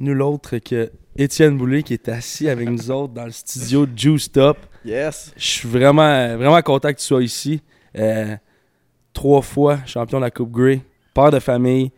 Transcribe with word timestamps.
nul 0.00 0.20
autre 0.22 0.58
que 0.58 0.90
Étienne 1.16 1.56
Boulay 1.56 1.84
qui 1.84 1.94
est 1.94 2.08
assis 2.08 2.48
avec 2.48 2.68
nous 2.68 2.90
autres 2.90 3.14
dans 3.14 3.26
le 3.26 3.30
studio 3.30 3.86
Juice 3.94 4.32
Top. 4.32 4.58
Yes. 4.84 5.32
Je 5.36 5.44
suis 5.44 5.68
vraiment, 5.68 6.36
vraiment 6.36 6.60
content 6.62 6.88
que 6.88 6.98
tu 6.98 7.04
sois 7.04 7.22
ici. 7.22 7.62
Euh, 7.96 8.36
trois 9.12 9.42
fois 9.42 9.78
champion 9.86 10.18
de 10.18 10.24
la 10.24 10.30
Coupe 10.30 10.50
Grey, 10.50 10.80
père 11.14 11.30
de 11.30 11.38
famille. 11.38 11.92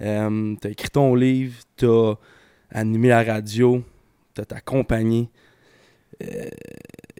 Euh, 0.00 0.56
t'as 0.60 0.70
écrit 0.70 0.90
ton 0.90 1.14
livre, 1.14 1.54
t'as 1.76 2.14
animé 2.70 3.08
la 3.08 3.22
radio, 3.22 3.84
t'as 4.34 4.44
ta 4.44 4.60
compagnie 4.60 5.28
euh, 6.22 6.48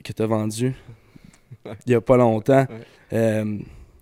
que 0.03 0.13
t'as 0.13 0.27
vendue 0.27 0.75
il 1.87 1.93
y 1.93 1.95
a 1.95 2.01
pas 2.01 2.17
longtemps. 2.17 2.67
Ouais. 2.69 2.87
Euh, 3.13 3.59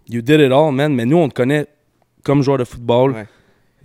you 0.08 0.22
did 0.22 0.40
it 0.40 0.52
all, 0.52 0.72
man. 0.72 0.94
Mais 0.94 1.04
nous, 1.04 1.16
on 1.16 1.28
te 1.28 1.34
connaît 1.34 1.66
comme 2.24 2.42
joueur 2.42 2.58
de 2.58 2.64
football. 2.64 3.12
Ouais. 3.12 3.26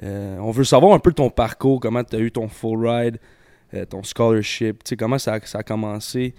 Euh, 0.03 0.37
on 0.39 0.51
veut 0.51 0.63
savoir 0.63 0.93
un 0.93 0.99
peu 0.99 1.11
ton 1.11 1.29
parcours, 1.29 1.79
comment 1.79 2.03
tu 2.03 2.15
as 2.15 2.19
eu 2.19 2.31
ton 2.31 2.47
full 2.47 2.87
ride, 2.87 3.19
euh, 3.73 3.85
ton 3.85 4.03
scholarship, 4.03 4.83
comment 4.97 5.17
ça 5.17 5.33
a, 5.33 5.39
ça 5.45 5.59
a 5.59 5.63
commencé, 5.63 6.35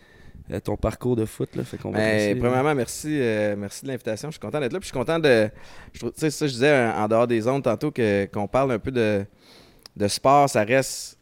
euh, 0.51 0.61
ton 0.61 0.77
parcours 0.77 1.17
de 1.17 1.25
foot. 1.25 1.57
Là, 1.57 1.65
fait 1.65 1.77
qu'on 1.77 1.91
va 1.91 1.99
te 1.99 2.05
Ben, 2.05 2.39
premièrement, 2.39 2.75
merci, 2.75 3.21
merci 3.57 3.83
de 3.83 3.89
l'invitation. 3.89 4.29
Je 4.29 4.35
suis 4.35 4.41
content 4.41 4.61
d'être 4.61 4.73
là. 4.73 4.79
Puis 4.79 4.89
je 4.89 4.95
suis 4.95 4.99
content 4.99 5.19
de. 5.19 5.51
Je 5.93 5.99
trouve, 5.99 6.13
tu 6.13 6.21
sais, 6.21 6.31
ça, 6.31 6.47
je 6.47 6.53
disais 6.53 6.87
en 6.89 7.09
dehors 7.09 7.27
des 7.27 7.47
ondes 7.49 7.65
tantôt 7.65 7.91
que, 7.91 8.27
qu'on 8.27 8.47
parle 8.47 8.73
un 8.73 8.79
peu 8.79 8.93
de, 8.93 9.25
de 9.97 10.09
sport. 10.09 10.49
Ça 10.49 10.65
reste. 10.65 11.19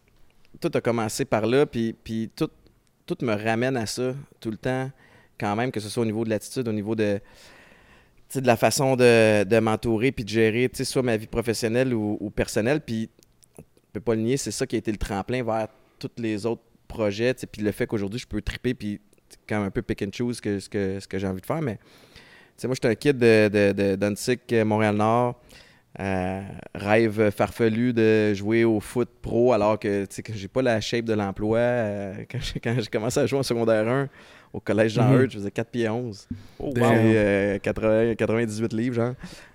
Tout 0.60 0.71
a 0.73 0.80
commencé 0.80 1.24
par 1.24 1.46
là. 1.46 1.66
Puis, 1.66 1.95
puis 2.05 2.30
tout, 2.34 2.51
tout 3.07 3.16
me 3.23 3.34
ramène 3.34 3.77
à 3.77 3.87
ça 3.87 4.15
tout 4.41 4.51
le 4.51 4.57
temps, 4.57 4.91
quand 5.38 5.55
même, 5.57 5.71
que 5.71 5.80
ce 5.80 5.88
soit 5.88 6.02
au 6.02 6.07
niveau 6.07 6.24
de 6.24 6.30
l'attitude, 6.30 6.68
au 6.68 6.73
niveau 6.73 6.95
de. 6.95 7.21
De 8.35 8.47
la 8.47 8.57
façon 8.57 8.97
de, 8.97 9.45
de 9.45 9.59
m'entourer 9.59 10.12
puis 10.12 10.25
de 10.25 10.29
gérer, 10.29 10.71
soit 10.73 11.03
ma 11.03 11.16
vie 11.16 11.27
professionnelle 11.27 11.95
ou, 11.95 12.30
personnelle. 12.35 12.80
Puis, 12.80 13.09
on 13.59 13.62
peut 13.93 14.01
pas 14.01 14.15
le 14.15 14.23
nier, 14.23 14.37
c'est 14.37 14.51
ça 14.51 14.66
qui 14.66 14.77
a 14.77 14.79
été 14.79 14.91
le 14.91 14.99
tremplin 14.99 15.43
vers 15.43 15.69
tous 15.99 16.11
les 16.19 16.45
autres 16.45 16.62
projets. 16.89 17.35
Puis 17.35 17.62
le 17.62 17.73
fait 17.73 17.87
qu'aujourd'hui, 17.87 18.19
je 18.19 18.27
peux 18.27 18.43
triper 18.43 18.74
puis 18.74 19.01
quand 19.49 19.59
même 19.59 19.68
un 19.68 19.71
peu 19.71 19.83
pick 19.83 20.02
and 20.02 20.10
choose 20.13 20.41
que, 20.41 20.59
ce 20.59 20.68
que, 20.68 21.01
ce 21.01 21.09
que 21.09 21.18
j'ai 21.18 21.27
envie 21.27 21.41
de 21.41 21.46
faire. 21.46 21.63
Mais, 21.63 21.79
moi, 22.65 22.74
j'étais 22.74 22.88
un 22.88 22.95
kid 22.95 23.18
de, 23.18 24.65
Montréal-Nord. 24.65 25.40
Euh, 25.99 26.43
rêve 26.74 27.30
farfelu 27.30 27.95
de 27.95 28.35
jouer 28.35 28.65
au 28.65 28.80
foot 28.80 29.09
pro 29.23 29.55
alors 29.55 29.79
que, 29.79 30.05
que 30.05 30.35
j'ai 30.35 30.49
pas 30.49 30.61
la 30.61 30.79
shape 30.79 31.07
de 31.07 31.15
l'emploi. 31.15 31.59
Euh, 31.59 32.15
quand 32.63 32.74
j'ai 32.79 32.87
commencé 32.90 33.21
à 33.21 33.27
jouer 33.27 33.38
en 33.38 33.43
secondaire 33.43 33.88
1 33.88 34.09
au 34.52 34.61
collège 34.61 34.93
Jean. 34.95 35.13
Eudes, 35.15 35.30
je 35.30 35.39
faisais 35.39 35.51
4 35.51 35.71
pieds 35.71 35.89
11. 35.89 36.27
Oh, 36.59 36.73
Et, 36.77 36.80
wow. 36.80 36.87
euh, 36.93 37.59
80 37.59 38.15
98 38.16 38.73
livres, 38.73 38.95
genre. 38.97 39.13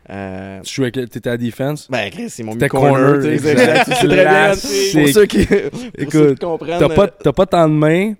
Euh, 0.09 0.59
Tu 0.63 0.75
jouais 0.75 0.91
avec, 0.95 1.09
t'étais 1.09 1.29
à 1.29 1.37
défense? 1.37 1.87
ben, 1.89 2.09
Chris, 2.09 2.33
ils 2.39 2.45
m'ont 2.45 2.51
mis 2.51 2.55
C'était 2.55 2.69
corner. 2.69 2.93
corner, 2.93 3.25
exact. 3.31 3.85
sais 3.85 4.07
très 4.07 4.07
bien. 4.07 4.51
Pour 4.51 5.09
ceux 5.13 5.25
qui, 5.25 5.45
pour 5.45 5.57
ceux 5.79 5.91
Écoute, 5.97 6.39
qui 6.39 6.45
comprennent. 6.45 6.79
T'as 6.79 6.89
pas, 6.89 7.05
euh, 7.05 7.09
t'as 7.23 7.31
pas 7.31 7.45
tant 7.45 7.67
de 7.69 7.73
mains, 7.73 8.13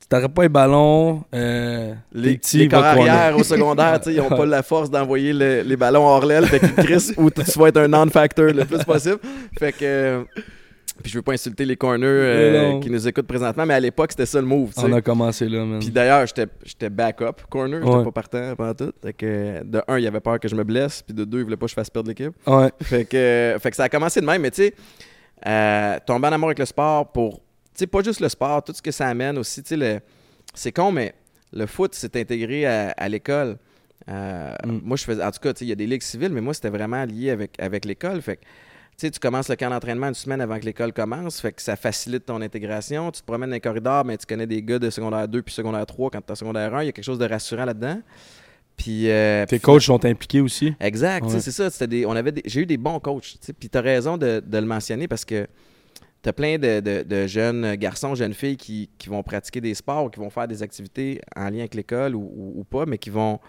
tu 0.00 0.06
t'arrapes 0.08 0.34
pas 0.34 0.42
les 0.42 0.48
ballons. 0.48 1.24
Euh, 1.34 1.92
les, 2.12 2.32
t'es 2.32 2.38
petit, 2.38 2.58
les 2.58 2.68
corps 2.68 2.84
arrière 2.84 3.36
au 3.36 3.42
secondaire, 3.42 4.00
ils 4.06 4.16
n'ont 4.16 4.28
pas 4.28 4.46
la 4.46 4.62
force 4.62 4.90
d'envoyer 4.90 5.32
le- 5.32 5.62
les 5.62 5.76
ballons 5.76 6.06
hors 6.06 6.24
l'aile. 6.24 6.46
Fait 6.46 6.60
qu'ils 6.60 6.74
crissent 6.74 7.12
ou 7.16 7.30
tu 7.30 7.42
vas 7.58 7.68
être 7.68 7.78
un 7.78 7.88
non-factor 7.88 8.46
le 8.52 8.64
plus 8.64 8.84
possible. 8.84 9.18
Fait 9.58 9.72
que. 9.72 10.24
Puis 11.02 11.12
je 11.12 11.18
veux 11.18 11.22
pas 11.22 11.32
insulter 11.32 11.64
les 11.64 11.76
corners 11.76 12.06
euh, 12.06 12.80
qui 12.80 12.90
nous 12.90 13.06
écoutent 13.06 13.26
présentement, 13.26 13.66
mais 13.66 13.74
à 13.74 13.80
l'époque, 13.80 14.12
c'était 14.12 14.26
ça 14.26 14.40
le 14.40 14.46
move. 14.46 14.72
tu 14.74 14.80
sais. 14.80 14.86
On 14.88 14.92
a 14.92 15.02
commencé 15.02 15.48
là, 15.48 15.64
man. 15.64 15.78
Puis 15.78 15.90
d'ailleurs, 15.90 16.26
j'étais 16.26 16.90
backup 16.90 17.42
corner, 17.50 17.80
j'étais 17.82 17.94
Ouais. 17.96 18.04
pas 18.04 18.12
partant 18.12 18.56
pendant 18.56 18.74
tout. 18.74 18.92
Fait 19.02 19.12
que 19.12 19.62
de 19.62 19.82
un, 19.86 19.98
il 19.98 20.06
avait 20.06 20.20
peur 20.20 20.40
que 20.40 20.48
je 20.48 20.54
me 20.56 20.64
blesse, 20.64 21.02
puis 21.02 21.14
de 21.14 21.24
deux, 21.24 21.38
il 21.38 21.44
voulait 21.44 21.56
pas 21.56 21.66
que 21.66 21.70
je 21.70 21.74
fasse 21.74 21.90
perdre 21.90 22.08
l'équipe. 22.08 22.32
Ouais. 22.46 22.70
Fait 22.82 23.04
que, 23.04 23.56
fait 23.60 23.70
que 23.70 23.76
ça 23.76 23.84
a 23.84 23.88
commencé 23.88 24.20
de 24.20 24.26
même, 24.26 24.40
mais 24.42 24.50
tu 24.50 24.62
sais, 24.62 24.74
euh, 25.46 25.98
tomber 26.06 26.28
en 26.28 26.32
amour 26.32 26.48
avec 26.48 26.58
le 26.58 26.64
sport 26.64 27.12
pour, 27.12 27.34
tu 27.38 27.40
sais, 27.74 27.86
pas 27.86 28.02
juste 28.02 28.20
le 28.20 28.28
sport, 28.28 28.64
tout 28.64 28.72
ce 28.74 28.82
que 28.82 28.90
ça 28.90 29.06
amène 29.06 29.36
aussi, 29.38 29.62
tu 29.62 29.78
sais, 29.78 30.00
c'est 30.54 30.72
con, 30.72 30.90
mais 30.92 31.14
le 31.52 31.66
foot 31.66 31.94
s'est 31.94 32.18
intégré 32.18 32.66
à, 32.66 32.90
à 32.96 33.08
l'école. 33.08 33.56
Euh, 34.08 34.52
Mm. 34.64 34.80
Moi, 34.84 34.96
je 34.96 35.04
faisais, 35.04 35.22
en 35.22 35.30
tout 35.30 35.40
cas, 35.40 35.52
tu 35.52 35.60
sais, 35.60 35.64
il 35.64 35.68
y 35.68 35.72
a 35.72 35.74
des 35.74 35.86
ligues 35.86 36.02
civiles, 36.02 36.30
mais 36.32 36.40
moi, 36.40 36.54
c'était 36.54 36.68
vraiment 36.70 37.04
lié 37.04 37.30
avec, 37.30 37.52
avec 37.60 37.84
l'école. 37.84 38.22
Fait 38.22 38.36
que, 38.36 38.42
sais, 38.98 39.10
tu 39.10 39.18
commences 39.20 39.48
le 39.48 39.56
camp 39.56 39.70
d'entraînement 39.70 40.08
une 40.08 40.14
semaine 40.14 40.40
avant 40.40 40.58
que 40.58 40.64
l'école 40.64 40.92
commence, 40.92 41.40
fait 41.40 41.52
que 41.52 41.60
ça 41.62 41.76
facilite 41.76 42.26
ton 42.26 42.40
intégration. 42.40 43.10
Tu 43.10 43.20
te 43.20 43.26
promènes 43.26 43.50
dans 43.50 43.54
les 43.54 43.60
corridors, 43.60 44.04
mais 44.04 44.16
tu 44.16 44.26
connais 44.26 44.46
des 44.46 44.62
gars 44.62 44.78
de 44.78 44.88
secondaire 44.90 45.28
2 45.28 45.42
puis 45.42 45.52
secondaire 45.54 45.84
3 45.86 46.10
quand 46.10 46.20
tu 46.20 46.26
es 46.28 46.32
en 46.32 46.34
secondaire 46.36 46.74
1. 46.74 46.82
Il 46.82 46.86
y 46.86 46.88
a 46.88 46.92
quelque 46.92 47.04
chose 47.04 47.18
de 47.18 47.26
rassurant 47.26 47.64
là-dedans. 47.64 48.00
Puis, 48.76 49.10
euh, 49.10 49.46
Tes 49.46 49.58
coachs 49.58 49.82
sont 49.82 50.04
impliqués 50.04 50.40
aussi? 50.40 50.74
Exact, 50.80 51.24
Ouais. 51.26 51.40
c'est 51.40 51.50
ça. 51.70 51.86
Des, 51.86 52.04
on 52.04 52.12
avait 52.12 52.32
des- 52.32 52.42
j'ai 52.44 52.60
eu 52.62 52.66
des 52.66 52.76
bons 52.76 53.00
coachs. 53.00 53.36
Puis 53.58 53.68
tu 53.70 53.78
as 53.78 53.80
raison 53.80 54.18
de, 54.18 54.42
de 54.44 54.58
le 54.58 54.66
mentionner 54.66 55.08
parce 55.08 55.24
que 55.24 55.46
tu 56.22 56.28
as 56.28 56.32
plein 56.34 56.58
de, 56.58 56.80
de- 56.80 57.02
de 57.02 57.26
jeunes 57.26 57.74
garçons, 57.76 58.14
jeunes 58.14 58.34
filles 58.34 58.56
qui, 58.58 58.90
qui 58.98 59.08
vont 59.08 59.22
pratiquer 59.22 59.60
des 59.62 59.72
sports 59.74 60.04
ou 60.04 60.10
qui 60.10 60.20
vont 60.20 60.28
faire 60.30 60.46
des 60.46 60.62
activités 60.62 61.20
en 61.34 61.48
lien 61.48 61.60
avec 61.60 61.74
l'école 61.74 62.14
ou, 62.14 62.20
ou- 62.20 62.60
ou 62.60 62.64
pas, 62.64 62.84
mais 62.86 62.98
qui 62.98 63.08
vont, 63.08 63.40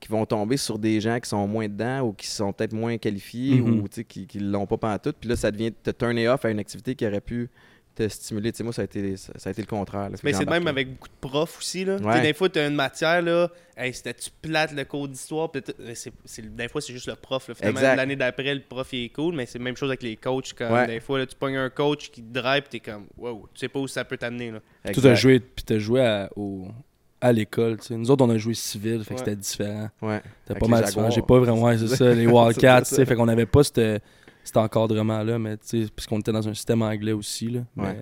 qui 0.00 0.08
vont 0.08 0.26
tomber 0.26 0.56
sur 0.56 0.78
des 0.78 1.00
gens 1.00 1.18
qui 1.20 1.28
sont 1.28 1.46
moins 1.46 1.68
dedans 1.68 2.00
ou 2.02 2.12
qui 2.12 2.26
sont 2.26 2.52
peut-être 2.52 2.72
moins 2.74 2.98
qualifiés 2.98 3.60
Mhm. 3.60 3.80
ou 3.80 3.88
tu 3.88 3.96
sais, 3.96 4.04
qui 4.04 4.38
ne 4.38 4.50
l'ont 4.50 4.66
pas 4.66 4.76
pendant 4.76 4.98
tout. 4.98 5.14
Puis 5.18 5.28
là, 5.28 5.36
ça 5.36 5.50
devient 5.50 5.72
te 5.72 5.90
turner 5.90 6.28
off 6.28 6.44
à 6.44 6.50
une 6.50 6.58
activité 6.58 6.94
qui 6.94 7.06
aurait 7.06 7.20
pu 7.20 7.48
te 7.94 8.06
stimuler. 8.08 8.52
Tu 8.52 8.58
sais, 8.58 8.62
moi, 8.64 8.74
ça 8.74 8.82
a 8.82 8.84
été, 8.84 9.16
ça, 9.16 9.32
ça 9.36 9.48
a 9.48 9.52
été 9.52 9.62
le 9.62 9.66
contraire. 9.66 10.10
là. 10.10 10.16
Mais 10.22 10.34
c'est 10.34 10.46
même 10.46 10.66
avec 10.66 10.90
beaucoup 10.92 11.08
de 11.08 11.14
profs 11.18 11.56
aussi. 11.58 11.82
Là. 11.86 11.96
Ouais. 11.96 12.16
Tu 12.16 12.20
Des 12.26 12.34
fois, 12.34 12.50
tu 12.50 12.58
as 12.58 12.66
une 12.66 12.74
matière, 12.74 13.22
là, 13.22 13.48
hey, 13.74 13.94
c'était-tu 13.94 14.28
plate 14.42 14.72
le 14.72 14.84
cours 14.84 15.08
d'histoire? 15.08 15.50
Des 15.50 16.68
fois, 16.68 16.80
c'est 16.82 16.92
juste 16.92 17.06
le 17.08 17.14
prof. 17.16 17.48
Là. 17.48 17.54
Finalement, 17.54 17.78
Exact. 17.80 17.96
l'année 17.96 18.16
d'après, 18.16 18.54
le 18.54 18.60
prof 18.60 18.86
il 18.92 19.04
est 19.04 19.08
cool, 19.08 19.34
mais 19.34 19.46
c'est 19.46 19.56
la 19.58 19.64
même 19.64 19.76
chose 19.78 19.88
avec 19.88 20.02
les 20.02 20.16
coachs. 20.16 20.52
Comme 20.52 20.72
Ouais. 20.72 20.86
Des 20.86 21.00
fois, 21.00 21.18
là, 21.20 21.26
tu 21.26 21.36
pognes 21.36 21.56
un 21.56 21.70
coach 21.70 22.10
qui 22.10 22.22
te 22.22 22.32
drive, 22.34 22.64
tu 22.70 22.76
es 22.76 22.80
comme, 22.80 23.06
wow, 23.16 23.48
tu 23.54 23.60
sais 23.60 23.68
pas 23.68 23.80
où 23.80 23.88
ça 23.88 24.04
peut 24.04 24.18
t'amener. 24.18 24.50
là. 24.50 24.60
Tout 24.84 24.90
Exact. 24.90 25.08
a 25.10 25.14
joué, 25.14 25.40
puis 25.40 25.64
t'as 25.64 25.78
joué 25.78 26.02
à, 26.02 26.30
au- 26.36 26.68
à 27.26 27.32
l'école. 27.32 27.78
tu 27.78 27.86
sais. 27.88 27.96
Nous 27.96 28.10
autres, 28.10 28.24
on 28.24 28.30
a 28.30 28.38
joué 28.38 28.54
civil, 28.54 29.02
fait 29.04 29.14
que 29.14 29.20
c'était 29.20 29.36
différent. 29.36 29.88
Ouais. 30.02 30.20
C'était 30.46 30.58
pas 30.60 30.66
mal 30.68 30.84
différent. 30.84 31.10
J'ai 31.10 31.22
pas 31.22 31.38
vraiment, 31.38 31.62
ouais, 31.62 31.78
c'est 31.78 31.88
ça, 31.88 32.12
les 32.14 32.26
Wildcats, 32.26 32.82
tu 32.82 32.94
sais, 32.94 33.04
fait 33.04 33.14
qu'on 33.14 33.28
avait 33.28 33.46
pas 33.46 33.62
cet, 33.64 34.02
encadrement-là, 34.56 35.38
mais 35.38 35.56
tu 35.56 35.84
sais, 35.84 35.90
parce 35.94 36.06
qu'on 36.06 36.18
était 36.20 36.32
dans 36.32 36.46
un 36.48 36.54
système 36.54 36.82
anglais 36.82 37.12
aussi, 37.12 37.48
là. 37.48 37.60
Ouais. 37.76 37.84
Mais- 37.94 37.96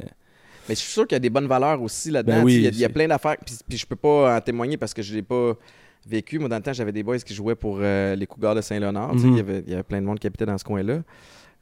Mais 0.68 0.74
je 0.74 0.80
suis 0.80 0.92
sûr 0.92 1.06
qu'il 1.06 1.14
y 1.14 1.16
a 1.16 1.20
des 1.20 1.30
bonnes 1.30 1.46
valeurs 1.46 1.80
aussi 1.82 2.10
là-dedans. 2.10 2.38
Ben 2.38 2.44
oui, 2.44 2.54
il 2.54 2.62
y 2.62 2.66
a- 2.66 2.70
il 2.70 2.78
y, 2.78 2.84
a 2.84 2.88
c'est- 2.88 2.92
plein 2.94 3.06
d'affaires. 3.08 3.36
Puis, 3.44 3.54
puis 3.68 3.76
je 3.78 3.86
peux 3.86 3.96
pas 3.96 4.36
en 4.36 4.40
témoigner 4.40 4.76
parce 4.78 4.94
que 4.94 5.02
je 5.02 5.14
l'ai 5.14 5.22
pas 5.22 5.52
vécu. 6.06 6.38
Moi, 6.38 6.48
dans 6.48 6.56
le 6.56 6.62
temps, 6.62 6.72
j'avais 6.72 6.92
des 6.92 7.02
boys 7.02 7.18
qui 7.18 7.34
jouaient 7.34 7.54
pour 7.54 7.78
euh, 7.80 8.14
les 8.14 8.26
Cougars 8.26 8.54
de 8.54 8.60
Saint-Léonard. 8.62 9.14
Mhm. 9.14 9.28
il, 9.32 9.36
y 9.36 9.40
avait, 9.40 9.62
il 9.66 9.70
y 9.70 9.74
avait 9.74 9.82
plein 9.82 10.00
de 10.00 10.06
monde 10.06 10.18
qui 10.18 10.26
habitait 10.26 10.46
dans 10.46 10.56
ce 10.58 10.64
coin-là. 10.64 11.00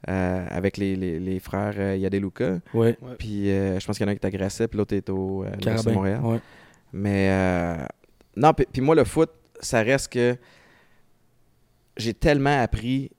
euh, 0.09 0.45
avec 0.49 0.75
les, 0.77 0.95
les, 0.97 1.17
les 1.19 1.39
frères 1.39 1.73
euh, 1.77 1.95
Yadeluka. 1.95 2.59
Ouais, 2.73 2.97
Puis 3.17 3.49
euh, 3.49 3.79
je 3.79 3.85
pense 3.85 3.97
qu'il 3.97 4.05
y 4.05 4.09
en 4.09 4.09
a 4.09 4.11
un 4.13 4.15
qui 4.15 4.25
est 4.25 4.27
à 4.27 4.31
Grasset, 4.31 4.67
puis 4.67 4.77
l'autre 4.77 4.93
est 4.95 5.09
au. 5.09 5.45
Montréal. 5.93 6.19
Ouais. 6.23 6.39
Mais 6.93 7.29
euh, 7.31 7.85
non, 8.37 8.53
puis, 8.53 8.81
moi, 8.81 8.95
le 8.95 9.03
foot, 9.03 9.31
ça 9.59 9.81
reste 9.81 10.13
que 10.13 10.37
j'ai 11.97 12.13
tellement 12.13 12.61
appris 12.61 13.09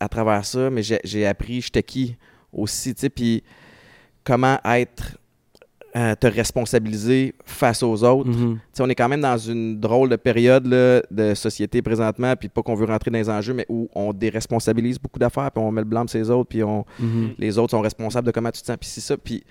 à 0.00 0.08
travers 0.08 0.44
ça, 0.44 0.68
mais 0.70 0.82
j'ai, 0.82 1.26
appris 1.26 1.60
j'étais 1.60 1.82
qui 1.82 2.16
aussi, 2.52 2.94
tu 2.94 3.02
sais, 3.02 3.08
puis 3.08 3.42
comment 4.24 4.58
être, 4.64 5.16
euh, 5.94 6.14
te 6.16 6.26
responsabiliser 6.26 7.34
face 7.44 7.82
aux 7.82 8.02
autres. 8.04 8.28
Mhm. 8.30 8.54
Tu 8.56 8.60
sais, 8.72 8.82
on 8.82 8.88
est 8.88 8.94
quand 8.94 9.08
même 9.08 9.20
dans 9.20 9.36
une 9.38 9.78
drôle 9.78 10.08
de 10.08 10.16
période 10.16 10.66
là, 10.66 11.02
de 11.10 11.34
société 11.34 11.82
présentement, 11.82 12.34
puis 12.34 12.48
pas 12.48 12.62
qu'on 12.62 12.74
veut 12.74 12.86
rentrer 12.86 13.10
dans 13.10 13.18
les 13.18 13.30
enjeux, 13.30 13.54
mais 13.54 13.66
où 13.68 13.88
on 13.94 14.12
déresponsabilise 14.12 14.98
beaucoup 14.98 15.18
d'affaires, 15.18 15.50
puis 15.52 15.62
on 15.62 15.70
met 15.70 15.82
le 15.82 15.86
blâme 15.86 16.08
sur 16.08 16.18
les 16.18 16.30
autres, 16.30 16.48
puis 16.48 16.62
on, 16.64 16.84
Mhm. 16.98 17.34
les 17.38 17.58
autres 17.58 17.70
sont 17.72 17.80
responsables 17.80 18.26
de 18.26 18.32
comment 18.32 18.50
tu 18.50 18.60
te 18.60 18.66
sens. 18.66 18.76
Puis 18.78 18.88
c'est 18.88 19.00
ça. 19.00 19.16
Puis 19.16 19.44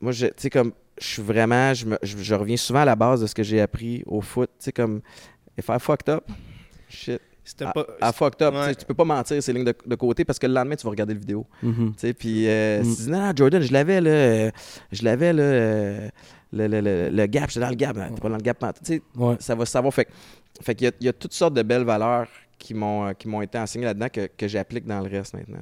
moi, 0.00 0.12
tu 0.12 0.26
sais, 0.36 0.50
comme 0.50 0.72
je 1.00 1.04
suis 1.06 1.22
vraiment, 1.22 1.74
je, 1.74 1.86
me- 1.86 1.98
je, 2.02 2.16
je 2.18 2.34
reviens 2.34 2.56
souvent 2.56 2.80
à 2.80 2.84
la 2.84 2.96
base 2.96 3.20
de 3.20 3.26
ce 3.26 3.34
que 3.34 3.42
j'ai 3.42 3.60
appris 3.60 4.02
au 4.06 4.20
foot. 4.20 4.50
Tu 4.58 4.64
sais, 4.66 4.72
comme, 4.72 5.00
if 5.58 5.66
I 5.68 5.78
fucked 5.80 6.08
up, 6.08 6.24
shit, 6.88 7.20
C'était 7.44 7.66
pas. 7.66 7.84
I 8.02 8.10
fucked 8.14 8.40
up. 8.42 8.54
Ouais. 8.54 8.60
Tu 8.60 8.68
sais, 8.70 8.74
Tu 8.76 8.84
peux 8.86 8.94
pas 8.94 9.04
mentir 9.04 9.42
ces 9.42 9.52
lignes 9.52 9.64
de, 9.64 9.74
de 9.86 9.94
côté 9.96 10.24
parce 10.24 10.38
que 10.38 10.46
le 10.46 10.54
lendemain, 10.54 10.76
tu 10.76 10.84
vas 10.84 10.90
regarder 10.90 11.14
la 11.14 11.20
vidéo. 11.20 11.46
Tu 11.60 11.70
sais, 11.98 12.14
puis 12.14 12.48
euh, 12.48 12.80
Mm. 12.80 12.84
si 12.84 12.96
tu 12.96 13.02
dis, 13.02 13.10
non, 13.10 13.18
non, 13.20 13.32
Jordan, 13.36 13.60
je 13.62 13.72
l'avais, 13.72 14.00
là, 14.00 14.10
euh, 14.10 14.50
je 14.92 15.04
l'avais, 15.04 15.32
là, 15.32 15.42
euh, 15.42 16.08
le, 16.52 16.66
le, 16.68 16.80
le, 16.80 17.08
le 17.10 17.26
gap, 17.26 17.50
j'étais 17.50 17.60
dans 17.60 17.68
le 17.70 17.74
gap, 17.74 17.94
t'es 17.96 18.20
pas 18.20 18.28
dans 18.28 18.36
le 18.36 18.42
gap. 18.42 18.58
pantoute. 18.58 18.84
Tu 18.86 18.94
sais, 18.94 19.02
Ouais. 19.16 19.36
ça 19.40 19.54
va 19.54 19.66
se 19.66 19.72
savoir. 19.72 19.92
Fait, 19.92 20.04
que- 20.06 20.10
fait 20.62 20.74
qu'il 20.74 20.84
y 20.86 20.88
a, 20.88 20.92
il 21.00 21.06
y 21.06 21.08
a 21.08 21.12
toutes 21.12 21.32
sortes 21.34 21.54
de 21.54 21.62
belles 21.62 21.84
valeurs 21.84 22.28
qui 22.58 22.72
m'ont, 22.72 23.08
euh, 23.08 23.12
qui 23.12 23.26
m'ont 23.28 23.42
été 23.42 23.58
enseignées 23.58 23.84
là-dedans 23.86 24.08
que, 24.10 24.28
que 24.38 24.46
j'applique 24.48 24.86
dans 24.86 25.00
le 25.00 25.10
reste 25.10 25.34
maintenant. 25.34 25.58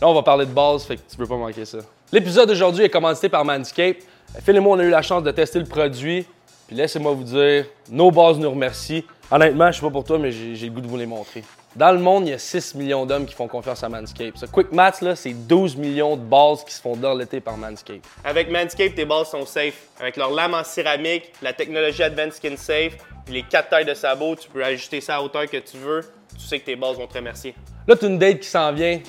Là, 0.00 0.08
on 0.08 0.14
va 0.14 0.22
parler 0.22 0.46
de 0.46 0.50
base, 0.52 0.84
fait 0.84 0.96
que 0.96 1.02
tu 1.08 1.16
peux 1.16 1.26
pas 1.26 1.36
manquer 1.36 1.64
ça. 1.64 1.78
L'épisode 2.10 2.48
d'aujourd'hui 2.48 2.84
est 2.84 2.88
commandité 2.90 3.28
par 3.28 3.44
Manscaped. 3.44 4.02
Phil 4.42 4.56
et 4.56 4.60
moi, 4.60 4.76
on 4.76 4.80
a 4.80 4.84
eu 4.84 4.90
la 4.90 5.02
chance 5.02 5.22
de 5.22 5.30
tester 5.30 5.58
le 5.58 5.64
produit. 5.64 6.26
Puis 6.66 6.76
laissez-moi 6.76 7.12
vous 7.12 7.24
dire, 7.24 7.66
nos 7.90 8.10
bases 8.10 8.38
nous 8.38 8.50
remercient. 8.50 9.04
Honnêtement, 9.30 9.70
je 9.70 9.76
sais 9.76 9.86
pas 9.86 9.90
pour 9.90 10.04
toi, 10.04 10.18
mais 10.18 10.32
j'ai 10.32 10.66
le 10.66 10.72
goût 10.72 10.80
de 10.80 10.86
vous 10.86 10.96
les 10.96 11.06
montrer. 11.06 11.44
Dans 11.76 11.90
le 11.90 11.98
monde, 11.98 12.26
il 12.26 12.30
y 12.30 12.34
a 12.34 12.38
6 12.38 12.76
millions 12.76 13.04
d'hommes 13.04 13.26
qui 13.26 13.34
font 13.34 13.48
confiance 13.48 13.82
à 13.82 13.88
Manscaped. 13.88 14.36
Ce 14.36 14.46
Quick 14.46 14.70
Maths, 14.70 15.00
là, 15.00 15.16
c'est 15.16 15.32
12 15.32 15.76
millions 15.76 16.16
de 16.16 16.22
bases 16.22 16.64
qui 16.64 16.72
se 16.72 16.80
font 16.80 16.96
l'été 17.16 17.40
par 17.40 17.56
Manscaped. 17.56 18.00
Avec 18.24 18.48
Manscaped, 18.48 18.94
tes 18.94 19.04
balles 19.04 19.26
sont 19.26 19.44
safe. 19.44 19.88
Avec 19.98 20.16
leur 20.16 20.30
lame 20.30 20.54
en 20.54 20.62
céramique, 20.62 21.32
la 21.42 21.52
technologie 21.52 22.04
Advanced 22.04 22.34
Skin 22.34 22.56
Safe, 22.56 22.96
puis 23.24 23.34
les 23.34 23.42
quatre 23.42 23.70
tailles 23.70 23.84
de 23.84 23.94
sabots, 23.94 24.36
tu 24.36 24.48
peux 24.48 24.64
ajuster 24.64 25.00
ça 25.00 25.14
à 25.14 25.18
la 25.18 25.24
hauteur 25.24 25.46
que 25.50 25.56
tu 25.56 25.76
veux. 25.78 26.02
Tu 26.38 26.46
sais 26.46 26.60
que 26.60 26.66
tes 26.66 26.76
balles 26.76 26.94
vont 26.94 27.06
te 27.06 27.14
remercier. 27.14 27.54
Là, 27.88 27.96
tu 27.96 28.06
une 28.06 28.18
date 28.18 28.40
qui 28.40 28.48
s'en 28.48 28.72
vient. 28.72 29.00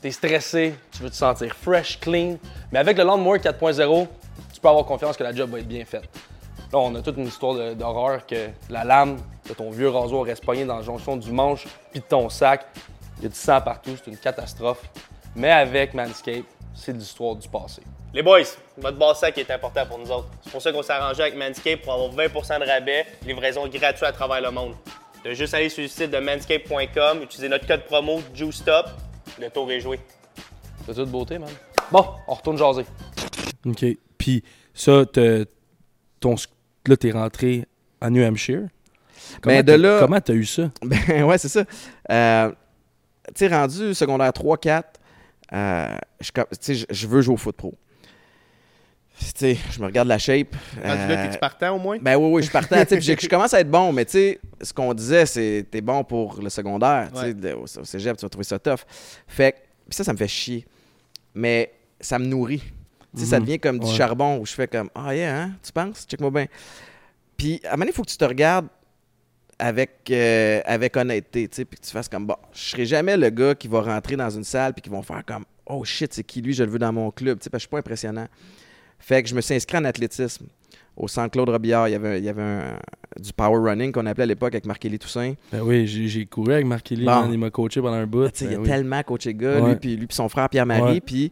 t'es 0.00 0.10
stressé, 0.10 0.74
tu 0.92 1.02
veux 1.02 1.10
te 1.10 1.16
sentir 1.16 1.54
fresh, 1.54 2.00
clean. 2.00 2.38
Mais 2.72 2.78
avec 2.78 2.96
le 2.96 3.04
Lawnmower 3.04 3.38
4.0, 3.38 4.06
tu 4.06 4.08
peux 4.64 4.70
avoir 4.70 4.86
confiance 4.86 5.18
que 5.18 5.22
la 5.22 5.34
job 5.34 5.50
va 5.50 5.58
être 5.58 5.68
bien 5.68 5.84
faite. 5.84 6.08
Là, 6.72 6.78
on 6.78 6.94
a 6.94 7.02
toute 7.02 7.18
une 7.18 7.26
histoire 7.26 7.74
d'horreur 7.74 8.24
que 8.26 8.48
la 8.70 8.82
lame 8.82 9.18
de 9.46 9.52
ton 9.52 9.70
vieux 9.70 9.90
rasoir 9.90 10.24
reste 10.24 10.42
pognée 10.42 10.64
dans 10.64 10.76
la 10.76 10.82
jonction 10.82 11.18
du 11.18 11.30
manche 11.30 11.66
puis 11.90 12.00
de 12.00 12.04
ton 12.06 12.30
sac. 12.30 12.64
Il 13.18 13.24
y 13.24 13.26
a 13.26 13.28
du 13.28 13.34
sang 13.34 13.60
partout, 13.60 13.90
c'est 14.02 14.10
une 14.10 14.16
catastrophe. 14.16 14.82
Mais 15.36 15.50
avec 15.50 15.92
Manscaped, 15.92 16.44
c'est 16.74 16.92
l'histoire 16.92 17.36
du 17.36 17.46
passé. 17.46 17.82
Les 18.14 18.22
boys, 18.22 18.40
votre 18.78 18.96
bas 18.96 19.14
sac 19.14 19.36
est 19.36 19.50
important 19.50 19.84
pour 19.84 19.98
nous 19.98 20.10
autres. 20.10 20.28
C'est 20.42 20.50
pour 20.50 20.62
ça 20.62 20.72
qu'on 20.72 20.82
s'est 20.82 20.92
arrangé 20.92 21.22
avec 21.22 21.36
Manscaped 21.36 21.82
pour 21.82 21.92
avoir 21.92 22.10
20% 22.12 22.60
de 22.60 22.66
rabais, 22.66 23.04
livraison 23.26 23.68
gratuite 23.68 24.02
à 24.02 24.12
travers 24.12 24.40
le 24.40 24.50
monde. 24.50 24.72
De 25.26 25.34
juste 25.34 25.52
aller 25.52 25.68
sur 25.68 25.82
le 25.82 25.88
site 25.88 26.10
de 26.10 26.18
manscaped.com, 26.18 27.22
utiliser 27.22 27.50
notre 27.50 27.66
code 27.66 27.84
promo 27.84 28.22
JUSTOP, 28.32 28.86
le 29.38 29.50
tour 29.50 29.70
est 29.70 29.80
joué. 29.80 30.00
C'est 30.86 30.96
de 30.96 31.04
beauté, 31.04 31.38
man. 31.38 31.50
Bon, 31.92 32.06
on 32.26 32.32
retourne 32.32 32.56
jaser. 32.56 32.86
OK. 33.66 33.84
Puis 34.18 34.42
ça, 34.74 35.04
ton, 36.20 36.34
là, 36.86 36.96
t'es 36.96 37.10
rentré 37.12 37.66
à 38.00 38.10
New 38.10 38.22
Hampshire. 38.22 38.68
Comment 39.40 39.56
Ben, 39.56 39.62
de 39.64 39.72
t'as- 39.72 39.78
là- 39.78 39.98
Comment 40.00 40.20
t'as 40.20 40.34
eu 40.34 40.44
ça? 40.44 40.70
Ben 40.82 41.22
ouais, 41.24 41.38
c'est 41.38 41.48
ça. 41.48 41.64
Euh, 42.10 42.50
tu 43.28 43.32
sais, 43.36 43.48
rendu 43.48 43.94
secondaire 43.94 44.30
3-4, 44.32 44.82
euh, 45.52 45.96
je, 46.20 46.30
tu 46.84 47.06
veux 47.06 47.22
jouer 47.22 47.34
au 47.34 47.38
foot 47.38 47.56
pro. 47.56 47.74
Tu 49.18 49.54
je 49.72 49.80
me 49.80 49.86
regarde 49.86 50.08
la 50.08 50.18
shape. 50.18 50.54
Là, 50.82 50.92
euh, 50.92 51.26
t'es-tu 51.26 51.38
partant 51.38 51.76
au 51.76 51.78
moins? 51.78 51.98
ben 52.00 52.16
oui, 52.16 52.30
oui, 52.32 52.42
je 52.42 52.50
tu 52.84 52.96
puis 52.96 53.04
j'ai- 53.04 53.16
je 53.20 53.28
commence 53.28 53.54
à 53.54 53.60
être 53.60 53.70
bon, 53.70 53.92
mais 53.92 54.04
tu 54.04 54.12
sais, 54.12 54.40
ce 54.60 54.72
qu'on 54.72 54.92
disait, 54.92 55.24
c'est 55.24 55.66
t'es 55.70 55.80
bon 55.80 56.02
pour 56.02 56.42
le 56.42 56.50
secondaire. 56.50 57.10
tu 57.12 57.20
sais, 57.20 57.26
Ouais. 57.26 57.34
de- 57.34 57.52
au, 57.52 57.62
au 57.62 57.84
cégep, 57.84 58.16
tu 58.16 58.22
vas 58.22 58.28
trouver 58.28 58.44
ça 58.44 58.58
tough. 58.58 58.80
Fait 59.28 59.52
que, 59.52 59.56
puis 59.88 59.94
ça, 59.96 60.02
ça 60.04 60.12
me 60.12 60.18
fait 60.18 60.26
chier. 60.28 60.66
Mais 61.34 61.72
ça 62.00 62.18
me 62.18 62.26
nourrit. 62.26 62.62
Tu 63.14 63.20
sais, 63.20 63.26
ça 63.26 63.38
Mhm. 63.38 63.44
devient 63.46 63.58
comme 63.60 63.78
du 63.78 63.86
Ouais. 63.86 63.92
charbon 63.92 64.38
où 64.38 64.46
je 64.46 64.52
fais 64.52 64.66
comme 64.66 64.90
Ah, 64.94 65.14
yeah, 65.14 65.42
hein, 65.42 65.52
tu 65.62 65.70
penses? 65.72 66.04
Check-moi 66.08 66.30
bien. 66.30 66.46
Puis 67.36 67.60
à 67.64 67.68
un 67.68 67.70
moment 67.72 67.80
donné, 67.80 67.90
il 67.90 67.94
faut 67.94 68.02
que 68.02 68.10
tu 68.10 68.16
te 68.16 68.24
regardes 68.24 68.66
avec, 69.58 69.90
euh, 70.10 70.60
avec 70.64 70.96
honnêteté, 70.96 71.48
tu 71.48 71.56
sais, 71.56 71.64
puis 71.64 71.78
que 71.78 71.84
tu 71.86 71.92
fasses 71.92 72.08
comme 72.08 72.26
bon, 72.26 72.36
je 72.52 72.58
serai 72.70 72.86
jamais 72.86 73.16
le 73.16 73.30
gars 73.30 73.54
qui 73.54 73.68
va 73.68 73.82
rentrer 73.82 74.16
dans 74.16 74.30
une 74.30 74.42
salle 74.44 74.72
puis 74.74 74.82
qui 74.82 74.90
vont 74.90 75.02
faire 75.02 75.22
comme 75.24 75.44
oh 75.66 75.84
shit, 75.84 76.12
c'est 76.12 76.24
qui 76.24 76.42
lui, 76.42 76.52
je 76.52 76.64
le 76.64 76.70
veux 76.70 76.78
dans 76.78 76.92
mon 76.92 77.10
club, 77.10 77.38
tu 77.38 77.44
sais, 77.44 77.50
parce 77.50 77.60
que 77.60 77.64
je 77.64 77.68
suis 77.68 77.70
pas 77.70 77.78
impressionnant. 77.78 78.26
Fait 78.98 79.22
que 79.22 79.28
je 79.28 79.34
me 79.34 79.40
suis 79.40 79.54
inscrit 79.54 79.78
en 79.78 79.84
athlétisme 79.84 80.46
au 80.96 81.08
centre 81.08 81.30
Claude 81.30 81.48
Robillard. 81.48 81.88
Il 81.88 81.92
y 81.92 81.94
avait, 81.94 82.18
il 82.18 82.24
y 82.24 82.28
avait 82.28 82.42
un- 82.42 82.78
du 83.20 83.32
power 83.32 83.70
running 83.70 83.92
qu'on 83.92 84.06
appelait 84.06 84.24
à 84.24 84.26
l'époque 84.26 84.54
avec 84.54 84.66
Marc-Élie 84.66 84.98
Toussaint. 84.98 85.34
Ben 85.52 85.60
oui, 85.62 85.86
j'ai 85.86 86.26
couru 86.26 86.52
avec 86.52 86.66
Marc 86.66 86.82
Kelly, 86.86 87.04
Bon. 87.04 87.30
il 87.30 87.38
m'a 87.38 87.50
coaché 87.50 87.80
pendant 87.80 87.94
un 87.94 88.06
bout. 88.06 88.22
Ben 88.24 88.32
il 88.50 88.54
a 88.54 88.58
oui. 88.58 88.68
tellement 88.68 89.02
coaché 89.04 89.34
gars, 89.34 89.60
Ouais. 89.60 89.70
lui, 89.70 89.76
puis 89.76 89.96
lui, 89.96 90.06
puis 90.06 90.16
son 90.16 90.28
frère 90.28 90.48
Pierre-Marie. 90.48 90.94
Ouais. 90.94 91.00
Puis 91.00 91.30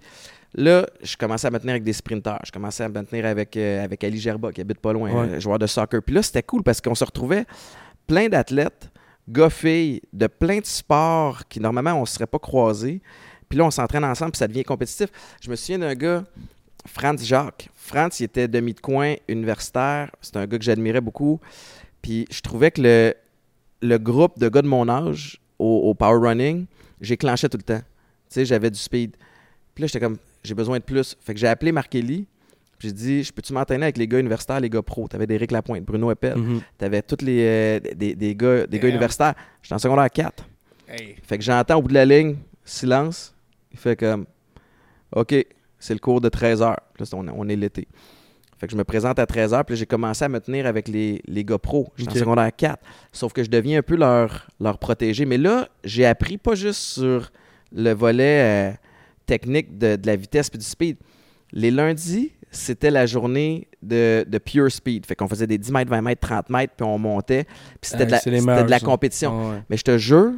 là, 0.55 0.87
je 1.03 1.17
commençais 1.17 1.47
à 1.47 1.51
me 1.51 1.59
tenir 1.59 1.73
avec 1.73 1.83
des 1.85 1.93
sprinteurs. 1.93 2.41
Je 2.45 2.51
commençais 2.53 2.85
à 2.85 2.89
me 2.89 3.03
tenir 3.05 3.27
avec, 3.27 3.57
euh, 3.57 3.85
avec 3.85 4.03
Ali 4.05 4.19
Gerba, 4.19 4.53
qui 4.53 4.61
habite 4.61 4.81
pas 4.81 4.93
loin, 4.93 5.11
Ouais. 5.13 5.29
euh, 5.35 5.41
joueur 5.41 5.59
de 5.59 5.67
soccer. 5.67 6.03
Puis 6.03 6.15
là, 6.15 6.23
c'était 6.23 6.43
cool 6.43 6.63
parce 6.63 6.81
qu'on 6.81 6.95
se 6.95 7.05
retrouvait 7.05 7.45
plein 8.07 8.29
d'athlètes, 8.29 8.91
gars, 9.29 9.51
filles, 9.51 10.03
de 10.13 10.27
plein 10.27 10.59
de 10.59 10.67
sports 10.67 11.47
qui, 11.49 11.61
normalement, 11.61 11.93
on 11.95 12.03
ne 12.03 12.07
serait 12.07 12.27
pas 12.27 12.39
croisés. 12.39 13.01
Puis 13.49 13.59
là, 13.59 13.65
on 13.67 13.71
s'entraîne 13.71 14.05
ensemble, 14.05 14.33
puis 14.33 14.39
ça 14.39 14.49
devient 14.49 14.65
compétitif. 14.65 15.09
Je 15.43 15.51
me 15.51 15.57
souviens 15.57 15.79
d'un 15.79 15.95
gars, 15.95 16.25
Franz 16.87 17.25
Jacques. 17.25 17.69
Franz, 17.75 18.17
il 18.21 18.25
était 18.25 18.49
demi 18.49 18.73
de 18.75 18.81
coin 18.81 19.15
universitaire. 19.29 20.11
C'est 20.21 20.37
un 20.37 20.47
gars 20.47 20.59
que 20.59 20.65
j'admirais 20.65 21.01
beaucoup. 21.01 21.39
Puis 22.01 22.27
je 22.31 22.41
trouvais 22.41 22.71
que 22.71 22.81
le, 22.83 23.15
le 23.83 23.99
groupe 23.99 24.39
de 24.39 24.49
gars 24.49 24.63
de 24.63 24.67
mon 24.69 24.89
âge 24.89 25.41
au, 25.59 25.83
au 25.91 25.95
power 25.95 26.19
running, 26.29 26.67
j'éclenchais 27.01 27.49
tout 27.49 27.59
le 27.59 27.63
temps. 27.63 27.79
Tu 27.81 27.85
sais, 28.31 28.45
j'avais 28.45 28.71
du 28.71 28.79
speed. 28.79 29.17
Puis 29.75 29.83
là, 29.83 29.87
j'étais 29.87 30.01
comme, 30.01 30.17
j'ai 30.45 30.55
besoin 30.55 30.79
de 30.79 30.85
plus. 30.85 31.17
Fait 31.21 31.35
que 31.35 31.41
j'ai 31.41 31.49
appelé 31.49 31.73
Markelly. 31.73 32.27
Puis 32.79 32.89
J'ai 32.89 32.95
dit, 32.95 33.23
je 33.23 33.33
peux-tu 33.33 33.53
m'entraîner 33.53 33.85
avec 33.85 33.97
les 33.97 34.09
gars 34.09 34.19
universitaires, 34.19 34.59
les 34.59 34.69
gars 34.69 34.83
pros? 34.83 35.07
T'avais 35.07 35.27
Éric 35.33 35.53
Lapointe, 35.53 35.85
Bruno 35.85 36.11
Eppel. 36.11 36.37
Mhm. 36.37 36.61
T'avais 36.79 37.03
tous 37.03 37.25
les 37.25 37.45
euh, 37.47 37.81
des, 37.95 38.15
des 38.15 38.35
gars, 38.35 38.67
des 38.67 38.81
gars 38.81 38.89
universitaires. 38.89 39.35
J'étais 39.63 39.75
en 39.75 39.79
secondaire 39.79 40.11
4. 40.11 40.45
Hey. 40.89 41.15
Fait 41.23 41.39
que 41.39 41.45
j'entends 41.45 41.77
au 41.79 41.83
bout 41.83 41.89
de 41.89 41.95
la 41.95 42.05
ligne, 42.05 42.37
silence. 42.65 43.35
Il 43.71 43.79
fait 43.79 43.97
comme, 43.97 44.27
OK, 45.15 45.35
c'est 45.79 45.95
le 45.95 46.01
cours 46.01 46.21
de 46.21 46.29
13 46.29 46.61
heures. 46.63 46.81
Là, 46.99 47.07
on, 47.13 47.29
on 47.29 47.49
est 47.49 47.57
l'été. 47.57 47.87
Fait 48.59 48.67
que 48.67 48.73
je 48.73 48.77
me 48.77 48.85
présente 48.85 49.19
à 49.19 49.27
13 49.27 49.55
heures, 49.55 49.65
puis 49.65 49.75
j'ai 49.77 49.87
commencé 49.87 50.25
à 50.25 50.29
me 50.29 50.39
tenir 50.39 50.67
avec 50.67 50.87
les, 50.87 51.21
les 51.27 51.45
gars 51.45 51.59
pros. 51.59 51.93
J'étais 51.97 52.13
en 52.13 52.15
secondaire 52.15 52.51
4. 52.57 52.79
Sauf 53.13 53.33
que 53.33 53.43
je 53.43 53.51
deviens 53.51 53.79
un 53.79 53.83
peu 53.83 53.97
leur, 53.97 54.47
leur 54.61 54.79
protégé. 54.79 55.25
Mais 55.25 55.39
là, 55.39 55.69
j'ai 55.83 56.07
appris 56.07 56.39
pas 56.39 56.55
juste 56.55 56.81
sur 56.81 57.33
le 57.73 57.93
volet 57.93 58.71
euh, 58.71 58.77
technique 59.27 59.79
de, 59.79 59.97
de 59.97 60.07
la 60.07 60.17
vitesse 60.17 60.51
et 60.55 60.59
du 60.59 60.65
speed. 60.65 60.97
Les 61.53 61.71
lundis, 61.71 62.33
c'était 62.51 62.91
la 62.91 63.07
journée 63.07 63.69
de, 63.83 64.25
de 64.29 64.39
pure 64.39 64.71
speed. 64.71 65.07
Fait 65.07 65.15
qu'on 65.15 65.29
faisait 65.29 65.47
des 65.47 65.59
10 65.59 65.71
mètres, 65.73 65.91
20 65.91 66.01
mètres, 66.03 66.27
30 66.27 66.51
mètres, 66.51 66.75
puis 66.77 66.87
on 66.87 66.99
montait. 66.99 67.45
Puis 67.81 67.91
c'était 67.91 68.07
de 68.07 68.65
de 68.65 68.71
la 68.71 68.81
compétition. 68.81 69.51
Ouais. 69.51 69.63
Mais 69.69 69.77
je 69.77 69.83
te 69.85 69.99
jure, 69.99 70.33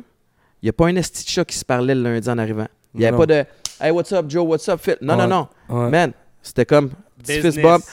il 0.62 0.64
n'y 0.66 0.68
a 0.70 0.72
pas 0.72 0.86
un 0.86 0.96
esti 0.96 1.24
de 1.24 1.28
chat 1.30 1.44
qui 1.44 1.56
se 1.56 1.64
parlait 1.64 1.94
le 1.94 2.02
lundi 2.02 2.28
en 2.28 2.38
arrivant. 2.38 2.66
Il 2.94 3.00
n'y 3.00 3.06
avait 3.06 3.12
Non. 3.12 3.18
pas 3.18 3.26
de 3.26 3.44
Hey, 3.80 3.90
what's 3.90 4.12
up, 4.12 4.26
Joe, 4.28 4.46
what's 4.46 4.68
up, 4.68 4.80
Phil? 4.80 4.96
Non, 5.00 5.16
Ouais. 5.18 5.26
non, 5.26 5.48
non. 5.68 5.76
Ouais. 5.84 5.90
Man, 5.90 6.12
c'était 6.42 6.64
comme 6.64 6.90
petit 7.18 7.40
Business. 7.40 7.54
fist 7.54 7.62
bump. 7.62 7.84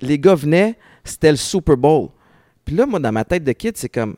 Les 0.00 0.18
gars 0.18 0.34
venaient, 0.36 0.78
c'était 1.02 1.30
le 1.32 1.36
Super 1.36 1.76
Bowl. 1.76 2.10
Puis 2.64 2.74
là, 2.76 2.86
moi, 2.86 3.00
dans 3.00 3.10
ma 3.12 3.24
tête 3.24 3.42
de 3.44 3.52
kid, 3.52 3.76
c'est 3.76 3.88
comme 3.88 4.16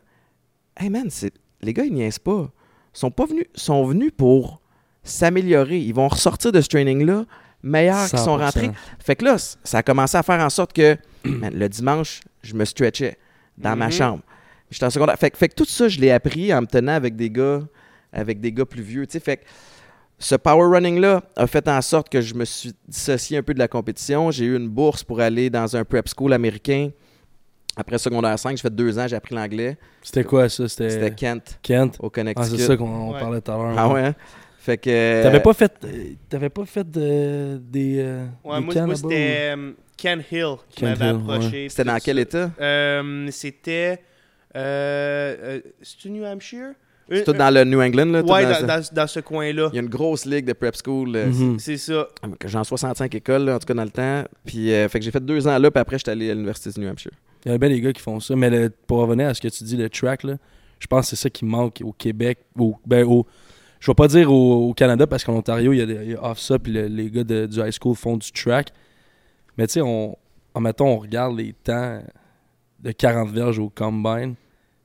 Hey, 0.76 0.90
man, 0.90 1.08
c'est- 1.10 1.32
les 1.62 1.72
gars, 1.72 1.84
ils 1.84 1.92
niaisent 1.92 2.18
pas. 2.18 2.50
Ils 2.94 2.98
sont 2.98 3.10
pas 3.10 3.24
venus, 3.26 3.46
sont 3.54 3.84
venus 3.84 4.12
pour 4.16 4.60
s'améliorer. 5.08 5.78
Ils 5.78 5.94
vont 5.94 6.08
ressortir 6.08 6.52
de 6.52 6.60
ce 6.60 6.68
training-là 6.68 7.24
meilleurs 7.62 8.08
qu'ils 8.08 8.18
sont 8.18 8.36
100%. 8.38 8.44
rentrés. 8.44 8.70
Fait 9.00 9.16
que 9.16 9.24
là, 9.24 9.36
ça 9.64 9.78
a 9.78 9.82
commencé 9.82 10.16
à 10.16 10.22
faire 10.22 10.40
en 10.40 10.50
sorte 10.50 10.72
que 10.72 10.96
man, 11.24 11.52
le 11.54 11.68
dimanche, 11.68 12.20
je 12.42 12.54
me 12.54 12.64
stretchais 12.64 13.16
dans 13.56 13.74
ma 13.76 13.86
Mhm. 13.86 13.92
chambre. 13.92 14.22
J'étais 14.70 14.84
en 14.86 14.90
secondaire. 14.90 15.16
Fait, 15.18 15.30
que- 15.30 15.36
fait 15.36 15.48
que 15.48 15.54
tout 15.54 15.64
ça, 15.64 15.88
je 15.88 15.98
l'ai 15.98 16.10
appris 16.10 16.52
en 16.54 16.60
me 16.60 16.66
tenant 16.66 16.92
avec 16.92 17.16
des 17.16 17.30
gars, 17.30 17.60
avec 18.12 18.40
des 18.40 18.52
gars 18.52 18.66
plus 18.66 18.82
vieux. 18.82 19.06
tu 19.06 19.12
sais. 19.14 19.20
Fait 19.20 19.38
que 19.38 19.44
ce 20.18 20.34
power 20.34 20.66
running-là 20.76 21.22
a 21.36 21.46
fait 21.46 21.66
en 21.68 21.80
sorte 21.80 22.08
que 22.08 22.20
je 22.20 22.34
me 22.34 22.44
suis 22.44 22.72
dissocié 22.86 23.38
un 23.38 23.42
peu 23.42 23.54
de 23.54 23.58
la 23.58 23.68
compétition. 23.68 24.30
J'ai 24.30 24.44
eu 24.44 24.56
une 24.56 24.68
bourse 24.68 25.02
pour 25.04 25.20
aller 25.20 25.48
dans 25.50 25.74
un 25.76 25.84
prep 25.84 26.06
school 26.08 26.32
américain. 26.32 26.90
Après 27.76 27.96
secondaire 27.98 28.36
5, 28.38 28.56
j'ai 28.56 28.62
fait 28.62 28.74
deux 28.74 28.98
ans, 28.98 29.06
j'ai 29.06 29.14
appris 29.16 29.34
l'anglais. 29.36 29.78
C'était 30.02 30.24
quoi 30.24 30.48
ça? 30.48 30.68
C'était 30.68 31.14
Kent, 31.14 31.58
Kent? 31.62 31.96
au 32.00 32.06
Ah, 32.06 32.10
Connecticut. 32.10 32.58
c'est 32.58 32.66
ça 32.66 32.76
qu'on 32.76 33.12
Ouais. 33.12 33.20
parlait 33.20 33.40
tout 33.40 33.52
à 33.52 33.56
l'heure. 33.56 33.74
Ah 33.78 33.88
ouais? 33.88 34.04
hein? 34.06 34.14
Fait 34.68 34.76
que... 34.76 34.90
euh, 34.90 35.22
T'avais 35.22 35.40
pas 35.40 35.54
fait, 35.54 35.72
euh, 35.84 35.88
t'avais 36.28 36.50
pas 36.50 36.66
fait 36.66 36.90
de- 36.90 37.56
des, 37.56 38.00
euh, 38.00 38.26
Ouais, 38.44 38.58
des 38.60 38.82
moi, 38.82 38.94
c'était 38.94 39.54
euh, 39.56 39.72
Ken 39.96 40.22
Hill 40.30 40.56
qui 40.68 40.84
m'avait 40.84 41.06
approché. 41.06 41.68
C'était 41.70 41.84
dans 41.84 41.96
quel 41.98 42.18
état? 42.18 42.50
Euh, 42.60 43.28
C'était. 43.30 44.02
Euh, 44.54 45.36
euh, 45.40 45.60
C'est-tu 45.80 46.10
New 46.10 46.22
Hampshire? 46.24 46.72
C'est 47.10 47.24
tout 47.24 47.32
dans 47.32 47.48
le 47.54 47.64
New 47.64 47.80
England, 47.80 48.04
là? 48.12 48.20
Ouais, 48.22 48.44
dans 48.66 48.82
dans, 48.92 49.06
ce 49.06 49.20
coin-là. 49.20 49.70
Il 49.72 49.76
y 49.76 49.78
a 49.78 49.82
une 49.82 49.88
grosse 49.88 50.26
ligue 50.26 50.44
de 50.44 50.52
prep 50.52 50.76
school. 50.76 51.16
euh, 51.16 51.28
Mhm. 51.28 51.58
C'est 51.58 51.78
ça. 51.78 52.06
que 52.38 52.46
J'en 52.48 52.60
ai 52.60 52.64
65 52.66 53.14
écoles, 53.14 53.44
là, 53.46 53.54
en 53.56 53.58
tout 53.58 53.64
cas 53.66 53.72
dans 53.72 53.84
le 53.84 53.90
temps. 53.90 54.24
Puis, 54.44 54.70
euh, 54.74 54.86
fait 54.90 54.98
que 54.98 55.04
j'ai 55.06 55.10
fait 55.10 55.24
deux 55.24 55.48
ans 55.48 55.58
là, 55.58 55.70
puis 55.70 55.80
après, 55.80 55.96
j'étais 55.96 56.10
allé 56.10 56.30
à 56.30 56.34
l'Université 56.34 56.68
du 56.70 56.80
New 56.80 56.90
Hampshire. 56.90 57.12
Il 57.46 57.52
y 57.52 57.54
a 57.54 57.56
bien 57.56 57.70
des 57.70 57.80
gars 57.80 57.94
qui 57.94 58.02
font 58.02 58.20
ça. 58.20 58.36
Mais 58.36 58.50
le- 58.50 58.68
pour 58.86 58.98
revenir 58.98 59.28
à 59.28 59.32
ce 59.32 59.40
que 59.40 59.48
tu 59.48 59.64
dis, 59.64 59.78
le 59.78 59.88
track, 59.88 60.24
là, 60.24 60.34
je 60.78 60.86
pense 60.86 61.06
que 61.08 61.16
c'est 61.16 61.22
ça 61.22 61.30
qui 61.30 61.46
manque 61.46 61.80
au 61.82 61.92
Québec. 61.92 62.40
Au, 62.58 62.76
ben, 62.84 63.04
au, 63.06 63.26
je 63.80 63.90
vais 63.90 63.94
pas 63.94 64.08
dire 64.08 64.32
au, 64.32 64.68
au 64.68 64.74
Canada 64.74 65.06
parce 65.06 65.24
qu'en 65.24 65.34
Ontario, 65.34 65.72
il 65.72 65.78
y 65.78 65.82
a, 65.82 65.86
des- 65.86 65.94
il 66.04 66.10
y 66.12 66.14
a 66.14 66.24
off 66.24 66.38
ça, 66.38 66.58
puis 66.58 66.72
le- 66.72 66.86
les 66.86 67.10
gars 67.10 67.24
de- 67.24 67.46
du 67.46 67.60
high 67.60 67.72
school 67.72 67.94
font 67.96 68.16
du 68.16 68.30
track. 68.32 68.68
Mais 69.56 69.66
tu 69.66 69.74
sais, 69.74 69.80
on, 69.82 70.16
en 70.54 70.60
mettons, 70.60 70.86
on 70.88 70.98
regarde 70.98 71.36
les 71.36 71.52
temps 71.52 72.00
de 72.80 72.92
40 72.92 73.30
verges 73.30 73.58
au 73.58 73.68
combine. 73.70 74.34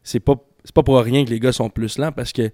C'est 0.04 0.20
pas, 0.20 0.36
pas 0.74 0.84
pour 0.84 0.98
rien 1.00 1.24
que 1.26 1.30
les 1.30 1.40
gars 1.40 1.52
sont 1.52 1.70
plus 1.70 1.98
lents 1.98 2.12
parce 2.12 2.32
que 2.32 2.50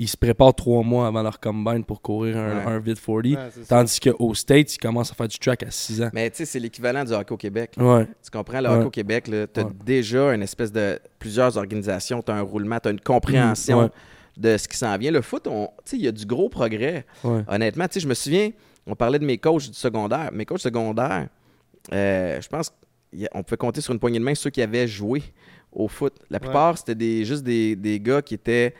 ils 0.00 0.06
se 0.08 0.16
préparent 0.16 0.54
trois 0.54 0.84
mois 0.84 1.08
avant 1.08 1.22
leur 1.24 1.40
combine 1.40 1.84
pour 1.84 2.00
courir 2.00 2.36
un, 2.36 2.58
Ouais. 2.58 2.72
un 2.72 2.78
vide 2.78 2.98
40. 3.04 3.24
Ouais, 3.24 3.36
c'est 3.50 3.64
ça. 3.64 3.76
Tandis 3.78 3.98
qu'au 3.98 4.32
States, 4.32 4.72
ils 4.76 4.78
commencent 4.78 5.10
à 5.10 5.14
faire 5.14 5.26
du 5.26 5.38
track 5.40 5.64
à 5.64 5.72
6 5.72 6.00
ans. 6.02 6.10
Mais 6.12 6.30
tu 6.30 6.36
sais, 6.36 6.44
c'est 6.44 6.60
l'équivalent 6.60 7.02
du 7.04 7.12
hockey 7.12 7.32
au 7.34 7.36
Québec. 7.36 7.72
Ouais. 7.76 8.06
Tu 8.22 8.30
comprends? 8.30 8.60
Le 8.60 8.68
hockey 8.68 8.84
au 8.86 8.90
Québec, 8.90 9.24
tu 9.24 9.60
as 9.60 9.64
déjà 9.84 10.32
une 10.34 10.42
espèce 10.42 10.70
de. 10.70 11.00
plusieurs 11.18 11.56
organisations, 11.56 12.22
tu 12.22 12.30
as 12.30 12.36
un 12.36 12.42
roulement, 12.42 12.78
tu 12.80 12.88
as 12.88 12.92
une 12.92 13.00
compréhension 13.00 13.82
Mm. 13.86 13.90
De 14.38 14.56
ce 14.56 14.66
qui 14.68 14.76
s'en 14.76 14.96
vient. 14.96 15.10
Le 15.10 15.20
foot, 15.20 15.46
on- 15.46 15.66
tu 15.84 15.90
sais, 15.90 15.96
il 15.96 16.02
y 16.04 16.08
a 16.08 16.12
du 16.12 16.24
gros 16.24 16.48
progrès. 16.48 17.04
Ouais. 17.24 17.42
Honnêtement, 17.48 17.86
tu 17.88 17.94
sais, 17.94 18.00
je 18.00 18.08
me 18.08 18.14
souviens, 18.14 18.50
on 18.86 18.94
parlait 18.94 19.18
de 19.18 19.24
mes 19.26 19.36
coachs 19.36 19.68
du 19.68 19.74
secondaire. 19.74 20.30
Mes 20.32 20.46
coachs 20.46 20.60
secondaires, 20.60 21.28
euh, 21.92 22.40
je 22.40 22.48
pense 22.48 22.70
qu'on 23.32 23.42
pouvait 23.42 23.56
compter 23.56 23.80
sur 23.80 23.92
une 23.92 23.98
poignée 24.00 24.18
de 24.18 24.24
main 24.24 24.34
ceux 24.34 24.50
qui 24.50 24.62
avaient 24.62 24.86
joué 24.88 25.22
au 25.72 25.86
foot. 25.86 26.14
La 26.30 26.40
plupart, 26.40 26.78
c'était 26.78 26.94
des, 26.94 27.24
juste 27.26 27.42
des, 27.44 27.76
des 27.76 28.00
gars 28.00 28.22
qui 28.22 28.34
étaient 28.34 28.74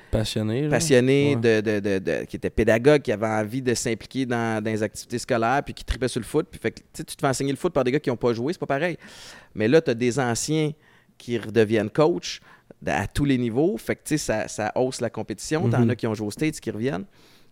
genre. 0.62 0.71
passionnés, 0.71 1.35
Ouais. 1.37 1.61
de, 1.61 1.61
de- 1.61 1.81
de- 1.81 1.99
de- 1.99 2.25
qui 2.25 2.37
étaient 2.37 2.49
pédagogues, 2.50 3.03
qui 3.03 3.12
avaient 3.12 3.27
envie 3.27 3.61
de 3.61 3.75
s'impliquer 3.75 4.25
dans, 4.25 4.62
dans 4.62 4.71
les 4.71 4.83
activités 4.83 5.19
scolaires, 5.19 5.62
puis 5.65 5.75
qui 5.75 5.85
tripaient 5.85 6.09
sur 6.09 6.21
le 6.21 6.27
foot. 6.27 6.47
Puis 6.50 6.59
fait 6.59 6.71
que, 6.71 6.79
tu 6.81 6.85
sais, 6.95 7.05
tu 7.05 7.15
te 7.17 7.21
fais 7.21 7.27
enseigner 7.29 7.53
le 7.53 7.59
foot 7.59 7.73
par 7.75 7.85
des 7.85 7.93
gars 7.93 8.00
qui 8.00 8.09
n'ont 8.09 8.17
pas 8.17 8.33
joué, 8.33 8.53
c'est 8.55 8.59
pas 8.59 8.67
pareil. 8.67 8.97
Mais 9.55 9.69
là, 9.69 9.81
tu 9.83 9.91
as 9.91 9.95
des 9.95 10.19
anciens 10.19 10.73
qui 11.19 11.37
redeviennent 11.37 11.91
coach 11.91 12.41
à 12.87 13.06
tous 13.06 13.25
les 13.25 13.38
niveaux. 13.38 13.76
Fait 13.78 13.96
que, 13.96 14.00
tu 14.04 14.16
sais, 14.16 14.18
ça, 14.18 14.48
ça 14.48 14.72
hausse 14.75 15.00
la 15.00 15.10
compétition. 15.10 15.68
T'en 15.68 15.80
Mhm. 15.80 15.90
as 15.90 15.96
qui 15.96 16.06
ont 16.06 16.14
joué 16.14 16.26
aux 16.26 16.30
States 16.30 16.60
qui 16.60 16.70
reviennent. 16.70 17.04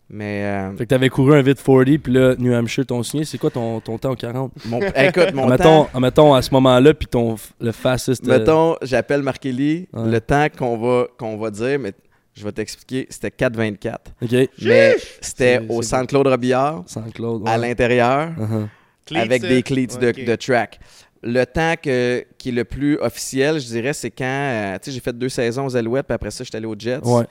Mais 0.08 0.44
euh, 0.44 0.70
Fait 0.76 0.84
que 0.84 0.90
t'avais 0.90 1.08
couru 1.08 1.34
un 1.34 1.42
vite 1.42 1.60
40, 1.60 1.98
puis 2.00 2.12
là, 2.12 2.36
New 2.38 2.52
Hampshire 2.54 2.86
t'ont 2.86 3.02
signé. 3.02 3.24
C'est 3.24 3.38
quoi 3.38 3.50
ton, 3.50 3.80
ton 3.80 3.98
temps 3.98 4.12
au 4.12 4.14
40? 4.14 4.52
mon, 4.66 4.78
écoute, 4.80 5.34
mon 5.34 5.46
mettons, 5.50 5.84
temps, 5.86 6.00
mettons 6.00 6.32
à 6.34 6.42
ce 6.42 6.52
moment-là, 6.52 6.94
puis 6.94 7.08
ton 7.08 7.34
le 7.60 7.72
fastest. 7.72 8.26
euh, 8.28 8.38
mettons, 8.38 8.76
j'appelle 8.82 9.22
Markelly, 9.22 9.88
Ouais. 9.92 10.08
le 10.08 10.20
temps 10.20 10.46
qu'on 10.56 10.76
va, 10.78 11.06
qu'on 11.18 11.36
va 11.36 11.50
dire, 11.50 11.80
mais 11.80 11.92
je 12.34 12.44
vais 12.44 12.52
t'expliquer, 12.52 13.08
c'était 13.10 13.30
4,24. 13.32 14.12
Ok. 14.22 14.48
Mais 14.62 14.96
c'était 15.20 15.60
au 15.68 15.82
c'est 15.82 15.88
centre 15.88 16.06
Claude 16.06 16.28
Robillard, 16.28 16.84
Sans 16.86 17.02
Claude. 17.10 17.42
à 17.48 17.58
l'intérieur, 17.58 18.30
Uh-huh. 18.38 18.68
Avec 19.16 19.44
euh, 19.44 19.48
des 19.48 19.62
cleats 19.62 19.86
de, 20.00 20.24
de 20.24 20.34
track. 20.36 20.78
Le 21.22 21.44
temps 21.44 21.74
que, 21.82 22.24
qui 22.38 22.50
est 22.50 22.52
le 22.52 22.64
plus 22.64 22.96
officiel, 22.98 23.58
je 23.58 23.66
dirais, 23.66 23.92
c'est 23.92 24.10
quand 24.10 24.24
euh, 24.24 24.74
tu 24.78 24.84
sais, 24.84 24.92
j'ai 24.92 25.00
fait 25.00 25.16
deux 25.16 25.28
saisons 25.28 25.66
aux 25.66 25.76
Alouettes, 25.76 26.06
puis 26.06 26.14
après 26.14 26.30
ça, 26.30 26.44
j'étais 26.44 26.58
allé 26.58 26.66
aux 26.66 26.78
Jets. 26.78 27.00
Ouais. 27.04 27.24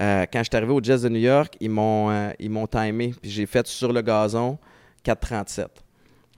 Euh, 0.00 0.26
quand 0.32 0.40
je 0.40 0.44
suis 0.44 0.56
arrivé 0.56 0.72
aux 0.72 0.82
Jets 0.82 0.98
de 0.98 1.08
New 1.08 1.20
York, 1.20 1.56
ils 1.60 1.70
m'ont 1.70 2.10
euh, 2.10 2.30
ils 2.38 2.50
m'ont 2.50 2.66
timé, 2.66 3.14
puis 3.20 3.30
j'ai 3.30 3.46
fait 3.46 3.66
sur 3.66 3.92
le 3.92 4.02
gazon 4.02 4.58
4,37. 5.04 5.66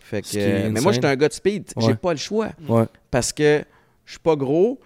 Fait 0.00 0.22
que, 0.22 0.28
euh, 0.36 0.70
mais 0.70 0.80
moi, 0.80 0.92
j'étais 0.92 1.06
un 1.08 1.16
gars 1.16 1.28
de 1.28 1.32
speed. 1.32 1.72
J'ai 1.78 1.94
pas 1.94 2.12
le 2.12 2.18
choix 2.18 2.50
Ouais. 2.68 2.84
parce 3.10 3.32
que 3.32 3.64
je 4.04 4.12
suis 4.12 4.20
pas 4.20 4.36
gros. 4.36 4.78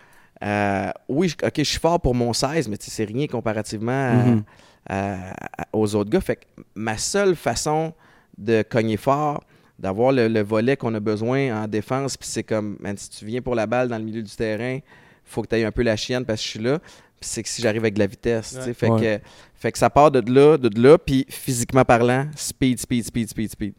Oui, 1.09 1.29
je- 1.29 1.47
ok, 1.47 1.53
je 1.59 1.63
suis 1.65 1.79
fort 1.79 2.01
pour 2.01 2.15
mon 2.15 2.33
16, 2.33 2.69
mais 2.69 2.77
c'est 2.81 3.05
rien 3.05 3.27
comparativement 3.27 3.93
à- 3.93 4.15
Mhm. 4.25 4.43
à- 4.89 5.31
à- 5.63 5.67
aux 5.75 5.95
autres 5.95 6.09
gars. 6.11 6.21
Fait 6.23 6.37
que 6.37 6.45
ma 6.75 6.97
seule 6.97 7.37
façon 7.37 7.93
de 8.39 8.63
cogner 8.63 8.97
fort, 8.97 9.43
d'avoir 9.81 10.13
le, 10.13 10.29
le 10.29 10.43
volet 10.43 10.77
qu'on 10.77 10.95
a 10.95 11.01
besoin 11.01 11.65
en 11.65 11.67
défense, 11.67 12.17
puis 12.17 12.29
c'est 12.31 12.43
comme, 12.45 12.77
man, 12.81 12.97
si 12.97 13.09
tu 13.11 13.25
viens 13.25 13.41
pour 13.41 13.55
la 13.55 13.67
balle 13.67 13.89
dans 13.89 13.99
le 13.99 14.05
milieu 14.05 14.23
du 14.23 14.31
terrain, 14.37 14.79
faut 15.25 15.43
que 15.43 15.49
tu 15.49 15.57
aies 15.57 15.65
un 15.65 15.73
peu 15.73 15.83
la 15.83 15.97
chienne 15.97 16.25
parce 16.25 16.41
que 16.41 16.45
je 16.45 16.51
suis 16.51 16.61
là. 16.61 16.79
Puis 16.79 17.29
c'est 17.29 17.43
que 17.43 17.49
si 17.49 17.61
j'arrive 17.63 17.83
avec 17.83 17.95
de 17.95 17.99
la 17.99 18.07
vitesse, 18.07 18.51
tu 18.51 18.61
sais. 18.61 18.67
Ouais. 18.69 18.75
Fait, 18.75 18.89
Ouais. 18.91 19.19
que, 19.19 19.25
fait 19.57 19.73
que 19.73 19.79
ça 19.79 19.91
part 19.91 20.11
de 20.11 20.21
là, 20.33 20.57
de 20.59 20.81
là, 20.81 20.99
puis 20.99 21.27
physiquement 21.29 21.85
parlant, 21.85 22.27
speed, 22.37 22.79
speed, 22.79 23.05
speed, 23.05 23.29
speed, 23.31 23.51
speed. 23.51 23.75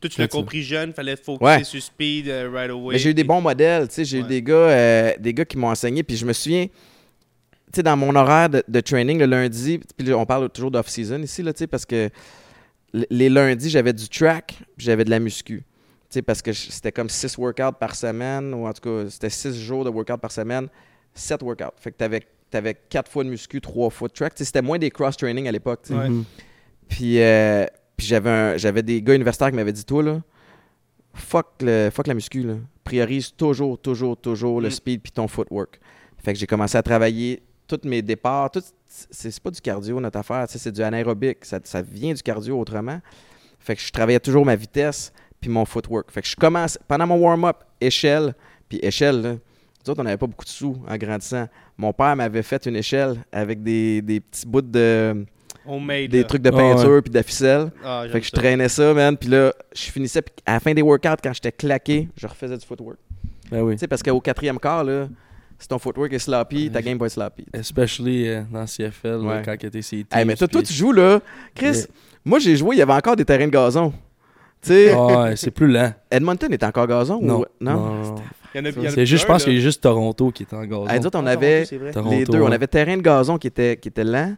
Toi, 0.00 0.10
tu 0.10 0.20
l'as 0.20 0.28
compris 0.28 0.62
jeune, 0.62 0.92
fallait 0.92 1.16
focuser 1.16 1.44
Ouais. 1.44 1.64
sur 1.64 1.80
speed 1.80 2.28
euh, 2.28 2.50
right 2.52 2.70
away. 2.70 2.94
Mais 2.94 2.98
j'ai 2.98 3.10
eu 3.10 3.14
des 3.14 3.22
bons 3.24 3.40
modèles, 3.40 3.88
tu 3.88 3.94
sais, 3.94 4.04
j'ai 4.04 4.18
eu 4.18 4.24
des 4.24 4.42
gars, 4.42 4.54
euh, 4.54 5.12
des 5.18 5.32
gars 5.32 5.44
qui 5.44 5.56
m'ont 5.56 5.68
enseigné, 5.68 6.02
puis 6.02 6.16
je 6.16 6.26
me 6.26 6.32
souviens, 6.32 6.66
tu 6.66 6.72
sais, 7.76 7.82
dans 7.82 7.96
mon 7.96 8.14
horaire 8.16 8.48
de, 8.50 8.62
de 8.66 8.80
training 8.80 9.18
le 9.18 9.26
lundi, 9.26 9.80
puis 9.96 10.06
là, 10.08 10.16
on 10.18 10.26
parle 10.26 10.48
toujours 10.50 10.70
d'off-season 10.70 11.22
ici, 11.22 11.42
là, 11.42 11.52
tu 11.52 11.60
sais, 11.60 11.66
parce 11.66 11.86
que 11.86 12.10
les 12.92 13.28
lundis, 13.28 13.70
j'avais 13.70 13.92
du 13.92 14.08
track, 14.08 14.58
j'avais 14.76 15.04
de 15.04 15.10
la 15.10 15.18
muscu. 15.18 15.62
Tu 16.10 16.22
parce 16.22 16.42
que 16.42 16.52
c'était 16.52 16.92
comme 16.92 17.08
six 17.08 17.38
workouts 17.38 17.72
par 17.80 17.94
semaine, 17.94 18.52
ou 18.52 18.66
en 18.66 18.72
tout 18.72 18.82
cas, 18.82 19.08
c'était 19.08 19.30
six 19.30 19.58
jours 19.58 19.84
de 19.84 19.90
workout 19.90 20.20
par 20.20 20.30
semaine, 20.30 20.68
sept 21.14 21.42
workouts. 21.42 21.72
Fait 21.76 21.90
que 21.92 21.96
t'avais 21.96 22.20
avais 22.52 22.74
quatre 22.90 23.10
fois 23.10 23.24
de 23.24 23.30
muscu, 23.30 23.62
trois 23.62 23.88
fois 23.88 24.08
de 24.08 24.12
track. 24.12 24.34
Tu 24.34 24.44
c'était 24.44 24.60
moins 24.60 24.78
des 24.78 24.90
cross-training 24.90 25.48
à 25.48 25.52
l'époque, 25.52 25.80
tu. 25.86 25.94
Puis, 26.86 27.18
euh, 27.18 27.64
puis 27.96 28.06
j'avais 28.06 28.82
des 28.82 29.00
gars 29.00 29.14
universitaires 29.14 29.48
qui 29.48 29.56
m'avaient 29.56 29.72
dit 29.72 29.86
Toi, 29.86 30.02
là, 30.02 30.20
fuck, 31.14 31.46
le, 31.60 31.88
fuck 31.90 32.06
la 32.06 32.12
muscu, 32.14 32.42
là. 32.42 32.54
Priorise 32.84 33.32
toujours, 33.34 33.78
toujours, 33.80 34.18
toujours 34.18 34.60
le 34.60 34.68
Mm. 34.68 34.72
speed 34.72 35.00
puis 35.02 35.12
ton 35.12 35.28
footwork. 35.28 35.80
Fait 36.22 36.34
que 36.34 36.38
j'ai 36.38 36.46
commencé 36.46 36.76
à 36.76 36.82
travailler 36.82 37.42
tous 37.66 37.80
mes 37.84 38.02
départs. 38.02 38.50
Tout, 38.50 38.62
c'est 38.86 39.40
pas 39.40 39.50
du 39.50 39.60
cardio, 39.60 40.00
notre 40.00 40.18
affaire. 40.18 40.46
tu 40.46 40.52
sais, 40.54 40.58
C'est 40.58 40.72
du 40.72 40.82
anaérobique. 40.82 41.44
Ça, 41.44 41.58
ça 41.64 41.82
vient 41.82 42.12
du 42.14 42.22
cardio 42.22 42.58
autrement. 42.58 43.00
Fait 43.58 43.76
que 43.76 43.82
je 43.82 43.90
travaillais 43.92 44.20
toujours 44.20 44.44
ma 44.44 44.56
vitesse 44.56 45.12
puis 45.40 45.50
mon 45.50 45.64
footwork. 45.64 46.10
Fait 46.10 46.22
que 46.22 46.28
je 46.28 46.36
commence, 46.36 46.78
pendant 46.86 47.06
mon 47.06 47.16
warm-up, 47.16 47.58
échelle, 47.80 48.34
puis 48.68 48.78
échelle, 48.82 49.20
là, 49.22 49.32
nous 49.32 49.90
autres, 49.90 50.00
on 50.00 50.04
n'avait 50.04 50.16
pas 50.16 50.26
beaucoup 50.28 50.44
de 50.44 50.50
sous 50.50 50.76
en 50.88 50.96
grandissant. 50.96 51.48
Mon 51.76 51.92
père 51.92 52.14
m'avait 52.14 52.42
fait 52.44 52.64
une 52.66 52.76
échelle 52.76 53.16
avec 53.32 53.62
des, 53.62 54.00
des 54.02 54.20
petits 54.20 54.46
bouts 54.46 54.60
de. 54.62 55.24
Homemade. 55.66 56.10
des 56.10 56.18
là. 56.22 56.24
trucs 56.24 56.42
de 56.42 56.50
Ah 56.50 56.56
ouais. 56.56 56.74
peinture 56.74 57.02
puis 57.02 57.10
de 57.10 57.16
la 57.16 57.22
ficelle. 57.24 57.70
Ah, 57.84 58.04
Fait 58.10 58.20
que 58.20 58.26
je 58.26 58.30
ça. 58.30 58.36
traînais 58.36 58.68
ça, 58.68 58.94
man. 58.94 59.16
Puis 59.16 59.28
là, 59.28 59.52
je 59.74 59.90
finissais. 59.90 60.22
À 60.46 60.54
la 60.54 60.60
fin 60.60 60.72
des 60.74 60.82
workouts, 60.82 61.16
quand 61.22 61.32
j'étais 61.32 61.50
claqué, 61.52 62.08
je 62.16 62.26
refaisais 62.26 62.56
du 62.56 62.64
footwork. 62.66 62.98
Ben 63.50 63.60
oui. 63.62 63.74
Tu 63.74 63.78
sais, 63.80 63.88
parce 63.88 64.02
qu'au 64.02 64.20
quatrième 64.20 64.58
quart, 64.60 64.84
là, 64.84 65.08
si 65.62 65.68
ton 65.68 65.78
footwork 65.78 66.12
est 66.12 66.18
sloppy, 66.18 66.70
ta 66.70 66.82
game 66.82 66.98
va 66.98 67.06
être 67.06 67.12
sloppy. 67.12 67.46
Especially 67.52 68.28
euh, 68.28 68.42
dans 68.52 68.66
CFL, 68.66 69.24
là, 69.24 69.42
quand 69.44 69.56
t'étais 69.56 69.80
CT. 69.80 70.12
Hey, 70.12 70.24
mais 70.24 70.34
toi, 70.34 70.48
toi, 70.48 70.60
tu 70.62 70.72
joues, 70.72 70.92
là. 70.92 71.20
Chris, 71.54 71.66
Yeah. 71.72 71.86
moi, 72.24 72.38
j'ai 72.40 72.56
joué, 72.56 72.74
il 72.74 72.78
y 72.80 72.82
avait 72.82 72.92
encore 72.92 73.14
des 73.16 73.24
terrains 73.24 73.46
de 73.46 73.52
gazon. 73.52 73.90
Tu 74.60 74.68
sais, 74.68 74.90
Ah, 74.92 75.22
ouais, 75.22 75.36
c'est 75.36 75.50
plus 75.52 75.68
lent. 75.68 75.92
Edmonton 76.10 76.52
est 76.52 76.64
encore 76.64 76.86
gazon 76.86 77.20
Non. 77.22 77.40
ou. 77.40 77.44
Non? 77.60 77.74
non, 77.74 78.14
C'est 78.90 79.06
juste, 79.06 79.22
je 79.22 79.26
pense 79.26 79.44
qu'il 79.44 79.54
y 79.54 79.58
a 79.58 79.60
juste 79.60 79.82
Toronto 79.82 80.30
qui 80.32 80.42
est 80.42 80.52
en 80.54 80.64
gazon. 80.64 80.88
Hey, 80.88 80.98
nous 81.00 81.06
autres, 81.06 81.18
on 81.20 81.26
Ah, 81.26 81.30
avait 81.30 81.64
c'est 81.64 81.76
vrai. 81.78 81.92
Toronto, 81.92 82.16
les 82.16 82.24
deux. 82.24 82.40
On 82.40 82.50
avait 82.52 82.66
terrain 82.66 82.96
de 82.96 83.02
gazon 83.02 83.38
qui 83.38 83.46
était, 83.46 83.76
qui 83.76 83.88
était 83.88 84.04
lent, 84.04 84.34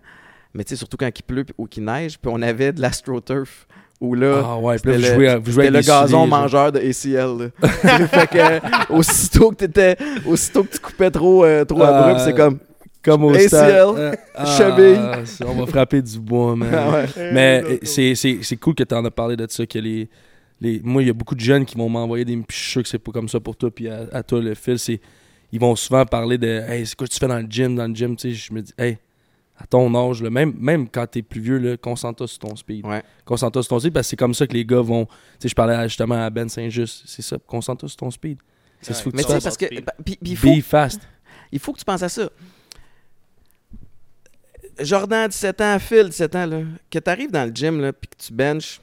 mais 0.54 0.62
tu 0.64 0.70
sais, 0.70 0.76
surtout 0.76 0.96
quand 0.98 1.08
il 1.18 1.22
pleut 1.22 1.44
ou 1.58 1.66
qu'il 1.66 1.84
neige. 1.84 2.18
Puis 2.18 2.30
on 2.32 2.40
avait 2.42 2.72
de 2.72 2.80
l'astroturf 2.80 3.66
où 4.00 4.14
là. 4.14 4.42
Ah 4.44 4.58
ouais, 4.58 4.76
puis 4.78 4.92
là, 4.92 4.96
vous 4.98 5.14
jouez, 5.14 5.24
le- 5.24 5.30
à- 5.30 5.38
vous 5.38 5.50
jouez 5.52 5.64
C'était 5.64 5.66
avec 5.68 5.72
le 5.74 5.80
des 5.80 5.86
gazon 5.86 6.18
souliers, 6.18 6.30
mangeur 6.30 6.72
de 6.72 6.78
ACL. 6.80 7.50
fait 8.08 8.26
que, 8.28 8.92
aussitôt 8.92 9.50
que 9.50 9.56
t'étais, 9.56 9.96
aussitôt 10.26 10.64
que 10.64 10.72
tu 10.72 10.78
coupais 10.80 11.10
trop, 11.10 11.44
euh, 11.44 11.64
trop 11.64 11.82
Ah, 11.82 12.04
abrupt, 12.04 12.20
c'est 12.20 12.34
comme. 12.34 12.58
Comme 13.02 13.24
au 13.24 13.30
ACL, 13.34 13.48
stade. 13.48 14.18
Ah, 14.34 14.44
cheville. 14.46 15.00
c'est- 15.26 15.44
on 15.44 15.54
va 15.54 15.66
frapper 15.66 16.00
du 16.00 16.18
bois, 16.18 16.56
man. 16.56 16.70
Ah 16.72 16.90
ouais. 16.90 17.32
Mais 17.32 17.62
c'est, 17.82 18.14
c'est, 18.14 18.38
c'est 18.42 18.56
cool 18.56 18.74
que 18.74 18.82
tu 18.82 18.94
en 18.94 19.04
as 19.04 19.10
parlé 19.10 19.36
de 19.36 19.46
ça. 19.48 19.66
Que 19.66 19.78
les, 19.78 20.08
les, 20.60 20.80
moi, 20.82 21.02
il 21.02 21.06
y 21.08 21.10
a 21.10 21.12
beaucoup 21.12 21.34
de 21.34 21.40
jeunes 21.40 21.64
qui 21.66 21.76
vont 21.76 21.88
m'envoyer 21.88 22.24
des. 22.24 22.34
Puis 22.36 22.56
je 22.56 22.62
suis 22.62 22.70
sûr 22.72 22.82
que 22.82 22.88
c'est 22.88 22.98
pas 22.98 23.12
comme 23.12 23.28
ça 23.28 23.40
pour 23.40 23.56
toi. 23.56 23.70
Puis 23.70 23.88
à, 23.90 24.06
à 24.12 24.22
toi, 24.22 24.40
le 24.40 24.54
fil, 24.54 24.78
c'est. 24.78 25.00
Ils 25.52 25.60
vont 25.60 25.76
souvent 25.76 26.04
parler 26.06 26.36
de 26.38 26.48
Hey, 26.66 26.84
c'est 26.86 26.96
quoi 26.96 27.06
que 27.06 27.12
tu 27.12 27.18
fais 27.20 27.28
dans 27.28 27.38
le 27.38 27.46
gym 27.48 27.76
Dans 27.76 27.86
le 27.86 27.94
gym, 27.94 28.16
tu 28.16 28.30
sais, 28.30 28.34
je 28.34 28.52
me 28.52 28.60
dis 28.62 28.72
Hey, 28.78 28.96
à 29.56 29.66
ton 29.66 29.94
âge, 29.94 30.22
là, 30.22 30.30
même, 30.30 30.52
même 30.58 30.88
quand 30.88 31.06
t'es 31.06 31.22
plus 31.22 31.40
vieux, 31.40 31.76
concentre-toi 31.76 32.26
sur 32.28 32.38
ton 32.40 32.56
speed. 32.56 32.84
Ouais. 32.86 33.02
Concentre-toi 33.24 33.62
sur 33.62 33.70
ton 33.70 33.78
speed 33.80 33.92
parce 33.92 34.06
que 34.06 34.10
c'est 34.10 34.16
comme 34.16 34.34
ça 34.34 34.46
que 34.46 34.52
les 34.52 34.64
gars 34.64 34.80
vont. 34.80 35.06
Sais, 35.38 35.48
je 35.48 35.54
parlais 35.54 35.88
justement 35.88 36.24
à 36.24 36.28
Ben 36.30 36.48
Saint-Just. 36.48 37.04
C'est 37.06 37.22
ça, 37.22 37.36
concentre-toi 37.46 37.88
sur 37.88 37.96
ton 37.98 38.10
speed. 38.10 38.38
C'est 38.80 38.90
Ouais. 38.90 38.94
ce 38.98 39.04
que 39.04 39.16
Mais 39.16 39.22
tu 39.22 39.28
fasses. 39.32 39.44
parce 39.44 39.56
que. 39.56 39.66
Puis, 39.66 39.82
puis 40.04 40.18
il, 40.32 40.36
faut, 40.36 40.48
Be 40.56 40.60
fast. 40.60 41.00
il 41.52 41.58
faut 41.60 41.72
que 41.72 41.78
tu 41.78 41.84
penses 41.84 42.02
à 42.02 42.08
ça. 42.08 42.28
Jordan, 44.80 45.28
17 45.28 45.60
ans, 45.60 45.78
Phil, 45.78 46.08
17 46.08 46.34
ans, 46.36 46.46
là, 46.46 46.62
que 46.90 46.98
tu 46.98 47.10
arrives 47.10 47.30
dans 47.30 47.44
le 47.48 47.54
gym, 47.54 47.80
là, 47.80 47.92
puis 47.92 48.08
que 48.08 48.16
tu 48.16 48.32
benches 48.32 48.80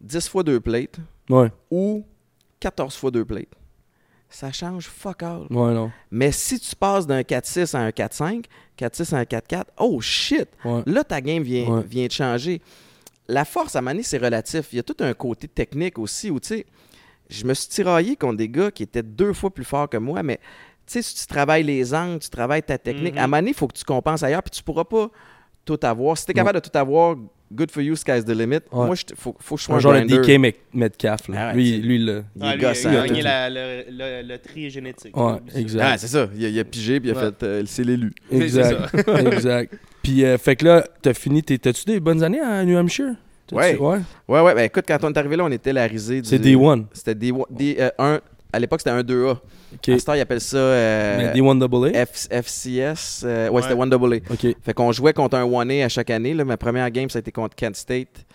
10 0.00 0.28
fois 0.28 0.42
2 0.42 0.60
plates 0.60 0.96
Ouais, 1.28 1.52
ou 1.70 2.04
14 2.58 2.96
fois 2.96 3.10
2 3.10 3.24
plates. 3.24 3.52
Ça 4.30 4.50
change 4.52 4.86
fuck 4.86 5.22
all. 5.22 5.42
ouais, 5.50 5.74
non. 5.74 5.90
Mais 6.10 6.32
si 6.32 6.58
tu 6.58 6.74
passes 6.74 7.06
d'un 7.06 7.20
4-6 7.22 7.74
à 7.76 7.80
un 7.80 7.90
4-5, 7.90 8.44
4-6 8.88 9.14
à 9.14 9.18
un 9.18 9.24
4-4, 9.24 9.64
oh 9.78 10.00
shit! 10.00 10.48
Ouais. 10.64 10.82
Là, 10.86 11.04
ta 11.04 11.20
game 11.20 11.42
vient, 11.42 11.66
Ouais. 11.68 11.82
vient 11.84 12.06
de 12.06 12.12
changer. 12.12 12.60
La 13.28 13.44
force, 13.44 13.76
à 13.76 13.80
Mané, 13.80 14.02
c'est 14.02 14.18
relatif. 14.18 14.72
Il 14.72 14.76
y 14.76 14.78
a 14.80 14.82
tout 14.82 14.96
un 15.00 15.12
côté 15.14 15.46
technique 15.48 15.98
aussi 15.98 16.30
où, 16.30 16.40
tu 16.40 16.48
sais, 16.48 16.66
je 17.28 17.44
me 17.44 17.54
suis 17.54 17.68
tiraillé 17.68 18.16
contre 18.16 18.36
des 18.38 18.48
gars 18.48 18.70
qui 18.72 18.82
étaient 18.82 19.02
deux 19.04 19.32
fois 19.32 19.50
plus 19.54 19.64
forts 19.64 19.88
que 19.88 19.96
moi, 19.98 20.22
mais 20.22 20.38
tu 20.86 20.94
sais, 20.94 21.02
si 21.02 21.14
tu 21.14 21.26
travailles 21.26 21.62
les 21.62 21.94
angles, 21.94 22.18
tu 22.18 22.30
travailles 22.30 22.62
ta 22.64 22.76
technique, 22.78 23.14
Mhm. 23.14 23.20
à 23.20 23.26
Mané, 23.28 23.50
il 23.50 23.54
faut 23.54 23.68
que 23.68 23.76
tu 23.78 23.84
compenses 23.84 24.22
ailleurs, 24.24 24.42
puis 24.42 24.50
tu 24.50 24.62
pourras 24.64 24.84
pas 24.84 25.10
tout 25.64 25.78
avoir. 25.82 26.18
Si 26.18 26.24
tu 26.24 26.32
es 26.32 26.34
capable 26.34 26.60
de 26.60 26.68
tout 26.68 26.76
avoir, 26.76 27.16
good 27.52 27.70
for 27.70 27.82
you, 27.82 27.96
sky's 27.96 28.24
the 28.24 28.30
limit. 28.34 28.60
Ouais. 28.72 28.86
Moi, 28.86 28.94
il 29.10 29.16
faut, 29.16 29.34
faut 29.40 29.54
que 29.56 29.60
je 29.60 29.64
sois 29.66 29.76
Un 29.76 29.78
genre 29.80 29.92
de 29.94 29.98
grinder. 30.00 30.18
DK 30.18 30.38
Mec- 30.40 30.60
Metcalf. 30.72 31.28
Là. 31.28 31.48
Ah 31.50 31.54
lui, 31.54 31.78
lui, 31.78 31.98
là. 31.98 32.22
Il 32.36 32.42
Ah, 32.42 32.54
lui, 32.56 32.62
il 32.62 32.86
a 32.86 33.06
gagné 33.06 33.22
la- 33.22 33.50
le, 33.50 33.84
le, 33.90 34.28
le 34.28 34.38
tri 34.38 34.70
génétique. 34.70 35.16
Ouais, 35.16 35.34
exact. 35.54 35.82
Ah, 35.84 35.98
c'est 35.98 36.06
ça. 36.08 36.28
Il 36.36 36.44
a, 36.44 36.48
il 36.48 36.58
a 36.58 36.64
pigé, 36.64 37.00
puis 37.00 37.10
il 37.10 37.12
a 37.12 37.18
Ouais. 37.18 37.24
fait, 37.38 37.42
euh, 37.42 37.62
c'est 37.66 37.84
l'élu. 37.84 38.12
Exact. 38.30 38.94
exact. 39.32 39.74
Puis, 40.02 40.24
euh, 40.24 40.38
fait 40.38 40.56
que 40.56 40.64
là, 40.64 40.84
t'as 41.02 41.14
fini. 41.14 41.42
T'as-tu 41.42 41.84
des 41.84 42.00
bonnes 42.00 42.22
années 42.22 42.40
à 42.40 42.64
New 42.64 42.76
Hampshire? 42.78 43.14
Ouais. 43.52 43.76
ouais. 43.76 43.98
Ouais, 44.28 44.40
ouais. 44.40 44.54
Ben 44.54 44.62
écoute, 44.62 44.84
quand 44.86 44.98
on 45.02 45.10
est 45.12 45.18
arrivé 45.18 45.34
là, 45.36 45.44
on 45.44 45.50
était 45.50 45.72
la 45.72 45.84
risée 45.86 46.20
du... 46.22 46.28
C'est 46.28 46.38
D1. 46.38 46.84
C'était 46.92 47.16
D, 47.16 47.32
D, 47.50 47.76
euh, 47.80 47.90
un- 47.98 48.20
à 48.52 48.58
l'époque, 48.58 48.80
c'était 48.80 48.90
un 48.90 49.02
2A. 49.02 49.32
OK. 49.74 49.88
À 49.88 49.98
cette 49.98 50.08
heure, 50.08 50.16
ils 50.16 50.20
appellent 50.20 50.40
ça 50.40 50.56
euh, 50.56 51.18
Mais 51.32 51.40
D1 51.40 51.58
double 51.58 51.88
A? 51.96 52.04
F- 52.04 52.28
FCS. 52.30 53.22
euh, 53.24 53.48
ouais, 53.48 53.54
Ouais. 53.56 53.62
c'était 53.62 53.74
1AA. 53.74 54.22
OK. 54.30 54.56
Fait 54.62 54.74
qu'on 54.74 54.92
jouait 54.92 55.12
contre 55.12 55.36
un 55.36 55.44
1A 55.46 55.84
à 55.84 55.88
chaque 55.88 56.10
année. 56.10 56.34
Là. 56.34 56.44
Ma 56.44 56.56
première 56.56 56.90
game, 56.90 57.08
ça 57.10 57.18
a 57.18 57.20
été 57.20 57.32
contre 57.32 57.54
Kent 57.56 57.76
State. 57.76 58.26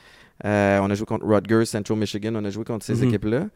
Euh, 0.43 0.79
on 0.81 0.89
a 0.89 0.93
joué 0.95 1.05
contre 1.05 1.25
Rutgers, 1.25 1.65
Central 1.65 1.97
Michigan. 1.97 2.33
On 2.35 2.43
a 2.45 2.49
joué 2.49 2.63
contre 2.65 2.85
ces 2.85 2.95
Mhm. 2.95 3.07
équipes-là. 3.09 3.47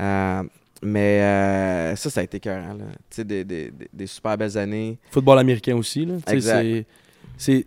Euh, 0.00 0.42
mais 0.82 1.20
euh, 1.22 1.96
ça, 1.96 2.10
ça 2.10 2.20
a 2.20 2.22
été 2.24 2.38
écœurant. 2.38 2.74
là. 2.74 2.84
Tu 3.10 3.16
sais, 3.16 3.24
des, 3.24 3.44
des, 3.44 3.70
des- 3.70 3.88
des 3.92 4.06
super 4.06 4.36
belles 4.36 4.56
années. 4.58 4.98
Football 5.10 5.38
américain 5.38 5.76
aussi, 5.76 6.04
là. 6.04 6.14
Tu 6.16 6.22
sais, 6.30 6.34
Exact. 6.36 6.62
c'est- 6.62 6.86
C'est 7.38 7.66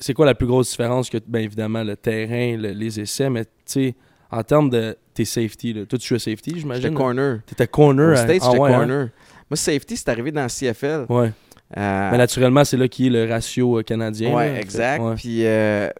c'est 0.00 0.14
quoi 0.14 0.26
la 0.26 0.34
plus 0.34 0.46
grosse 0.46 0.70
différence 0.70 1.10
que, 1.10 1.18
bien 1.26 1.40
évidemment, 1.40 1.82
le 1.82 1.96
terrain, 1.96 2.56
le- 2.56 2.70
les 2.70 3.00
essais, 3.00 3.28
mais 3.30 3.44
tu 3.44 3.50
sais, 3.66 3.94
en 4.30 4.42
termes 4.44 4.70
de 4.70 4.96
tes 5.18 5.24
safety, 5.24 5.72
là. 5.72 5.86
Toi, 5.86 5.98
tu 5.98 6.06
jouais 6.08 6.18
safety, 6.18 6.50
J'étais 6.50 6.60
j'imagine? 6.60 6.94
corner. 6.94 7.40
T'étais 7.46 7.66
corner. 7.66 8.08
Au 8.10 8.12
à- 8.12 8.16
States, 8.16 8.42
ah 8.44 8.50
hein? 8.52 8.56
corner. 8.56 9.08
Moi, 9.50 9.56
safety, 9.56 9.96
c'est 9.96 10.08
arrivé 10.08 10.30
dans 10.32 10.42
le 10.42 10.48
CFL. 10.48 11.06
Ouais. 11.08 11.32
Euh, 11.76 12.10
Mais 12.10 12.18
naturellement, 12.18 12.64
c'est 12.64 12.76
là 12.76 12.88
qui 12.88 13.08
est 13.08 13.10
le 13.10 13.28
ratio 13.28 13.78
euh, 13.78 13.82
canadien. 13.82 14.34
Ouais, 14.34 14.52
là. 14.52 14.60
exact. 14.60 15.02
Ouais. 15.02 15.14
Puis, 15.16 15.44
euh, 15.44 15.90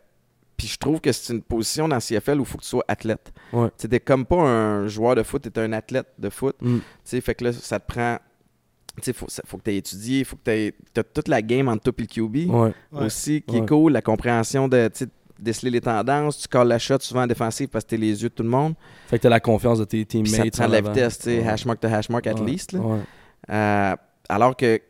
puis 0.57 0.67
je 0.67 0.79
trouve 0.79 1.01
que 1.01 1.13
c'est 1.13 1.33
une 1.33 1.43
position 1.43 1.89
dans 1.89 1.97
le 1.97 2.01
CFL 2.01 2.39
où 2.39 2.43
il 2.43 2.47
faut 2.47 2.59
que 2.59 2.63
tu 2.63 2.69
sois 2.69 2.85
athlète. 2.89 3.33
Ouais. 3.53 3.69
Tu 3.79 3.87
n'es 3.89 4.01
comme 4.01 4.25
pas 4.25 4.37
un 4.43 4.87
joueur 4.89 5.15
de 5.15 5.23
foot, 5.23 5.43
tu 5.43 5.49
es 5.49 5.63
un 5.63 5.73
athlète 5.73 6.07
de 6.19 6.31
foot. 6.31 6.57
Mm. 6.61 6.79
Tu 6.79 6.83
sais, 7.05 7.21
fait 7.21 7.35
que 7.35 7.45
là, 7.45 7.53
ça 7.53 7.79
te 7.81 7.87
prend. 7.93 8.19
Tu 8.97 9.05
sais, 9.05 9.13
faut, 9.13 9.27
ça- 9.29 9.43
faut 9.47 9.59
que 9.59 9.63
tu 9.65 9.71
aies 9.71 9.77
étudié, 9.77 10.21
il 10.21 10.25
faut 10.25 10.37
que 10.37 10.43
tu 10.45 10.51
aies 10.51 10.75
toute 11.15 11.29
la 11.29 11.41
game 11.43 11.69
entre 11.69 11.83
toi 11.85 11.93
et 11.99 12.03
le 12.03 12.07
QB 12.09 12.51
Ouais. 12.51 12.73
Ouais. 12.93 13.05
aussi, 13.07 13.43
qui 13.47 13.57
Ouais. 13.57 13.63
est 13.63 13.69
cool, 13.69 13.93
la 13.93 14.03
compréhension 14.03 14.67
de. 14.69 14.89
Déceler 15.39 15.71
les 15.71 15.81
tendances, 15.81 16.39
tu 16.39 16.49
colles 16.49 16.69
la 16.69 16.79
shot 16.79 16.99
souvent 17.01 17.23
en 17.23 17.27
défensive 17.27 17.69
parce 17.69 17.85
que 17.85 17.91
t'es 17.91 17.97
les 17.97 18.23
yeux 18.23 18.29
de 18.29 18.35
tout 18.35 18.43
le 18.43 18.49
monde. 18.49 18.75
Fait 19.09 19.19
que 19.19 19.23
t'as 19.23 19.29
la 19.29 19.41
confiance 19.41 19.79
de 19.79 19.85
tes 19.85 20.05
Puis 20.05 20.23
teammates. 20.23 20.31
ça 20.31 20.43
te 20.51 20.57
prend 20.57 20.65
en 20.65 20.69
de 20.69 20.73
la 20.73 20.81
vitesse, 20.81 21.19
tu 21.19 21.25
sais, 21.25 21.39
Ouais. 21.41 21.49
hashmark 21.49 21.81
to 21.81 21.89
hashmark 21.89 22.27
at 22.27 22.35
Ouais. 22.35 22.47
least. 22.51 22.73
là. 22.73 22.81
Ouais. 22.81 22.99
Euh, 23.51 23.97
alors 24.29 24.57
que, 24.57 24.81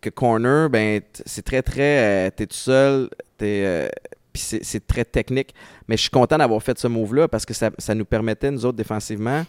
que 0.00 0.08
corner, 0.10 0.70
ben, 0.70 1.00
c'est 1.26 1.42
très, 1.44 1.62
très. 1.62 2.26
euh, 2.26 2.30
t'es 2.34 2.46
tout 2.46 2.56
seul, 2.56 3.10
t'es. 3.36 3.62
euh, 3.64 3.88
puis 4.32 4.42
c'est 4.42 4.64
c'est 4.64 4.86
très 4.86 5.04
technique. 5.04 5.52
Mais 5.88 5.96
je 5.96 6.02
suis 6.02 6.10
content 6.10 6.38
d'avoir 6.38 6.62
fait 6.62 6.78
ce 6.78 6.86
move-là 6.86 7.26
parce 7.28 7.44
que 7.44 7.52
ça, 7.52 7.70
ça 7.78 7.94
nous 7.94 8.04
permettait, 8.04 8.50
nous 8.50 8.64
autres, 8.64 8.76
défensivement, 8.76 9.44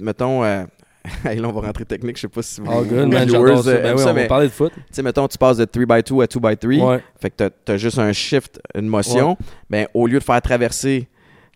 mettons. 0.00 0.44
hey, 1.24 1.38
là, 1.38 1.48
on 1.48 1.52
va 1.52 1.60
rentrer 1.66 1.84
technique, 1.84 2.16
je 2.16 2.22
sais 2.22 2.28
pas 2.28 2.42
si 2.42 2.60
vous. 2.60 2.70
All 2.70 2.84
good, 2.86 3.08
man, 3.08 3.28
viewers, 3.28 3.62
ça. 3.62 3.70
euh, 3.70 3.82
Ben 3.82 3.86
aiment 3.90 3.96
oui, 3.96 4.02
ça, 4.02 4.10
on 4.10 4.14
va 4.14 4.24
parler 4.26 4.46
de 4.48 4.52
foot. 4.52 4.72
tu 4.74 4.82
sais, 4.90 5.02
mettons, 5.02 5.26
tu 5.28 5.38
passes 5.38 5.56
de 5.56 5.64
3x2 5.64 6.22
à 6.22 6.26
2x3. 6.26 6.82
Ouais. 6.88 7.02
Fait 7.20 7.30
que 7.30 7.48
tu 7.64 7.72
as, 7.72 7.76
juste 7.76 7.98
un 7.98 8.12
shift, 8.12 8.60
une 8.74 8.86
motion. 8.86 9.36
Ben, 9.70 9.86
au 9.94 10.06
lieu 10.06 10.18
de 10.18 10.24
faire 10.24 10.40
traverser 10.42 11.08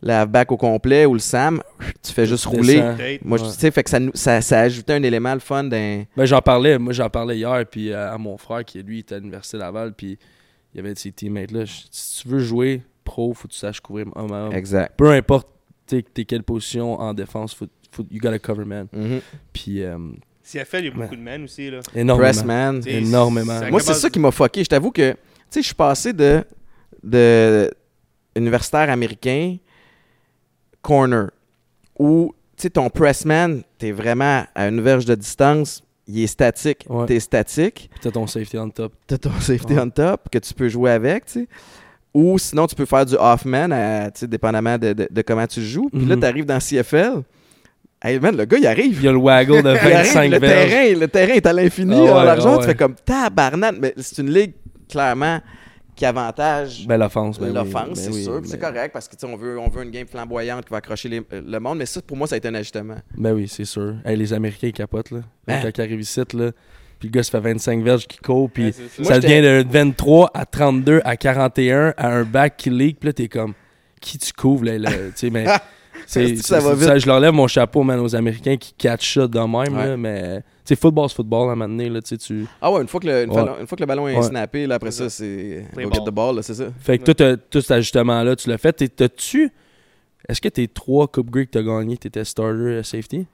la 0.04 0.26
back 0.26 0.50
au 0.50 0.56
complet 0.56 1.06
ou 1.06 1.12
le 1.14 1.20
SAM, 1.20 1.62
tu 2.02 2.12
fais 2.12 2.26
juste 2.26 2.44
rouler. 2.46 2.80
Moi, 3.24 3.38
Ouais. 3.40 3.46
tu 3.46 3.52
sais, 3.52 3.70
fait 3.70 3.84
que 3.84 3.90
ça, 3.90 3.98
ça, 4.14 4.40
ça 4.40 4.60
ajoutait 4.60 4.94
un 4.94 5.02
élément 5.04 5.32
le 5.34 5.38
fun 5.40 5.62
d'un. 5.64 6.02
Ben, 6.16 6.24
j'en 6.24 6.40
parlais, 6.40 6.76
moi 6.78 6.92
j'en 6.92 7.08
parlais 7.08 7.36
hier 7.38 7.64
puis 7.70 7.92
euh, 7.92 8.12
à 8.12 8.18
mon 8.18 8.36
frère 8.36 8.64
qui 8.64 8.82
lui 8.82 8.98
était 9.00 9.14
à 9.14 9.18
l'université 9.18 9.58
Laval 9.58 9.92
puis 9.94 10.18
il 10.74 10.76
y 10.76 10.80
avait 10.80 10.94
ses 10.96 11.12
teammates 11.12 11.52
là. 11.52 11.64
Je- 11.64 11.82
Si 11.92 12.22
tu 12.22 12.28
veux 12.28 12.40
jouer 12.40 12.82
pro, 13.04 13.32
faut 13.32 13.46
que 13.46 13.52
tu 13.52 13.58
saches 13.60 13.80
couvrir 13.80 14.06
homme 14.16 14.32
à 14.32 14.46
homme. 14.46 14.52
Exact. 14.52 14.94
Peu 14.96 15.10
importe 15.12 15.46
t'es 15.86 16.02
t'es 16.02 16.24
quelle 16.24 16.42
position 16.42 16.98
en 16.98 17.14
défense, 17.14 17.54
faut, 17.54 17.66
faut, 17.92 18.04
you 18.10 18.18
gotta 18.20 18.38
cover 18.40 18.64
man. 18.64 18.88
Mhm. 18.92 19.20
Puis 19.52 19.82
euh, 19.82 19.96
CFL, 20.42 20.78
il 20.80 20.84
y 20.86 20.88
a 20.88 20.90
beaucoup 20.90 21.14
de 21.16 21.20
men 21.20 21.44
aussi. 21.44 21.70
Là. 21.70 21.80
énormément. 21.94 22.28
Press 22.30 22.44
man. 22.44 22.80
T'sais, 22.80 22.94
Énormément. 22.94 23.60
Moi, 23.70 23.80
c'est 23.80 23.94
ça 23.94 24.10
qui 24.10 24.18
m'a 24.18 24.30
fucké. 24.32 24.64
Je 24.64 24.68
t'avoue 24.68 24.90
que, 24.90 25.12
tu 25.12 25.16
sais, 25.50 25.60
je 25.62 25.66
suis 25.66 25.74
passé 25.74 26.12
de, 26.12 26.42
de 27.04 27.70
universitaire 28.34 28.90
américain 28.90 29.56
corner 30.80 31.30
où, 31.98 32.34
tu 32.56 32.62
sais, 32.62 32.70
ton 32.70 32.88
pressman, 32.90 33.62
t'es 33.78 33.92
vraiment 33.92 34.44
à 34.54 34.68
une 34.68 34.80
verge 34.80 35.04
de 35.04 35.14
distance, 35.14 35.82
il 36.08 36.20
est 36.22 36.26
statique, 36.26 36.84
Ouais. 36.88 37.06
t'es 37.06 37.20
statique, 37.20 37.88
Puis 37.92 38.00
t'as 38.02 38.10
ton 38.10 38.26
safety 38.26 38.58
on 38.58 38.70
top. 38.70 38.92
t'as 39.06 39.18
ton 39.18 39.32
safety 39.40 39.74
Ouais. 39.74 39.80
on 39.80 39.90
top 39.90 40.28
que 40.30 40.38
tu 40.38 40.52
peux 40.54 40.68
jouer 40.68 40.90
avec, 40.90 41.26
tu 41.26 41.32
sais. 41.32 41.48
Ou 42.14 42.38
sinon, 42.38 42.66
tu 42.66 42.74
peux 42.74 42.84
faire 42.84 43.06
du 43.06 43.14
off-man, 43.14 43.70
tu 44.12 44.20
sais, 44.20 44.26
dépendamment 44.26 44.76
de, 44.76 44.92
de- 44.92 45.08
de 45.10 45.22
comment 45.22 45.46
tu 45.46 45.62
joues. 45.62 45.88
Puis 45.90 46.04
là, 46.04 46.16
Mhm. 46.16 46.20
t'arrives 46.20 46.44
dans 46.44 46.60
CFL. 46.60 47.22
Hey, 48.02 48.18
man, 48.18 48.36
le 48.36 48.44
gars, 48.44 48.58
il 48.58 48.66
arrive. 48.66 48.98
Il 48.98 49.04
y 49.04 49.08
a 49.08 49.12
le 49.12 49.18
waggle 49.18 49.62
de 49.62 49.70
Il 49.74 49.76
arrive, 49.76 49.92
25 50.12 50.30
le 50.30 50.38
verges. 50.38 50.70
terrain, 50.70 50.98
le 51.00 51.08
terrain 51.08 51.32
est 51.34 51.46
à 51.46 51.52
l'infini 51.52 51.94
Ah 51.96 52.02
ouais, 52.18 52.24
l'argent. 52.24 52.50
ah 52.54 52.56
Tu 52.56 52.60
ouais. 52.62 52.66
fais 52.66 52.74
comme 52.74 52.94
tabarnak. 52.96 53.76
Mais 53.80 53.94
c'est 53.96 54.18
une 54.22 54.30
ligue, 54.32 54.54
clairement, 54.88 55.40
qui 55.94 56.04
avantage 56.06 56.86
Ben 56.86 56.96
l'offense, 56.96 57.38
ben 57.38 57.52
l'offense, 57.52 57.88
ben 57.88 57.94
c'est 57.94 58.12
sûr. 58.12 58.40
C'est 58.44 58.58
correct 58.58 58.92
parce 58.92 59.06
que 59.06 59.14
tu 59.14 59.24
on 59.26 59.36
veut, 59.36 59.58
on 59.58 59.68
veut 59.68 59.84
une 59.84 59.90
game 59.90 60.06
flamboyante 60.06 60.64
qui 60.64 60.70
va 60.70 60.78
accrocher 60.78 61.08
les- 61.08 61.22
le 61.30 61.58
monde. 61.60 61.78
Mais 61.78 61.86
ça, 61.86 62.00
pour 62.02 62.16
moi, 62.16 62.26
ça 62.26 62.34
a 62.34 62.38
été 62.38 62.48
un 62.48 62.54
ajustement. 62.54 62.96
Ben 63.16 63.32
oui, 63.34 63.46
c'est 63.46 63.64
sûr. 63.66 63.94
Hey, 64.04 64.16
les 64.16 64.32
Américains 64.32 64.68
ils 64.68 64.72
capotent 64.72 65.10
là. 65.10 65.20
Man. 65.46 65.60
Quand 65.62 65.70
ils 65.78 65.80
arrivent 65.82 66.00
ici 66.00 66.18
là, 66.18 66.24
puis 66.98 67.08
le 67.08 67.10
gars 67.12 67.22
se 67.22 67.30
fait 67.30 67.40
25 67.40 67.82
verges 67.84 68.06
qui 68.06 68.18
court 68.18 68.50
puis 68.50 68.64
Ouais, 68.66 68.72
ça. 68.72 69.02
Moi, 69.02 69.18
devient 69.20 69.42
de 69.42 69.64
23 69.68 70.30
à 70.34 70.44
32 70.46 71.00
à 71.04 71.16
41 71.16 71.94
à 71.96 72.08
un 72.08 72.24
back 72.24 72.56
qui 72.56 72.70
leak, 72.70 72.98
puis 73.00 73.08
là 73.08 73.12
t'es 73.12 73.28
comme 73.28 73.52
qui 74.00 74.18
tu 74.18 74.32
couvres 74.32 74.64
là, 74.64 74.78
là, 74.78 74.90
tu 74.90 74.96
sais 75.16 75.30
mais 75.30 75.44
c'est 76.06 76.36
Ça 76.36 76.60
va 76.60 76.76
c'est- 76.76 76.92
vite? 76.94 77.02
je 77.02 77.06
leur 77.06 77.20
lève 77.20 77.32
mon 77.32 77.46
chapeau 77.46 77.82
man 77.82 77.98
aux 78.00 78.14
Américains 78.14 78.56
qui 78.56 78.72
catch 78.74 79.14
ça 79.14 79.26
de 79.26 79.38
même 79.38 79.50
Ouais. 79.76 79.88
là, 79.88 79.96
mais 79.96 80.42
tu 80.64 80.76
football 80.76 81.08
c'est 81.08 81.16
football 81.16 81.48
à 81.48 81.52
un 81.52 81.54
moment 81.56 81.68
donné 81.68 81.88
là, 81.88 82.00
tu 82.02 82.46
Ah 82.60 82.70
ouais, 82.72 82.80
une 82.82 82.88
fois 82.88 83.00
que 83.00 83.06
le, 83.06 83.24
une 83.24 83.30
Ouais. 83.30 83.40
fois- 83.42 83.56
une 83.60 83.66
fois 83.66 83.76
que 83.76 83.82
le 83.82 83.86
ballon 83.86 84.08
est 84.08 84.16
Ouais. 84.16 84.22
snappé, 84.22 84.66
là, 84.66 84.76
après 84.76 84.90
ça, 84.90 85.08
c'est 85.10 85.66
go 85.74 85.90
get 85.92 86.00
the 86.04 86.10
ball, 86.10 86.36
là, 86.36 86.42
c'est 86.42 86.54
ça. 86.54 86.66
fait 86.80 86.98
que 86.98 87.10
toi 87.12 87.36
tout 87.50 87.60
cet 87.60 87.70
ajustement 87.72 88.22
là, 88.22 88.36
tu 88.36 88.48
l'as 88.48 88.58
fait, 88.58 88.72
T'es- 88.72 88.88
t'as-tu 88.88 89.50
est-ce 90.28 90.40
que 90.40 90.48
tes 90.48 90.68
trois 90.68 91.08
Coupe 91.08 91.30
Grey 91.30 91.46
que 91.46 91.50
t'as 91.50 91.62
gagné, 91.62 91.96
t'étais 91.96 92.24
starter 92.24 92.52
euh, 92.58 92.82
safety? 92.82 93.26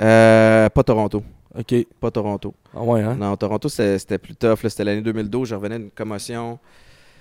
Euh, 0.00 0.68
pas 0.68 0.82
Toronto. 0.82 1.22
OK. 1.58 1.74
Pas 2.00 2.10
Toronto. 2.10 2.52
Ah 2.74 2.82
ouais 2.82 3.00
hein? 3.02 3.14
Non, 3.18 3.34
Toronto, 3.36 3.68
c'était 3.68 3.98
c'était 3.98 4.18
plus 4.18 4.34
tough. 4.34 4.62
là. 4.62 4.68
C'était 4.68 4.84
l'année 4.84 5.00
2012. 5.00 5.48
Je 5.48 5.54
revenais 5.54 5.78
d'une 5.78 5.90
commotion. 5.90 6.58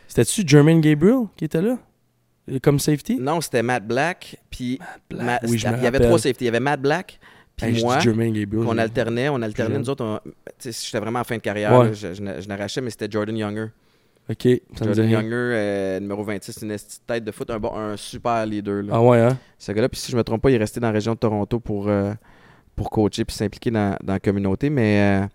C'était-tu 0.08 0.44
Jermaine 0.46 0.82
Gabriel 0.82 1.26
qui 1.38 1.46
était 1.46 1.62
là? 1.62 1.78
Comme 2.62 2.80
safety? 2.80 3.18
Non, 3.20 3.42
c'était 3.42 3.64
Matt 3.64 3.86
Black. 3.88 4.38
Puis 4.50 4.80
Black. 5.10 5.26
Matt- 5.26 5.44
Oui, 5.50 5.58
je 5.58 5.68
me 5.68 5.78
il 5.78 5.84
y 5.84 5.88
avait 5.88 6.00
trois 6.00 6.20
safeties. 6.20 6.44
Il 6.44 6.46
y 6.46 6.50
avait 6.50 6.60
Matt 6.60 6.82
Black, 6.82 7.20
puis 7.56 7.68
Hey, 7.68 7.84
moi. 7.84 7.98
Gabriel. 7.98 8.48
je- 8.50 8.78
alternait, 8.80 9.30
on 9.30 9.42
alternait, 9.42 9.78
nous 9.80 9.90
autres, 9.90 10.04
on- 10.04 10.20
j'étais 10.64 11.00
vraiment 11.00 11.20
en 11.20 11.24
fin 11.24 11.36
de 11.38 11.42
carrière, 11.42 11.74
Ouais. 11.78 11.86
là, 11.88 11.94
je, 11.94 12.14
je 12.14 12.22
n'a- 12.22 12.40
je 12.40 12.48
n'arrachais, 12.48 12.82
mais 12.82 12.90
c'était 12.90 13.08
Jordan 13.10 13.36
Younger. 13.36 13.68
OK, 14.30 14.42
ça 14.42 14.86
me 14.86 14.92
dit 14.94 14.96
Jordan. 15.02 15.10
Younger, 15.12 15.30
euh, 15.34 16.00
numéro 16.00 16.24
26, 16.24 16.60
une 16.64 16.76
tête 17.06 17.24
de 17.24 17.32
foot, 17.32 17.50
un, 17.52 17.60
bon, 17.60 17.76
un 17.76 17.96
super 17.96 18.44
leader. 18.46 18.82
Là. 18.84 18.94
Ah 18.96 19.02
ouais 19.02 19.20
hein? 19.20 19.38
Ce 19.60 19.72
gars-là, 19.72 19.88
puis 19.90 20.00
si 20.00 20.12
je 20.12 20.18
me 20.18 20.24
trompe 20.24 20.42
pas, 20.42 20.50
il 20.50 20.56
est 20.56 20.60
resté 20.60 20.80
dans 20.80 20.88
la 20.88 20.94
région 20.94 21.14
de 21.14 21.20
Toronto 21.20 21.60
pour, 21.60 21.88
euh, 21.90 22.12
pour 22.76 22.90
coacher 22.90 23.24
puis 23.24 23.36
s'impliquer 23.36 23.70
dans, 23.72 23.96
dans 24.04 24.14
la 24.14 24.20
communauté, 24.20 24.70
mais 24.72 25.22
euh, 25.24 25.28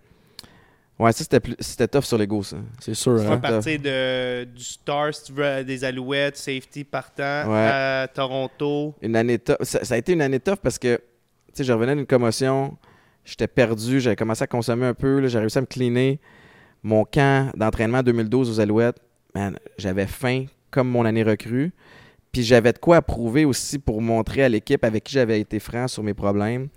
ouais, 1.00 1.12
ça 1.12 1.24
c'était 1.24 1.40
plus- 1.40 1.56
c'était 1.58 1.88
tough 1.88 2.02
sur 2.04 2.16
l'ego, 2.18 2.42
ça. 2.42 2.56
C'est 2.80 2.94
sûr 2.94 3.20
Tu 3.20 3.26
hein. 3.26 3.38
partir 3.38 3.80
de, 3.80 4.44
du 4.44 4.62
Star, 4.64 5.12
si 5.14 5.24
tu 5.24 5.32
veux, 5.32 5.64
des 5.64 5.84
Alouettes, 5.84 6.36
safety 6.36 6.84
partant, 6.84 7.50
Ouais. 7.50 7.58
à 7.58 8.08
Toronto. 8.12 8.94
Une 9.02 9.16
année 9.16 9.38
tough. 9.38 9.56
Ça, 9.62 9.84
ça 9.84 9.94
a 9.94 9.96
été 9.98 10.12
une 10.12 10.22
année 10.22 10.40
tough 10.40 10.56
parce 10.62 10.78
que, 10.78 10.96
tu 10.96 11.02
sais, 11.54 11.64
je 11.64 11.72
revenais 11.72 11.96
d'une 11.96 12.06
commotion, 12.06 12.76
j'étais 13.24 13.48
perdu, 13.48 14.00
j'avais 14.00 14.16
commencé 14.16 14.42
à 14.44 14.46
consommer 14.46 14.86
un 14.86 14.94
peu, 14.94 15.20
là, 15.20 15.28
j'ai 15.28 15.38
réussi 15.38 15.58
à 15.58 15.62
me 15.62 15.66
cleaner. 15.66 16.20
Mon 16.82 17.04
camp 17.04 17.50
d'entraînement 17.56 18.02
2012 18.02 18.50
aux 18.50 18.60
Alouettes, 18.60 18.98
man, 19.34 19.58
j'avais 19.76 20.06
faim 20.06 20.46
comme 20.70 20.88
mon 20.88 21.04
année 21.04 21.22
recrue. 21.22 21.72
Puis 22.32 22.42
j'avais 22.44 22.72
de 22.72 22.78
quoi 22.78 22.96
à 22.98 23.02
prouver 23.02 23.44
aussi 23.44 23.78
pour 23.78 24.00
montrer 24.00 24.44
à 24.44 24.48
l'équipe 24.48 24.84
avec 24.84 25.02
qui 25.04 25.12
j'avais 25.14 25.40
été 25.40 25.58
franc 25.58 25.88
sur 25.88 26.02
mes 26.04 26.14
problèmes 26.14 26.68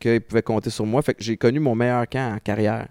qu'ils 0.00 0.20
pouvaient 0.22 0.42
compter 0.42 0.70
sur 0.70 0.86
moi. 0.86 1.02
Fait 1.02 1.12
que 1.14 1.22
j'ai 1.22 1.36
connu 1.36 1.60
mon 1.60 1.74
meilleur 1.74 2.08
camp 2.08 2.34
en 2.34 2.38
carrière. 2.38 2.88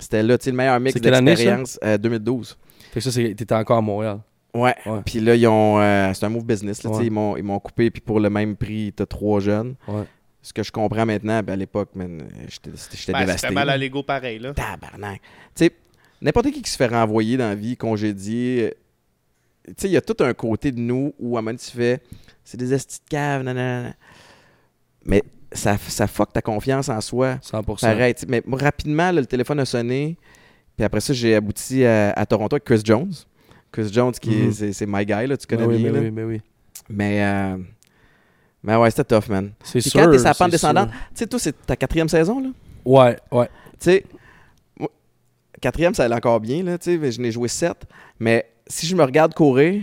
C'était 0.00 0.22
là, 0.22 0.38
tu 0.38 0.44
sais, 0.44 0.50
le 0.50 0.56
meilleur 0.56 0.78
mix 0.80 1.00
d'expérience. 1.00 1.78
euh, 1.84 1.98
2012. 1.98 2.56
Fait 2.92 3.00
que 3.00 3.10
ça, 3.10 3.20
t'étais 3.22 3.54
encore 3.54 3.78
à 3.78 3.82
Montréal. 3.82 4.20
Ouais. 4.54 4.74
Puis 5.04 5.20
là, 5.20 5.34
ils 5.34 5.46
ont. 5.46 5.78
euh, 5.80 6.12
c'est 6.14 6.24
un 6.24 6.28
move 6.30 6.44
business. 6.44 6.82
Là, 6.82 6.90
Ouais. 6.90 7.06
Ils 7.06 7.10
m'ont 7.10 7.36
ils 7.36 7.42
m'ont 7.44 7.58
coupé, 7.60 7.90
puis 7.90 8.00
pour 8.00 8.18
le 8.18 8.30
même 8.30 8.56
prix, 8.56 8.92
t'as 8.96 9.06
trois 9.06 9.40
jeunes. 9.40 9.74
Ouais. 9.86 10.04
Ce 10.40 10.52
que 10.52 10.62
je 10.62 10.72
comprends 10.72 11.04
maintenant, 11.04 11.42
ben, 11.42 11.52
à 11.52 11.56
l'époque, 11.56 11.90
j'étais 12.48 12.70
j'étais 12.94 13.12
Ben, 13.12 13.20
dévasté. 13.20 13.48
fait 13.48 13.52
mal 13.54 13.68
à 13.68 13.76
l'ego 13.76 14.02
pareil. 14.02 14.38
Là. 14.38 14.54
Tabarnak. 14.54 15.20
Tu 15.54 15.66
sais, 15.66 15.72
n'importe 16.22 16.50
qui 16.50 16.62
qui 16.62 16.70
se 16.70 16.76
fait 16.76 16.86
renvoyer 16.86 17.36
dans 17.36 17.48
la 17.48 17.54
vie, 17.54 17.76
congédié, 17.76 18.62
euh, 18.64 18.70
tu 19.68 19.74
sais, 19.76 19.88
il 19.88 19.92
y 19.92 19.96
a 19.96 20.00
tout 20.00 20.16
un 20.24 20.32
côté 20.32 20.72
de 20.72 20.80
nous 20.80 21.12
où 21.18 21.36
à 21.36 21.40
un 21.40 21.42
moment 21.42 21.56
tu 21.56 21.70
fais, 21.70 22.00
c'est 22.44 22.56
des 22.56 22.72
estis 22.72 23.00
de 23.04 23.08
cave, 23.10 23.42
nanana. 23.42 23.92
Mais 25.04 25.22
ça, 25.52 25.76
ça 25.78 26.06
fuck 26.06 26.32
ta 26.32 26.42
confiance 26.42 26.88
en 26.88 27.00
soi. 27.00 27.36
100%. 27.42 27.80
Pareil. 27.80 28.14
tu 28.14 28.20
sais, 28.20 28.26
Mais 28.28 28.42
rapidement, 28.56 29.10
là, 29.12 29.20
le 29.20 29.26
téléphone 29.26 29.60
a 29.60 29.64
sonné. 29.64 30.16
Puis 30.76 30.84
après 30.84 31.00
ça, 31.00 31.12
j'ai 31.12 31.34
abouti 31.34 31.84
à, 31.84 32.12
à 32.12 32.26
Toronto 32.26 32.54
avec 32.56 32.64
Chris 32.64 32.80
Jones. 32.84 33.12
Chris 33.72 33.88
Jones, 33.92 34.12
qui 34.12 34.34
est, 34.42 34.62
Mhm. 34.62 34.72
c'est, 34.72 34.86
my 34.86 35.04
guy, 35.04 35.26
là, 35.26 35.36
tu 35.36 35.46
connais 35.46 35.66
Ben 35.66 35.72
oui, 35.74 35.82
bien. 35.82 35.92
là. 35.92 36.00
oui, 36.00 36.22
oui. 36.22 36.40
Mais, 36.88 37.22
euh, 37.24 37.56
mais 38.62 38.76
ouais, 38.76 38.90
c'était 38.90 39.04
tough, 39.04 39.28
man. 39.28 39.50
C'est 39.62 39.80
sûr. 39.80 40.00
quand 40.00 40.10
t'es 40.10 40.18
sa 40.18 40.34
pente 40.34 40.50
descendante, 40.50 40.90
tu 40.90 40.96
sais, 41.14 41.26
toi, 41.26 41.38
c'est 41.38 41.66
ta 41.66 41.76
quatrième 41.76 42.08
saison, 42.08 42.40
là? 42.40 42.48
Ouais, 42.84 43.16
ouais. 43.32 43.46
Tu 43.72 43.76
sais, 43.80 44.04
moi, 44.78 44.88
quatrième, 45.60 45.94
ça 45.94 46.04
allait 46.04 46.14
encore 46.14 46.40
bien, 46.40 46.62
là, 46.62 46.78
tu 46.78 46.92
sais, 46.92 46.96
mais 46.98 47.12
je 47.12 47.20
n'ai 47.20 47.30
joué 47.30 47.48
sept. 47.48 47.84
Mais 48.18 48.48
si 48.66 48.86
je 48.86 48.94
me 48.96 49.02
regarde 49.02 49.34
courir 49.34 49.82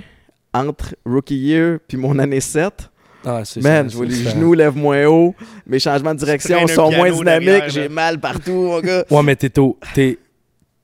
entre 0.54 0.96
rookie 1.06 1.38
year 1.38 1.80
puis 1.88 1.98
mon 1.98 2.18
année 2.18 2.40
7, 2.40 2.90
Ah, 3.26 3.42
c'est 3.44 3.62
man, 3.62 3.90
je 3.90 3.96
vois 3.98 4.06
les 4.06 4.16
ça. 4.24 4.30
genoux 4.32 4.54
lèvent 4.54 4.78
moins 4.78 5.06
haut, 5.06 5.34
mes 5.66 5.80
changements 5.80 6.14
de 6.14 6.20
direction 6.20 6.68
sont 6.68 6.92
moins 6.92 7.12
dynamiques, 7.12 7.70
j'ai 7.70 7.84
là. 7.84 7.90
mal 7.90 8.20
partout, 8.20 8.52
mon 8.52 8.80
gars. 8.82 9.04
Ouais, 9.10 9.24
mais 9.24 9.36
t'es 9.36 9.58
au, 9.60 9.78
t'es, 9.96 10.18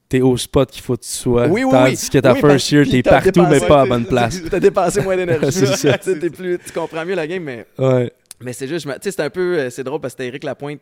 t'es 0.10 0.22
au 0.22 0.36
spot 0.38 0.70
qu'il 0.72 0.82
faut 0.82 0.96
que 0.98 1.04
tu 1.04 1.10
sois. 1.10 1.48
Oui, 1.48 1.64
oui, 1.64 1.72
Tandis 1.72 2.00
oui. 2.04 2.10
que 2.10 2.18
ta 2.20 2.34
Oui, 2.34 2.40
first 2.40 2.72
year, 2.72 2.86
t'es 2.90 3.04
partout, 3.04 3.46
mais 3.50 3.60
pas 3.60 3.82
à 3.82 3.86
bonne 3.86 4.06
place. 4.06 4.42
T'as 4.50 4.60
dépensé 4.60 5.02
moins 5.02 5.16
d'énergie. 5.16 5.52
C'est. 5.78 6.00
Tu 6.02 6.12
sais, 6.14 6.20
t'es 6.20 6.30
plus, 6.32 6.58
tu 6.66 6.72
comprends 6.74 7.06
mieux 7.06 7.16
la 7.16 7.28
game, 7.28 7.44
mais, 7.44 7.66
Ouais. 7.78 8.12
mais 8.44 8.54
c'est 8.54 8.68
juste, 8.68 8.86
tu 8.88 8.92
sais, 9.02 9.12
c'est 9.12 9.22
un 9.22 9.30
peu, 9.30 9.60
euh, 9.60 9.70
c'est 9.70 9.84
drôle 9.84 10.00
parce 10.02 10.16
que 10.16 10.24
c'était 10.24 10.30
Eric 10.30 10.44
Lapointe, 10.44 10.80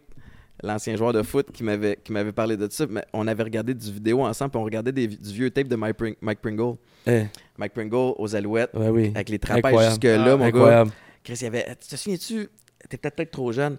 l'ancien 0.64 0.96
joueur 0.96 1.12
de 1.14 1.22
foot, 1.24 1.48
qui 1.54 1.64
m'avait, 1.64 1.98
qui 2.04 2.12
m'avait 2.14 2.32
parlé 2.32 2.56
de 2.58 2.68
ça. 2.72 2.86
Mais 2.90 3.04
on 3.14 3.28
avait 3.28 3.44
regardé 3.44 3.74
du 3.74 3.92
vidéo 3.92 4.22
ensemble, 4.22 4.52
puis 4.52 4.60
on 4.62 4.64
regardait 4.64 4.92
des, 4.94 5.08
du 5.08 5.34
vieux 5.34 5.50
tape 5.52 5.68
de 5.68 5.76
Mike, 5.76 5.98
Pring- 5.98 6.16
Mike 6.22 6.40
Pringle. 6.42 6.76
Eh, 7.06 7.24
Mike 7.58 7.74
Pringle 7.74 8.14
aux 8.18 8.36
Alouettes, 8.36 8.72
ouais, 8.74 8.90
oui. 8.90 9.12
avec 9.14 9.30
les 9.30 9.40
trapèzes 9.40 9.66
Incroyable. 9.66 9.92
jusque-là, 9.94 10.32
Ah, 10.34 10.38
mon 10.38 10.50
gars. 10.50 10.86
Chris, 11.24 11.36
il 11.42 11.44
y 11.44 11.48
avait. 11.48 11.66
Tu 11.82 11.88
te 11.90 11.96
souviens-tu? 11.96 12.50
T'es 12.90 12.98
peut-être 12.98 13.16
peut-être 13.16 13.32
trop 13.32 13.52
jeune. 13.52 13.78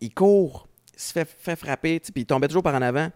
Il 0.00 0.12
court, 0.12 0.68
il 0.94 1.00
se 1.00 1.12
fait, 1.12 1.28
fait 1.38 1.56
frapper, 1.56 2.00
puis 2.00 2.12
il 2.22 2.26
tombait 2.26 2.48
toujours 2.48 2.62
par 2.62 2.74
en 2.74 2.82
avant. 2.82 3.08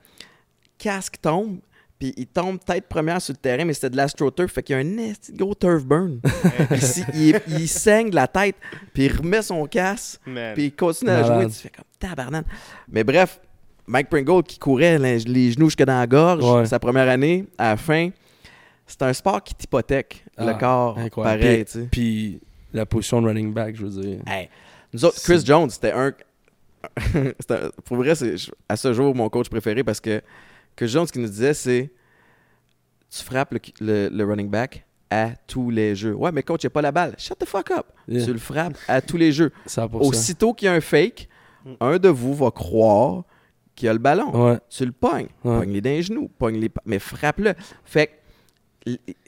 Casque 0.78 1.16
tombe, 1.20 1.58
puis 1.98 2.14
il 2.16 2.26
tombe 2.28 2.60
tête 2.64 2.86
première 2.88 3.20
sur 3.20 3.32
le 3.32 3.38
terrain, 3.38 3.64
mais 3.64 3.74
c'était 3.74 3.90
de 3.90 3.96
l'astroturf, 3.96 4.52
fait 4.52 4.62
qu'il 4.62 4.76
y 4.76 4.78
a 4.78 4.82
un 4.82 5.12
gros 5.34 5.54
turf 5.56 5.84
burn. 5.84 6.20
Il, 7.14 7.40
il 7.48 7.68
saigne 7.68 8.10
de 8.10 8.14
la 8.14 8.28
tête, 8.28 8.54
puis 8.94 9.06
il 9.06 9.12
remet 9.16 9.42
son 9.42 9.66
casque, 9.66 10.20
puis 10.54 10.64
il 10.66 10.72
continue 10.76 11.10
à 11.10 11.22
Malade. 11.22 11.42
jouer. 11.42 11.46
Tu 11.52 11.58
fais 11.62 11.70
comme 11.70 11.84
tabarnak. 11.98 12.46
Mais 12.88 13.02
bref, 13.02 13.40
Mike 13.88 14.08
Pringle 14.08 14.44
qui 14.44 14.58
courait 14.60 14.98
les, 14.98 15.18
les 15.20 15.50
genoux 15.52 15.66
jusque 15.66 15.82
dans 15.82 15.98
la 15.98 16.06
gorge 16.06 16.44
Ouais. 16.44 16.66
sa 16.66 16.78
première 16.78 17.08
année, 17.08 17.46
à 17.58 17.70
la 17.70 17.76
fin, 17.76 18.10
c'est 18.86 19.02
un 19.02 19.12
sport 19.12 19.42
qui 19.42 19.54
t'hypothèque 19.54 20.24
le 20.38 20.46
Ah, 20.50 20.54
corps. 20.54 20.98
incroyable. 20.98 21.40
Pareil, 21.42 21.64
tu 21.64 21.72
sais. 21.72 21.88
Puis 21.90 22.40
la 22.72 22.86
position 22.86 23.20
de 23.22 23.26
running 23.26 23.52
back, 23.52 23.76
je 23.76 23.86
veux 23.86 24.02
dire. 24.02 24.20
Hey, 24.26 24.48
nous 24.92 25.04
autres, 25.04 25.20
Chris 25.22 25.42
Jones, 25.44 25.70
c'était 25.70 25.92
un. 25.92 26.12
pour 27.84 27.96
vrai, 27.96 28.14
c'est 28.14 28.34
à 28.68 28.76
ce 28.76 28.92
jour 28.92 29.14
mon 29.14 29.28
coach 29.28 29.48
préféré 29.48 29.82
parce 29.84 30.00
que 30.00 30.22
Chris 30.76 30.88
Jones, 30.88 31.06
ce 31.06 31.12
qu'il 31.12 31.22
nous 31.22 31.28
disait, 31.28 31.54
c'est 31.54 31.90
tu 33.10 33.24
frappes 33.24 33.52
le, 33.54 33.60
le- 33.80 34.08
le 34.10 34.24
running 34.24 34.48
back 34.50 34.84
à 35.10 35.30
tous 35.46 35.70
les 35.70 35.94
jeux. 35.96 36.14
Ouais, 36.14 36.30
mais 36.32 36.42
coach, 36.42 36.62
il 36.62 36.66
n'y 36.66 36.68
a 36.68 36.70
pas 36.70 36.82
la 36.82 36.92
balle. 36.92 37.14
Shut 37.18 37.38
the 37.38 37.46
fuck 37.46 37.70
up. 37.70 37.86
Yeah. 38.06 38.24
Tu 38.26 38.32
le 38.32 38.38
frappes 38.38 38.76
à 38.86 39.00
tous 39.00 39.16
les 39.16 39.32
jeux. 39.32 39.50
100%. 39.66 39.88
Aussitôt 40.06 40.52
qu'il 40.52 40.66
y 40.66 40.68
a 40.68 40.74
un 40.74 40.80
fake, 40.80 41.28
un 41.80 41.98
de 41.98 42.08
vous 42.08 42.34
va 42.34 42.50
croire 42.50 43.24
qu'il 43.74 43.88
a 43.88 43.92
le 43.94 43.98
ballon. 43.98 44.30
Ouais. 44.50 44.58
Tu 44.68 44.84
le 44.84 44.92
pognes. 44.92 45.28
Ouais. 45.44 45.58
Pogne-les 45.60 45.80
d'un 45.80 46.00
genou. 46.02 46.28
Pogne 46.28 46.58
les... 46.60 46.70
Mais 46.84 46.98
frappe-le. 46.98 47.54
Fait 47.84 48.08
que, 48.08 48.12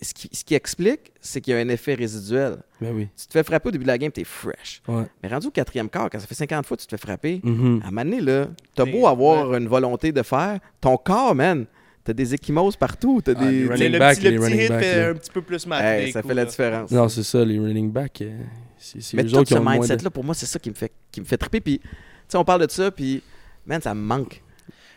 ce 0.01 0.15
qui, 0.15 0.29
ce 0.33 0.45
qui 0.45 0.55
explique, 0.55 1.13
c'est 1.21 1.41
qu'il 1.41 1.53
y 1.55 1.57
a 1.57 1.61
un 1.61 1.69
effet 1.69 1.95
résiduel. 1.95 2.59
Ben 2.81 2.93
oui. 2.95 3.09
Tu 3.17 3.27
te 3.27 3.33
fais 3.33 3.43
frapper 3.43 3.69
au 3.69 3.73
début 3.73 3.85
de 3.85 3.89
la 3.89 3.99
game, 3.99 4.11
t'es 4.13 4.25
fresh. 4.25 4.81
Ouais. 4.89 5.05
Mais 5.23 5.29
rendu 5.29 5.49
au 5.49 5.51
quatrième 5.51 5.89
quart, 5.89 6.09
quand 6.11 6.19
ça 6.19 6.27
fait 6.27 6.35
50 6.35 6.67
fois 6.67 6.77
que 6.77 6.83
tu 6.83 6.87
te 6.87 6.97
fais 6.97 7.01
frapper, 7.07 7.41
Mhm. 7.43 7.81
à 7.83 7.87
un 7.89 7.91
moment 7.91 8.05
donné, 8.05 8.21
là, 8.21 8.47
t'as 8.75 8.85
beau 8.85 9.07
avoir 9.07 9.55
une 9.55 9.69
volonté 9.69 10.13
de 10.13 10.23
faire, 10.23 10.59
ton 10.81 10.97
corps, 10.97 11.35
man, 11.35 11.67
t'as 12.05 12.13
des 12.13 12.33
échymoses 12.35 12.77
partout. 12.77 13.21
T'as 13.23 13.35
Ah, 13.37 13.45
les 13.51 13.69
des. 13.69 13.77
sais, 13.77 13.89
le 13.89 13.99
back, 13.99 14.17
petit, 14.19 14.25
le 14.25 14.31
les 14.31 14.39
petit 14.39 14.63
hit 14.65 14.69
back, 14.71 14.83
fait 14.83 14.97
là. 15.01 15.09
un 15.11 15.15
petit 15.15 15.31
peu 15.31 15.43
plus 15.43 15.67
mal. 15.67 15.85
Hey, 15.85 16.13
ça 16.13 16.23
coups, 16.23 16.29
fait 16.31 16.35
la 16.35 16.45
là. 16.45 16.51
différence. 16.51 16.91
Non, 16.91 17.09
c'est 17.09 17.23
ça, 17.23 17.45
les 17.45 17.59
running 17.59 17.91
back, 17.91 18.23
euh, 18.23 18.39
c'est 18.79 18.99
Mais 19.15 19.25
tout 19.25 19.31
ce 19.45 19.55
le 19.55 19.61
de- 19.61 19.69
mindset-là, 19.69 20.11
pour 20.11 20.25
moi, 20.25 20.35
c'est 20.35 20.47
ça 20.47 20.59
qui 20.59 20.71
me 20.71 20.75
fait, 20.75 20.93
qui 21.13 21.21
me 21.21 21.27
fait 21.27 21.37
triper. 21.37 21.61
Puis, 21.61 21.79
tu 21.81 21.87
sais, 22.29 22.39
on 22.39 22.45
parle 22.45 22.67
de 22.67 22.71
ça, 22.71 22.91
puis, 22.91 23.23
man, 23.67 23.81
ça 23.83 23.95
me 23.95 24.01
manque. 24.01 24.43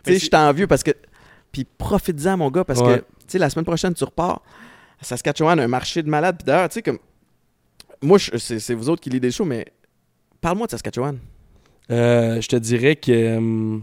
Tu 0.06 0.14
sais, 0.14 0.20
je 0.20 0.26
suis 0.26 0.36
envieux 0.36 0.68
parce 0.68 0.84
que. 0.84 0.92
Puis, 1.52 1.66
profite-en, 1.66 2.36
mon 2.38 2.50
gars, 2.50 2.64
parce 2.64 2.80
Ouais. 2.82 2.98
que, 3.00 3.04
sais, 3.28 3.38
la 3.40 3.50
semaine 3.50 3.66
prochaine, 3.66 3.94
tu 3.94 4.04
repars 4.04 4.42
à 5.00 5.04
Saskatchewan, 5.04 5.60
un 5.60 5.68
marché 5.68 6.02
de 6.04 6.10
malades. 6.10 6.38
Puis 6.38 6.46
d'ailleurs, 6.46 6.70
tu 6.70 6.76
sais, 6.76 6.82
comme. 6.82 7.00
Moi, 8.02 8.18
c'est 8.20 8.74
vous 8.74 8.90
autres 8.90 9.02
qui 9.02 9.10
lisez 9.10 9.22
des 9.22 9.32
shows, 9.32 9.46
mais 9.46 9.66
parle-moi 10.42 10.68
de 10.68 10.72
Saskatchewan. 10.72 11.18
Euh, 11.90 12.42
je 12.42 12.48
te 12.50 12.56
dirais 12.58 12.96
que 12.98 13.12
euh, 13.12 13.80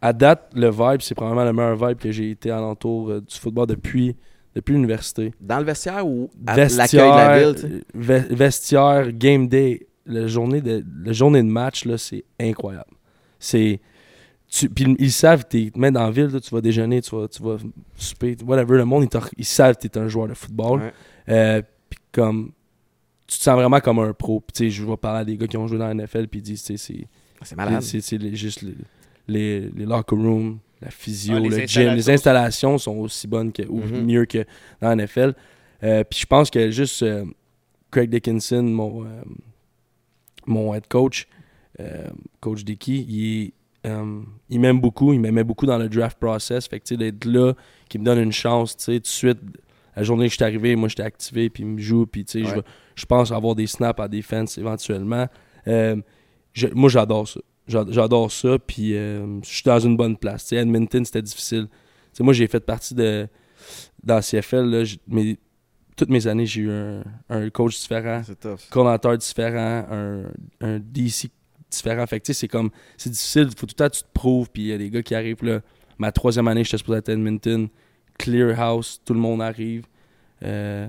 à 0.00 0.12
date, 0.12 0.50
le 0.54 0.70
vibe, 0.70 1.00
c'est 1.00 1.14
probablement 1.14 1.44
le 1.44 1.52
meilleur 1.52 1.88
vibe 1.88 1.98
que 1.98 2.12
j'ai 2.12 2.30
été 2.30 2.50
alentour 2.50 3.10
euh, 3.10 3.20
du 3.20 3.36
football 3.36 3.66
depuis, 3.66 4.14
depuis 4.54 4.72
l'université. 4.74 5.32
Dans 5.40 5.58
le 5.58 5.64
vestiaire 5.64 6.06
ou 6.06 6.30
à 6.46 6.56
l'accueil 6.56 7.00
de 7.00 7.16
la 7.16 7.52
ville, 7.52 7.84
ve- 7.94 8.34
vestiaire, 8.34 9.12
game 9.12 9.48
day, 9.48 9.86
la 10.06 10.26
journée 10.28 10.60
de, 10.60 10.84
la 11.04 11.12
journée 11.12 11.42
de 11.42 11.48
match, 11.48 11.84
c'est 11.96 12.24
incroyable. 12.40 12.90
C'est. 13.40 13.80
Puis 14.50 14.96
ils 14.98 15.12
savent, 15.12 15.44
tu 15.48 15.70
te 15.70 15.78
mets 15.78 15.90
dans 15.92 16.04
la 16.04 16.10
ville, 16.10 16.26
là, 16.26 16.40
tu 16.40 16.50
vas 16.50 16.60
déjeuner, 16.60 17.00
tu 17.02 17.14
vas, 17.14 17.28
tu 17.28 17.40
vas 17.42 17.56
souper, 17.96 18.36
whatever. 18.44 18.76
Le 18.78 18.84
monde, 18.84 19.04
ils, 19.12 19.20
ils 19.38 19.44
savent 19.44 19.76
que 19.76 19.86
tu 19.86 19.86
es 19.86 19.98
un 19.98 20.08
joueur 20.08 20.26
de 20.28 20.34
football. 20.34 20.80
Ouais. 20.80 20.92
Euh, 21.28 21.62
puis 21.88 21.98
comme. 22.12 22.52
Tu 23.28 23.38
te 23.38 23.42
sens 23.44 23.54
vraiment 23.54 23.78
comme 23.78 24.00
un 24.00 24.12
pro. 24.12 24.40
Puis 24.40 24.52
tu 24.52 24.64
sais, 24.64 24.70
je 24.70 24.84
vais 24.84 24.96
parler 24.96 25.20
à 25.20 25.24
des 25.24 25.36
gars 25.36 25.46
qui 25.46 25.56
ont 25.56 25.68
joué 25.68 25.78
dans 25.78 25.86
la 25.86 25.94
NFL, 25.94 26.26
puis 26.26 26.40
ils 26.40 26.42
disent, 26.42 26.64
tu 26.64 26.76
sais, 26.76 26.92
c'est. 26.94 27.06
C'est 27.46 27.56
malade. 27.56 27.80
C'est 27.82 28.00
c'est 28.00 28.34
juste 28.34 28.62
les, 28.62 28.74
les, 29.28 29.60
les 29.70 29.86
locker 29.86 30.16
rooms, 30.16 30.58
la 30.82 30.90
physio, 30.90 31.36
Ah, 31.36 31.40
le 31.40 31.66
gym. 31.66 31.94
Les 31.94 32.10
installations 32.10 32.76
sont 32.76 32.96
aussi 32.96 33.28
bonnes 33.28 33.52
que, 33.52 33.62
ou 33.68 33.78
Mhm. 33.80 34.04
mieux 34.04 34.24
que 34.26 34.44
dans 34.80 34.88
la 34.88 34.96
NFL. 34.96 35.34
Euh, 35.84 36.02
Puis 36.04 36.20
je 36.20 36.26
pense 36.26 36.50
que 36.50 36.70
juste 36.72 37.02
euh, 37.04 37.24
Craig 37.92 38.10
Dickinson, 38.10 38.62
mon, 38.64 39.06
mon 40.46 40.74
head 40.74 40.86
coach, 40.88 41.28
coach 42.40 42.64
Dickey, 42.64 43.04
il, 43.08 43.42
est, 43.46 43.52
euh, 43.86 44.20
il 44.48 44.60
m'aime 44.60 44.80
beaucoup. 44.80 45.12
Il 45.12 45.20
m'aimait 45.20 45.44
beaucoup 45.44 45.66
dans 45.66 45.78
le 45.78 45.88
draft 45.88 46.18
process. 46.18 46.66
Fait 46.68 46.80
que 46.80 46.94
d'être 46.94 47.24
là, 47.24 47.54
qui 47.88 47.98
me 47.98 48.04
donne 48.04 48.18
une 48.18 48.32
chance, 48.32 48.76
tu 48.76 48.84
sais, 48.84 48.92
tout 48.94 49.00
de 49.02 49.06
suite. 49.06 49.38
La 49.96 50.02
journée 50.04 50.26
que 50.26 50.30
je 50.30 50.36
suis 50.36 50.44
arrivé, 50.44 50.76
moi 50.76 50.88
j'étais 50.88 51.02
activé, 51.02 51.50
puis 51.50 51.62
il 51.64 51.66
me 51.70 51.78
joue, 51.78 52.06
puis 52.06 52.24
tu 52.24 52.42
sais, 52.44 52.48
je 52.48 52.56
Ouais. 52.56 52.62
je 52.94 53.06
pense 53.06 53.32
avoir 53.32 53.54
des 53.54 53.66
snaps 53.66 54.00
à 54.00 54.08
défense 54.08 54.56
éventuellement. 54.56 55.26
Euh, 55.66 55.96
je- 56.52 56.68
moi, 56.68 56.88
j'adore 56.88 57.26
ça. 57.28 57.40
J'a- 57.66 57.84
J'adore 57.88 58.30
ça, 58.32 58.58
puis 58.58 58.94
euh, 58.96 59.40
je 59.42 59.48
suis 59.48 59.62
dans 59.64 59.78
une 59.80 59.96
bonne 59.96 60.16
place. 60.16 60.44
Tu 60.44 60.48
sais, 60.50 60.56
Edmonton, 60.56 61.04
c'était 61.04 61.22
difficile. 61.22 61.66
Tu 61.70 61.78
sais, 62.14 62.22
moi, 62.22 62.32
j'ai 62.32 62.46
fait 62.46 62.60
partie 62.60 62.94
de. 62.94 63.28
Dans 64.02 64.14
la 64.16 64.22
CFL, 64.22 64.64
là, 64.70 64.84
mais 65.06 65.36
toutes 65.96 66.08
mes 66.08 66.26
années, 66.26 66.46
j'ai 66.46 66.62
eu 66.62 66.70
un, 66.70 67.02
un 67.28 67.50
coach 67.50 67.78
différent, 67.78 68.22
tough. 68.40 68.58
coordinateur 68.70 69.18
différent, 69.18 69.84
un, 69.90 70.22
un 70.62 70.78
DC 70.78 71.28
différent. 71.70 72.06
Fait 72.06 72.20
que, 72.20 72.32
c'est 72.32 72.48
comme. 72.48 72.70
C'est 72.96 73.10
difficile, 73.10 73.48
faut 73.56 73.66
tout 73.66 73.68
le 73.68 73.74
temps 73.74 73.88
que 73.88 73.96
tu 73.96 74.02
te 74.02 74.08
prouves, 74.12 74.50
puis 74.52 74.62
il 74.62 74.68
y 74.68 74.72
a 74.72 74.78
des 74.78 74.90
gars 74.90 75.02
qui 75.02 75.14
arrivent 75.14 75.42
là. 75.44 75.60
Ma 75.98 76.12
troisième 76.12 76.48
année, 76.48 76.64
j'étais 76.64 76.78
supposé 76.78 77.00
à 77.06 77.12
Edmonton. 77.12 77.68
Clear 78.18 78.58
House, 78.60 79.00
tout 79.04 79.14
le 79.14 79.20
monde 79.20 79.40
arrive. 79.42 79.84
Euh, 80.42 80.88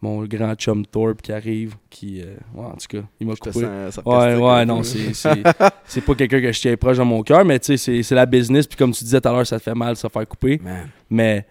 mon 0.00 0.22
grand 0.26 0.54
chum 0.54 0.86
Thorpe 0.86 1.22
qui 1.22 1.32
arrive, 1.32 1.74
qui. 1.90 2.20
euh, 2.22 2.36
ouais, 2.54 2.66
en 2.66 2.72
tout 2.76 2.86
cas, 2.88 3.02
il 3.20 3.26
m'a 3.26 3.34
coupé. 3.34 3.52
sens 3.52 4.04
Ouais, 4.06 4.34
ouais, 4.36 4.60
peu, 4.60 4.64
non, 4.64 4.82
c'est 5.86 6.00
pas 6.02 6.14
quelqu'un 6.14 6.40
que 6.40 6.52
je 6.52 6.60
tiens 6.60 6.76
proche 6.76 6.96
dans 6.98 7.04
mon 7.04 7.22
cœur, 7.22 7.44
mais 7.44 7.58
tu 7.58 7.76
sais, 7.76 8.02
c'est- 8.02 8.14
la 8.14 8.26
business. 8.26 8.66
Puis 8.66 8.76
comme 8.76 8.92
tu 8.92 9.02
disais 9.04 9.20
tout 9.20 9.28
à 9.28 9.32
l'heure, 9.32 9.46
ça 9.46 9.58
te 9.58 9.62
fait 9.64 9.74
mal 9.74 9.94
de 9.94 9.98
se 9.98 10.06
faire 10.08 10.26
couper. 10.28 10.60
Man. 10.62 10.88
Mais 11.10 11.46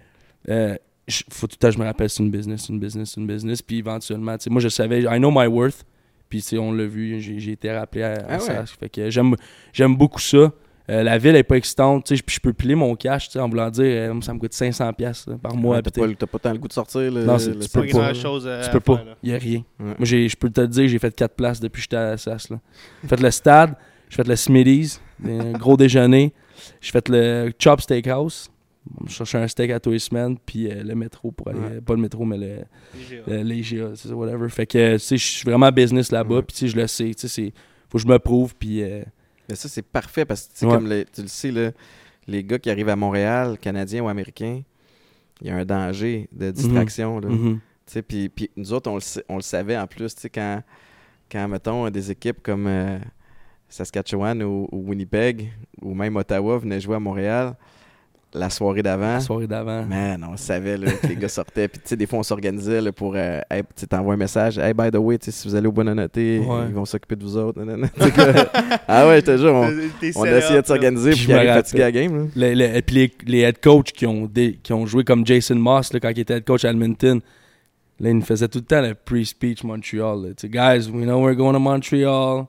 euh, 0.49 0.75
faut 1.29 1.47
tout 1.47 1.55
le 1.59 1.67
temps 1.67 1.71
je 1.71 1.79
me 1.79 1.85
rappelle, 1.85 2.09
c'est 2.09 2.23
une 2.23 2.31
business, 2.31 2.69
une 2.69 2.79
business, 2.79 3.15
une 3.17 3.27
business. 3.27 3.61
Puis 3.61 3.79
éventuellement, 3.79 4.37
tu 4.37 4.45
sais, 4.45 4.49
moi 4.49 4.61
je 4.61 4.69
savais, 4.69 5.01
I 5.01 5.17
know 5.17 5.31
my 5.31 5.47
worth. 5.47 5.83
Puis 6.29 6.41
tu 6.41 6.47
sais, 6.49 6.57
on 6.57 6.71
l'a 6.71 6.85
vu, 6.85 7.19
j'ai 7.19 7.51
été 7.51 7.71
rappelé 7.71 8.03
à, 8.03 8.13
à 8.13 8.15
Ah 8.29 8.33
ouais. 8.33 8.39
ça. 8.39 8.65
Fait 8.65 8.89
que 8.89 9.09
j'aime 9.09 9.35
j'aime 9.73 9.95
beaucoup 9.95 10.19
ça. 10.19 10.51
Euh, 10.89 11.03
la 11.03 11.17
ville 11.17 11.35
est 11.35 11.43
pas 11.43 11.57
excitante, 11.57 12.05
tu 12.05 12.15
sais, 12.15 12.23
puis 12.23 12.35
je 12.37 12.39
peux 12.39 12.53
piler 12.53 12.73
mon 12.73 12.95
cash, 12.95 13.25
tu 13.27 13.33
sais, 13.33 13.39
en 13.41 13.49
voulant 13.49 13.69
dire, 13.69 13.83
euh, 13.83 14.21
ça 14.21 14.33
me 14.33 14.39
coûte 14.39 14.53
500$ 14.53 14.93
piastres, 14.93 15.31
là, 15.31 15.35
par 15.37 15.53
mois. 15.53 15.75
Ouais, 15.75 15.81
T'as 15.81 15.91
pas, 15.91 16.07
t'as 16.17 16.25
pas 16.27 16.39
tant 16.39 16.53
le 16.53 16.59
goût 16.59 16.69
de 16.69 16.73
sortir. 16.73 17.11
Le, 17.11 17.25
Non, 17.25 17.37
c'est- 17.37 17.49
le 17.49 17.59
tu 17.59 17.67
Pas 17.67 17.81
peux 17.81 17.87
pas. 17.89 18.13
chose 18.13 18.49
Tu 18.63 18.69
peux 18.69 18.79
pas. 18.79 19.03
Il 19.21 19.29
n'y 19.29 19.35
a 19.35 19.37
rien. 19.37 19.57
Ouais. 19.81 19.85
Moi, 19.85 19.95
j'ai- 20.03 20.29
je 20.29 20.37
peux 20.37 20.49
te 20.49 20.61
le 20.61 20.67
dire, 20.69 20.87
j'ai 20.87 20.97
fait 20.99 21.13
4 21.13 21.35
places 21.35 21.59
depuis 21.59 21.79
que 21.79 21.83
j'étais 21.83 21.97
à 21.97 22.11
Assas. 22.11 22.47
Là. 22.49 22.59
J'ai 23.03 23.09
fait 23.09 23.19
le 23.21 23.31
stade, 23.31 23.75
j'ai 24.07 24.15
fait 24.15 24.27
le 24.29 24.35
Smitty's, 24.37 25.01
un 25.25 25.51
gros 25.53 25.75
déjeuner. 25.77 26.31
J'ai 26.79 26.91
fait 26.93 27.09
le 27.09 27.51
Chop 27.59 27.81
Steakhouse. 27.81 28.49
Je 29.05 29.11
cherchais 29.11 29.37
un 29.37 29.47
steak 29.47 29.71
à 29.71 29.79
tous 29.79 29.91
les 29.91 29.99
semaines, 29.99 30.37
puis 30.37 30.69
euh, 30.71 30.83
le 30.83 30.95
métro 30.95 31.31
pour 31.31 31.47
aller. 31.49 31.59
Ouais. 31.59 31.81
Pas 31.81 31.93
le 31.95 32.01
métro, 32.01 32.25
mais 32.25 32.37
le, 32.37 32.57
IGA. 32.99 33.21
le- 33.27 33.43
l'IGA, 33.43 33.89
c'est 33.95 34.09
whatever. 34.11 34.49
Fait 34.49 34.65
que, 34.67 34.93
tu 34.93 34.99
sais, 34.99 35.17
je 35.17 35.25
suis 35.27 35.43
vraiment 35.45 35.71
business 35.71 36.11
là-bas, 36.11 36.35
Ouais. 36.35 36.41
puis 36.41 36.53
tu 36.55 36.59
sais, 36.61 36.67
je 36.69 36.75
le 36.77 36.87
sais. 36.87 37.13
Tu 37.13 37.27
sais, 37.27 37.53
faut 37.89 37.97
que 37.97 38.03
je 38.03 38.07
me 38.07 38.19
prouve, 38.19 38.55
puis. 38.55 38.83
euh, 38.83 39.03
Mais 39.49 39.55
ça, 39.55 39.69
c'est 39.69 39.81
parfait 39.85 40.25
parce 40.25 40.47
que, 40.47 40.65
Ouais. 40.65 40.73
comme 40.73 40.89
le- 40.89 41.05
tu 41.05 41.21
le 41.21 41.27
sais, 41.27 41.51
là, 41.51 41.71
les 42.27 42.43
gars 42.43 42.59
qui 42.59 42.69
arrivent 42.69 42.89
à 42.89 42.95
Montréal, 42.97 43.57
Canadiens 43.59 44.03
ou 44.03 44.09
Américains, 44.09 44.61
il 45.41 45.47
y 45.47 45.49
a 45.49 45.55
un 45.55 45.65
danger 45.65 46.27
de 46.31 46.51
distraction. 46.51 47.19
là. 47.19 47.29
mhm. 47.29 47.59
Tu 47.85 47.93
sais, 47.93 48.01
Puis, 48.01 48.27
puis 48.27 48.49
nous 48.57 48.73
autres, 48.73 48.91
on 48.91 48.95
le, 48.95 48.99
sa- 49.01 49.21
on 49.29 49.35
le 49.37 49.41
savait 49.41 49.77
en 49.77 49.87
plus, 49.87 50.13
tu 50.15 50.21
sais, 50.21 50.29
quand, 50.29 50.61
quand, 51.31 51.47
mettons, 51.47 51.89
des 51.89 52.11
équipes 52.11 52.41
comme 52.43 52.67
euh, 52.67 52.97
Saskatchewan 53.69 54.41
ou, 54.43 54.67
ou 54.71 54.89
Winnipeg 54.89 55.51
ou 55.81 55.93
même 55.93 56.15
Ottawa 56.15 56.57
venaient 56.57 56.79
jouer 56.81 56.95
à 56.95 56.99
Montréal, 56.99 57.55
la 58.33 58.49
soirée 58.49 58.83
d'avant, 58.83 59.13
La 59.13 59.19
soirée 59.21 59.47
d'avant. 59.47 59.85
man, 59.85 60.25
on 60.31 60.35
savait 60.37 60.77
là, 60.77 60.91
que 60.91 61.07
les 61.07 61.15
gars 61.15 61.29
sortaient. 61.29 61.67
Puis, 61.69 61.79
tu 61.79 61.87
sais, 61.89 61.95
des 61.95 62.05
fois, 62.05 62.19
on 62.19 62.23
s'organisait 62.23 62.81
là, 62.81 62.91
pour. 62.91 63.13
euh, 63.15 63.39
hey, 63.49 63.61
tu 63.63 63.67
sais, 63.77 63.87
t'envoies 63.87 64.13
un 64.15 64.17
message. 64.17 64.57
Hey, 64.59 64.73
by 64.73 64.91
the 64.91 64.97
way, 64.97 65.17
si 65.21 65.47
vous 65.47 65.55
allez 65.55 65.67
au 65.67 65.71
Bonanoté, 65.71 66.39
Ouais. 66.39 66.65
ils 66.67 66.73
vont 66.75 66.85
s'occuper 66.85 67.15
de 67.15 67.23
vous 67.23 67.37
autres. 67.37 67.59
ah 68.87 69.07
ouais, 69.07 69.21
je 69.21 69.25
te 69.25 69.37
jure, 69.37 69.53
on, 69.53 69.71
on 70.15 70.25
essayait 70.25 70.61
de 70.61 70.67
s'organiser 70.67 71.11
Puis 71.11 71.19
puis 71.19 71.27
je 71.27 71.31
me 71.33 71.37
arrive 71.37 71.53
fatigué 71.53 71.81
à 71.83 71.85
la 71.85 71.91
game. 71.91 72.17
Là. 72.17 72.25
Le- 72.35 72.53
le- 72.53 72.75
et 72.77 72.81
puis 72.81 72.95
les, 72.95 73.11
les 73.25 73.39
head 73.41 73.59
coachs 73.61 73.91
qui 73.91 74.05
ont, 74.05 74.29
qui 74.63 74.73
ont 74.73 74.85
joué 74.85 75.03
comme 75.03 75.25
Jason 75.25 75.55
Moss 75.55 75.93
là, 75.93 75.99
quand 75.99 76.09
il 76.09 76.19
était 76.19 76.35
head 76.37 76.43
coach 76.45 76.65
à 76.65 76.69
Edmonton, 76.69 77.21
là, 77.99 78.09
il 78.09 78.15
nous 78.17 78.21
faisait 78.25 78.47
tout 78.47 78.59
le 78.59 78.65
temps 78.65 78.81
le 78.81 78.93
pre-speech 78.93 79.63
Montreal. 79.63 80.33
Tu 80.37 80.49
Guys, 80.49 80.89
we 80.93 81.05
know 81.05 81.19
we're 81.23 81.35
going 81.35 81.53
to 81.53 81.59
Montreal. 81.59 82.45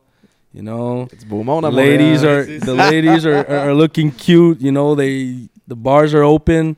You 0.55 0.63
know, 0.63 1.07
C'est 1.11 1.21
du 1.21 1.27
beau 1.27 1.43
monde 1.43 1.67
à 1.67 1.71
ladies 1.71 2.23
Montréal. 2.25 2.27
are 2.39 2.45
C'est 2.45 2.59
the 2.61 2.77
ladies 2.77 3.27
are, 3.27 3.45
are, 3.49 3.69
are 3.69 3.75
looking 3.75 4.11
cute. 4.11 4.61
You 4.63 4.71
know, 4.71 4.97
they 4.97 5.49
the 5.69 5.75
bars 5.75 6.15
are 6.15 6.23
open. 6.25 6.75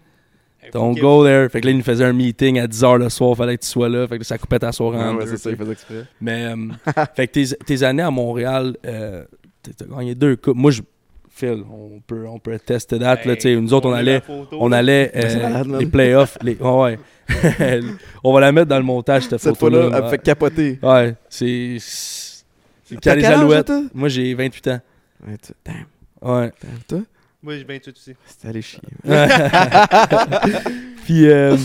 Don't 0.73 0.95
go 1.01 1.25
there. 1.25 1.49
Fait 1.49 1.61
que 1.61 1.67
là, 1.67 1.73
il 1.73 1.79
nous 1.79 1.83
faisait 1.83 2.05
un 2.05 2.13
meeting 2.13 2.59
à 2.61 2.67
10h 2.67 2.99
le 2.99 3.09
soir. 3.09 3.37
Fallait 3.37 3.57
que 3.57 3.63
tu 3.63 3.69
sois 3.69 3.89
là. 3.89 4.07
Fait 4.07 4.19
que 4.19 4.25
ça 4.25 4.37
coupait 4.39 4.59
ta 4.59 4.71
soirée 4.73 4.99
Ouais, 4.99 5.05
en 5.05 5.17
ouais, 5.17 5.25
deux, 5.25 5.37
ça, 5.37 5.51
il 5.51 5.57
faisait 5.57 5.73
exprès. 5.73 6.05
Mais, 6.21 6.45
euh, 6.45 6.57
fait 7.17 7.27
que 7.27 7.33
tes, 7.33 7.47
tes 7.65 7.83
années 7.83 8.03
à 8.03 8.11
Montréal, 8.11 8.77
euh, 8.87 9.25
t'as 9.63 9.87
gagné 9.87 10.15
deux 10.15 10.37
coupes. 10.37 10.57
Moi, 10.57 10.71
je, 10.71 10.83
Phil, 11.31 11.65
on 11.73 12.01
peut, 12.07 12.27
on 12.29 12.39
peut 12.39 12.53
attester 12.53 12.99
that. 12.99 13.21
Hey, 13.23 13.29
là, 13.29 13.37
tu 13.37 13.43
sais, 13.43 13.57
nous 13.57 13.73
autres, 13.73 13.89
on 13.89 13.95
allait, 13.95 14.21
photo, 14.21 14.59
on 14.61 14.71
allait 14.71 15.11
euh, 15.17 15.43
malade, 15.43 15.67
les 15.81 15.87
playoffs. 15.87 16.37
Les, 16.43 16.57
ouais, 16.57 16.99
ouais. 17.31 17.81
on 18.23 18.33
va 18.33 18.41
la 18.41 18.53
mettre 18.53 18.69
dans 18.69 18.79
le 18.79 18.85
montage, 18.85 19.23
cette, 19.25 19.41
Cette 19.41 19.57
photo-là. 19.57 19.97
elle 19.97 20.05
me 20.05 20.09
fait 20.11 20.19
capoter. 20.23 20.79
Ouais, 20.83 21.15
c'est. 21.29 21.77
C'est 21.81 23.01
T'as 23.01 23.15
les 23.15 23.25
alouettes. 23.25 23.73
Moi, 23.95 24.09
j'ai 24.09 24.35
28 24.35 24.69
ans. 24.69 24.81
Ouais, 25.27 25.37
tu- 25.39 25.53
Damn, 25.65 25.85
Ouais. 26.21 26.53
damn, 26.63 26.79
toi? 26.87 26.99
Moi, 27.43 27.57
j'ai 27.57 27.65
28 27.65 27.97
aussi. 27.97 28.13
C'est 28.27 28.49
allé 28.49 28.61
chier. 28.63 28.81
Puis, 31.05 31.27
euh, 31.29 31.57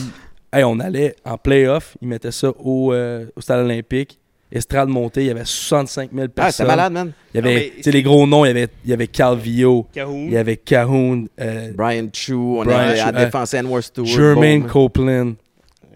hey, 0.53 0.63
on 0.63 0.79
allait 0.79 1.15
en 1.25 1.37
playoff. 1.37 1.97
Ils 2.01 2.07
mettaient 2.07 2.31
ça 2.31 2.49
au, 2.59 2.93
euh, 2.93 3.25
au 3.35 3.41
stade 3.41 3.65
olympique. 3.65 4.19
Estrade 4.51 4.87
montée, 4.87 5.21
il 5.21 5.27
y 5.27 5.31
avait 5.31 5.43
65 5.43 6.11
000 6.13 6.27
personnes. 6.29 6.45
Ah, 6.47 6.51
c'est 6.51 6.65
malade, 6.65 6.93
man. 6.93 7.11
Il 7.33 7.37
y 7.37 7.39
avait, 7.39 7.53
mais 7.55 7.73
tu 7.77 7.83
sais, 7.83 7.91
les 7.91 8.03
gros 8.03 8.25
noms, 8.25 8.45
il 8.45 8.49
y 8.49 8.51
avait, 8.51 8.67
il 8.85 8.89
y 8.91 8.93
avait 8.93 9.07
Calvillo, 9.07 9.87
Cahoon. 9.91 10.27
il 10.27 10.31
y 10.33 10.37
avait 10.37 10.55
Cahoon, 10.55 11.25
euh, 11.41 11.71
Brian 11.75 12.07
Chu, 12.13 12.33
on 12.33 12.63
Brian 12.63 12.77
avait 12.77 13.01
en 13.01 13.07
euh, 13.07 13.25
défense 13.25 13.53
Anwar 13.55 13.83
Stewart. 13.83 14.05
Jermaine 14.07 14.59
Bowman. 14.61 14.71
Copeland. 14.71 15.33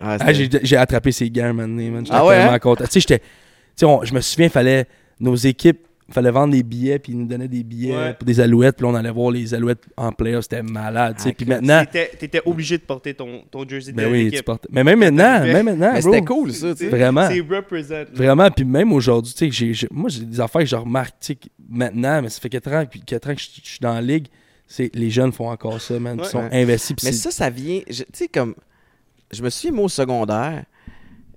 Ah, 0.01 0.17
Ah, 0.19 0.33
c'était- 0.33 0.59
j'ai 0.59 0.65
j'ai 0.65 0.77
attrapé 0.77 1.11
ses 1.13 1.29
gants, 1.29 1.53
man. 1.53 1.69
man. 1.73 2.05
J'étais 2.05 2.17
Ah 2.17 2.25
ouais, 2.25 2.35
tellement 2.37 2.51
hein? 2.53 2.59
content. 2.59 2.83
Tu 2.91 2.99
sais, 2.99 3.21
je 3.77 4.13
me 4.13 4.19
souviens, 4.21 4.49
fallait. 4.49 4.85
Nos 5.21 5.35
équipes, 5.35 5.85
fallait 6.11 6.31
vendre 6.31 6.53
des 6.53 6.63
billets, 6.63 6.99
puis 6.99 7.11
ils 7.13 7.17
nous 7.19 7.25
donnaient 7.27 7.47
des 7.47 7.63
billets 7.63 7.95
Ouais. 7.95 8.13
pour 8.13 8.25
des 8.25 8.39
alouettes, 8.39 8.77
puis 8.77 8.85
on 8.85 8.95
allait 8.95 9.11
voir 9.11 9.31
les 9.31 9.53
alouettes 9.53 9.83
en 9.97 10.11
playoff. 10.11 10.43
C'était 10.43 10.63
malade, 10.63 11.15
tu 11.17 11.23
sais. 11.23 11.29
Ah, 11.29 11.33
Puis 11.37 11.45
que- 11.45 11.49
maintenant. 11.51 11.83
T'étais 11.91 12.41
obligé 12.45 12.77
de 12.77 12.83
porter 12.83 13.13
ton, 13.13 13.43
ton 13.51 13.67
jersey 13.67 13.91
de 13.91 13.97
Ben 13.97 14.11
oui, 14.11 14.31
tu 14.31 14.43
portes. 14.43 14.67
Mais 14.71 14.83
même 14.83 14.99
maintenant, 14.99 15.41
même 15.43 15.65
maintenant, 15.65 16.01
c'était 16.01 16.21
cool, 16.21 16.51
ça, 16.53 16.71
tu 16.73 16.83
sais. 16.85 16.89
Vraiment. 16.89 17.27
C'est 17.29 17.39
represent. 17.41 18.05
Vraiment, 18.13 18.49
puis 18.51 18.65
même 18.65 18.91
aujourd'hui, 18.93 19.33
tu 19.33 19.51
sais, 19.51 19.87
moi, 19.91 20.09
j'ai 20.09 20.23
des 20.25 20.39
affaires 20.39 20.61
que 20.61 20.67
je 20.67 20.75
remarque, 20.75 21.15
tu 21.19 21.27
sais, 21.27 21.35
que 21.35 21.47
maintenant, 21.69 22.21
mais 22.21 22.29
ça 22.29 22.39
fait 22.41 22.49
4 22.49 22.71
ans, 22.73 22.85
puis 22.89 23.01
4 23.01 23.29
ans 23.29 23.35
que 23.35 23.41
je 23.41 23.47
je 23.63 23.69
suis 23.69 23.79
dans 23.79 23.93
la 23.93 24.01
ligue, 24.01 24.27
c'est 24.67 24.93
les 24.95 25.09
jeunes 25.09 25.31
font 25.31 25.49
encore 25.49 25.81
ça, 25.81 25.99
man. 25.99 26.19
Ils 26.21 26.25
sont 26.25 26.39
Ouais. 26.39 26.49
investis, 26.61 26.95
Mais 27.03 27.11
ça, 27.11 27.31
ça 27.31 27.49
vient. 27.49 27.81
je- 27.89 28.03
Tu 28.03 28.09
sais, 28.13 28.27
comme. 28.27 28.55
Je 29.31 29.43
me 29.43 29.49
souviens, 29.49 29.71
moi, 29.71 29.85
au 29.85 29.89
secondaire, 29.89 30.63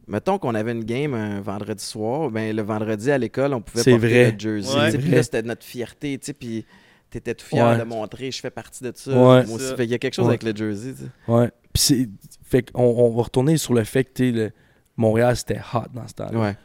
mettons 0.07 0.39
qu'on 0.39 0.55
avait 0.55 0.73
une 0.73 0.85
game 0.85 1.15
un 1.15 1.41
vendredi 1.41 1.85
soir, 1.85 2.31
ben 2.31 2.55
le 2.55 2.63
vendredi 2.63 3.11
à 3.11 3.19
l'école, 3.19 3.55
on 3.55 3.61
pouvait 3.61 3.85
porter 3.85 3.99
vrai. 3.99 4.25
notre 4.27 4.41
jersey. 4.41 4.79
Ouais. 4.79 4.91
Puis 4.93 5.07
vrai. 5.09 5.17
là, 5.17 5.23
c'était 5.23 5.43
notre 5.43 5.65
fierté, 5.65 6.19
tu 6.19 6.27
sais, 6.27 6.33
puis 6.33 6.65
t'étais 7.11 7.35
tout 7.35 7.45
fier 7.47 7.67
Ouais. 7.67 7.79
de 7.79 7.85
montrer, 7.85 8.31
je 8.31 8.41
fais 8.41 8.51
partie 8.51 8.83
de 8.85 8.93
ça. 8.95 9.11
Ouais. 9.11 9.45
Moi 9.47 9.57
aussi. 9.57 9.75
qu'il 9.75 9.91
y 9.91 9.95
a 9.95 9.99
quelque 9.99 10.15
chose 10.15 10.27
Ouais. 10.27 10.39
avec 10.41 10.43
le 10.45 10.55
jersey, 10.57 10.93
tu 10.95 11.03
sais. 11.05 11.33
Ouais. 11.33 11.51
Puis 11.73 11.83
c'est. 11.83 12.09
Fait 12.45 12.71
qu'on 12.71 12.83
on 12.85 13.11
va 13.17 13.23
retourner 13.23 13.57
sur 13.57 13.75
le 13.75 13.85
fait 13.85 14.05
que, 14.05 14.11
tu 14.15 14.27
sais, 14.27 14.33
le- 14.33 14.51
Montréal, 14.97 15.35
c'était 15.37 15.59
hot 15.73 15.87
dans 15.95 16.07
ce 16.07 16.13
temps-là. 16.15 16.39
Ouais. 16.39 16.57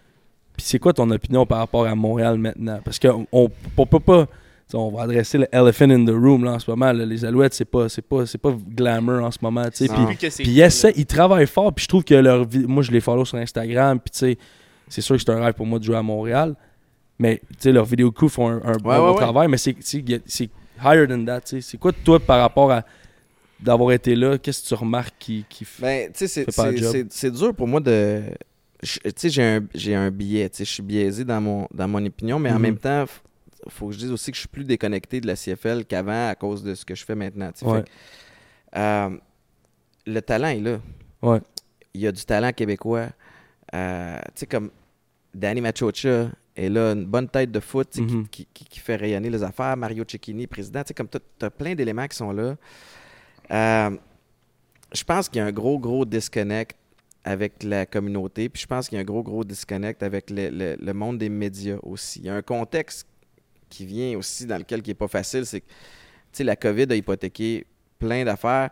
Puis 0.58 0.66
c'est 0.66 0.80
quoi 0.80 0.92
ton 0.92 1.10
opinion 1.12 1.46
par 1.46 1.60
rapport 1.60 1.86
à 1.86 1.96
Montréal 1.96 2.38
maintenant? 2.38 2.80
Parce 2.84 3.00
qu'on 3.00 3.26
on, 3.32 3.50
on 3.78 3.86
peut 3.86 4.00
pas. 4.00 4.28
On 4.74 4.90
va 4.92 5.04
adresser 5.04 5.38
le 5.38 5.48
elephant 5.52 5.90
in 5.90 6.04
the 6.04 6.10
room 6.10 6.44
là, 6.44 6.54
en 6.54 6.60
ce 6.60 6.70
moment. 6.70 6.92
là. 6.92 7.06
Les 7.06 7.24
Alouettes, 7.24 7.54
c'est 7.54 7.64
pas, 7.66 7.88
c'est 7.88 8.02
pas, 8.02 8.26
c'est 8.26 8.38
pas 8.38 8.52
glamour 8.68 9.24
en 9.24 9.32
ce 9.32 9.38
moment. 9.42 9.64
tu 9.70 9.86
sais. 9.88 9.88
C'est 10.30 10.44
Puis 10.44 10.52
ils 10.52 10.60
essaient, 10.62 10.94
ils 10.98 11.06
travaillent 11.06 11.48
fort. 11.48 11.74
Puis 11.74 11.84
je 11.84 11.88
trouve 11.90 12.04
que 12.04 12.16
leur 12.16 12.44
vie, 12.46 12.66
moi 12.68 12.84
je 12.84 12.92
les 12.92 13.00
follow 13.00 13.24
sur 13.24 13.38
Instagram. 13.38 14.00
Puis 14.00 14.12
tu 14.12 14.20
sais, 14.20 14.38
c'est 14.90 15.02
sûr 15.02 15.16
que 15.16 15.22
c'est 15.22 15.30
un 15.32 15.42
rêve 15.44 15.54
pour 15.54 15.66
moi 15.66 15.80
de 15.80 15.84
jouer 15.86 15.96
à 15.96 16.02
Montréal. 16.04 16.56
Mais 17.20 17.38
tu 17.52 17.56
sais, 17.60 17.72
leurs 17.72 17.86
vidéo 17.86 18.12
crew 18.12 18.28
font 18.28 18.50
un, 18.50 18.58
un 18.64 18.74
bon, 18.78 18.90
ouais, 18.90 18.98
bon 18.98 19.12
ouais. 19.12 19.16
travail. 19.22 19.48
Mais 19.48 19.58
c'est, 19.58 19.76
higher 20.84 21.08
than 21.08 21.24
that. 21.26 21.42
tu 21.42 21.48
sais. 21.48 21.62
C'est 21.62 21.78
quoi 21.78 21.92
toi 21.94 22.20
par 22.20 22.40
rapport 22.42 22.70
à 22.72 22.84
d'avoir 23.60 23.92
été 23.94 24.16
là 24.16 24.38
Qu'est-ce 24.38 24.64
que 24.64 24.68
tu 24.68 24.74
remarques 24.76 25.16
qui, 25.18 25.46
qui 25.50 25.66
Ben, 25.82 26.12
tu 26.12 26.20
sais, 26.20 26.28
c'est- 26.28 26.46
Fais 26.46 26.52
pas 26.52 26.72
le 26.72 26.78
c'est- 26.78 26.84
job? 26.84 26.92
c'est 26.94 27.06
c'est 27.14 27.32
dur 27.32 27.56
pour 27.56 27.68
moi 27.68 27.80
de. 27.80 28.22
je- 28.84 29.00
Tu 29.00 29.12
sais, 29.16 29.30
j'ai 29.30 29.44
un, 29.44 29.62
sais, 30.58 30.66
je 30.66 30.72
suis 30.72 30.84
biaisé 30.84 31.24
dans 31.24 31.42
mon, 31.42 31.68
dans 31.74 31.88
mon 31.88 32.06
opinion, 32.06 32.38
mais 32.38 32.52
en 32.52 32.56
Mhm. 32.56 32.62
même 32.62 32.78
temps, 32.78 33.06
faut 33.70 33.88
que 33.88 33.94
je 33.94 34.00
dise 34.00 34.12
aussi 34.12 34.32
que 34.32 34.36
je 34.36 34.42
suis 34.42 34.48
plus 34.50 34.64
déconnecté 34.66 35.20
de 35.22 35.28
la 35.28 35.36
CFL 35.36 35.86
qu'avant 35.86 36.30
à 36.30 36.36
cause 36.36 36.64
de 36.64 36.74
ce 36.76 36.86
que 36.86 36.96
je 36.96 37.04
fais 37.06 37.16
maintenant. 37.16 37.52
Ouais. 37.64 37.80
Fait 37.80 38.80
euh, 38.80 39.18
le 40.06 40.22
talent 40.22 40.50
est 40.50 40.60
là. 40.60 40.80
Ouais. 41.22 41.40
Il 41.94 42.02
y 42.02 42.08
a 42.08 42.12
du 42.12 42.24
talent 42.26 42.52
québécois. 42.54 43.08
Euh, 43.74 44.18
tu 44.28 44.32
sais, 44.36 44.46
comme 44.46 44.70
Danny 45.34 45.62
Machocha 45.62 46.30
est 46.56 46.70
là, 46.70 46.92
une 46.94 47.06
bonne 47.06 47.28
tête 47.28 47.52
de 47.52 47.60
foot 47.60 47.88
sais, 47.94 48.06
qui- 48.06 48.28
qui, 48.30 48.48
qui- 48.54 48.66
qui 48.66 48.80
fait 48.80 48.96
rayonner 48.96 49.30
les 49.30 49.44
affaires. 49.44 49.76
Mario 49.78 50.04
Cecchini, 50.08 50.48
président. 50.48 50.82
Tu 50.84 50.90
sais, 50.90 50.94
comme 50.94 51.10
tu 51.10 51.46
as 51.46 51.50
plein 51.50 51.76
d'éléments 51.76 52.08
qui 52.08 52.16
sont 52.18 52.32
là. 52.32 52.56
Euh, 53.52 53.98
je 54.94 55.04
pense 55.04 55.28
qu'il 55.30 55.40
y 55.40 55.42
a 55.42 55.46
un 55.46 55.52
gros, 55.52 55.78
gros 55.80 56.06
disconnect 56.06 56.76
avec 57.24 57.64
la 57.64 57.86
communauté. 57.86 58.48
Puis 58.50 58.62
je 58.62 58.68
pense 58.68 58.88
qu'il 58.88 58.96
y 58.96 59.00
a 59.00 59.02
un 59.02 59.06
gros, 59.06 59.24
gros 59.24 59.44
disconnect 59.44 60.02
avec 60.04 60.30
le, 60.30 60.50
le- 60.50 60.78
le 60.80 60.94
monde 60.94 61.18
des 61.18 61.30
médias 61.30 61.78
aussi. 61.84 62.20
Il 62.20 62.26
y 62.26 62.30
a 62.30 62.36
un 62.36 62.42
contexte 62.42 63.06
qui 63.70 63.86
vient 63.86 64.18
aussi 64.18 64.46
dans 64.46 64.58
lequel 64.58 64.82
qui 64.82 64.90
n'est 64.92 64.96
pas 64.96 65.08
facile. 65.08 65.46
C'est 65.46 65.62
que 65.62 66.44
la 66.44 66.56
COVID 66.56 66.86
a 66.90 66.96
hypothéqué 66.96 67.66
plein 68.00 68.24
d'affaires. 68.26 68.70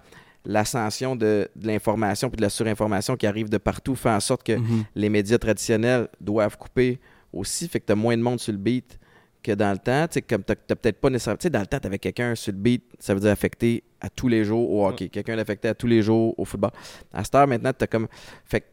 L'ascension 0.47 1.15
de, 1.15 1.49
de 1.55 1.67
l'information 1.67 2.29
puis 2.29 2.38
de 2.38 2.43
la 2.43 2.49
surinformation 2.49 3.15
qui 3.17 3.25
arrive 3.25 3.49
de 3.49 3.58
partout 3.58 3.95
fait 3.95 4.10
en 4.12 4.19
sorte 4.19 4.43
que 4.43 4.53
Mhm. 4.53 4.84
les 4.93 5.10
médias 5.10 5.39
traditionnels 5.39 6.08
doivent 6.21 6.55
couper 6.58 6.99
aussi. 7.34 7.67
Fait 7.67 7.79
que 7.79 7.86
tu 7.88 7.91
as 7.93 7.95
moins 7.95 8.15
de 8.15 8.21
monde 8.21 8.39
sur 8.39 8.51
le 8.53 8.60
beat 8.60 8.99
que 9.41 9.51
dans 9.53 9.71
le 9.71 9.79
temps. 9.79 10.08
Tu 10.08 10.13
sais, 10.15 10.21
comme 10.21 10.43
tu 10.43 10.53
n'as 10.69 10.75
peut-être 10.75 10.99
pas 11.01 11.10
nécessairement. 11.10 11.38
Tu 11.38 11.43
sais, 11.43 11.49
dans 11.49 11.62
le 11.62 11.65
temps, 11.65 11.79
tu 11.79 11.88
avais 11.88 11.97
quelqu'un 11.97 12.36
sur 12.36 12.51
le 12.53 12.60
beat, 12.60 12.84
ça 12.99 13.15
veut 13.15 13.19
dire 13.19 13.31
affecté 13.31 13.84
à 13.99 14.10
tous 14.10 14.27
les 14.27 14.43
jours 14.45 14.69
au 14.71 14.88
hockey. 14.88 15.10
Quelqu'un 15.10 15.36
d'affecté 15.36 15.67
à 15.67 15.73
tous 15.73 15.88
les 15.88 16.03
jours 16.03 16.38
au 16.38 16.45
football. 16.45 16.71
À 17.12 17.23
cette 17.23 17.34
heure, 17.34 17.47
maintenant, 17.47 17.71
tu 17.73 17.84
as 17.84 17.88
comme. 17.88 18.08
Fait, 18.45 18.62
que- 18.62 18.65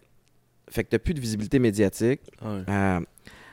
fait 0.68 0.84
que 0.84 0.90
tu 0.90 0.98
plus 0.98 1.14
de 1.14 1.20
visibilité 1.20 1.58
médiatique. 1.58 2.20
Euh, 2.68 3.00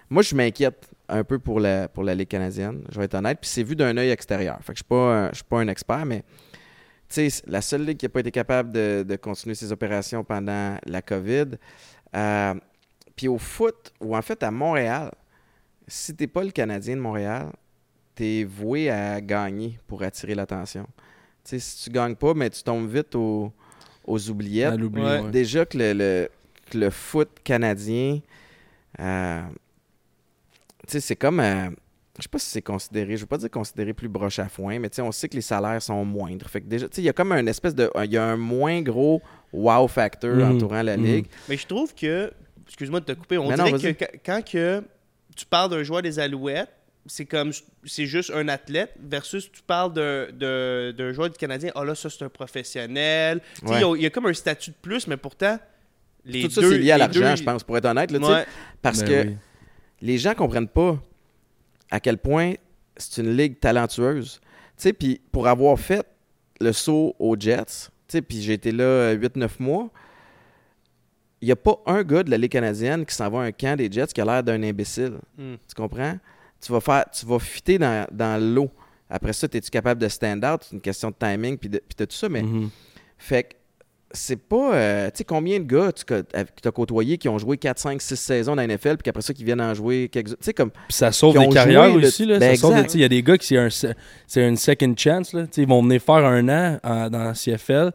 moi, 0.09 0.23
je 0.23 0.35
m'inquiète 0.35 0.89
un 1.09 1.23
peu 1.23 1.39
pour 1.39 1.59
la, 1.59 1.87
pour 1.87 2.03
la 2.03 2.15
Ligue 2.15 2.27
canadienne, 2.29 2.83
je 2.91 2.97
vais 2.99 3.05
être 3.05 3.15
honnête. 3.15 3.39
Puis 3.41 3.49
c'est 3.49 3.63
vu 3.63 3.75
d'un 3.75 3.95
œil 3.97 4.09
extérieur. 4.11 4.57
Fait 4.61 4.73
que 4.73 4.79
je 4.79 4.83
ne 4.83 4.83
suis, 4.83 4.83
pas 4.85 4.95
un- 5.25 5.29
je 5.29 5.35
suis 5.35 5.43
pas 5.43 5.59
un 5.59 5.67
expert, 5.67 6.05
mais 6.05 6.23
tu 7.09 7.29
sais, 7.29 7.41
la 7.47 7.61
seule 7.61 7.85
ligue 7.85 7.97
qui 7.97 8.05
n'a 8.05 8.09
pas 8.09 8.19
été 8.19 8.31
capable 8.31 8.71
de, 8.71 9.03
de 9.07 9.15
continuer 9.15 9.55
ses 9.55 9.71
opérations 9.71 10.23
pendant 10.23 10.77
la 10.85 11.01
COVID. 11.01 11.45
euh, 12.15 12.53
puis 13.15 13.27
au 13.27 13.37
foot, 13.37 13.91
ou 13.99 14.15
en 14.15 14.21
fait 14.21 14.41
à 14.43 14.49
Montréal, 14.51 15.11
si 15.87 16.15
tu 16.15 16.23
n'es 16.23 16.27
pas 16.27 16.43
le 16.43 16.51
Canadien 16.51 16.95
de 16.95 17.01
Montréal, 17.01 17.51
tu 18.15 18.23
es 18.25 18.43
voué 18.45 18.89
à 18.89 19.19
gagner 19.19 19.77
pour 19.87 20.03
attirer 20.03 20.35
l'attention. 20.35 20.85
Tu 21.43 21.51
sais, 21.51 21.59
si 21.59 21.83
tu 21.83 21.89
gagnes 21.89 22.15
pas, 22.15 22.33
mais 22.33 22.49
tu 22.49 22.63
tombes 22.63 22.87
vite 22.89 23.15
aux, 23.15 23.51
aux 24.05 24.29
oubliettes. 24.29 24.71
Ouais. 25.25 25.31
Déjà 25.31 25.65
que 25.65 25.77
le, 25.77 25.93
le- 25.93 26.29
que 26.69 26.77
le 26.77 26.89
foot 26.91 27.29
canadien, 27.43 28.19
euh, 28.99 29.41
sais, 30.93 30.99
c'est 30.99 31.15
comme. 31.15 31.39
euh, 31.39 31.69
je 32.17 32.23
sais 32.23 32.29
pas 32.29 32.39
si 32.39 32.47
c'est 32.49 32.61
considéré, 32.61 33.15
je 33.15 33.21
veux 33.21 33.27
pas 33.27 33.37
dire 33.37 33.49
considéré 33.49 33.93
plus 33.93 34.09
broche 34.09 34.39
à 34.39 34.49
foin, 34.49 34.77
mais 34.79 34.89
tu 34.89 34.97
sais, 34.97 35.01
on 35.01 35.11
sait 35.11 35.29
que 35.29 35.35
les 35.35 35.41
salaires 35.41 35.81
sont 35.81 36.03
moindres. 36.03 36.49
Fait 36.49 36.59
que 36.59 36.67
déjà, 36.67 36.87
tu 36.89 36.95
sais, 36.95 37.01
il 37.01 37.05
y 37.05 37.09
a 37.09 37.13
comme 37.13 37.31
un 37.31 37.45
espèce 37.47 37.73
de. 37.75 37.89
Il 38.03 38.11
y 38.11 38.17
a 38.17 38.23
un 38.25 38.35
moins 38.37 38.81
gros 38.81 39.21
wow 39.53 39.87
factor 39.87 40.35
Mhm. 40.35 40.55
entourant 40.55 40.81
la 40.81 40.97
Mhm. 40.97 41.03
ligue. 41.05 41.25
Mais 41.47 41.55
je 41.57 41.65
trouve 41.65 41.93
que, 41.95 42.31
excuse-moi 42.67 42.99
de 42.99 43.05
te 43.05 43.11
couper, 43.13 43.37
on 43.37 43.47
Mais 43.49 43.55
non, 43.55 43.65
dirait 43.77 43.93
que 43.93 44.05
quand- 44.25 44.43
que 44.43 44.83
tu 45.35 45.45
parles 45.45 45.69
d'un 45.71 45.83
joueur 45.83 46.01
des 46.01 46.19
Alouettes, 46.19 46.69
c'est 47.05 47.25
comme 47.25 47.51
c'est 47.85 48.05
juste 48.05 48.31
un 48.35 48.49
athlète 48.49 48.91
versus 49.01 49.49
tu 49.49 49.61
parles 49.61 49.93
d'un- 49.93 51.13
joueur 51.13 51.29
du 51.29 51.37
Canadien, 51.37 51.71
ah 51.73 51.85
là 51.85 51.95
ça 51.95 52.09
c'est 52.09 52.23
un 52.25 52.29
professionnel. 52.29 53.39
Tu 53.55 53.61
sais, 53.61 53.71
Ouais. 53.71 53.77
Il 53.77 53.81
y 53.81 53.83
a- 53.85 53.95
il 53.95 54.01
y, 54.03 54.05
a 54.05 54.09
comme 54.09 54.25
un 54.25 54.33
statut 54.33 54.71
de 54.71 54.75
plus, 54.81 55.07
mais 55.07 55.15
pourtant 55.17 55.57
les 56.25 56.43
Tout 56.43 56.49
ça, 56.49 56.61
deux- 56.61 56.71
c'est 56.71 56.77
lié 56.79 56.91
à 56.91 56.95
les 56.95 56.99
l'argent, 56.99 57.19
deux- 57.21 57.35
je 57.37 57.43
pense, 57.43 57.63
pour 57.63 57.77
être 57.77 57.85
honnête. 57.85 58.11
Là. 58.11 58.19
Ouais. 58.19 58.45
Parce 58.81 58.99
Ben 59.03 59.07
que 59.23 59.29
oui. 59.29 59.37
Les 60.01 60.17
gens 60.17 60.33
comprennent 60.33 60.67
pas 60.67 60.97
à 61.91 61.99
quel 61.99 62.17
point 62.17 62.53
c'est 62.97 63.21
une 63.21 63.35
ligue 63.35 63.59
talentueuse. 63.59 64.39
Tu 64.41 64.47
sais, 64.77 64.93
puis 64.93 65.21
pour 65.31 65.47
avoir 65.47 65.77
fait 65.79 66.05
le 66.61 66.71
saut 66.73 67.15
aux 67.19 67.35
Jets, 67.39 67.65
tu 67.65 67.89
sais, 68.09 68.21
puis 68.21 68.41
j'ai 68.41 68.53
été 68.53 68.71
là 68.71 69.15
8-9 69.15 69.49
mois, 69.59 69.89
il 71.41 71.45
n'y 71.45 71.51
a 71.51 71.55
pas 71.55 71.79
un 71.85 72.03
gars 72.03 72.23
de 72.23 72.29
la 72.31 72.37
Ligue 72.37 72.51
canadienne 72.51 73.05
qui 73.05 73.15
s'en 73.15 73.29
va 73.29 73.39
à 73.39 73.43
un 73.43 73.51
camp 73.51 73.77
des 73.77 73.89
Jets 73.89 74.07
qui 74.07 74.19
a 74.19 74.25
l'air 74.25 74.43
d'un 74.43 74.61
imbécile. 74.61 75.13
Hmm. 75.37 75.55
Tu 75.67 75.75
comprends? 75.75 76.17
Tu 76.61 76.71
vas 76.71 76.81
faire, 76.81 77.05
tu 77.11 77.25
vas 77.25 77.39
fitter 77.39 77.77
dans, 77.77 78.05
dans 78.11 78.41
l'eau. 78.41 78.69
Après 79.09 79.31
ça, 79.31 79.47
es-tu 79.51 79.69
capable 79.69 80.01
de 80.01 80.07
stand 80.09 80.43
out? 80.43 80.61
C'est 80.63 80.75
une 80.75 80.81
question 80.81 81.09
de 81.11 81.15
timing 81.17 81.57
puis 81.57 81.69
de, 81.69 81.77
tout 81.79 82.05
ça, 82.09 82.27
mais 82.27 82.41
Mhm. 82.43 82.69
fait 83.17 83.43
que 83.43 83.55
c'est 84.11 84.41
pas. 84.41 84.73
euh, 84.73 85.05
tu 85.11 85.17
sais, 85.19 85.23
combien 85.23 85.59
de 85.59 85.65
gars 85.65 85.91
tu 85.93 86.13
as 86.13 86.71
côtoyé 86.71 87.17
qui 87.17 87.29
ont 87.29 87.37
joué 87.37 87.57
4, 87.57 87.77
5, 87.79 88.01
6 88.01 88.15
saisons 88.15 88.55
dans 88.55 88.61
la 88.61 88.67
NFL, 88.67 88.95
puis 88.97 89.03
qu'après 89.03 89.21
ça, 89.21 89.33
qui 89.33 89.43
viennent 89.43 89.61
en 89.61 89.73
jouer 89.73 90.09
quelques. 90.11 90.29
Tu 90.29 90.35
sais, 90.41 90.53
comme. 90.53 90.71
Puis 90.71 90.81
ça 90.89 91.11
sauve 91.11 91.33
des 91.37 91.47
carrières 91.53 91.95
le- 91.95 92.07
aussi. 92.07 92.25
Là. 92.25 92.39
Ben, 92.39 92.55
Il 92.93 92.99
y 93.01 93.03
a 93.03 93.09
des 93.09 93.21
gars 93.23 93.37
qui 93.37 93.47
c'est 93.47 93.57
un 93.57 93.69
se- 93.69 93.87
c'est 94.27 94.47
une 94.47 94.57
second 94.57 94.93
chance. 94.97 95.33
Là. 95.33 95.45
Ils 95.57 95.67
vont 95.67 95.83
venir 95.83 96.01
faire 96.01 96.15
un 96.25 96.47
an 96.49 96.79
en- 96.83 97.09
dans 97.09 97.23
la 97.23 97.33
CFL. 97.33 97.91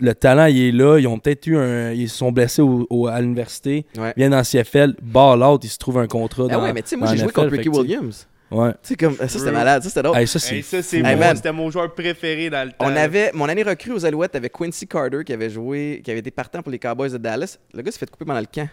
Le 0.00 0.14
talent, 0.14 0.46
il 0.46 0.60
est 0.60 0.72
là. 0.72 0.98
Ils 0.98 1.08
ont 1.08 1.18
peut-être 1.18 1.46
eu 1.48 1.56
un. 1.56 1.90
Ils 1.92 2.08
se 2.08 2.18
sont 2.18 2.30
blessés 2.30 2.62
au- 2.62 2.86
au- 2.88 3.06
à 3.08 3.20
l'université. 3.20 3.84
Ouais. 3.98 4.12
Ils 4.16 4.20
viennent 4.20 4.30
dans 4.30 4.36
la 4.36 4.44
CFL, 4.44 4.94
ball 5.02 5.42
out, 5.42 5.64
ils 5.64 5.68
se 5.68 5.78
trouvent 5.78 5.98
un 5.98 6.06
contrat. 6.06 6.46
Ah 6.50 6.60
ouais, 6.60 6.72
mais 6.72 6.82
tu 6.82 6.90
sais, 6.90 6.96
moi, 6.96 7.08
j'ai 7.08 7.16
joué 7.16 7.24
NFL, 7.26 7.34
contre 7.34 7.50
Ricky 7.56 7.68
Williams. 7.68 8.28
Ouais. 8.50 8.72
Tu 8.82 8.88
sais, 8.88 8.94
comme. 8.96 9.14
Ça, 9.16 9.28
c'était 9.28 9.52
malade. 9.52 9.82
Ça, 9.82 9.88
c'était 9.90 10.02
drôle. 10.02 10.16
Hey, 10.16 10.26
ça, 10.26 10.38
c'est 10.38 10.56
Hey, 10.56 10.62
ça, 10.62 10.78
fou, 10.78 10.82
c'est 10.88 10.96
Hey, 10.98 11.02
moi, 11.02 11.16
man. 11.16 11.36
c'était 11.36 11.52
mon 11.52 11.70
joueur 11.70 11.94
préféré 11.94 12.48
dans 12.50 12.64
le 12.66 12.70
temps. 12.72 12.86
On 12.86 12.96
avait. 12.96 13.30
Mon 13.34 13.48
année 13.48 13.62
recrue 13.62 13.92
aux 13.92 14.04
Alouettes 14.06 14.34
avec 14.36 14.52
Quincy 14.52 14.86
Carter 14.86 15.22
qui 15.24 15.32
avait 15.32 15.50
joué. 15.50 16.00
qui 16.04 16.10
avait 16.10 16.20
été 16.20 16.30
partant 16.30 16.62
pour 16.62 16.72
les 16.72 16.78
Cowboys 16.78 17.10
de 17.10 17.18
Dallas. 17.18 17.58
Le 17.74 17.82
gars 17.82 17.90
s'est 17.90 17.98
fait 17.98 18.10
couper 18.10 18.24
pendant 18.24 18.40
le 18.40 18.46
camp. 18.52 18.68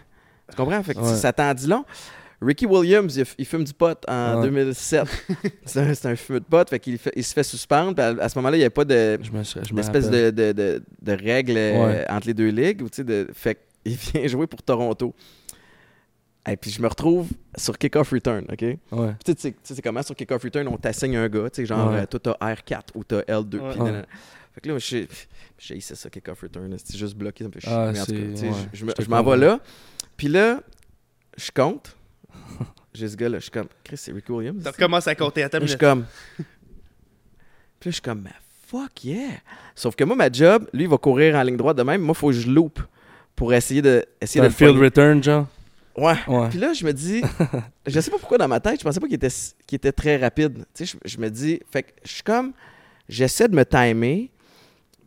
Tu 0.50 0.56
comprends? 0.56 0.82
Fait 0.82 0.94
que 0.94 1.00
Ouais. 1.00 1.14
ça 1.16 1.32
t'en 1.32 1.52
dit 1.52 1.66
long. 1.66 1.84
Ricky 2.40 2.66
Williams, 2.66 3.18
il, 3.38 3.46
fume 3.46 3.64
du 3.64 3.72
pot 3.72 3.98
en 4.06 4.36
Ouais. 4.40 4.42
2007. 4.48 5.04
c'est 5.64 5.80
un, 5.80 6.10
un 6.12 6.16
fumeur 6.16 6.40
de 6.42 6.46
pot, 6.46 6.68
fait 6.68 6.78
qu'il 6.78 6.98
fait- 6.98 7.12
il 7.16 7.24
se 7.24 7.32
fait 7.32 7.42
suspendre. 7.42 7.94
puis 7.94 8.04
à, 8.04 8.08
à 8.22 8.28
ce 8.28 8.36
moment-là, 8.38 8.56
il 8.56 8.60
n'y 8.60 8.64
avait 8.64 8.70
pas 8.70 8.84
de, 8.84 9.18
d'espèce 9.72 10.10
de, 10.10 10.28
de, 10.30 10.52
de, 10.52 10.82
de 11.00 11.12
règles 11.12 11.54
euh, 11.56 11.86
Ouais. 11.86 12.04
entre 12.10 12.26
les 12.26 12.34
deux 12.34 12.48
ligues. 12.50 12.82
ou 12.82 12.90
tu 12.90 12.96
sais, 12.96 13.04
De, 13.04 13.26
fait 13.32 13.58
qu'il 13.84 13.94
vient 14.12 14.26
jouer 14.26 14.46
pour 14.46 14.62
Toronto. 14.62 15.14
Et 16.48 16.56
puis 16.56 16.70
je 16.70 16.80
me 16.80 16.86
retrouve 16.86 17.28
sur 17.56 17.76
Kickoff 17.76 18.10
Return, 18.10 18.44
OK? 18.50 18.62
Ouais. 18.92 19.14
tu 19.24 19.32
sais, 19.36 19.54
c'est 19.62 19.82
comment 19.82 20.02
sur 20.02 20.14
Kickoff 20.14 20.42
Return, 20.42 20.68
on 20.68 20.76
t'assigne 20.76 21.16
un 21.16 21.28
gars, 21.28 21.50
tu 21.50 21.62
sais, 21.62 21.66
genre, 21.66 21.90
Ouais. 21.90 22.00
euh, 22.02 22.06
toi 22.06 22.20
t'as 22.20 22.54
R4 22.54 22.82
ou 22.94 23.02
t'as 23.04 23.20
L2. 23.22 23.58
Ouais. 23.58 23.70
puis 23.72 23.80
Ouais. 23.82 24.02
Fait 24.54 24.60
que 24.62 24.68
là, 24.70 24.78
j'ai 24.78 25.08
essayé 25.58 25.80
ça, 25.80 26.08
Kickoff 26.08 26.40
Return. 26.40 26.74
C'est 26.82 26.96
juste 26.96 27.14
bloqué, 27.16 27.44
ça 27.44 27.48
me 27.48 27.52
fait 27.52 27.60
chier. 27.60 27.72
Ah, 27.72 27.90
Mais 27.92 28.00
en 28.00 28.04
tout 28.06 28.12
cas, 28.12 28.18
c'est- 28.18 28.30
tu 28.32 28.36
sais, 28.36 28.48
ouais. 28.48 28.94
je- 29.04 29.10
m'en 29.10 29.22
vais 29.22 29.36
là. 29.36 29.60
Puis 30.16 30.28
là, 30.28 30.60
je 31.36 31.50
compte. 31.54 31.94
J'ai 32.94 33.08
ce 33.08 33.16
gars-là, 33.16 33.38
je 33.38 33.42
suis 33.42 33.50
comme, 33.50 33.68
Chris, 33.84 33.98
c'est 33.98 34.12
Ricky 34.12 34.32
Williams. 34.32 34.62
Tu 34.62 34.68
recommences 34.70 35.06
à 35.06 35.14
compter 35.14 35.42
à 35.42 35.50
ta 35.50 35.58
Là, 35.58 35.66
je 35.66 35.70
suis 35.72 35.78
comme. 35.78 36.06
Puis 36.38 36.44
là, 36.44 36.46
je 37.84 37.90
suis 37.90 38.00
comme, 38.00 38.22
mais 38.22 38.30
fuck 38.66 39.04
yeah. 39.04 39.32
Sauf 39.74 39.94
que 39.94 40.04
moi, 40.04 40.16
ma 40.16 40.30
job, 40.32 40.66
lui, 40.72 40.84
il 40.84 40.88
va 40.88 40.96
courir 40.96 41.34
en 41.36 41.42
ligne 41.42 41.56
droite 41.58 41.76
de 41.76 41.82
même. 41.82 42.00
Moi, 42.00 42.14
il 42.16 42.18
faut 42.18 42.28
que 42.28 42.32
je 42.32 42.48
loupe 42.50 42.80
pour 43.34 43.52
essayer 43.52 43.82
de, 43.82 44.04
essayer 44.20 44.40
de 44.40 44.46
un 44.46 44.50
field 44.50 44.78
return, 44.78 45.22
genre? 45.22 45.46
Ouais. 45.96 46.14
Ouais. 46.28 46.48
Puis 46.50 46.58
là, 46.58 46.72
je 46.72 46.84
me 46.84 46.92
dis, 46.92 47.22
je 47.86 48.00
sais 48.00 48.10
pas 48.10 48.18
pourquoi 48.18 48.38
dans 48.38 48.48
ma 48.48 48.60
tête, 48.60 48.78
je 48.80 48.84
pensais 48.84 49.00
pas 49.00 49.06
qu'il 49.06 49.14
était, 49.16 49.28
qu'il 49.66 49.76
était 49.76 49.92
très 49.92 50.16
rapide. 50.16 50.64
Tu 50.74 50.86
sais, 50.86 50.98
je, 51.04 51.08
je 51.10 51.18
me 51.18 51.28
dis, 51.30 51.60
fait 51.70 51.82
que 51.84 51.90
je 52.04 52.12
suis 52.12 52.22
comme, 52.22 52.52
j'essaie 53.08 53.48
de 53.48 53.54
me 53.56 53.64
timer, 53.64 54.30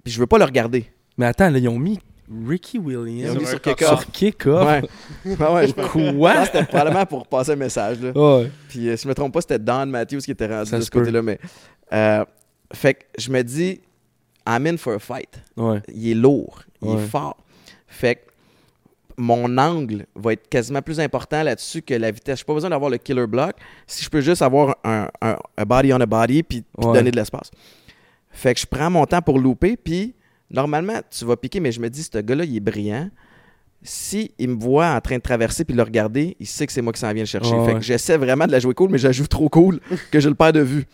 puis 0.04 0.14
je 0.14 0.20
veux 0.20 0.28
pas 0.28 0.38
le 0.38 0.46
regarder. 0.46 0.86
Mais 1.18 1.26
attends, 1.28 1.50
là, 1.50 1.58
ils 1.60 1.68
ont 1.70 1.78
mis 1.80 2.00
Ricky 2.48 2.78
Ils 2.78 2.80
Williams 2.82 3.36
ont 3.36 3.40
mis 3.40 3.46
sur 3.48 3.62
kick-off. 3.62 3.88
sur 4.02 4.12
kick-off? 4.12 4.66
Ouais. 4.68 4.82
Ouais, 5.26 5.48
ouais, 5.54 5.68
je 5.68 5.74
Quoi? 5.74 6.34
que 6.42 6.46
c'était 6.46 6.64
probablement 6.66 7.06
pour 7.06 7.28
passer 7.28 7.52
un 7.52 7.56
message. 7.56 8.00
Là. 8.02 8.12
Ouais. 8.16 8.52
Puis 8.68 8.88
euh, 8.88 8.96
si 8.96 9.04
je 9.04 9.08
me 9.10 9.16
trompe 9.16 9.34
pas, 9.34 9.42
c'était 9.42 9.60
Don 9.60 9.88
Matthews 9.88 10.20
qui 10.20 10.32
était 10.32 10.48
rendu 10.48 10.70
Ça 10.70 10.78
de 10.78 10.84
ce 10.84 10.92
côté-là. 10.92 11.22
Mais, 11.22 11.40
euh, 11.92 12.24
fait 12.74 12.94
que 12.94 13.00
je 13.18 13.32
me 13.32 13.42
dis, 13.44 13.82
I'm 14.48 14.66
in 14.68 14.78
for 14.78 14.94
a 14.94 15.00
fight. 15.00 15.42
Ouais. 15.58 15.82
Il 15.94 16.12
est 16.12 16.14
lourd, 16.16 16.64
il 16.82 16.92
est 16.92 17.08
fort. 17.08 17.38
Fait 17.88 18.16
que 18.16 18.22
mon 19.22 19.58
angle 19.58 20.06
va 20.16 20.32
être 20.34 20.48
quasiment 20.48 20.82
plus 20.82 21.00
important 21.00 21.44
là-dessus 21.44 21.82
que 21.82 21.94
la 21.94 22.10
vitesse. 22.10 22.40
Je 22.40 22.44
n'ai 22.44 22.48
pas 22.48 22.54
besoin 22.54 22.70
d'avoir 22.70 22.90
le 22.90 22.98
killer 22.98 23.28
block 23.28 23.52
si 23.86 24.04
je 24.04 24.10
peux 24.10 24.22
juste 24.22 24.42
avoir 24.42 24.78
un, 24.86 25.10
un- 25.22 25.36
un 25.58 25.66
body 25.66 25.92
on 25.94 25.98
a 26.00 26.06
body 26.06 26.42
puis, 26.44 26.62
puis 26.62 26.88
Ouais. 26.88 26.94
donner 26.94 27.12
de 27.12 27.18
l'espace. 27.18 27.52
Fait 28.32 28.54
que 28.54 28.60
je 28.62 28.66
prends 28.66 28.90
mon 28.90 29.06
temps 29.06 29.22
pour 29.22 29.38
louper, 29.38 29.76
puis 29.76 30.14
normalement, 30.50 31.02
tu 31.12 31.26
vas 31.26 31.36
piquer, 31.36 31.60
mais 31.60 31.72
je 31.72 31.82
me 31.82 31.90
dis, 31.90 32.04
ce 32.04 32.18
gars-là, 32.20 32.46
il 32.46 32.56
est 32.56 32.60
brillant. 32.62 33.10
Si 33.82 34.32
il 34.38 34.50
me 34.50 34.60
voit 34.60 34.88
en 34.94 35.02
train 35.02 35.18
de 35.18 35.22
traverser 35.22 35.66
puis 35.66 35.76
le 35.76 35.84
regarder, 35.84 36.36
il 36.40 36.48
sait 36.48 36.66
que 36.68 36.72
c'est 36.74 36.82
moi 36.82 36.94
qui 36.94 37.00
s'en 37.00 37.12
viens 37.14 37.24
le 37.24 37.28
chercher. 37.28 37.54
Ouais, 37.56 37.66
fait 37.66 37.74
ouais. 37.74 37.80
que 37.80 37.86
j'essaie 37.86 38.18
vraiment 38.18 38.46
de 38.46 38.52
la 38.52 38.60
jouer 38.60 38.74
cool, 38.74 38.90
mais 38.90 38.98
je 38.98 39.08
la 39.08 39.14
joue 39.14 39.28
trop 39.28 39.50
cool 39.50 39.80
que 40.12 40.20
je 40.20 40.30
le 40.30 40.36
perds 40.36 40.54
de 40.54 40.60
vue. 40.62 40.86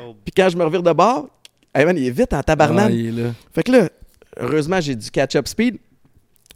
Oh. 0.00 0.14
Puis 0.24 0.32
quand 0.36 0.48
je 0.48 0.56
me 0.56 0.64
revire 0.64 0.82
de 0.82 0.92
bord, 0.92 1.28
hey 1.74 1.84
man, 1.84 1.96
il 1.96 2.06
est 2.06 2.10
vite 2.10 2.32
en 2.32 2.42
tabarnak. 2.42 2.90
Ah. 2.92 3.32
Fait 3.54 3.62
que 3.62 3.72
là, 3.72 3.88
heureusement, 4.38 4.80
j'ai 4.80 4.94
du 4.94 5.10
catch-up 5.10 5.48
speed. 5.48 5.78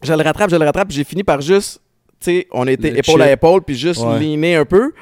Je 0.03 0.13
le 0.13 0.23
rattrape, 0.23 0.51
je 0.51 0.57
le 0.57 0.65
rattrape, 0.65 0.89
puis 0.89 0.97
j'ai 0.97 1.05
fini 1.05 1.23
par 1.25 1.41
juste, 1.41 1.81
tu 2.21 2.31
sais, 2.31 2.47
on 2.53 2.67
était 2.67 2.91
Le 2.91 2.99
épaule 2.99 3.23
à 3.23 3.31
épaule, 3.33 3.63
puis 3.63 3.75
juste 3.77 4.03
Ouais. 4.03 4.19
leaner 4.19 4.57
un 4.57 4.65
peu. 4.65 4.93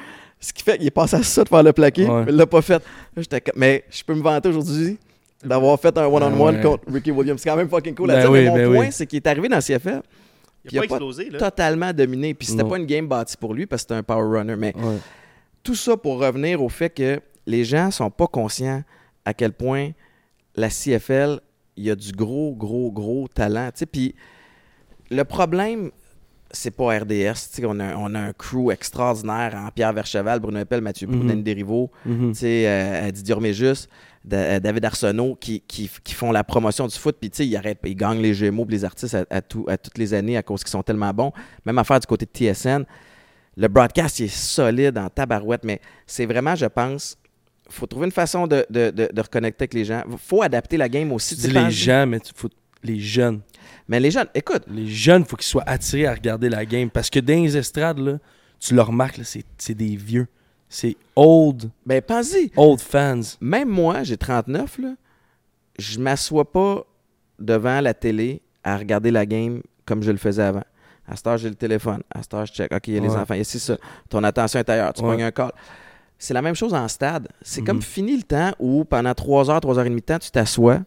Ce 0.41 0.53
qui 0.53 0.63
fait 0.63 0.77
qu'il 0.77 0.87
est 0.87 0.91
passé 0.91 1.17
à 1.17 1.23
ça 1.23 1.43
de 1.43 1.49
faire 1.49 1.63
le 1.63 1.73
plaqué, 1.73 2.05
Ouais. 2.05 2.23
mais 2.25 2.31
il 2.31 2.37
l'a 2.37 2.45
pas 2.47 2.61
fait. 2.61 2.81
Mais 3.55 3.83
je 3.89 4.03
peux 4.03 4.13
me 4.15 4.21
vanter 4.21 4.49
aujourd'hui 4.49 4.97
d'avoir 5.43 5.79
fait 5.79 5.97
un 5.97 6.05
one-on-one 6.05 6.55
Ouais. 6.57 6.61
contre 6.61 6.83
Ricky 6.91 7.11
Williams. 7.11 7.41
C'est 7.41 7.49
quand 7.49 7.55
même 7.57 7.69
fucking 7.69 7.93
cool 7.95 8.11
à 8.11 8.15
Ben 8.15 8.21
dire. 8.21 8.31
oui, 8.31 8.39
mais 8.43 8.49
mon 8.49 8.55
ben 8.55 8.67
point, 8.73 8.85
oui. 8.85 8.91
c'est 8.91 9.05
qu'il 9.05 9.17
est 9.17 9.27
arrivé 9.27 9.47
dans 9.49 9.57
le 9.57 9.61
CFL, 9.61 10.01
Il 10.65 10.67
Puis 10.69 10.79
a 10.79 10.83
il 10.83 10.87
pas 10.89 10.95
explosé, 10.95 11.29
là. 11.29 11.39
totalement 11.39 11.93
dominé, 11.93 12.33
puis 12.33 12.45
c'était 12.47 12.65
pas 12.65 12.77
une 12.77 12.85
game 12.85 13.07
bâtie 13.07 13.37
pour 13.37 13.53
lui, 13.53 13.65
parce 13.65 13.83
que 13.83 13.87
c'était 13.89 13.99
un 13.99 14.03
power 14.03 14.39
runner. 14.39 14.55
Mais 14.57 14.73
Ouais. 14.75 14.97
tout 15.63 15.75
ça 15.75 15.95
pour 15.95 16.19
revenir 16.19 16.61
au 16.61 16.67
fait 16.67 16.89
que 16.89 17.21
les 17.47 17.63
gens 17.63 17.91
sont 17.91 18.09
pas 18.11 18.27
conscients 18.27 18.83
à 19.25 19.33
quel 19.33 19.53
point 19.53 19.91
la 20.55 20.69
CFL, 20.69 21.39
il 21.77 21.85
y 21.85 21.89
a 21.91 21.95
du 21.95 22.11
gros, 22.11 22.53
gros, 22.55 22.91
gros 22.91 23.27
talent. 23.33 23.67
tu 23.73 23.79
sais. 23.79 23.85
Puis 23.85 24.13
le 25.11 25.23
problème, 25.23 25.91
c'est 26.51 26.71
pas 26.71 26.97
RDS. 26.99 27.61
On 27.63 27.79
a, 27.79 27.95
on 27.95 28.15
a 28.15 28.19
un 28.19 28.33
crew 28.33 28.71
extraordinaire 28.71 29.53
en 29.55 29.69
Pierre 29.71 29.93
Vercheval, 29.93 30.39
Bruno 30.39 30.59
Appel, 30.59 30.81
Mathieu 30.81 31.07
sais, 32.33 32.63
euh, 32.67 33.11
Didier 33.11 33.33
Orméjus, 33.35 33.87
euh, 34.33 34.59
David 34.59 34.85
Arsenault, 34.85 35.35
qui, 35.39 35.61
qui, 35.61 35.89
qui 36.03 36.13
font 36.13 36.31
la 36.31 36.43
promotion 36.43 36.87
du 36.87 36.95
foot. 36.97 37.17
Puis, 37.19 37.29
tu 37.29 37.37
sais, 37.37 37.47
ils, 37.47 37.55
arrêtent- 37.55 37.79
ils 37.85 37.95
gagnent 37.95 38.21
les 38.21 38.33
Gémeaux, 38.33 38.65
les 38.69 38.83
artistes 38.83 39.13
à, 39.15 39.25
à 39.29 39.41
tout- 39.41 39.65
à 39.67 39.77
toutes 39.77 39.97
les 39.97 40.13
années 40.13 40.37
à 40.37 40.43
cause 40.43 40.63
qu'ils 40.63 40.71
sont 40.71 40.83
tellement 40.83 41.13
bons. 41.13 41.31
Même 41.65 41.77
affaire 41.77 41.99
du 41.99 42.07
côté 42.07 42.25
de 42.25 42.31
TSN. 42.31 42.83
Le 43.57 43.67
broadcast, 43.67 44.19
il 44.19 44.25
est 44.25 44.27
solide 44.35 44.97
en 44.97 45.09
tabarouette, 45.09 45.63
mais 45.63 45.81
c'est 46.07 46.25
vraiment, 46.25 46.55
je 46.55 46.65
pense, 46.65 47.17
faut 47.69 47.85
trouver 47.85 48.05
une 48.07 48.11
façon 48.11 48.47
de, 48.47 48.65
de, 48.69 48.89
de- 48.89 49.09
de 49.13 49.21
reconnecter 49.21 49.63
avec 49.63 49.73
les 49.73 49.85
gens. 49.85 50.01
faut 50.17 50.41
adapter 50.41 50.77
la 50.77 50.89
game 50.89 51.11
aussi. 51.11 51.35
Dis 51.35 51.41
les 51.65 51.71
gens, 51.71 52.07
mais 52.07 52.19
tu 52.19 52.31
faut 52.35 52.49
les 52.83 52.99
jeunes. 52.99 53.41
Mais 53.87 53.99
les 53.99 54.11
jeunes, 54.11 54.27
écoute, 54.33 54.63
Les 54.69 54.87
jeunes, 54.87 55.25
faut 55.25 55.35
qu'ils 55.35 55.45
soient 55.47 55.63
attirés 55.67 56.05
à 56.07 56.13
regarder 56.13 56.49
la 56.49 56.65
game. 56.65 56.89
Parce 56.89 57.09
que 57.09 57.19
dans 57.19 57.41
les 57.43 57.57
estrades, 57.57 57.99
là, 57.99 58.17
tu 58.59 58.73
le 58.75 58.81
remarques, 58.81 59.19
c'est 59.23 59.43
c'est 59.57 59.73
des 59.75 59.95
vieux. 59.95 60.27
C'est 60.69 60.95
old, 61.15 61.71
ben 61.85 62.01
pense-y. 62.01 62.51
old 62.55 62.79
fans. 62.79 63.21
Même 63.41 63.69
moi, 63.69 64.03
j'ai 64.03 64.17
39, 64.17 64.77
là, 64.77 64.93
je 65.79 65.99
m'assois 65.99 66.51
pas 66.51 66.85
devant 67.39 67.81
la 67.81 67.93
télé 67.93 68.41
à 68.63 68.77
regarder 68.77 69.09
la 69.11 69.25
game 69.25 69.61
comme 69.85 70.03
je 70.03 70.11
le 70.11 70.17
faisais 70.17 70.43
avant. 70.43 70.63
À 71.07 71.15
cette 71.15 71.25
heure, 71.25 71.37
j'ai 71.37 71.49
le 71.49 71.55
téléphone. 71.55 72.03
À 72.13 72.21
cette 72.21 72.33
heure, 72.35 72.45
je 72.45 72.53
check. 72.53 72.71
OK, 72.71 72.87
il 72.87 72.93
y 72.93 72.97
a 72.97 73.01
les 73.01 73.09
enfants. 73.15 73.33
Ici, 73.33 73.59
ça. 73.59 73.77
Ton 74.09 74.23
attention 74.23 74.59
est 74.59 74.69
ailleurs. 74.69 74.93
Tu 74.93 75.01
Ouais. 75.01 75.09
pognes 75.09 75.23
un 75.23 75.31
call. 75.31 75.51
C'est 76.19 76.35
la 76.35 76.41
même 76.43 76.53
chose 76.53 76.73
en 76.75 76.87
stade. 76.87 77.29
C'est 77.41 77.61
Mhm. 77.61 77.67
comme 77.67 77.81
fini 77.81 78.15
le 78.17 78.23
temps 78.23 78.51
où 78.59 78.83
pendant 78.85 79.13
3 79.15 79.49
heures, 79.49 79.61
3 79.61 79.79
heures 79.79 79.85
et 79.85 79.89
demie 79.89 80.01
de 80.01 80.05
temps, 80.05 80.19
tu 80.19 80.29
t'assois 80.29 80.81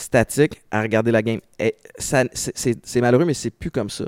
statique 0.00 0.60
à 0.70 0.82
regarder 0.82 1.10
la 1.10 1.22
game. 1.22 1.40
Et 1.58 1.74
ça- 1.98 2.24
c'est- 2.32 3.00
malheureux, 3.00 3.24
mais 3.24 3.34
c'est 3.34 3.50
plus 3.50 3.70
comme 3.70 3.90
ça. 3.90 4.04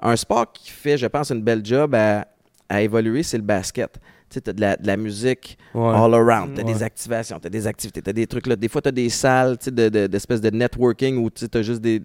Un 0.00 0.16
sport 0.16 0.52
qui 0.52 0.70
fait, 0.70 0.96
je 0.98 1.06
pense, 1.06 1.30
une 1.30 1.42
belle 1.42 1.64
job 1.64 1.94
à, 1.94 2.26
à 2.68 2.82
évoluer, 2.82 3.22
c'est 3.22 3.36
le 3.38 3.42
basket. 3.42 3.92
Tu 4.30 4.34
sais, 4.34 4.40
tu 4.42 4.50
as 4.50 4.52
de 4.52 4.60
la, 4.60 4.76
de 4.76 4.86
la 4.86 4.96
musique 4.96 5.56
Ouais. 5.74 5.88
all 5.88 6.12
around. 6.14 6.54
Tu 6.54 6.60
as 6.60 6.64
Ouais. 6.64 6.72
des 6.74 6.82
activations, 6.82 7.40
tu 7.40 7.46
as 7.46 7.50
des 7.50 7.66
activités, 7.66 8.02
tu 8.02 8.10
as 8.10 8.12
des 8.12 8.26
trucs 8.26 8.46
là. 8.46 8.56
Des 8.56 8.68
fois, 8.68 8.82
tu 8.82 8.88
as 8.88 8.92
des 8.92 9.08
salles 9.08 9.56
tu 9.58 9.66
sais, 9.66 9.70
de- 9.70 9.88
de- 9.88 10.06
d'espèces 10.06 10.40
de, 10.42 10.50
networking 10.50 11.16
où 11.16 11.30
tu 11.30 11.46
as 11.52 11.62
juste 11.62 11.80
des, 11.80 12.02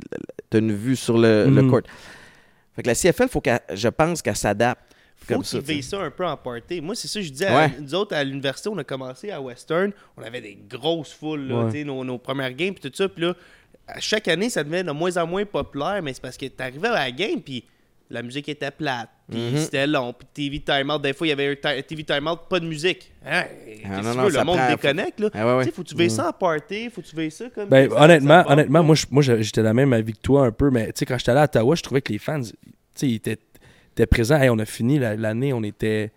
t'as 0.50 0.60
une 0.60 0.74
vue 0.74 0.96
sur 0.96 1.18
le, 1.18 1.46
le 1.50 1.62
Mhm. 1.64 1.70
court. 1.70 1.82
Fait 2.76 2.82
que 2.82 2.88
la 2.88 2.96
CFL, 2.96 3.28
faut 3.28 3.42
je 3.74 3.88
pense 3.90 4.22
qu'elle 4.22 4.36
s'adapte. 4.36 4.82
Faut 5.28 5.34
comme 5.36 5.44
ça, 5.44 5.60
ça 5.82 6.00
un 6.02 6.12
peu 6.12 6.26
en 6.26 6.38
party. 6.38 6.82
Moi, 6.82 6.96
c'est 6.96 7.08
ça 7.08 7.20
que 7.20 7.26
je 7.26 7.32
disais. 7.32 7.48
à- 7.48 7.70
nous 7.80 7.96
autres, 7.96 8.16
à 8.16 8.24
l'université, 8.24 8.70
on 8.70 8.78
a 8.78 8.84
commencé 8.84 9.32
à 9.32 9.42
Western. 9.42 9.92
On 10.18 10.24
avait 10.24 10.42
des 10.42 10.58
grosses 10.70 11.14
foules, 11.14 11.48
là, 11.48 11.66
Ouais. 11.66 11.84
nos, 11.84 12.04
nos 12.04 12.18
premières 12.18 12.54
games, 12.54 12.74
puis 12.74 12.90
tout 12.90 12.96
ça. 12.96 13.08
Puis 13.10 13.24
là, 13.24 13.34
à 13.88 14.00
chaque 14.00 14.28
année, 14.28 14.50
ça 14.50 14.64
devenait 14.64 14.84
de 14.84 14.92
moins 14.92 15.16
en 15.18 15.28
moins 15.28 15.46
populaire, 15.46 16.02
mais 16.04 16.14
c'est 16.14 16.22
parce 16.22 16.38
que 16.38 16.46
t'arrivais 16.48 16.88
à 16.90 16.94
la 17.06 17.12
game, 17.12 17.42
puis 17.42 17.64
la 18.10 18.22
musique 18.22 18.48
était 18.48 18.70
plate, 18.70 19.10
puis 19.30 19.40
Mhm. 19.40 19.58
c'était 19.58 19.88
long, 19.88 20.14
puis 20.14 20.28
TV 20.34 20.60
timeout. 20.60 21.00
Des 21.00 21.14
fois, 21.14 21.26
il 21.26 21.32
y 21.32 21.34
avait 21.34 21.58
un 21.64 21.82
TV 21.82 22.04
timeout, 22.04 22.38
pas 22.48 22.60
de 22.60 22.66
musique. 22.68 23.12
Hein? 23.26 23.44
Ah, 23.86 24.00
que 24.00 24.04
non, 24.04 24.14
non, 24.16 24.30
ça 24.30 24.40
Le 24.40 24.46
monde 24.46 24.58
prend- 24.58 24.70
déconnecte, 24.70 25.20
là. 25.20 25.30
Ah 25.34 25.48
ouais, 25.48 25.58
ouais. 25.66 25.72
Faut 25.72 25.82
que 25.84 25.88
tu 25.90 25.96
veilles 25.96 26.12
ça 26.12 26.30
en 26.30 26.34
party, 26.34 26.90
faut 26.92 27.02
que 27.02 27.08
tu 27.08 27.16
veilles 27.16 27.32
ça 27.32 27.46
comme... 27.50 27.70
Ben, 27.70 27.90
ça- 27.90 28.02
honnêtement, 28.04 28.44
ça 28.44 28.52
honnêtement 28.52 28.84
moi, 28.84 29.22
j'étais 29.22 29.64
la 29.64 29.74
même 29.74 29.94
avec 29.94 30.22
toi 30.22 30.46
un 30.46 30.52
peu, 30.52 30.70
mais 30.70 30.88
tu 30.88 31.00
sais, 31.00 31.06
quand 31.06 31.18
j'étais 31.18 31.32
allé 31.32 31.40
à 31.42 31.46
Ottawa, 31.46 31.74
je 31.76 31.82
trouvais 31.82 32.02
que 32.02 32.12
les 32.14 32.20
fans, 32.20 32.42
tu 32.42 32.52
sais, 32.94 33.08
ils 33.08 33.16
étaient, 33.16 33.40
étaient 33.94 34.06
présents. 34.06 34.40
Hey, 34.40 34.50
on 34.50 34.60
a 34.60 34.66
fini 34.66 35.00
la- 35.00 35.16
l'année, 35.16 35.54
on 35.54 35.64
était, 35.64 36.12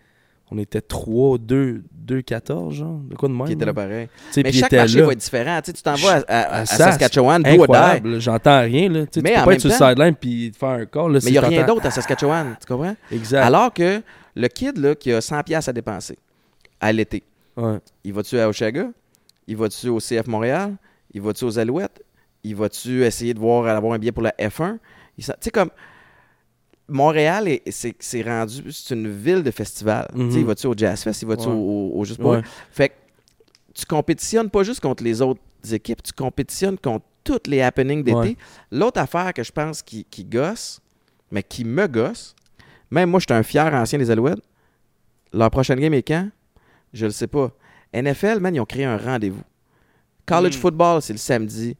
on 0.50 0.58
était 0.58 0.80
3, 0.80 1.38
2, 1.38 1.82
2, 1.92 2.22
14, 2.22 2.74
genre, 2.74 2.98
de 3.00 3.14
quoi 3.14 3.28
de 3.28 3.34
même. 3.34 3.46
Qui 3.46 3.52
était 3.54 3.64
là 3.64 3.74
pareil. 3.74 4.08
Mais 4.36 4.52
chaque 4.52 4.72
marché 4.72 5.00
là. 5.00 5.06
va 5.06 5.12
être 5.12 5.18
différent. 5.18 5.60
Tu 5.64 5.72
t'en 5.74 5.94
vas 5.94 6.12
à, 6.12 6.18
à- 6.28 6.40
à 6.40 6.60
À 6.60 6.66
Sask, 6.66 6.82
Saskatchewan. 7.00 7.42
Incroyable, 7.46 8.20
j'entends 8.20 8.60
rien. 8.60 8.88
Là. 8.88 9.00
Mais 9.00 9.06
tu 9.06 9.22
peux 9.22 9.32
pas 9.32 9.54
être 9.54 9.60
sur 9.60 9.70
le 9.70 9.74
sideline 9.74 10.14
puis 10.14 10.52
faire 10.58 10.68
un 10.70 10.86
call. 10.86 11.12
Là, 11.12 11.18
Mais 11.22 11.30
il 11.30 11.32
n'y 11.32 11.38
a 11.38 11.40
rien 11.42 11.66
d'autre 11.66 11.86
à 11.86 11.90
Saskatchewan, 11.90 12.56
tu 12.60 12.66
comprends? 12.72 12.96
Exact. 13.10 13.42
Alors 13.44 13.72
que 13.72 14.00
le 14.34 14.48
kid 14.48 14.78
là, 14.78 14.94
qui 14.94 15.12
a 15.12 15.20
100$ 15.20 15.42
piastres 15.44 15.70
à 15.70 15.72
dépenser 15.72 16.18
à 16.80 16.92
l'été, 16.92 17.22
Ouais. 17.56 17.78
il 18.04 18.12
va-tu 18.12 18.38
à 18.38 18.48
Oshaga? 18.48 18.88
Il 19.48 19.56
va-tu 19.56 19.88
au 19.88 19.98
CF 20.00 20.26
Montréal? 20.26 20.74
Il 21.12 21.22
va-tu 21.22 21.44
aux 21.44 21.58
Alouettes? 21.58 22.02
Il 22.44 22.54
va-tu 22.54 23.02
essayer 23.04 23.32
de 23.34 23.38
voir 23.40 23.66
avoir 23.66 23.94
un 23.94 23.98
billet 23.98 24.12
pour 24.12 24.22
la 24.22 24.32
F1? 24.38 24.78
Il 25.18 25.24
s'en- 25.24 25.32
Tu 25.34 25.38
sais, 25.44 25.50
comme 25.50 25.70
Montréal, 26.88 27.48
est- 27.48 27.62
c'est 27.70 27.96
c'est 27.98 28.22
rendu, 28.22 28.70
c'est 28.70 28.94
une 28.94 29.08
ville 29.10 29.42
de 29.42 29.50
festival. 29.50 30.06
Tu 30.12 30.18
sais, 30.18 30.22
Mhm. 30.24 30.38
Il 30.38 30.44
va-tu 30.44 30.66
au 30.68 30.74
Jazz 30.76 31.02
Fest? 31.02 31.22
Il 31.22 31.28
va-tu 31.28 31.48
Ouais. 31.48 31.52
au, 31.54 31.92
au- 31.94 32.04
Juste 32.04 32.20
pour 32.20 32.30
Ouais. 32.30 32.42
Fait 32.70 32.90
que 32.90 32.94
tu 33.74 33.84
compétitionnes 33.86 34.50
pas 34.50 34.62
juste 34.62 34.80
contre 34.80 35.02
les 35.02 35.20
autres 35.20 35.40
équipes, 35.72 36.02
tu 36.02 36.12
compétitionnes 36.12 36.78
contre 36.78 37.04
toutes 37.24 37.48
les 37.48 37.60
happenings 37.60 38.04
d'été. 38.04 38.16
Ouais. 38.16 38.36
L'autre 38.70 39.00
affaire 39.00 39.34
que 39.34 39.42
je 39.42 39.50
pense 39.50 39.82
qui, 39.82 40.04
qui 40.04 40.24
gosse, 40.24 40.80
mais 41.32 41.42
qui 41.42 41.64
me 41.64 41.88
gosse, 41.88 42.36
même 42.90 43.10
moi, 43.10 43.18
je 43.18 43.24
suis 43.28 43.34
un 43.36 43.42
fier 43.42 43.74
ancien 43.74 43.98
des 43.98 44.10
Alouettes. 44.12 44.38
Leur 45.32 45.50
prochaine 45.50 45.80
game 45.80 45.92
est 45.94 46.02
quand? 46.06 46.28
Je 46.92 47.06
le 47.06 47.10
sais 47.12 47.26
pas. 47.26 47.50
NFL, 47.92 48.38
man, 48.38 48.54
ils 48.54 48.60
ont 48.60 48.64
créé 48.64 48.84
un 48.84 48.96
rendez-vous. 48.96 49.42
College 50.24 50.56
Mm. 50.56 50.60
football, 50.60 51.02
c'est 51.02 51.12
le 51.14 51.18
samedi. 51.18 51.76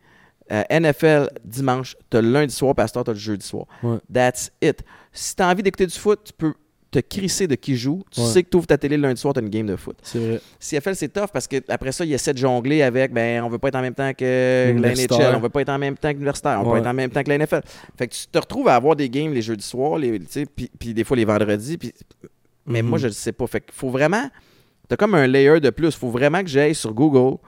Euh, 0.52 0.62
NFL, 0.70 1.28
dimanche. 1.44 1.96
T'as 2.08 2.20
le 2.22 2.30
lundi 2.30 2.54
soir, 2.54 2.74
pasteur, 2.74 3.02
t'as 3.04 3.12
le 3.12 3.18
jeudi 3.18 3.44
soir. 3.44 3.66
Ouais. 3.82 3.98
That's 4.12 4.52
it. 4.62 4.82
Si 5.12 5.34
t'as 5.34 5.50
envie 5.50 5.62
d'écouter 5.62 5.86
du 5.86 5.98
foot, 5.98 6.20
tu 6.24 6.32
peux 6.32 6.54
te 6.88 7.00
crisser 7.00 7.48
de 7.48 7.56
qui 7.56 7.76
joue. 7.76 8.04
Tu 8.12 8.20
Ouais. 8.20 8.26
sais 8.26 8.42
que 8.44 8.48
tu 8.50 8.56
ouvres 8.56 8.66
ta 8.68 8.78
télé 8.78 8.96
le 8.96 9.02
lundi 9.02 9.20
soir, 9.20 9.34
t'as 9.34 9.40
une 9.40 9.48
game 9.48 9.66
de 9.66 9.74
foot. 9.74 9.96
C'est 10.02 10.18
vrai. 10.20 10.40
CFL, 10.60 10.94
c'est 10.94 11.08
tough 11.08 11.30
parce 11.32 11.48
que 11.48 11.56
après 11.68 11.90
ça, 11.90 12.04
il 12.04 12.12
essaie 12.12 12.32
de 12.32 12.38
jongler 12.38 12.82
avec 12.82 13.12
ben, 13.12 13.42
on 13.42 13.48
veut 13.48 13.58
pas 13.58 13.68
être 13.68 13.74
en 13.74 13.82
même 13.82 13.94
temps 13.94 14.12
que 14.14 14.72
la. 14.78 14.92
NHL, 14.94 15.34
on 15.34 15.40
veut 15.40 15.48
pas 15.48 15.62
être 15.62 15.68
en 15.70 15.78
même 15.78 15.96
temps 15.98 16.08
que 16.10 16.14
l'universitaire, 16.14 16.58
on 16.60 16.62
veut 16.62 16.68
Ouais. 16.68 16.72
pas 16.74 16.80
être 16.80 16.86
en 16.90 16.94
même 16.94 17.10
temps 17.10 17.22
que 17.24 17.28
la 17.28 17.38
NFL. 17.38 17.62
Fait 17.98 18.06
que 18.06 18.14
tu 18.14 18.26
te 18.28 18.38
retrouves 18.38 18.68
à 18.68 18.76
avoir 18.76 18.94
des 18.94 19.10
games 19.10 19.32
les 19.32 19.42
jeudis 19.42 19.66
soirs, 19.66 19.98
puis 20.54 20.70
puis 20.78 20.94
des 20.94 21.02
fois 21.02 21.16
les 21.16 21.24
vendredis, 21.24 21.76
mais 22.66 22.82
Mhm. 22.82 22.88
moi 22.88 22.98
je 22.98 23.08
le 23.08 23.12
sais 23.12 23.32
pas. 23.32 23.48
Fait 23.48 23.60
qu'il 23.60 23.74
faut 23.74 23.90
vraiment 23.90 24.30
t'as 24.88 24.96
comme 24.96 25.16
un 25.16 25.26
layer 25.26 25.58
de 25.58 25.70
plus, 25.70 25.96
faut 25.96 26.10
vraiment 26.10 26.40
que 26.42 26.48
j'aille 26.48 26.74
sur 26.76 26.94
Google 26.94 27.38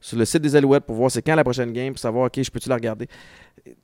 sur 0.00 0.18
le 0.18 0.24
site 0.24 0.42
des 0.42 0.54
Alouettes 0.56 0.84
pour 0.84 0.94
voir 0.96 1.10
c'est 1.10 1.22
quand 1.22 1.34
la 1.34 1.44
prochaine 1.44 1.72
game 1.72 1.92
pour 1.92 1.98
savoir 2.00 2.26
OK, 2.26 2.40
je 2.42 2.50
peux-tu 2.50 2.68
la 2.68 2.76
regarder. 2.76 3.06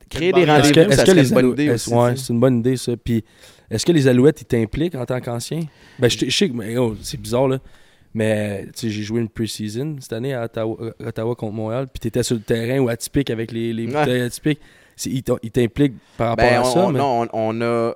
Créer 0.09 0.31
des 0.31 0.45
rendez-vous, 0.45 1.13
les 1.13 1.27
une 1.29 1.33
bonne 1.33 1.49
idée 1.51 1.69
aussi. 1.71 1.93
ouais, 1.93 2.15
c'est 2.15 2.31
une 2.33 2.39
bonne 2.39 2.59
idée, 2.59 2.77
ça. 2.77 2.93
Puis, 2.95 3.23
est-ce 3.69 3.85
que 3.85 3.91
les 3.91 4.07
Alouettes, 4.07 4.41
ils 4.41 4.45
t'impliquent 4.45 4.95
en 4.95 5.05
tant 5.05 5.19
qu'ancien? 5.19 5.61
Ben, 5.99 6.09
je, 6.09 6.17
je 6.25 6.29
sais 6.29 6.49
que 6.49 6.77
oh, 6.77 6.95
c'est 7.01 7.19
bizarre, 7.19 7.47
là. 7.47 7.59
Mais 8.13 8.65
tu 8.67 8.71
sais, 8.75 8.89
j'ai 8.91 9.01
joué 9.01 9.21
une 9.21 9.27
pre-season 9.29 9.95
cette 9.99 10.13
année 10.13 10.33
à 10.35 10.43
Ottawa, 10.43 10.77
euh, 10.81 10.91
Ottawa 11.07 11.35
contre 11.35 11.53
Montréal. 11.53 11.87
Puis 11.91 11.99
t'étais 11.99 12.21
sur 12.21 12.35
le 12.35 12.41
terrain 12.43 12.77
ou 12.79 12.87
atypique 12.89 13.31
avec 13.31 13.51
les, 13.51 13.73
les 13.73 13.87
Ouais. 13.87 13.91
bouteilles 13.99 14.21
atypiques. 14.21 14.59
C'est- 14.95 15.09
ils 15.09 15.23
t'impliquent 15.51 15.95
par 16.15 16.29
rapport 16.29 16.45
Ben, 16.47 16.57
à 16.57 16.61
on, 16.61 16.63
ça. 16.73 16.85
on- 16.85 16.91
mais- 16.91 16.99
non, 16.99 17.21
on, 17.23 17.27
on 17.33 17.61
a. 17.61 17.95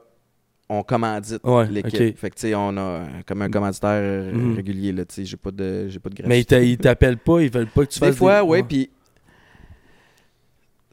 On 0.69 0.83
commandite 0.83 1.39
Ouais, 1.45 1.65
l'équipe. 1.67 2.17
Fait 2.17 2.29
que, 2.29 2.35
tu 2.35 2.41
sais, 2.41 2.55
on 2.55 2.75
a 2.77 3.05
comme 3.25 3.41
un 3.41 3.49
commanditaire 3.49 4.33
Mhm. 4.33 4.55
régulier, 4.55 4.91
là. 4.91 5.05
Tu 5.05 5.15
sais, 5.15 5.25
j'ai 5.25 5.37
pas 5.37 5.51
de, 5.51 5.87
j'ai 5.87 5.99
pas 5.99 6.09
de 6.09 6.15
gratuité. 6.15 6.27
Mais 6.29 6.39
ils 6.41 6.45
t'a- 6.45 6.59
ils 6.61 6.77
t'appellent 6.77 7.17
pas, 7.17 7.39
ils 7.41 7.49
veulent 7.49 7.67
pas 7.67 7.85
que 7.85 7.91
tu 7.91 7.99
fasses 7.99 8.11
Des 8.11 8.17
fois, 8.17 8.43
oui, 8.43 8.63
puis. 8.63 8.89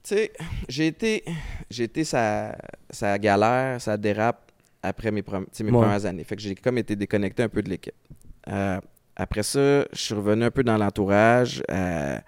Tu 0.03 0.14
sais, 0.14 0.33
j'ai 0.68 0.87
été. 0.89 1.25
J'ai 1.70 1.85
été 1.85 2.05
sa, 2.05 2.57
sa 2.91 3.18
galère, 3.18 3.81
sa 3.81 3.97
dérape 3.97 4.53
après 4.83 5.11
mes, 5.11 5.22
prom- 5.22 5.45
tu 5.47 5.51
sais, 5.53 5.64
mes 5.64 5.70
Ouais. 5.72 5.79
premières 5.81 6.05
années. 6.07 6.25
Fait 6.25 6.37
que 6.37 6.43
j'ai 6.43 6.55
comme 6.55 6.79
été 6.79 6.95
déconnecté 6.95 7.43
un 7.43 7.49
peu 7.49 7.62
de 7.62 7.70
l'équipe. 7.70 7.95
Euh, 8.49 8.79
après 9.16 9.43
ça, 9.43 9.87
je 9.93 9.99
suis 9.99 10.14
revenu 10.14 10.45
un 10.45 10.51
peu 10.51 10.62
dans 10.62 10.77
l'entourage. 10.77 11.62
Euh, 11.70 12.18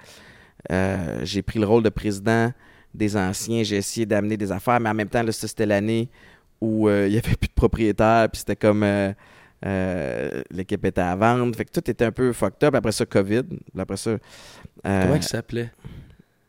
euh, 0.72 1.20
j'ai 1.22 1.42
pris 1.42 1.59
le 1.61 1.66
rôle 1.66 1.82
de 1.82 1.90
président 1.90 2.51
des 2.94 3.16
anciens. 3.16 3.62
J'ai 3.62 3.76
essayé 3.76 4.07
d'amener 4.07 4.36
des 4.38 4.51
affaires, 4.51 4.80
mais 4.80 4.88
en 4.88 4.94
même 4.94 5.09
temps, 5.09 5.22
là, 5.22 5.30
ça, 5.30 5.47
c'était 5.47 5.66
l'année 5.66 6.09
où 6.61 6.88
euh, 6.88 7.07
il 7.07 7.12
n'y 7.12 7.18
avait 7.18 7.36
plus 7.36 7.48
de 7.48 7.52
propriétaire, 7.54 8.28
puis 8.30 8.38
c'était 8.40 8.57
comme. 8.57 8.82
euh, 8.82 9.12
euh, 9.64 10.42
l'équipe 10.50 10.84
était 10.84 11.00
à 11.00 11.16
vendre. 11.16 11.57
Fait 11.57 11.64
que 11.64 11.70
tout 11.72 11.90
était 11.90 12.04
un 12.04 12.12
peu 12.12 12.32
fucked 12.32 12.62
up. 12.64 12.74
Après 12.74 12.92
ça, 12.92 13.07
COVID. 13.07 13.42
Après 13.78 13.96
ça. 13.96 14.11
euh, 14.11 14.18
Comment 15.02 15.14
il 15.14 15.22
s'appelait? 15.22 15.72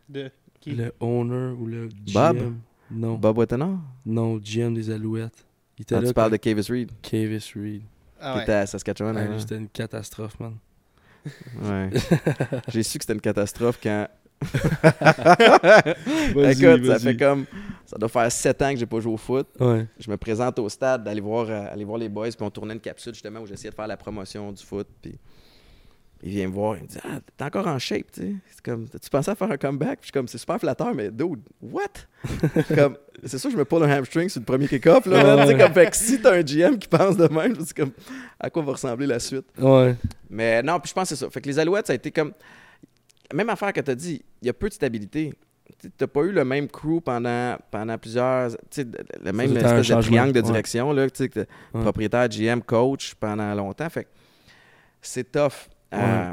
De 0.10 0.30
qui? 0.60 0.72
Le 0.72 0.94
owner 1.00 1.54
ou 1.58 1.66
le 1.68 1.88
GM 1.88 2.14
Bob? 2.14 2.54
Non, 2.92 3.16
Bob 3.16 3.38
Wattenor? 3.38 3.78
non, 4.06 4.38
GM 4.38 4.74
des 4.74 4.90
Alouettes. 4.92 5.46
Il 5.78 5.84
était 5.84 5.96
Quand 5.96 6.02
là 6.02 6.08
tu 6.08 6.14
parles 6.14 6.32
de 6.32 6.38
Cavis 6.38 6.68
Reed, 6.70 6.92
Cavis 7.02 7.52
Reed. 7.56 7.82
Ah 8.20 8.32
qui 8.32 8.38
ouais. 8.38 8.44
était 8.44 8.54
à 8.54 8.66
Saskatchewan. 8.66 9.16
Ouais, 9.16 9.22
avant. 9.24 9.34
lui, 9.34 9.40
C'était 9.42 9.58
une 9.58 9.70
catastrophe, 9.70 10.40
man. 10.40 10.56
Ouais. 11.62 11.90
J'ai 12.70 12.84
su 12.84 12.98
que 12.98 13.04
c'était 13.04 13.14
une 13.14 13.22
catastrophe 13.22 13.80
quand. 13.82 14.08
Vas-y, 16.36 16.66
Écoute, 16.66 16.86
ça 16.86 17.00
fait 17.00 17.18
comme. 17.18 17.46
Ça 17.88 17.98
doit 17.98 18.10
faire 18.10 18.30
sept 18.30 18.62
ans 18.62 18.72
que 18.74 18.78
j'ai 18.78 18.86
pas 18.86 19.00
joué 19.00 19.14
au 19.14 19.18
foot. 19.18 19.48
Ouais. 19.62 19.88
Je 19.98 20.12
me 20.12 20.18
présente 20.18 20.60
au 20.60 20.68
stade 20.68 21.06
d'aller 21.06 21.22
voir, 21.22 21.50
euh, 21.50 21.72
aller 21.72 21.86
voir 21.86 21.98
les 21.98 22.10
boys, 22.10 22.28
puis 22.28 22.42
on 22.42 22.50
tournait 22.50 22.74
une 22.74 22.82
capsule 22.82 23.14
justement 23.14 23.40
où 23.40 23.48
j'essayais 23.48 23.70
de 23.70 23.76
faire 23.76 23.88
la 23.88 23.96
promotion 23.96 24.52
du 24.52 24.62
foot. 24.62 24.88
Puis 25.02 25.18
il 26.22 26.32
vient 26.32 26.48
me 26.48 26.54
voir, 26.54 26.76
il 26.76 26.84
me 26.84 26.88
dit 26.88 26.98
Ah, 27.04 27.20
t'es 27.38 27.46
encore 27.46 27.66
en 27.66 27.80
shape, 27.80 28.12
tu 28.12 28.22
sais. 28.22 28.36
C'est 28.50 28.62
comme, 28.62 28.90
tu 28.90 29.10
pensais 29.10 29.32
à 29.32 29.36
faire 29.36 29.50
un 29.50 29.58
comeback? 29.58 30.00
Puis 30.00 30.02
je 30.02 30.06
suis 30.06 30.12
comme, 30.12 30.28
c'est 30.28 30.38
super 30.38 30.60
flatteur, 30.60 30.94
mais 30.94 31.12
dude, 31.12 31.40
what? 31.62 31.82
comme, 32.76 32.98
c'est 33.24 33.38
sûr, 33.38 33.52
je 33.52 33.58
me 33.58 33.64
pull 33.64 33.82
un 33.84 33.90
hamstring 33.90 34.28
sur 34.28 34.42
le 34.42 34.46
premier 34.46 34.68
kick-off, 34.68 35.06
là. 35.06 35.24
man. 35.38 35.46
Tu 35.46 35.54
sais, 35.54 35.58
comme, 35.58 35.74
fait 35.74 35.90
que 35.90 35.96
si 35.96 36.22
t'as 36.22 36.34
un 36.34 36.42
GM 36.42 36.78
qui 36.78 36.90
pense 36.90 37.16
de 37.16 37.28
même, 37.28 37.56
c'est 37.64 37.76
comme, 37.76 37.92
à 38.38 38.50
quoi 38.50 38.64
va 38.64 38.74
ressembler 38.74 39.08
la 39.08 39.20
suite? 39.20 39.46
Ouais. 39.58 39.96
Mais 40.30 40.62
non, 40.62 40.78
puis 40.82 40.90
je 40.90 40.94
pense 40.94 41.10
que 41.10 41.16
c'est 41.16 41.24
ça. 41.24 41.30
Fait 41.30 41.40
que 41.40 41.48
les 41.48 41.58
Alouettes, 41.58 41.88
ça 41.88 41.94
a 41.94 41.96
été 41.96 42.12
comme. 42.12 42.34
Même 43.34 43.50
affaire 43.50 43.74
que 43.74 43.82
tu 43.82 43.92
as 43.92 43.96
dit, 43.96 44.24
il 44.42 44.48
y 44.48 44.50
a 44.50 44.54
peu 44.54 44.70
de 44.70 44.74
stabilité. 44.74 45.34
Tu 45.82 45.90
n'as 46.00 46.08
pas 46.08 46.22
eu 46.22 46.32
le 46.32 46.46
même 46.46 46.68
crew 46.68 47.00
pendant, 47.04 47.58
pendant 47.72 47.98
plusieurs. 47.98 48.50
Le 48.78 49.32
même 49.32 49.56
espèce 49.58 49.88
de 49.88 50.02
triangle 50.02 50.32
de 50.34 50.40
Ouais. 50.40 50.46
direction, 50.46 50.92
là, 50.94 51.10
t'as 51.10 51.26
Ouais. 51.26 51.46
propriétaire, 51.82 52.30
GM, 52.30 52.62
coach 52.62 53.14
pendant 53.16 53.54
longtemps. 53.54 53.90
Fait 53.90 54.08
c'est 55.02 55.32
tough. 55.32 55.70
Euh, 55.94 56.32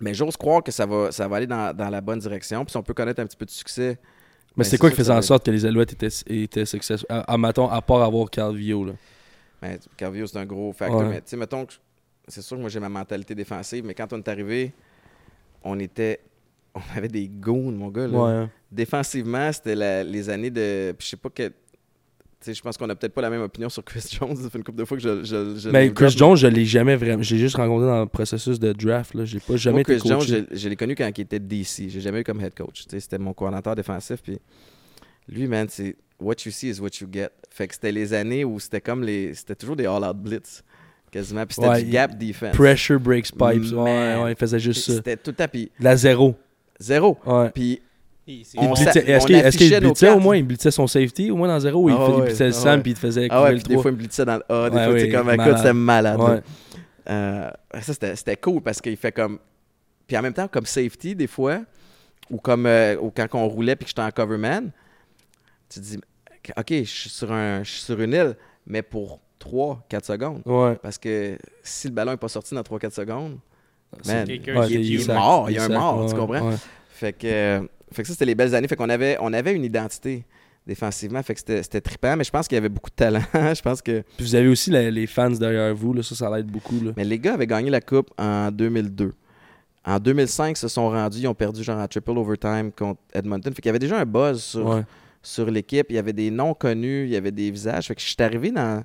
mais 0.00 0.14
j'ose 0.14 0.36
croire 0.36 0.62
que 0.62 0.72
ça 0.72 0.86
va, 0.86 1.12
ça 1.12 1.28
va 1.28 1.36
aller 1.36 1.46
dans, 1.46 1.76
dans 1.76 1.88
la 1.90 2.00
bonne 2.00 2.18
direction. 2.18 2.64
Puis 2.64 2.70
si 2.72 2.76
on 2.76 2.82
peut 2.82 2.94
connaître 2.94 3.20
un 3.20 3.26
petit 3.26 3.36
peu 3.36 3.44
de 3.44 3.50
succès. 3.50 3.98
Mais 4.56 4.62
ben, 4.62 4.64
c'est 4.64 4.78
quoi 4.78 4.90
qui 4.90 4.96
faisait 4.96 5.12
en 5.12 5.22
sorte 5.22 5.44
que 5.44 5.50
les 5.50 5.64
Alouettes 5.66 5.92
étaient, 5.92 6.08
étaient 6.26 6.64
successful? 6.66 7.06
À, 7.08 7.20
à, 7.32 7.36
mettons, 7.38 7.68
à 7.68 7.82
part 7.82 8.02
avoir 8.02 8.30
Calvio, 8.30 8.84
là? 8.84 8.92
Ben, 9.60 9.78
Carvio, 9.96 10.26
c'est 10.26 10.38
un 10.38 10.46
gros 10.46 10.72
facteur. 10.72 11.08
Mais 11.08 11.20
tu 11.20 11.30
sais, 11.30 11.36
mettons 11.36 11.66
c'est 12.26 12.40
sûr 12.40 12.56
que 12.56 12.60
moi 12.62 12.70
j'ai 12.70 12.80
ma 12.80 12.88
mentalité 12.88 13.34
défensive, 13.34 13.84
mais 13.84 13.94
quand 13.94 14.12
on 14.12 14.18
est 14.18 14.28
arrivé, 14.28 14.72
on 15.62 15.78
était. 15.78 16.20
On 16.74 16.96
avait 16.98 17.08
des 17.08 17.28
goons, 17.28 17.70
mon 17.72 17.88
gars. 17.88 18.06
Là. 18.08 18.42
Ouais. 18.42 18.48
Défensivement, 18.72 19.52
c'était 19.52 19.74
la- 19.76 20.02
les 20.04 20.28
années 20.28 20.50
de. 20.50 20.92
puis 20.92 21.04
Je 21.06 21.10
sais 21.10 21.16
pas 21.16 21.30
que. 21.30 21.50
Je 22.46 22.60
pense 22.60 22.76
qu'on 22.76 22.90
a 22.90 22.94
peut-être 22.94 23.14
pas 23.14 23.22
la 23.22 23.30
même 23.30 23.40
opinion 23.40 23.70
sur 23.70 23.82
Chris 23.84 24.04
Jones. 24.20 24.36
Ça 24.36 24.50
fait 24.50 24.58
une 24.58 24.64
couple 24.64 24.78
de 24.78 24.84
fois 24.84 24.96
que 24.98 25.02
je. 25.02 25.24
je, 25.24 25.56
je 25.56 25.68
Mais 25.70 25.90
Chris. 25.92 26.10
Jones, 26.16 26.36
je 26.36 26.46
l'ai 26.46 26.64
jamais 26.66 26.94
vraiment. 26.96 27.22
J'ai 27.22 27.38
juste 27.38 27.56
rencontré 27.56 27.86
dans 27.86 28.00
le 28.00 28.06
processus 28.06 28.58
de 28.58 28.72
draft, 28.72 29.14
là. 29.14 29.24
J'ai 29.24 29.40
pas 29.40 29.56
jamais 29.56 29.74
Moi, 29.74 29.80
été 29.82 29.96
Chris 29.98 30.08
Jones, 30.08 30.20
je, 30.20 30.36
je 30.56 30.68
l'ai 30.68 30.76
connu 30.76 30.94
quand 30.94 31.10
il 31.16 31.20
était 31.22 31.38
DC. 31.38 31.88
J'ai 31.88 32.00
jamais 32.00 32.20
eu 32.20 32.24
comme 32.24 32.40
head 32.40 32.54
coach. 32.54 32.84
C'était 32.88 33.18
mon 33.18 33.32
coordinateur 33.32 33.74
défensif. 33.76 34.20
Puis 34.22 34.38
lui, 35.28 35.46
man, 35.46 35.66
c'est 35.70 35.96
what 36.20 36.34
you 36.44 36.50
see 36.52 36.68
is 36.68 36.80
what 36.80 36.90
you 37.00 37.06
get. 37.10 37.28
Fait 37.50 37.66
que 37.68 37.74
c'était 37.74 37.92
les 37.92 38.12
années 38.12 38.44
où 38.44 38.58
c'était 38.60 38.80
comme 38.80 39.02
les. 39.04 39.32
C'était 39.32 39.54
toujours 39.54 39.76
des 39.76 39.86
all-out 39.86 40.16
blitz. 40.16 40.62
Quasiment. 41.10 41.46
Puis 41.46 41.54
c'était 41.54 41.68
Ouais, 41.68 41.82
du 41.84 41.90
gap 41.90 42.18
defense. 42.18 42.56
Pressure 42.56 42.98
breaks 43.00 43.30
pipes. 43.30 43.40
Ouais, 43.40 43.56
Man. 43.72 44.22
ouais, 44.24 44.32
il 44.32 44.36
faisait 44.36 44.58
juste 44.58 44.84
ça. 44.84 44.94
C'était 44.96 45.16
tout. 45.16 45.32
Puis 45.50 45.70
La 45.80 45.96
zéro. 45.96 46.34
Zéro. 46.84 47.18
Ouais. 47.26 47.50
Puis 47.50 47.80
Est-ce 48.26 49.26
qu'il 49.26 49.34
affichait 49.36 49.80
nos 49.80 49.88
blitzait 49.88 50.10
au 50.10 50.18
moins? 50.20 50.36
Il 50.36 50.44
blitzait 50.44 50.70
son 50.70 50.86
safety 50.86 51.30
au 51.30 51.36
moins 51.36 51.48
dans 51.48 51.60
zéro 51.60 51.84
ou 51.84 51.88
il, 51.90 51.96
Ah 51.98 52.06
il 52.08 52.14
ouais, 52.14 52.22
blitzait 52.26 52.44
le 52.48 52.50
ah 52.50 52.58
Sam 52.58 52.82
puis 52.82 52.92
il 52.92 52.94
te 52.94 53.00
faisait 53.00 53.26
Ah 53.30 53.36
courir 53.36 53.42
ouais, 53.44 53.50
le 53.52 53.56
puis 53.58 53.68
des 53.68 53.74
3. 53.74 53.82
fois, 53.82 53.90
il 53.90 53.94
me 53.94 53.98
blitzait 53.98 54.24
dans 54.24 54.36
le 54.36 54.52
A. 54.54 54.70
Des 54.70 54.76
Ouais, 54.76 54.84
fois, 54.84 54.92
tu 54.94 55.00
sais, 55.00 55.06
oui, 55.06 55.12
comme, 55.12 55.28
écoute, 55.28 55.36
malade. 55.38 55.56
c'était 55.58 55.72
malade. 55.72 56.20
Ouais. 56.20 56.40
Euh, 57.10 57.50
ça, 57.74 57.92
c'était 57.92 58.16
c'était 58.16 58.36
cool 58.36 58.62
parce 58.62 58.80
qu'il 58.80 58.96
fait 58.96 59.12
comme. 59.12 59.38
Puis 60.06 60.16
en 60.16 60.22
même 60.22 60.32
temps, 60.34 60.48
comme 60.48 60.66
safety, 60.66 61.14
des 61.14 61.26
fois, 61.26 61.60
ou 62.30 62.38
comme 62.38 62.66
euh, 62.66 62.96
ou 63.00 63.10
quand 63.10 63.26
on 63.34 63.48
roulait 63.48 63.76
puis 63.76 63.84
que 63.84 63.90
j'étais 63.90 64.02
en 64.02 64.10
coverman, 64.10 64.70
tu 65.68 65.80
te 65.80 65.84
dis, 65.84 65.98
OK, 66.56 66.66
je 66.70 66.82
suis 66.84 67.10
sur, 67.10 67.30
un, 67.32 67.62
je 67.62 67.70
suis 67.70 67.82
sur 67.82 68.00
une 68.00 68.12
île, 68.12 68.36
mais 68.66 68.82
pour 68.82 69.20
3-4 69.40 70.04
secondes. 70.04 70.42
Ouais. 70.46 70.76
Parce 70.82 70.96
que 70.98 71.36
si 71.62 71.88
le 71.88 71.94
ballon 71.94 72.12
n'est 72.12 72.16
pas 72.18 72.28
sorti 72.28 72.54
dans 72.54 72.62
3-4 72.62 72.90
sequemes, 72.90 73.38
C'est- 73.38 73.38
man, 74.06 74.26
quelqu'un 74.26 74.60
Ouais, 74.60 74.66
qui 74.68 74.74
est 74.76 74.80
il 74.80 75.00
est 75.00 75.08
mort, 75.12 75.50
il 75.50 75.54
y 75.56 75.58
a 75.58 75.64
un 75.64 75.68
mort, 75.68 76.06
tu 76.08 76.14
comprends? 76.16 76.48
ouais. 76.50 76.56
Fait 76.90 77.12
que, 77.12 77.26
euh, 77.26 77.60
fait 77.92 78.02
que 78.02 78.08
ça, 78.08 78.14
c'était 78.14 78.24
les 78.24 78.34
belles 78.34 78.54
années. 78.54 78.68
Fait 78.68 78.76
qu'on 78.76 78.88
avait, 78.88 79.16
on 79.20 79.32
avait 79.32 79.54
une 79.54 79.64
identité 79.64 80.24
défensivement. 80.66 81.22
Fait 81.22 81.34
que 81.34 81.40
c'était 81.40 81.62
c'était 81.62 81.80
trippant, 81.80 82.16
mais 82.16 82.24
je 82.24 82.30
pense 82.30 82.48
qu'il 82.48 82.56
y 82.56 82.58
avait 82.58 82.68
beaucoup 82.68 82.90
de 82.90 82.94
talent. 82.94 83.20
je 83.32 83.60
pense 83.62 83.82
que. 83.82 84.02
Puis 84.16 84.24
vous 84.26 84.34
avez 84.34 84.48
aussi 84.48 84.70
la- 84.70 84.90
les 84.90 85.06
fans 85.06 85.30
derrière 85.30 85.74
vous, 85.74 85.92
là, 85.92 86.02
ça, 86.02 86.14
ça 86.14 86.34
l'aide 86.34 86.46
beaucoup. 86.46 86.80
Là. 86.82 86.92
Mais 86.96 87.04
les 87.04 87.18
gars 87.18 87.34
avaient 87.34 87.46
gagné 87.46 87.70
la 87.70 87.80
Coupe 87.80 88.10
en 88.18 88.50
2002. 88.50 89.12
En 89.86 89.98
2005, 89.98 90.56
ils 90.56 90.60
se 90.60 90.68
sont 90.68 90.88
rendus, 90.88 91.18
ils 91.18 91.26
ont 91.28 91.34
perdu 91.34 91.62
genre 91.62 91.78
en 91.78 91.86
triple 91.86 92.12
overtime 92.12 92.70
contre 92.72 93.00
Edmonton. 93.12 93.52
Fait 93.52 93.60
qu'il 93.60 93.68
y 93.68 93.70
avait 93.70 93.78
déjà 93.78 93.98
un 94.00 94.06
buzz 94.06 94.42
sur, 94.42 94.66
Ouais. 94.66 94.82
sur 95.22 95.50
l'équipe. 95.50 95.86
Il 95.90 95.96
y 95.96 95.98
avait 95.98 96.14
des 96.14 96.30
noms 96.30 96.54
connus, 96.54 97.04
il 97.04 97.10
y 97.10 97.16
avait 97.16 97.32
des 97.32 97.50
visages. 97.50 97.88
Fait 97.88 97.94
que 97.94 98.00
je 98.00 98.06
suis 98.06 98.16
arrivé 98.20 98.50
dans, 98.50 98.82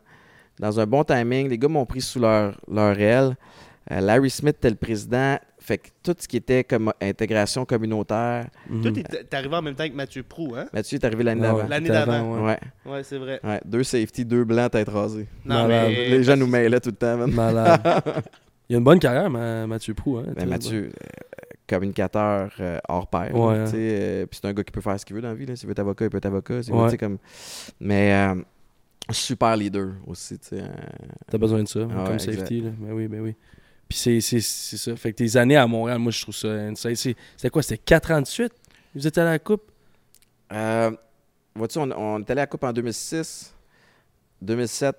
dans 0.59 0.77
un 0.77 0.85
bon 0.85 1.05
timing. 1.05 1.47
Les 1.47 1.57
gars 1.57 1.69
m'ont 1.69 1.85
pris 1.85 2.01
sous 2.01 2.19
leur, 2.19 2.59
leur 2.69 2.99
aile. 2.99 3.37
Euh, 3.91 3.99
Larry 4.01 4.29
Smith 4.29 4.55
était 4.57 4.69
le 4.69 4.75
président. 4.75 5.37
Fait 5.59 5.77
que 5.77 5.89
tout 6.03 6.15
ce 6.17 6.27
qui 6.27 6.37
était 6.37 6.63
comme 6.63 6.91
intégration 7.01 7.65
communautaire. 7.65 8.47
Mhm. 8.69 8.81
Toi, 8.81 8.91
t'es 8.91 9.03
t'es 9.03 9.35
arrivé 9.35 9.55
en 9.55 9.61
même 9.61 9.75
temps 9.75 9.87
que 9.87 9.93
Mathieu 9.93 10.23
Prou, 10.23 10.53
hein? 10.55 10.67
Mathieu 10.73 10.97
est 10.97 11.05
arrivé 11.05 11.23
l'année 11.23 11.41
ouais, 11.41 11.47
d'avant. 11.47 11.67
L'année 11.67 11.89
d'avant. 11.89 12.35
ouais. 12.35 12.41
Ouais, 12.85 12.91
Ouais, 12.91 13.03
c'est 13.03 13.17
vrai. 13.17 13.39
ouais. 13.43 13.59
Deux 13.65 13.83
safety, 13.83 14.23
deux 14.25 14.43
blancs, 14.45 14.71
tête 14.71 14.89
rasée. 14.89 15.27
Non, 15.45 15.67
Malade. 15.67 15.87
mais. 15.89 16.09
Les 16.09 16.23
gens 16.23 16.37
nous 16.37 16.47
mêlaient 16.47 16.79
tout 16.79 16.89
le 16.89 16.95
temps, 16.95 17.17
man. 17.17 17.31
Malade. 17.31 17.81
Il 18.69 18.75
a 18.75 18.77
une 18.77 18.83
bonne 18.83 18.99
carrière, 18.99 19.29
ma- 19.29 19.65
Mathieu 19.67 19.93
Prou. 19.95 20.17
Hein, 20.17 20.25
Ben, 20.35 20.47
Mathieu, 20.47 20.89
euh, 20.89 21.07
communicateur 21.67 22.51
euh, 22.59 22.79
hors 22.87 23.07
pair. 23.07 23.33
Ouais, 23.35 23.55
hein. 23.57 23.63
tu 23.65 23.71
sais, 23.71 23.77
euh, 23.77 24.25
Puis 24.27 24.39
c'est 24.41 24.47
un 24.47 24.53
gars 24.53 24.63
qui 24.63 24.71
peut 24.71 24.81
faire 24.81 24.99
ce 24.99 25.05
qu'il 25.05 25.15
veut 25.15 25.21
dans 25.21 25.29
la 25.29 25.33
vie. 25.35 25.45
Là. 25.45 25.55
S'il 25.55 25.67
veut 25.67 25.71
être 25.71 25.79
avocat, 25.79 26.05
il 26.05 26.09
peut 26.11 26.17
être 26.17 26.25
avocat. 26.27 26.59
veut, 26.61 26.97
comme... 26.97 27.17
Mais 27.79 28.13
euh, 28.13 28.35
super 29.11 29.55
leader 29.57 29.89
aussi. 30.07 30.37
tu 30.39 30.49
sais, 30.49 30.63
T'as 31.29 31.37
besoin 31.37 31.63
de 31.63 31.67
ça, 31.67 31.79
Ah 31.91 32.03
comme 32.05 32.13
ouais, 32.13 32.19
safety. 32.19 32.61
Là. 32.61 32.69
Ben 32.79 32.93
oui, 32.93 33.07
ben 33.07 33.21
oui. 33.21 33.35
Puis 33.89 33.97
c'est, 33.97 34.21
c'est, 34.21 34.39
c'est 34.39 34.77
ça. 34.77 34.95
Fait 34.95 35.11
que 35.11 35.17
tes 35.17 35.35
années 35.35 35.57
à 35.57 35.65
Montréal, 35.65 35.97
moi, 35.99 36.11
je 36.11 36.21
trouve 36.21 36.35
ça 36.35 36.47
insane. 36.47 36.95
C'est, 36.95 37.15
c'était 37.35 37.49
quoi? 37.49 37.63
C'était 37.63 37.79
4 37.83 38.11
ans 38.11 38.21
de 38.21 38.27
suite? 38.27 38.53
Vous 38.93 39.05
étiez 39.05 39.21
allé 39.21 39.29
à 39.29 39.33
la 39.33 39.39
Coupe? 39.39 39.71
euh, 40.53 40.91
vois-tu, 41.55 41.79
on, 41.79 41.89
on 41.91 42.19
est 42.19 42.29
allé 42.29 42.41
à 42.41 42.43
la 42.43 42.47
Coupe 42.47 42.63
en 42.63 42.71
2006. 42.71 43.53
2007, 44.41 44.95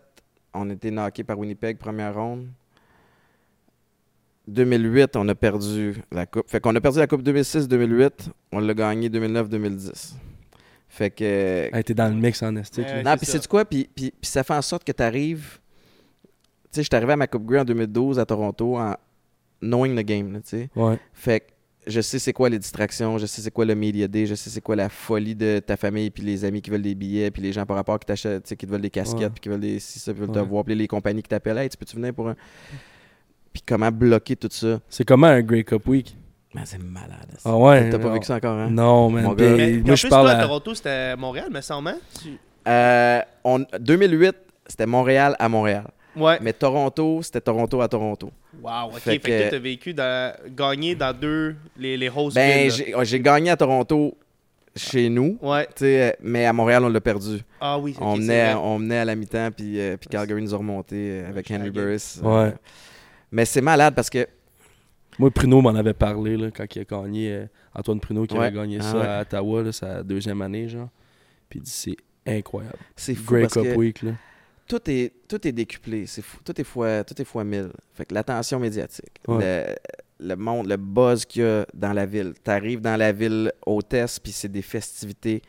on 0.54 0.68
était 0.70 0.90
knocké 0.90 1.24
par 1.24 1.38
Winnipeg, 1.38 1.78
première 1.78 2.14
ronde. 2.14 2.48
2008, 4.48 5.16
on 5.16 5.28
a 5.28 5.34
perdu 5.34 6.02
la 6.10 6.26
Coupe. 6.26 6.50
Fait 6.50 6.60
qu'on 6.60 6.74
a 6.74 6.80
perdu 6.80 6.98
la 6.98 7.06
Coupe 7.06 7.22
2006-2008. 7.22 8.10
On 8.52 8.58
l'a 8.58 8.74
gagné 8.74 9.08
2009-2010. 9.08 10.14
Fait 10.88 11.10
que 11.10 11.68
Elle 11.72 11.78
était 11.78 11.94
dans 11.94 12.08
le 12.08 12.14
mix 12.16 12.42
en 12.42 12.56
estique. 12.56 12.84
Ouais. 12.86 13.02
Non, 13.04 13.12
c'est 13.12 13.16
puis 13.18 13.26
c'est 13.26 13.46
quoi? 13.46 13.64
Puis, 13.64 13.88
puis, 13.94 14.10
puis 14.10 14.28
ça 14.28 14.42
fait 14.42 14.54
en 14.54 14.62
sorte 14.62 14.82
que 14.82 14.90
tu 14.92 15.02
arrives. 15.02 15.60
Tu 16.72 16.76
sais, 16.76 16.82
je 16.82 16.88
suis 16.88 16.96
arrivé 16.96 17.12
à 17.12 17.16
ma 17.16 17.26
Coupe 17.26 17.44
Grey 17.46 17.58
en 17.60 17.64
2012 17.64 18.18
à 18.18 18.26
Toronto 18.26 18.76
en 18.78 18.94
knowing 19.62 19.94
the 19.96 20.04
game, 20.06 20.32
tu 20.42 20.48
sais. 20.48 20.68
Ouais. 20.76 20.98
Fait 21.12 21.40
que 21.40 21.46
je 21.86 22.00
sais 22.00 22.18
c'est 22.18 22.32
quoi 22.32 22.48
les 22.48 22.58
distractions, 22.58 23.18
je 23.18 23.26
sais 23.26 23.40
c'est 23.42 23.50
quoi 23.50 23.64
le 23.64 23.74
media 23.74 24.06
day, 24.06 24.26
je 24.26 24.34
sais 24.34 24.50
c'est 24.50 24.60
quoi 24.60 24.76
la 24.76 24.88
folie 24.88 25.34
de 25.34 25.60
ta 25.66 25.76
famille, 25.76 26.10
puis 26.10 26.22
les 26.22 26.44
amis 26.44 26.60
qui 26.62 26.70
veulent 26.70 26.82
des 26.82 26.94
billets, 26.94 27.30
puis 27.30 27.42
les 27.42 27.52
gens 27.52 27.64
par 27.66 27.76
rapport 27.76 27.98
qui 27.98 28.06
t'achètent, 28.06 28.44
tu 28.44 28.48
sais, 28.50 28.56
qui 28.56 28.66
te 28.66 28.70
veulent 28.70 28.82
des 28.82 28.90
casquettes, 28.90 29.20
Ouais. 29.22 29.30
puis 29.30 29.40
qui 29.40 29.48
veulent 29.48 29.60
des 29.60 29.80
si 29.80 29.98
ça, 29.98 30.12
puis 30.12 30.20
veulent 30.20 30.30
te 30.32 30.38
voir, 30.38 30.64
puis 30.64 30.74
les 30.74 30.86
compagnies 30.86 31.22
qui 31.22 31.28
t'appellent, 31.28 31.58
hey, 31.58 31.68
tu 31.68 31.76
peux-tu 31.76 31.96
venir 31.96 32.14
pour 32.14 32.28
un. 32.28 32.36
Puis 33.52 33.62
comment 33.66 33.90
bloquer 33.90 34.36
tout 34.36 34.48
ça? 34.50 34.78
C'est 34.88 35.04
comment 35.04 35.26
un 35.26 35.42
Grey 35.42 35.64
Cup 35.64 35.86
Week? 35.88 36.16
Man, 36.54 36.64
c'est 36.66 36.78
malade. 36.78 37.26
ça. 37.38 37.50
Ah 37.50 37.56
ouais? 37.56 37.90
T'as 37.90 37.98
pas 37.98 38.12
vécu 38.12 38.26
ça 38.26 38.36
encore, 38.36 38.58
hein? 38.58 38.70
Non, 38.70 39.08
man. 39.10 39.24
Mon 39.24 39.32
Ben, 39.34 39.50
gars. 39.50 39.56
Mais, 39.56 39.72
moi, 39.78 39.92
en 39.92 39.96
je 39.96 40.06
parle 40.08 40.26
toi, 40.26 40.32
à 40.32 40.38
à... 40.38 40.42
Toronto, 40.42 40.74
c'était 40.74 40.88
à 40.90 41.16
Montréal, 41.16 41.48
me 41.50 41.60
semble? 41.60 41.94
Tu- 42.22 42.38
Euh, 42.68 43.20
on, 43.42 43.64
2008, 43.80 44.36
c'était 44.66 44.86
Montréal 44.86 45.34
à 45.38 45.48
Montréal. 45.48 45.88
Ouais. 46.20 46.38
Mais 46.40 46.52
Toronto, 46.52 47.20
c'était 47.22 47.40
Toronto 47.40 47.80
à 47.80 47.88
Toronto. 47.88 48.30
Wow, 48.62 48.88
ok. 48.88 48.98
Fait 48.98 49.10
Fait, 49.12 49.18
que, 49.18 49.26
que- 49.26 49.40
toi, 49.42 49.50
t'as 49.50 49.58
vécu 49.58 49.94
dans, 49.94 50.34
gagné 50.56 50.94
dans 50.94 51.16
deux, 51.16 51.56
les, 51.76 51.96
les 51.96 52.08
host 52.08 52.34
Ben, 52.36 52.70
j'ai 53.02 53.20
gagné 53.20 53.50
à 53.50 53.56
Toronto 53.56 54.16
chez 54.76 55.08
nous. 55.08 55.38
Ouais. 55.42 55.66
tu 55.66 55.84
sais, 55.84 56.16
mais 56.22 56.44
à 56.46 56.52
Montréal, 56.52 56.84
on 56.84 56.88
l'a 56.88 57.00
perdu. 57.00 57.40
Ah 57.60 57.78
oui, 57.78 57.94
on, 58.00 58.14
c'est 58.16 58.20
menait, 58.20 58.54
on 58.54 58.78
menait 58.78 58.98
à 58.98 59.04
la 59.04 59.14
mi-temps, 59.16 59.50
puis, 59.56 59.80
euh, 59.80 59.96
puis 59.96 60.08
Calgary 60.08 60.40
nous 60.42 60.54
a 60.54 60.58
remonté 60.58 60.96
euh, 60.96 61.28
avec 61.28 61.50
Henry. 61.50 61.70
Burris. 61.70 62.20
Ouais. 62.22 62.54
Mais 63.32 63.44
c'est 63.44 63.60
malade 63.60 63.94
parce 63.94 64.10
que 64.10 64.26
Moi, 65.18 65.30
Pruno 65.30 65.60
m'en 65.60 65.74
avait 65.74 65.92
parlé 65.94 66.36
là, 66.36 66.48
quand 66.54 66.64
il 66.74 66.80
a 66.80 66.84
gagné. 66.84 67.32
euh, 67.32 67.46
Antoine 67.74 68.00
Pruno 68.00 68.26
qui 68.26 68.36
Ouais. 68.36 68.46
avait 68.46 68.56
gagné 68.56 68.78
Ah 68.80 68.82
ça 68.84 68.96
ouais. 68.98 69.06
à 69.06 69.20
Ottawa, 69.22 69.62
là, 69.62 69.72
sa 69.72 70.02
deuxième 70.02 70.40
année, 70.42 70.68
genre. 70.68 70.88
Puis 71.48 71.60
il 71.60 71.62
dit 71.62 71.70
c'est 71.70 71.96
incroyable. 72.26 72.78
c'est 72.96 73.14
fou 73.14 73.32
Grey 73.34 73.42
parce 73.42 73.54
Cup 73.54 73.62
que 73.64 73.74
Week, 73.76 74.02
là. 74.02 74.12
Tout 74.70 74.90
est, 74.90 75.12
tout 75.28 75.46
est 75.46 75.52
décuplé. 75.52 76.06
C'est 76.06 76.22
fou. 76.22 76.38
Tout 76.44 76.58
est 76.60 76.64
fois, 76.64 77.02
tout 77.04 77.20
est 77.20 77.24
fois 77.24 77.42
mille. 77.44 77.70
Fait 77.92 78.04
que 78.06 78.14
l'attention 78.14 78.58
médiatique, 78.60 79.10
Ouais. 79.26 79.74
le, 80.20 80.28
le 80.28 80.36
monde, 80.36 80.66
le 80.68 80.76
buzz 80.76 81.24
qu'il 81.24 81.42
y 81.42 81.44
a 81.44 81.66
dans 81.74 81.92
la 81.92 82.06
ville. 82.06 82.34
T'arrives 82.44 82.80
dans 82.80 82.96
la 82.96 83.10
ville 83.12 83.52
hôtesse, 83.66 84.18
puis 84.20 84.32
c'est 84.32 84.48
des 84.48 84.62
festivités 84.62 85.42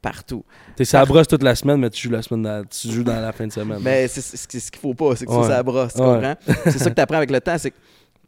partout. 0.00 0.44
T'es 0.76 0.84
ça 0.84 1.04
brosse 1.04 1.26
toute 1.26 1.42
la 1.42 1.54
semaine, 1.56 1.80
mais 1.80 1.90
tu 1.90 2.06
joues 2.06 2.12
la 2.14 2.22
semaine 2.22 2.42
dans, 2.42 2.64
tu 2.64 2.88
joues 2.88 3.02
dans 3.02 3.20
la 3.20 3.32
fin 3.32 3.46
de 3.48 3.52
semaine. 3.52 3.80
Mais 3.82 4.06
c'est 4.06 4.20
c'est- 4.20 4.36
ce 4.60 4.70
qu'il 4.70 4.80
faut 4.80 4.94
pas, 4.94 5.16
c'est 5.16 5.26
que 5.26 5.32
Ouais. 5.32 5.42
ça, 5.42 5.56
ça 5.56 5.62
brosse, 5.64 5.94
tu 5.94 6.00
Ouais. 6.00 6.06
comprends? 6.06 6.36
c'est 6.64 6.78
ça 6.78 6.90
que 6.90 6.94
tu 6.94 7.00
apprends 7.00 7.16
avec 7.16 7.30
le 7.32 7.40
temps. 7.40 7.58
C'est 7.58 7.72
que 7.72 7.76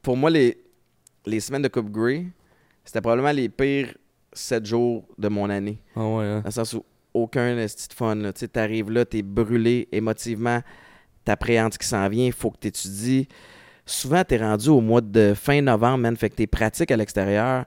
pour 0.03 0.17
moi, 0.17 0.31
les, 0.31 0.59
les 1.27 1.39
semaines 1.39 1.63
de 1.63 1.69
Coupe 1.69 1.91
Grey, 1.91 2.27
c'était 2.85 3.01
probablement 3.01 3.31
les 3.31 3.49
pires 3.49 3.95
sept 4.33 4.67
jours 4.67 5.05
de 5.17 5.29
mon 5.29 5.49
année. 5.49 5.79
Ah 5.95 6.01
ouais, 6.07 6.25
hein? 6.25 6.39
Dans 6.41 6.47
le 6.47 6.51
sens 6.51 6.73
où 6.73 6.85
aucun 7.15 7.55
de 7.57 7.67
fun. 7.95 8.17
Tu 8.17 8.41
sais, 8.41 8.49
t'arrives 8.49 8.91
là, 8.91 9.05
t'es 9.05 9.23
brûlé 9.23 9.89
émotivement, 9.93 10.61
t'appréhendes 11.25 11.73
ce 11.75 11.79
qui 11.79 11.87
s'en 11.87 12.09
vient, 12.09 12.27
il 12.27 12.33
faut 12.33 12.51
que 12.51 12.59
t'étudies. 12.59 13.29
Souvent, 13.87 14.23
t'es 14.25 14.37
rendu 14.39 14.69
au 14.69 14.81
mois 14.81 15.01
de 15.01 15.35
fin 15.35 15.61
novembre, 15.63 15.99
man, 15.99 16.17
fait 16.17 16.31
que 16.31 16.37
tes 16.37 16.47
pratiques 16.47 16.91
à 16.91 16.97
l'extérieur, 16.97 17.65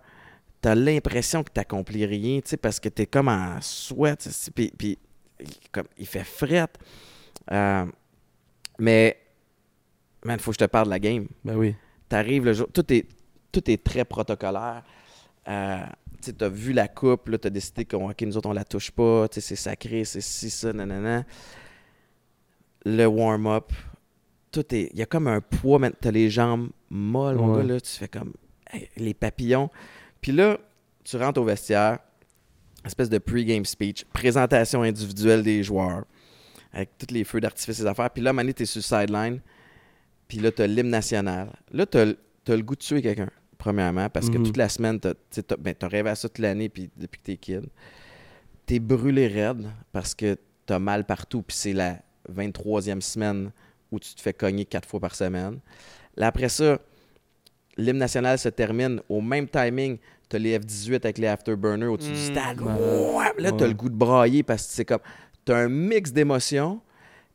t'as 0.62 0.76
l'impression 0.76 1.44
que 1.44 1.52
t'accomplis 1.52 2.06
rien, 2.06 2.39
tu 2.39 2.50
sais, 2.50 2.58
parce 2.58 2.80
que 2.80 2.88
t'es 2.89 3.06
comme 3.06 3.28
en 3.28 3.60
sweat, 3.60 4.30
tu 4.46 4.52
puis, 4.52 4.72
puis 4.78 4.98
il- 5.39 5.70
comme, 5.72 5.88
il 5.98 6.06
fait 6.08 6.24
fret. 6.24 6.68
Euh, 7.52 7.86
mais, 8.80 9.18
man, 10.24 10.39
faut 10.39 10.52
que 10.52 10.56
je 10.60 10.66
te 10.66 10.70
parle 10.70 10.86
de 10.86 10.91
la 10.91 11.00
game 11.00 11.28
Ben 11.44 11.56
oui. 11.58 11.76
t'arrives 12.08 12.46
le 12.46 12.54
jour. 12.54 12.68
Tout 12.74 12.91
est, 12.94 13.06
tout 13.52 13.70
est 13.70 13.84
très 13.84 14.06
protocolaire. 14.06 14.84
Euh, 15.50 15.84
tu 16.24 16.34
t'as 16.34 16.49
vu 16.49 16.74
la 16.74 16.88
coupe, 16.88 17.28
là, 17.30 17.38
t'as 17.38 17.49
décidé 17.49 17.86
qu'on, 17.86 18.09
OK, 18.09 18.21
nous 18.21 18.38
autres, 18.38 18.49
on 18.49 18.53
la 18.53 18.63
touche 18.65 18.91
pas. 18.91 19.28
Tu 19.30 19.41
c'est 19.41 19.55
sacré, 19.55 20.03
c'est 20.05 20.21
ci, 20.21 20.49
ça, 20.49 20.74
nanana. 20.74 21.26
Le 22.86 23.05
warm-up, 23.05 23.71
tout 24.51 24.74
est. 24.76 24.89
Il 24.93 24.99
y 24.99 25.01
a 25.01 25.05
comme 25.05 25.28
un 25.28 25.41
poids, 25.41 25.80
man, 25.80 25.93
t'as 25.99 26.11
les 26.11 26.30
jambes 26.30 26.69
molles, 26.89 27.36
mon 27.38 27.53
Ouais. 27.53 27.61
gars, 27.61 27.74
là. 27.74 27.82
Tu 27.82 27.91
fais 27.91 28.07
comme 28.07 28.34
hey, 28.71 28.89
les 28.97 29.13
papillons. 29.13 29.69
Puis 30.21 30.32
là, 30.32 30.57
tu 31.03 31.17
rentres 31.17 31.39
au 31.39 31.45
vestiaire, 31.45 31.99
espèce 32.86 33.09
de 33.09 33.17
pre-game 33.17 33.65
speech, 33.65 34.05
présentation 34.05 34.82
individuelle 34.82 35.43
des 35.43 35.63
joueurs, 35.63 36.05
avec 36.74 36.97
tous 36.97 37.13
les 37.13 37.24
feux 37.24 37.39
d'artifice 37.39 37.80
et 37.80 37.86
affaires. 37.86 38.09
Puis 38.09 38.21
là, 38.24 38.34
Mané, 38.34 38.53
t'es 38.53 38.65
sur 38.65 38.80
le 38.80 38.84
sideline. 38.84 39.39
Puis 40.28 40.39
là, 40.39 40.51
t'as 40.51 40.67
l'hymne 40.67 40.89
national. 40.89 41.53
Là, 41.71 41.86
t'as 41.86 42.13
t'as 42.43 42.55
le 42.57 42.61
goût 42.63 42.76
de 42.76 42.82
tuer 42.82 43.01
quelqu'un, 43.01 43.30
premièrement, 43.64 44.09
parce 44.09 44.30
que 44.30 44.38
Mhm. 44.38 44.43
toute 44.43 44.57
la 44.57 44.68
semaine, 44.68 44.99
tu 44.99 45.41
t'as- 45.41 45.55
ben, 45.55 45.74
rêvé 45.84 46.09
à 46.09 46.16
ça 46.16 46.28
toute 46.28 46.39
l'année 46.39 46.68
puis 46.68 46.89
depuis 46.97 47.20
que 47.22 47.24
t'es 47.26 47.38
kid. 47.38 47.64
T'es 48.66 48.80
brûlé 48.80 49.28
raide 49.28 49.70
parce 49.93 50.14
que 50.14 50.38
t'as 50.66 50.80
mal 50.80 51.05
partout, 51.05 51.41
puis 51.43 51.55
c'est 51.55 51.72
la 51.72 51.99
23e 52.28 53.01
semaine 53.01 53.51
où 53.89 53.99
tu 53.99 54.14
te 54.16 54.22
fais 54.22 54.34
cogner 54.34 54.66
quatre 54.66 54.88
fois 54.89 54.99
par 54.99 55.16
semaine. 55.16 55.59
Là, 56.18 56.28
après 56.28 56.49
ça, 56.49 56.78
l'hymne 57.78 57.99
national 57.99 58.38
se 58.38 58.49
termine 58.49 58.99
au 59.07 59.22
même 59.22 59.47
timing. 59.47 59.97
T'as 60.28 60.39
les 60.39 60.59
F-18 60.59 61.05
avec 61.05 61.18
les 61.18 61.28
Afterburners 61.28 61.88
au-dessus 61.88 62.11
du 62.11 62.20
Mm. 62.20 62.34
stade. 62.34 62.61
Malade. 62.61 62.82
Ouais, 63.16 63.41
Là, 63.43 63.51
t'as 63.53 63.68
le 63.68 63.74
goût 63.74 63.89
de 63.89 63.95
brailler 63.95 64.43
parce 64.43 64.68
que 64.68 64.74
c'est 64.74 64.86
comme... 64.86 64.99
T'as 65.45 65.55
un 65.57 65.70
mix 65.70 66.11
d'émotions 66.11 66.82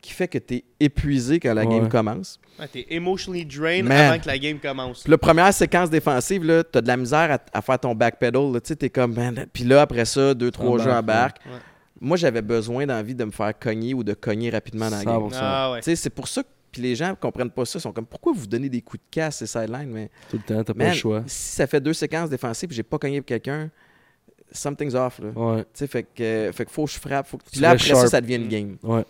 qui 0.00 0.12
fait 0.12 0.28
que 0.28 0.38
t'es 0.38 0.64
épuisé 0.78 1.40
quand 1.40 1.52
la 1.54 1.64
Ouais. 1.64 1.78
game 1.78 1.88
commence. 1.88 2.38
Ouais, 2.58 2.68
t'es 2.68 2.86
emotionally 2.90 3.44
drained 3.44 3.86
Man. 3.86 4.12
avant 4.12 4.20
que 4.20 4.26
la 4.28 4.38
game 4.38 4.58
commence. 4.58 5.02
Puis 5.02 5.10
la 5.10 5.18
première 5.18 5.52
séquence 5.52 5.90
défensive, 5.90 6.44
là, 6.44 6.62
t'as 6.64 6.80
de 6.80 6.86
la 6.86 6.96
misère 6.96 7.32
à, 7.32 7.58
à 7.58 7.62
faire 7.62 7.78
ton 7.80 7.94
backpedal. 7.94 8.52
Tu 8.54 8.68
sais, 8.68 8.76
t'es 8.76 8.90
comme... 8.90 9.14
man, 9.14 9.46
Puis 9.52 9.64
là, 9.64 9.82
après 9.82 10.04
ça, 10.04 10.34
deux, 10.34 10.50
trois 10.50 10.78
jeux 10.78 10.90
Embarque, 10.90 11.38
embarquent. 11.40 11.46
ouais. 11.46 11.60
Moi, 12.00 12.16
j'avais 12.16 12.42
besoin 12.42 12.86
d'envie 12.86 13.14
de 13.16 13.24
me 13.24 13.32
faire 13.32 13.58
cogner 13.58 13.92
ou 13.92 14.04
de 14.04 14.14
cogner 14.14 14.50
rapidement 14.50 14.88
dans 14.88 14.98
la 14.98 15.04
game. 15.04 15.28
100%. 15.28 15.30
Ah. 15.34 15.78
Tu 15.82 15.96
c'est 15.96 16.10
pour 16.10 16.28
ça 16.28 16.42
que 16.42 16.48
puis 16.70 16.82
les 16.82 16.94
gens 16.94 17.14
comprennent 17.18 17.50
pas 17.50 17.64
ça. 17.64 17.78
Ils 17.78 17.82
sont 17.82 17.92
comme, 17.92 18.04
pourquoi 18.06 18.32
vous 18.36 18.46
donnez 18.46 18.68
des 18.68 18.82
coups 18.82 19.02
de 19.02 19.08
casse 19.10 19.38
ces 19.38 19.46
sidelines? 19.46 19.88
Mais 19.90 20.10
Tout 20.30 20.36
le 20.36 20.42
temps, 20.42 20.62
t'as 20.62 20.74
pas 20.74 20.88
le 20.88 20.94
choix. 20.94 21.22
si 21.26 21.54
ça 21.56 21.66
fait 21.66 21.80
deux 21.80 21.94
séquences 21.94 22.28
défensives 22.28 22.70
et 22.70 22.74
j'ai 22.74 22.82
pas 22.82 22.98
cogné 22.98 23.22
quelqu'un, 23.22 23.70
something's 24.52 24.94
off. 24.94 25.18
Là. 25.18 25.28
Ouais, 25.34 25.62
Tu 25.62 25.68
sais, 25.74 25.86
fait 25.86 26.02
que, 26.02 26.50
fait 26.52 26.64
que 26.66 26.70
faut 26.70 26.84
que 26.84 26.90
je 26.92 26.98
frappe. 26.98 27.26
Faut 27.26 27.38
que... 27.38 27.44
Puis 27.44 27.52
Tu 27.54 27.60
là, 27.60 27.70
après 27.70 27.94
ça, 27.94 28.06
ça 28.06 28.20
devient 28.20 28.36
une 28.36 28.48
game 28.48 28.76
ouais. 28.82 29.04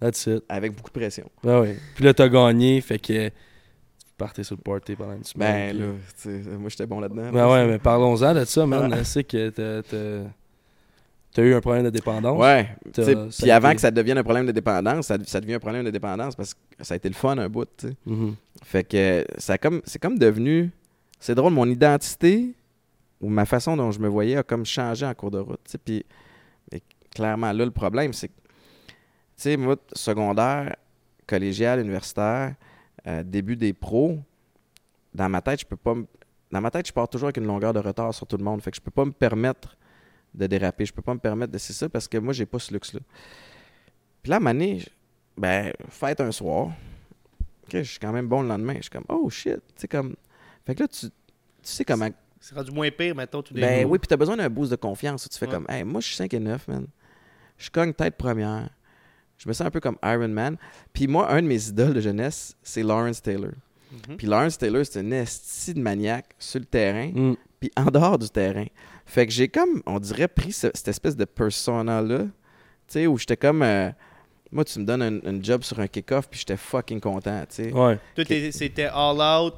That's 0.00 0.26
it. 0.26 0.42
avec 0.48 0.74
beaucoup 0.74 0.88
de 0.90 0.98
pression. 0.98 1.30
Ben. 1.44 1.76
Puis 1.94 2.04
là, 2.04 2.14
t'as 2.14 2.28
gagné, 2.28 2.80
fait 2.80 2.98
que 2.98 3.28
tu 3.28 3.32
partais 4.16 4.42
sur 4.44 4.56
le 4.56 4.62
party 4.62 4.96
pendant 4.96 5.12
une 5.12 5.18
Ben 5.18 5.24
semaine. 5.24 5.76
puis- 6.22 6.32
là, 6.50 6.58
moi 6.58 6.68
j'étais 6.70 6.86
bon 6.86 7.00
là-dedans. 7.00 7.30
Ben 7.32 7.50
ouais, 7.50 7.66
mais 7.66 7.78
parlons-en 7.78 8.34
de 8.34 8.44
ça, 8.44 8.66
man. 8.66 9.04
C'est 9.04 9.24
que 9.24 9.50
t'as- 9.50 11.42
eu 11.42 11.54
un 11.54 11.60
problème 11.60 11.84
de 11.84 11.90
dépendance. 11.90 12.38
Ouais. 12.38 12.68
Puis 12.92 13.50
avant 13.50 13.68
été- 13.68 13.76
que 13.76 13.80
ça 13.82 13.90
devienne 13.90 14.18
un 14.18 14.22
problème 14.22 14.46
de 14.46 14.52
dépendance, 14.52 15.06
ça, 15.06 15.16
ça 15.24 15.40
devient 15.40 15.54
un 15.54 15.58
problème 15.60 15.84
de 15.84 15.90
dépendance 15.90 16.34
parce 16.34 16.54
que 16.54 16.58
ça 16.80 16.94
a 16.94 16.96
été 16.96 17.08
le 17.08 17.14
fun 17.14 17.38
un 17.38 17.48
bout. 17.48 17.86
Mhm. 18.06 18.34
Fait 18.64 18.84
que 18.84 19.24
ça 19.38 19.56
comme 19.58 19.80
c'est 19.84 19.98
comme 20.00 20.18
devenu 20.18 20.70
c'est 21.18 21.34
drôle 21.34 21.52
mon 21.52 21.66
identité 21.66 22.54
ou 23.20 23.28
ma 23.28 23.44
façon 23.44 23.76
dont 23.76 23.90
je 23.90 24.00
me 24.00 24.08
voyais 24.08 24.36
a 24.36 24.42
comme 24.42 24.64
changé 24.64 25.04
en 25.06 25.14
cours 25.14 25.30
de 25.30 25.38
route. 25.38 25.60
Puis 25.84 26.04
mais 26.72 26.80
clairement 27.14 27.52
là 27.52 27.64
le 27.64 27.70
problème 27.70 28.12
c'est 28.12 28.28
que 28.28 28.32
sais 29.42 29.56
moi 29.56 29.76
secondaire, 29.94 30.76
collégial, 31.26 31.80
universitaire, 31.80 32.54
euh, 33.06 33.22
début 33.22 33.56
des 33.56 33.72
pros, 33.72 34.18
dans 35.14 35.28
ma 35.28 35.40
tête, 35.42 35.60
je 35.60 35.66
peux 35.66 35.76
pas 35.76 35.94
me- 35.94 36.06
dans 36.50 36.60
ma 36.60 36.70
tête, 36.70 36.86
je 36.86 36.92
pars 36.92 37.08
toujours 37.08 37.26
avec 37.26 37.36
une 37.36 37.46
longueur 37.46 37.72
de 37.72 37.78
retard 37.78 38.12
sur 38.14 38.26
tout 38.26 38.36
le 38.36 38.44
monde, 38.44 38.60
fait 38.62 38.70
que 38.70 38.76
je 38.76 38.80
peux 38.80 38.90
pas 38.90 39.04
me 39.04 39.12
permettre 39.12 39.76
de 40.34 40.46
déraper, 40.46 40.84
je 40.86 40.92
peux 40.92 41.02
pas 41.02 41.14
me 41.14 41.18
permettre 41.20 41.52
de 41.52 41.58
c'est 41.58 41.72
ça 41.72 41.88
parce 41.88 42.06
que 42.08 42.18
moi 42.18 42.32
j'ai 42.32 42.46
pas 42.46 42.58
ce 42.58 42.72
luxe 42.72 42.92
là. 42.92 43.00
Puis 44.22 44.30
là 44.30 44.38
je- 44.40 44.86
ben 45.36 45.72
fête 45.88 46.20
un 46.20 46.30
soir, 46.32 46.68
OK, 47.64 47.70
je 47.78 47.82
suis 47.82 47.98
quand 47.98 48.12
même 48.12 48.26
bon 48.28 48.42
le 48.42 48.48
lendemain. 48.48 48.74
Je 48.76 48.82
suis 48.82 48.90
comme, 48.90 49.04
oh 49.08 49.30
shit. 49.30 49.54
Tu 49.54 49.60
sais, 49.76 49.88
comme. 49.88 50.16
Fait 50.66 50.74
que 50.74 50.82
là, 50.82 50.88
tu, 50.88 51.06
tu 51.06 51.12
sais 51.62 51.84
comment. 51.84 52.08
C'est 52.40 52.54
rendu 52.54 52.72
moins 52.72 52.90
pire, 52.90 53.14
mettons, 53.14 53.42
tout 53.42 53.54
Ben 53.54 53.86
oui, 53.86 53.98
puis 53.98 54.08
t'as 54.08 54.16
besoin 54.16 54.36
d'un 54.36 54.48
boost 54.48 54.70
de 54.72 54.76
confiance. 54.76 55.28
Tu 55.28 55.38
fais 55.38 55.46
Ouais. 55.46 55.52
comme, 55.52 55.66
hey, 55.68 55.84
moi, 55.84 56.00
je 56.00 56.08
suis 56.08 56.16
5 56.16 56.34
et 56.34 56.40
9, 56.40 56.66
man. 56.68 56.86
Je 57.58 57.70
cogne 57.70 57.92
tête 57.94 58.16
première. 58.16 58.68
Je 59.42 59.48
me 59.48 59.52
sens 59.54 59.66
un 59.66 59.70
peu 59.70 59.80
comme 59.80 59.96
Iron 60.04 60.28
Man. 60.28 60.56
Puis 60.92 61.06
moi, 61.06 61.32
un 61.32 61.40
de 61.42 61.46
mes 61.48 61.68
idoles 61.68 61.94
de 61.94 62.00
jeunesse, 62.00 62.54
c'est 62.62 62.82
Lawrence 62.82 63.22
Taylor. 63.22 63.52
Mhm. 63.90 64.16
Puis 64.18 64.26
Lawrence 64.26 64.58
Taylor, 64.58 64.84
c'est 64.84 65.00
un 65.00 65.10
esti 65.12 65.72
de 65.74 65.80
maniaque 65.80 66.26
sur 66.38 66.60
le 66.60 66.66
terrain, 66.66 67.10
Mm. 67.12 67.34
puis 67.58 67.70
en 67.76 67.86
dehors 67.86 68.18
du 68.18 68.28
terrain. 68.28 68.66
Fait 69.06 69.26
que 69.26 69.32
j'ai 69.32 69.48
comme, 69.48 69.82
on 69.86 69.98
dirait, 69.98 70.28
pris 70.28 70.52
ce- 70.52 70.70
cette 70.74 70.88
espèce 70.88 71.16
de 71.16 71.24
persona-là, 71.24 72.18
tu 72.20 72.28
sais, 72.88 73.06
où 73.06 73.16
j'étais 73.18 73.36
comme. 73.36 73.62
euh, 73.62 73.90
moi, 74.52 74.64
tu 74.64 74.78
me 74.80 74.84
donnes 74.84 75.02
un, 75.02 75.18
un 75.24 75.42
job 75.42 75.62
sur 75.62 75.78
un 75.80 75.86
kick-off, 75.86 76.28
puis 76.28 76.40
j'étais 76.40 76.56
fucking 76.56 77.00
content, 77.00 77.40
tu 77.48 77.54
sais. 77.64 77.72
Ouais. 77.72 77.98
Tout 78.14 78.30
est- 78.32 78.52
c'était 78.52 78.88
all 78.92 79.20
out, 79.20 79.54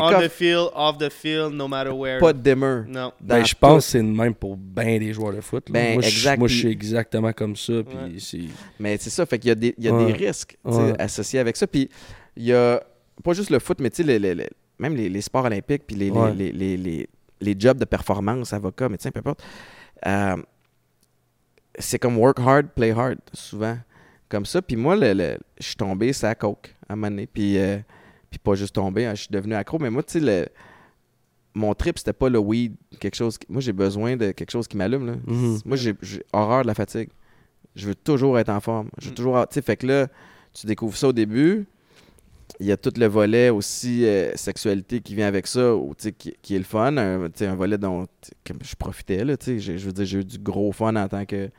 on 0.00 0.20
the 0.20 0.28
field, 0.28 0.70
off 0.74 0.98
the 0.98 1.10
field, 1.10 1.54
no 1.54 1.66
matter 1.68 1.90
where. 1.90 2.18
pas 2.20 2.32
de 2.32 2.38
dimmer. 2.40 2.82
Non. 2.88 3.12
Ben, 3.20 3.44
je 3.44 3.54
pense 3.54 3.84
que 3.86 3.90
c'est 3.92 3.98
le 3.98 4.04
même 4.04 4.34
pour 4.34 4.56
bien 4.56 4.98
des 4.98 5.12
joueurs 5.12 5.32
de 5.32 5.40
foot. 5.40 5.64
Ben, 5.70 5.94
moi, 5.94 6.02
exact, 6.04 6.38
moi, 6.38 6.48
je 6.48 6.56
suis 6.58 6.68
exactement 6.68 7.32
comme 7.32 7.56
ça. 7.56 7.72
Puis 7.82 7.96
Ouais. 7.96 8.18
c'est. 8.18 8.40
Mais 8.78 8.96
c'est 8.98 9.10
ça, 9.10 9.24
fait 9.26 9.38
qu'il 9.38 9.48
y 9.48 9.52
a 9.52 9.54
des, 9.54 9.74
il 9.78 9.84
y 9.84 9.88
a 9.88 9.92
Ouais. 9.94 10.06
des 10.06 10.26
risques 10.26 10.56
Ouais. 10.64 10.92
associés 11.00 11.38
avec 11.40 11.56
ça. 11.56 11.66
Puis 11.66 11.88
il 12.36 12.44
y 12.44 12.52
a 12.52 12.82
pas 13.24 13.32
juste 13.32 13.50
le 13.50 13.58
foot, 13.58 13.78
mais 13.80 13.90
tu 13.90 13.96
sais, 13.96 14.02
les- 14.02 14.18
les- 14.18 14.34
les- 14.34 14.50
même 14.78 14.94
les, 14.94 15.08
les 15.08 15.20
sports 15.22 15.44
olympiques, 15.46 15.84
puis 15.86 15.96
les, 15.96 16.06
les- 16.06 16.10
Ouais. 16.12 16.34
les, 16.34 16.52
les, 16.52 16.76
les- 16.76 17.08
les 17.40 17.56
jobs 17.58 17.78
de 17.78 17.84
performance, 17.84 18.52
avocat, 18.52 18.88
médecin, 18.88 19.10
peu 19.10 19.20
importe. 19.20 19.42
Euh, 20.06 20.36
c'est 21.78 21.98
comme 21.98 22.18
work 22.18 22.38
hard, 22.40 22.68
play 22.74 22.90
hard, 22.90 23.18
souvent. 23.32 23.76
Comme 24.28 24.44
ça. 24.44 24.60
Puis 24.60 24.76
moi, 24.76 24.94
le- 24.96 25.14
le- 25.14 25.38
je 25.58 25.66
suis 25.68 25.76
tombé, 25.76 26.12
c'est 26.12 26.26
à 26.26 26.34
coke, 26.34 26.74
à 26.88 26.92
un 26.92 26.96
moment 26.96 27.08
donné. 27.10 27.26
Puis, 27.26 27.56
euh, 27.58 27.78
puis 28.30 28.38
pas 28.38 28.54
juste 28.54 28.74
tombé, 28.74 29.06
hein, 29.06 29.14
je 29.14 29.22
suis 29.22 29.30
devenu 29.32 29.54
accro. 29.54 29.78
Mais 29.78 29.90
moi, 29.90 30.02
tu 30.02 30.12
sais, 30.12 30.20
le- 30.20 30.46
mon 31.54 31.74
trip, 31.74 31.98
c'était 31.98 32.12
pas 32.12 32.28
le 32.28 32.38
weed, 32.38 32.74
quelque 33.00 33.14
chose. 33.16 33.38
qui- 33.38 33.46
moi, 33.48 33.60
j'ai 33.60 33.72
besoin 33.72 34.16
de 34.16 34.30
quelque 34.32 34.50
chose 34.50 34.68
qui 34.68 34.76
m'allume. 34.76 35.06
là. 35.06 35.14
Mhm. 35.26 35.58
Moi, 35.64 35.76
j'ai 35.76 35.94
horreur 36.32 36.62
de 36.62 36.66
la 36.68 36.74
fatigue. 36.74 37.08
Je 37.74 37.86
veux 37.86 37.94
toujours 37.94 38.38
être 38.38 38.48
en 38.50 38.60
forme. 38.60 38.88
Je 38.98 39.06
veux 39.06 39.12
Mm. 39.12 39.14
toujours. 39.14 39.48
Tu 39.48 39.54
sais, 39.54 39.62
fait 39.62 39.76
que 39.76 39.86
là, 39.86 40.06
tu 40.52 40.66
découvres 40.66 40.96
ça 40.96 41.08
au 41.08 41.12
début. 41.12 41.66
Il 42.60 42.66
y 42.66 42.72
a 42.72 42.76
tout 42.76 42.92
le 42.96 43.06
volet 43.06 43.50
aussi 43.50 44.04
euh, 44.06 44.34
sexualité 44.34 45.00
qui 45.00 45.14
vient 45.14 45.26
avec 45.28 45.46
ça, 45.46 45.74
ou, 45.76 45.94
tu 45.94 46.04
sais, 46.04 46.12
qui, 46.12 46.34
qui 46.42 46.54
est 46.54 46.58
le 46.58 46.64
fun. 46.64 46.96
Un, 46.96 47.26
tu 47.26 47.32
sais, 47.36 47.46
un 47.46 47.54
volet 47.54 47.76
dont 47.78 48.06
comme 48.46 48.58
je 48.62 48.74
profitais. 48.74 49.24
Là, 49.24 49.36
tu 49.36 49.44
sais. 49.46 49.58
J'ai- 49.58 49.78
je 49.78 49.86
veux 49.86 49.92
dire, 49.92 50.04
j'ai 50.06 50.18
eu 50.20 50.24
du 50.24 50.38
gros 50.38 50.72
fun 50.72 50.96
en 50.96 51.08
tant 51.08 51.24
que 51.24 51.50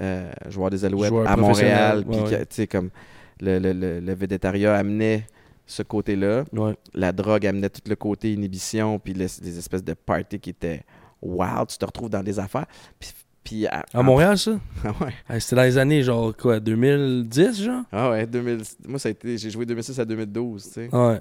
euh, 0.00 0.30
joueur 0.48 0.70
des 0.70 0.84
Alouettes 0.84 1.08
Joueur 1.10 1.28
à 1.28 1.36
Montréal. 1.36 2.04
puis 2.08 2.18
ouais, 2.20 2.28
ouais. 2.30 2.46
tu 2.46 2.54
sais, 2.56 2.66
comme, 2.66 2.90
le, 3.40 3.58
le, 3.58 3.72
le, 3.72 4.00
le 4.00 4.14
végétariat 4.14 4.74
amenait 4.76 5.26
ce 5.70 5.82
côté-là. 5.82 6.44
Ouais. 6.52 6.74
La 6.94 7.12
drogue 7.12 7.46
amenait 7.46 7.70
tout 7.70 7.80
le 7.88 7.96
côté 7.96 8.32
inhibition, 8.32 8.98
puis 8.98 9.12
les, 9.14 9.26
les 9.42 9.58
espèces 9.58 9.84
de 9.84 9.94
parties 9.94 10.38
qui 10.38 10.50
étaient 10.50 10.82
wild. 11.22 11.66
Tu 11.68 11.78
te 11.78 11.84
retrouves 11.84 12.10
dans 12.10 12.22
des 12.22 12.38
affaires. 12.38 12.66
Puis, 12.98 13.10
puis 13.44 13.66
à, 13.66 13.84
À 13.94 14.02
Montréal, 14.02 14.36
ça? 14.38 14.52
Ah 14.84 14.92
ouais. 15.02 15.12
Ah, 15.28 15.40
C'était 15.40 15.56
dans 15.56 15.62
les 15.62 15.78
années, 15.78 16.02
genre, 16.02 16.36
quoi, 16.36 16.60
2010, 16.60 17.62
genre? 17.64 17.82
Ah 17.92 18.10
ouais, 18.10 18.26
2000, 18.26 18.58
moi, 18.86 18.98
ça 18.98 19.08
a 19.08 19.12
été, 19.12 19.38
j'ai 19.38 19.50
joué 19.50 19.64
2006 19.66 19.98
à 19.98 20.04
2012, 20.04 20.62
tu 20.64 20.70
sais. 20.70 20.88
Ouais. 20.94 21.20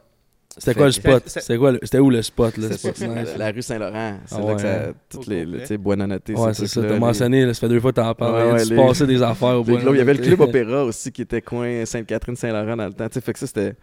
C'était 0.57 0.73
quoi 0.73 0.87
le 0.87 0.91
spot? 0.91 1.23
C'était 1.27 1.57
quoi 1.59 1.71
le- 1.73 1.79
C'était 1.83 1.99
où 1.99 2.09
le 2.09 2.21
spot, 2.23 2.57
là? 2.57 2.67
Nice? 2.69 3.37
la 3.37 3.51
rue 3.51 3.61
Saint-Laurent. 3.61 4.17
C'est 4.25 4.35
Ah 4.35 4.41
là 4.41 4.55
que 4.55 4.61
ça. 4.61 4.79
Toutes 5.07 5.27
les. 5.27 5.45
Tu 5.45 5.65
sais, 5.67 5.77
Buonanotte. 5.77 6.27
Ouais, 6.29 6.53
c'est 6.55 6.65
ça. 6.65 6.81
T'as 6.81 6.97
mentionné, 6.97 7.45
là, 7.45 7.53
ça 7.53 7.59
fait 7.61 7.69
deux 7.69 7.79
fois 7.79 7.91
que 7.91 7.97
t'en 7.97 8.13
parles. 8.15 8.53
Ouais, 8.53 8.65
les- 8.65 8.75
passer 8.75 9.05
des 9.05 9.21
affaires 9.21 9.59
au 9.59 9.63
clubs, 9.63 9.79
il 9.93 9.97
y 9.97 10.01
avait 10.01 10.15
le 10.15 10.23
club 10.23 10.41
opéra 10.41 10.83
aussi 10.85 11.11
qui 11.11 11.21
était 11.21 11.41
coin 11.43 11.85
Sainte-Catherine-Saint-Laurent 11.85 12.75
dans 12.75 12.87
le 12.87 12.93
temps. 12.93 13.07
Tu 13.07 13.13
sais, 13.13 13.21
fait 13.21 13.31
que 13.33 13.39
ça, 13.39 13.45
c'était. 13.47 13.75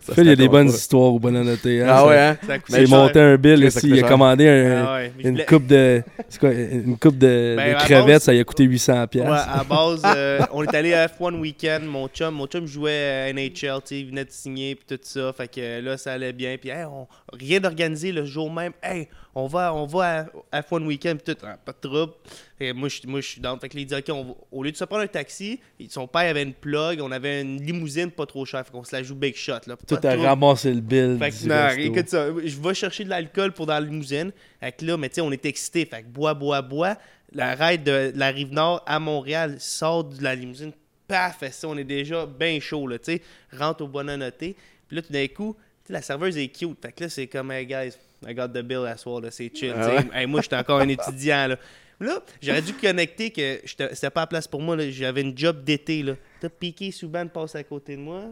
Phil, 0.00 0.24
il 0.24 0.28
y 0.28 0.32
a 0.32 0.36
des 0.36 0.48
bonnes 0.48 0.68
histoires 0.68 1.14
au 1.14 1.18
bon 1.20 1.36
annoté. 1.36 1.80
Hein. 1.82 1.86
Ah 1.88 2.06
ouais, 2.06 2.18
hein? 2.18 2.36
Cher. 2.68 2.88
monté 2.88 3.20
un 3.20 3.36
bill 3.36 3.62
coûte 3.72 3.82
Il 3.84 4.04
a 4.04 4.08
commandé 4.08 4.48
un- 4.48 4.84
Ah 4.84 5.00
une 5.18 5.44
coupe 5.44 5.66
de. 5.66 6.02
C'est 6.28 6.40
quoi 6.40 6.52
Une 6.52 6.96
coupe 6.98 7.16
de, 7.18 7.54
Ben, 7.56 7.74
de 7.74 7.78
crevettes, 7.78 8.06
base- 8.06 8.22
ça 8.24 8.32
lui 8.32 8.40
a 8.40 8.44
coûté 8.44 8.64
800$. 8.64 9.06
piastres. 9.06 9.30
Ouais, 9.30 9.38
à 9.60 9.62
base, 9.62 10.02
euh, 10.04 10.40
on 10.52 10.64
est 10.64 10.74
allé 10.74 10.92
à 10.92 11.06
F1 11.06 11.38
Weekend. 11.38 11.84
Mon 11.84 12.08
chum, 12.08 12.34
mon 12.34 12.46
chum 12.46 12.66
jouait 12.66 13.28
à 13.28 13.32
NHL, 13.32 13.78
il 13.92 14.06
venait 14.08 14.24
de 14.24 14.30
signer 14.32 14.74
puis 14.74 14.84
tout 14.96 15.00
ça. 15.04 15.32
Fait 15.36 15.46
que 15.48 15.80
là, 15.80 15.96
ça 15.96 16.14
allait 16.14 16.32
bien. 16.32 16.56
Puis 16.60 16.70
hey, 16.70 16.84
on, 16.84 17.06
rien 17.32 17.60
d'organisé 17.60 18.10
le 18.10 18.24
jour 18.24 18.52
même. 18.52 18.72
Hey, 18.82 19.06
on 19.38 19.46
va, 19.48 19.74
on 19.74 19.84
va 19.84 20.26
à, 20.50 20.58
à 20.58 20.60
F1 20.62 20.82
Weekend 20.86 21.22
tout, 21.22 21.36
Ah, 21.42 21.58
pas 21.62 21.72
de 21.72 21.86
trouble. 21.88 22.14
Et 22.58 22.72
moi, 22.72 22.88
je, 22.88 23.06
moi, 23.06 23.20
je 23.20 23.26
suis 23.28 23.40
down. 23.40 23.60
Fait 23.60 23.68
que 23.68 23.76
il 23.76 23.84
dit, 23.84 23.94
OK, 23.94 24.04
on 24.08 24.24
va- 24.24 24.34
au 24.50 24.62
lieu 24.62 24.72
de 24.72 24.76
se 24.78 24.84
prendre 24.84 25.02
un 25.02 25.06
taxi, 25.06 25.60
son 25.90 26.06
père 26.08 26.22
avait 26.30 26.42
une 26.42 26.54
plug, 26.54 27.00
on 27.02 27.12
avait 27.12 27.42
une 27.42 27.60
limousine 27.62 28.10
pas 28.10 28.24
trop 28.24 28.46
chère. 28.46 28.64
Fait 28.64 28.72
qu'on 28.72 28.82
se 28.82 28.96
la 28.96 29.02
joue 29.02 29.14
big 29.14 29.36
shot. 29.36 29.52
Là, 29.66 29.76
Tout 29.86 29.96
trouble. 29.96 30.24
ramassé 30.24 30.72
le 30.72 30.80
bill. 30.80 31.18
Fait 31.18 31.30
que, 31.30 31.46
non, 31.48 31.68
écoute 31.82 32.08
ça, 32.08 32.28
je 32.42 32.58
vais 32.60 32.74
chercher 32.74 33.04
de 33.04 33.10
l'alcool 33.10 33.52
pour 33.52 33.66
dans 33.66 33.74
la 33.74 33.80
limousine. 33.80 34.32
Fait 34.58 34.72
que 34.72 34.84
là, 34.86 34.96
mais 34.96 35.10
tu 35.10 35.16
sais, 35.16 35.20
on 35.20 35.30
est 35.32 35.44
excité. 35.44 35.84
Fait 35.84 36.02
que 36.02 36.08
bois, 36.08 36.32
bois, 36.32 36.62
bois. 36.62 36.96
La 37.32 37.54
ride 37.54 37.82
de 37.82 38.12
la 38.14 38.28
rive 38.30 38.52
nord 38.54 38.82
à 38.86 38.98
Montréal 38.98 39.56
sort 39.58 40.04
de 40.04 40.22
la 40.22 40.34
limousine. 40.34 40.72
Paf, 41.06 41.44
ça, 41.50 41.68
on 41.68 41.76
est 41.76 41.84
déjà 41.84 42.24
bien 42.24 42.58
chaud, 42.58 42.86
là, 42.86 42.98
tu 42.98 43.12
sais. 43.12 43.22
Rentre 43.52 43.84
au 43.84 43.88
bon 43.88 44.06
noté. 44.06 44.56
Puis 44.88 44.96
là, 44.96 45.02
tout 45.02 45.12
d'un 45.12 45.26
coup, 45.28 45.54
la 45.90 46.00
serveuse 46.00 46.38
est 46.38 46.48
cute. 46.48 46.78
Fait 46.80 46.92
que 46.92 47.04
là, 47.04 47.10
c'est 47.10 47.26
comme, 47.26 47.52
hey 47.52 47.66
guys, 47.66 47.92
I 48.26 48.34
got 48.34 48.48
the 48.48 48.62
bill 48.62 48.86
soir, 48.96 49.20
là, 49.20 49.30
c'est 49.30 49.50
chill. 49.54 49.74
Ah. 49.76 50.02
Hey, 50.12 50.26
moi, 50.26 50.40
j'étais 50.40 50.56
encore 50.56 50.80
un 50.80 50.88
étudiant, 50.88 51.48
là. 51.48 51.56
Là, 51.98 52.20
j'aurais 52.42 52.60
dû 52.60 52.74
connecter 52.74 53.30
que 53.30 53.60
c'était 53.64 54.10
pas 54.10 54.22
à 54.22 54.26
place 54.26 54.46
pour 54.46 54.60
moi. 54.60 54.76
J'avais 54.90 55.22
une 55.22 55.36
job 55.36 55.64
d'été. 55.64 56.04
T'as 56.40 56.50
piqué, 56.50 56.90
Souban 56.90 57.26
passe 57.26 57.54
à 57.54 57.64
côté 57.64 57.96
de 57.96 58.02
moi. 58.02 58.24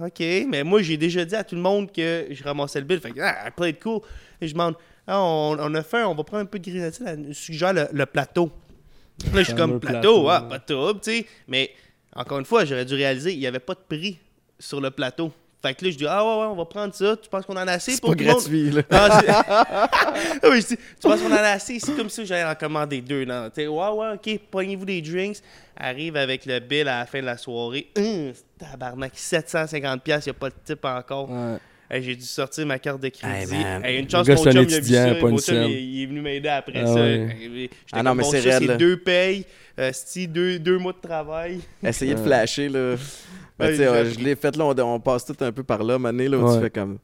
Ah, 0.00 0.06
OK. 0.06 0.20
Mais 0.48 0.64
moi, 0.64 0.80
j'ai 0.80 0.96
déjà 0.96 1.22
dit 1.22 1.34
à 1.34 1.44
tout 1.44 1.54
le 1.54 1.60
monde 1.60 1.92
que 1.92 2.26
je 2.30 2.42
ramassais 2.42 2.80
le 2.80 2.86
bill. 2.86 3.00
Fait 3.00 3.10
que, 3.10 3.20
ah, 3.20 3.46
I 3.46 3.50
played 3.50 3.78
cool. 3.78 4.00
Et 4.40 4.48
je 4.48 4.54
demande, 4.54 4.76
ah, 5.06 5.20
on, 5.20 5.56
on 5.60 5.74
a 5.74 5.82
faim, 5.82 6.06
on 6.06 6.14
va 6.14 6.24
prendre 6.24 6.44
un 6.44 6.46
peu 6.46 6.58
de 6.58 6.70
grenadine. 6.70 7.26
Elle 7.28 7.34
suggère 7.34 7.74
le, 7.74 7.88
le 7.92 8.06
plateau. 8.06 8.50
Là, 9.34 9.40
je 9.40 9.42
suis 9.42 9.54
comme 9.54 9.78
plateau, 9.80 10.22
plateau, 10.24 10.28
ah, 10.30 10.42
ouais. 10.42 10.48
pas 10.48 10.58
de 10.58 10.64
trouble, 10.64 11.00
tu 11.00 11.10
sais. 11.10 11.26
Mais 11.46 11.72
encore 12.16 12.38
une 12.38 12.46
fois, 12.46 12.64
j'aurais 12.64 12.86
dû 12.86 12.94
réaliser, 12.94 13.34
il 13.34 13.38
n'y 13.38 13.46
avait 13.46 13.58
pas 13.60 13.74
de 13.74 13.80
prix 13.86 14.18
sur 14.58 14.80
le 14.80 14.90
plateau. 14.90 15.30
Fait 15.64 15.72
que 15.74 15.82
là, 15.82 15.90
je 15.90 15.96
dis, 15.96 16.06
ah 16.06 16.22
ouais, 16.22 16.40
ouais, 16.42 16.46
on 16.50 16.56
va 16.56 16.64
prendre 16.66 16.92
ça. 16.94 17.16
Tu 17.16 17.26
penses 17.30 17.46
qu'on 17.46 17.54
en 17.56 17.66
a 17.66 17.72
assez 17.72 17.98
pour 17.98 18.10
pas 18.10 18.16
tout 18.16 18.50
monde? 18.50 18.74
là. 18.74 18.82
Non, 18.90 19.14
Ah 19.72 20.48
oui, 20.50 20.60
je 20.60 20.66
dis, 20.66 20.76
tu 20.76 20.82
penses 21.08 21.22
qu'on 21.22 21.32
en 21.32 21.36
a 21.36 21.52
assez? 21.52 21.78
C'est 21.80 21.96
comme 21.96 22.10
ça 22.10 22.20
que 22.20 22.28
j'allais 22.28 22.44
en 22.44 22.54
commander 22.54 23.00
deux. 23.00 23.24
Non, 23.24 23.48
tu 23.48 23.62
sais, 23.62 23.66
ouais, 23.66 23.88
ouais, 23.88 24.08
ok, 24.14 24.40
pognez-vous 24.50 24.84
des 24.84 25.00
drinks. 25.00 25.38
Arrive 25.74 26.16
avec 26.16 26.44
le 26.44 26.60
bill 26.60 26.86
à 26.86 26.98
la 27.00 27.06
fin 27.06 27.20
de 27.20 27.26
la 27.26 27.38
soirée. 27.38 27.86
Hum, 27.96 28.32
tabarnak, 28.58 29.14
750$, 29.14 30.00
il 30.04 30.12
n'y 30.26 30.30
a 30.30 30.32
pas 30.34 30.50
de 30.50 30.54
type 30.64 30.84
encore. 30.84 31.30
Ouais. 31.30 31.56
Hey, 31.90 32.02
J'ai 32.02 32.16
dû 32.16 32.24
sortir 32.24 32.66
ma 32.66 32.78
carte 32.78 33.00
de 33.00 33.08
crédit. 33.08 33.54
Hey. 33.54 33.80
Hey, 33.84 34.00
une 34.00 34.10
chance, 34.10 34.26
Le 34.26 34.34
mon 34.34 34.42
chum, 34.42 34.52
il 34.52 34.74
a 34.74 34.80
vu 34.80 34.92
ça. 34.94 35.14
Mon 35.14 35.38
chum, 35.38 35.62
il, 35.70 35.70
il 35.70 36.02
est 36.02 36.06
venu 36.06 36.20
m'aider 36.20 36.48
après 36.48 36.82
Ah 36.82 36.86
ça. 36.86 37.00
Ah 37.92 38.02
non, 38.02 38.14
mais 38.14 38.22
bon, 38.22 38.30
c'est 38.30 38.76
deux 38.76 38.98
payes. 38.98 39.46
Euh, 39.78 39.90
deux, 40.28 40.58
deux 40.58 40.78
mois 40.78 40.92
de 40.92 41.00
travail. 41.06 41.60
Essayer 41.82 42.14
de 42.14 42.20
flasher, 42.20 42.68
là. 42.68 42.96
Ouais, 43.60 43.70
tu 43.70 43.76
sais, 43.76 43.88
ouais, 43.88 44.04
j'ai- 44.06 44.12
je 44.14 44.18
l'ai 44.20 44.34
fait, 44.36 44.56
là, 44.56 44.64
on, 44.64 44.78
on 44.94 45.00
passe 45.00 45.24
tout 45.24 45.36
un 45.40 45.52
peu 45.52 45.62
par 45.62 45.82
là, 45.84 45.98
mané, 45.98 46.28
là, 46.28 46.38
où 46.38 46.46
Ouais. 46.48 46.56
tu 46.56 46.60
fais 46.62 46.70
comme. 46.70 46.98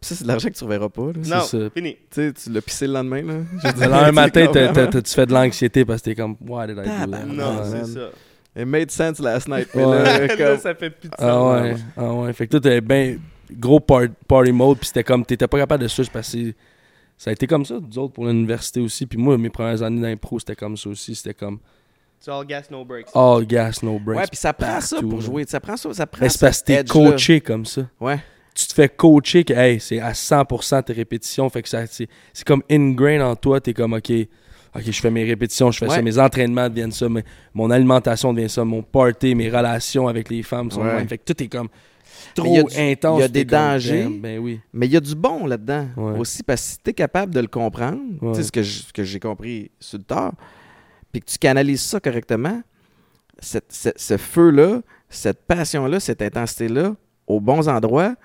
Puis 0.00 0.08
ça, 0.08 0.14
c'est 0.16 0.24
de 0.24 0.28
l'argent 0.28 0.48
que 0.48 0.54
tu 0.54 0.64
reverras 0.64 0.88
pas, 0.88 1.06
là. 1.06 1.12
Non, 1.38 1.40
ça. 1.44 1.58
fini. 1.74 1.94
Tu 2.10 2.20
sais, 2.22 2.32
tu 2.32 2.50
l'as 2.50 2.60
pissé 2.62 2.86
le 2.86 2.92
lendemain, 2.94 3.22
là. 3.22 3.34
Le 3.64 3.80
lendemain 3.90 4.12
matin, 4.12 4.46
t'as- 4.52 4.66
comme- 4.66 4.74
t'as- 4.74 4.86
t'as- 4.88 5.02
tu 5.02 5.14
fais 5.14 5.26
de 5.26 5.32
l'anxiété 5.32 5.84
parce 5.84 6.00
que 6.02 6.10
t'es 6.10 6.14
comme, 6.14 6.36
why 6.46 6.66
did 6.66 6.76
I 6.78 6.82
do 6.82 7.10
that? 7.10 7.24
Non, 7.26 7.58
Ah, 7.60 7.64
c'est 7.64 7.84
ça. 7.86 8.10
It 8.56 8.66
made 8.66 8.90
sense 8.90 9.18
last 9.18 9.48
night. 9.48 9.68
Mais 9.74 9.84
Ouais. 9.84 10.36
là, 10.36 10.58
ça 10.58 10.74
fait 10.74 10.90
plus 10.90 11.08
de 11.08 11.14
sens. 11.16 11.20
Ah 11.26 11.44
ouais, 11.62 11.74
ah 11.96 12.12
ouais. 12.14 12.32
Fait 12.32 12.46
que 12.46 12.52
toi, 12.52 12.60
t'avais 12.60 12.80
bien 12.80 13.16
gros 13.52 13.80
par- 13.80 14.02
party 14.28 14.52
mode, 14.52 14.78
puis 14.78 14.86
c'était 14.86 15.04
comme, 15.04 15.24
t'étais 15.24 15.48
pas 15.48 15.58
capable 15.58 15.82
de 15.82 15.88
switch 15.88 16.08
parce 16.10 16.32
que 16.32 16.52
ça 17.18 17.30
a 17.30 17.32
été 17.32 17.46
comme 17.46 17.64
ça, 17.64 17.74
nous 17.80 17.98
autres, 17.98 18.12
pour 18.12 18.26
l'université 18.26 18.80
aussi. 18.80 19.06
Puis 19.06 19.18
moi, 19.18 19.36
mes 19.38 19.50
premières 19.50 19.82
années 19.82 20.00
d'impro, 20.02 20.38
c'était 20.38 20.54
comme 20.56 20.76
ça 20.76 20.88
aussi. 20.88 21.14
C'était 21.14 21.34
comme 21.34 21.58
C'est 22.24 22.30
all 22.30 22.46
gas, 22.46 22.62
no 22.70 22.84
breaks. 22.86 23.08
all 23.14 23.44
gas, 23.44 23.80
no 23.82 23.98
breaks. 23.98 24.18
Ouais, 24.20 24.26
puis 24.30 24.38
ça 24.38 24.54
prend 24.54 24.80
ça 24.80 24.98
pour 25.02 25.18
là. 25.18 25.20
jouer. 25.20 25.44
Ça 25.46 25.60
prend 25.60 25.76
ça, 25.76 25.92
ça 25.92 26.06
prend 26.06 26.22
Mais 26.22 26.30
c'est 26.30 26.40
parce 26.40 26.60
que 26.62 26.66
t'es 26.66 26.84
coaché 26.84 27.40
comme 27.42 27.66
ça. 27.66 27.82
Ouais. 28.00 28.18
Tu 28.54 28.66
te 28.66 28.72
fais 28.72 28.88
coacher 28.88 29.44
que, 29.44 29.52
hey, 29.52 29.78
c'est 29.78 30.00
à 30.00 30.12
100% 30.12 30.84
tes 30.84 30.92
répétitions. 30.94 31.50
Fait 31.50 31.60
que 31.62 31.68
ça, 31.68 31.84
c'est, 31.86 32.08
c'est 32.32 32.46
comme 32.46 32.62
ingrained 32.70 33.20
en 33.20 33.36
toi. 33.36 33.60
T'es 33.60 33.74
comme, 33.74 33.92
OK, 33.92 34.10
OK, 34.74 34.82
je 34.86 35.00
fais 35.02 35.10
mes 35.10 35.24
répétitions, 35.24 35.70
je 35.70 35.78
fais 35.80 35.88
ça. 35.90 36.00
Mes 36.00 36.18
entraînements 36.18 36.68
deviennent 36.70 36.92
ça. 36.92 37.08
mais 37.10 37.24
mon 37.52 37.70
alimentation 37.70 38.32
devient 38.32 38.48
ça. 38.48 38.64
Mon 38.64 38.82
party, 38.82 39.34
mes 39.34 39.50
relations 39.50 40.08
avec 40.08 40.30
les 40.30 40.42
femmes 40.42 40.70
sont 40.70 40.80
Ouais. 40.82 41.04
Fait 41.06 41.18
que 41.18 41.30
tout 41.30 41.42
est 41.42 41.48
comme 41.48 41.68
trop 42.34 42.44
Mais 42.44 42.50
il 42.50 42.56
y 42.56 42.58
a 42.60 42.62
du- 42.62 42.92
intense. 42.92 43.18
il 43.18 43.20
y 43.20 43.24
a 43.24 43.28
des 43.28 43.44
dangers. 43.44 44.08
Ben 44.20 44.38
oui. 44.38 44.60
Mais 44.72 44.86
il 44.86 44.92
y 44.92 44.96
a 44.96 45.00
du 45.00 45.14
bon 45.14 45.46
là-dedans 45.46 45.88
Ouais. 45.96 46.18
aussi, 46.18 46.42
parce 46.42 46.62
que 46.62 46.68
si 46.68 46.78
tu 46.82 46.90
es 46.90 46.94
capable 46.94 47.34
de 47.34 47.40
le 47.40 47.48
comprendre, 47.48 48.00
Ouais. 48.22 48.30
tu 48.32 48.36
sais, 48.38 48.42
ce 48.44 48.52
que 48.52 48.62
je- 48.62 48.84
que 48.94 49.02
j'ai 49.04 49.20
compris 49.20 49.70
sur 49.78 49.98
le 49.98 50.04
tard, 50.04 50.32
puis 51.14 51.20
que 51.22 51.30
tu 51.30 51.38
canalises 51.38 51.80
ça 51.82 52.00
correctement, 52.00 52.60
cette- 53.38 53.70
cette- 53.70 53.98
ce 54.00 54.16
feu-là, 54.16 54.80
cette 55.08 55.42
passion-là, 55.46 56.00
cette 56.00 56.20
intensité-là, 56.22 56.96
aux 57.28 57.40
bons 57.40 57.68
endroits, 57.68 58.16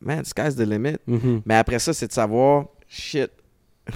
man, 0.00 0.24
sky's 0.24 0.56
the 0.56 0.60
limit. 0.60 0.96
Mhm. 1.06 1.42
Mais 1.44 1.56
après 1.56 1.78
ça, 1.78 1.92
c'est 1.92 2.06
de 2.06 2.12
savoir, 2.12 2.66
shit. 2.88 3.30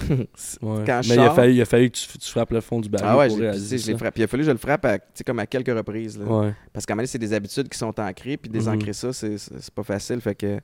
Ouais. 0.09 0.27
Quand 0.85 1.01
je 1.01 1.09
Mais 1.09 1.15
il 1.15 1.19
a, 1.19 1.25
sors- 1.25 1.35
fallu, 1.35 1.53
il 1.53 1.61
a 1.61 1.65
fallu 1.65 1.89
que 1.89 1.97
tu, 1.97 2.17
tu 2.19 2.29
frappes 2.29 2.51
le 2.51 2.61
fond 2.61 2.79
du 2.79 2.89
baril 2.89 3.07
ah 3.09 3.17
ouais, 3.17 3.27
pour 3.27 3.37
réaliser 3.37 3.77
je 3.79 3.97
frappé. 3.97 4.21
Il 4.21 4.23
a 4.23 4.27
fallu 4.27 4.41
que 4.43 4.47
je 4.47 4.51
le 4.51 4.57
frappe 4.57 4.85
à, 4.85 4.97
tu 4.99 5.05
sais, 5.15 5.23
comme 5.23 5.39
à 5.39 5.45
quelques 5.47 5.75
reprises. 5.75 6.17
là. 6.19 6.25
Ouais. 6.25 6.53
Parce 6.71 6.85
qu'à 6.85 6.93
un 6.93 6.95
moment 6.95 7.07
c'est 7.07 7.17
des 7.19 7.33
habitudes 7.33 7.69
qui 7.69 7.77
sont 7.77 7.99
ancrées, 7.99 8.37
puis 8.37 8.49
désancrer 8.49 8.87
Mhm. 8.89 8.93
ça, 8.93 9.13
c'est 9.13 9.73
pas 9.73 9.83
facile. 9.83 10.21
Fait 10.21 10.35
que... 10.35 10.59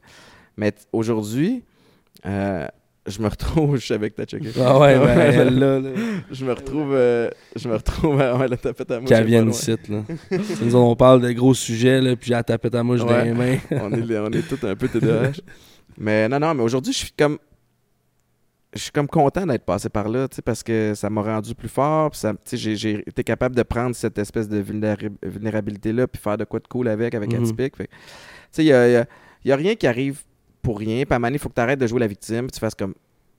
Mais 0.58 0.74
aujourd'hui, 0.92 1.64
euh, 2.26 2.68
je 3.10 3.22
me 3.22 3.28
retrouve, 3.28 3.78
je 3.80 3.86
savais 3.88 4.10
que 4.10 4.16
t'as 4.16 4.26
checké. 4.26 4.50
Ah 4.60 4.78
ouais, 4.80 4.98
ben, 5.00 5.20
elle, 5.20 5.60
là, 5.60 5.80
là. 5.80 5.90
je 6.32 6.46
me 6.46 6.54
retrouve, 6.54 6.94
euh, 6.94 7.30
je 7.56 7.68
me 7.68 7.74
retrouve 7.76 8.22
à 8.22 8.36
ouais, 8.38 8.48
la 8.48 8.58
tapette 8.58 8.92
à 8.92 9.00
mouche. 9.00 9.10
Qu'elle 9.10 9.26
vienne 9.26 9.50
ici, 9.50 9.76
là. 9.90 10.04
Nous, 10.62 10.76
on 10.76 10.96
parle 10.96 11.22
de 11.22 11.32
gros 11.32 11.54
sujets, 11.54 12.00
là, 12.02 12.16
puis 12.16 12.28
j'ai 12.28 12.34
la 12.36 12.44
tapette 12.44 12.76
à 12.76 12.84
mouche 12.84 13.00
dans 13.00 13.22
les 13.24 13.34
mains. 13.34 13.58
on, 13.72 13.92
est, 13.92 14.18
on 14.20 14.32
est 14.32 14.48
tous 14.48 14.66
un 14.66 14.76
peu 14.76 14.88
TDAH. 14.88 15.42
mais 15.98 16.30
non, 16.30 16.40
non, 16.40 16.54
mais 16.54 16.64
aujourd'hui, 16.64 16.94
je 16.94 17.00
suis 17.00 17.12
comme. 17.18 17.38
Je 18.72 18.80
suis 18.84 18.92
comme 18.92 19.08
content 19.08 19.48
d'être 19.48 19.66
passé 19.66 19.90
par 19.90 20.08
là, 20.08 20.28
parce 20.46 20.62
que 20.62 20.94
ça 20.94 21.10
m'a 21.10 21.24
rendu 21.24 21.56
plus 21.56 21.70
fort. 21.70 22.12
J'ai 22.54 23.00
été 23.08 23.24
capable 23.24 23.56
de 23.56 23.64
prendre 23.64 23.96
cette 23.96 24.20
espèce 24.20 24.48
de 24.48 24.62
vulnéra- 24.62 25.10
vulnérabilité-là 25.24 26.06
puis 26.08 26.22
faire 26.22 26.38
de 26.38 26.44
quoi 26.44 26.60
de 26.60 26.68
cool 26.68 26.88
avec, 26.88 27.16
avec 27.16 27.34
Mhm. 27.34 27.46
Atypique. 27.46 27.76
Fait 27.76 27.88
que, 27.88 27.92
Tu 27.92 27.98
sais, 28.52 28.62
il 28.64 28.68
n'y 28.68 28.74
a, 28.74 28.88
y 28.90 28.96
a- 28.98 29.06
y 29.46 29.52
a 29.52 29.56
rien 29.56 29.74
qui 29.74 29.88
arrive 29.88 30.22
pour 30.62 30.80
rien. 30.80 31.04
Puis 31.06 31.14
à 31.14 31.16
un 31.16 31.20
moment 31.20 31.32
il 31.34 31.40
faut 31.40 31.50
que 31.50 31.56
tu 31.56 31.62
arrêtes 31.62 31.80
de 31.80 31.88
jouer 31.88 32.00
la 32.00 32.08
victime. 32.08 32.42
Puis 32.48 32.52
tu 32.52 32.60
fasses 32.60 32.76
comme, 32.76 32.94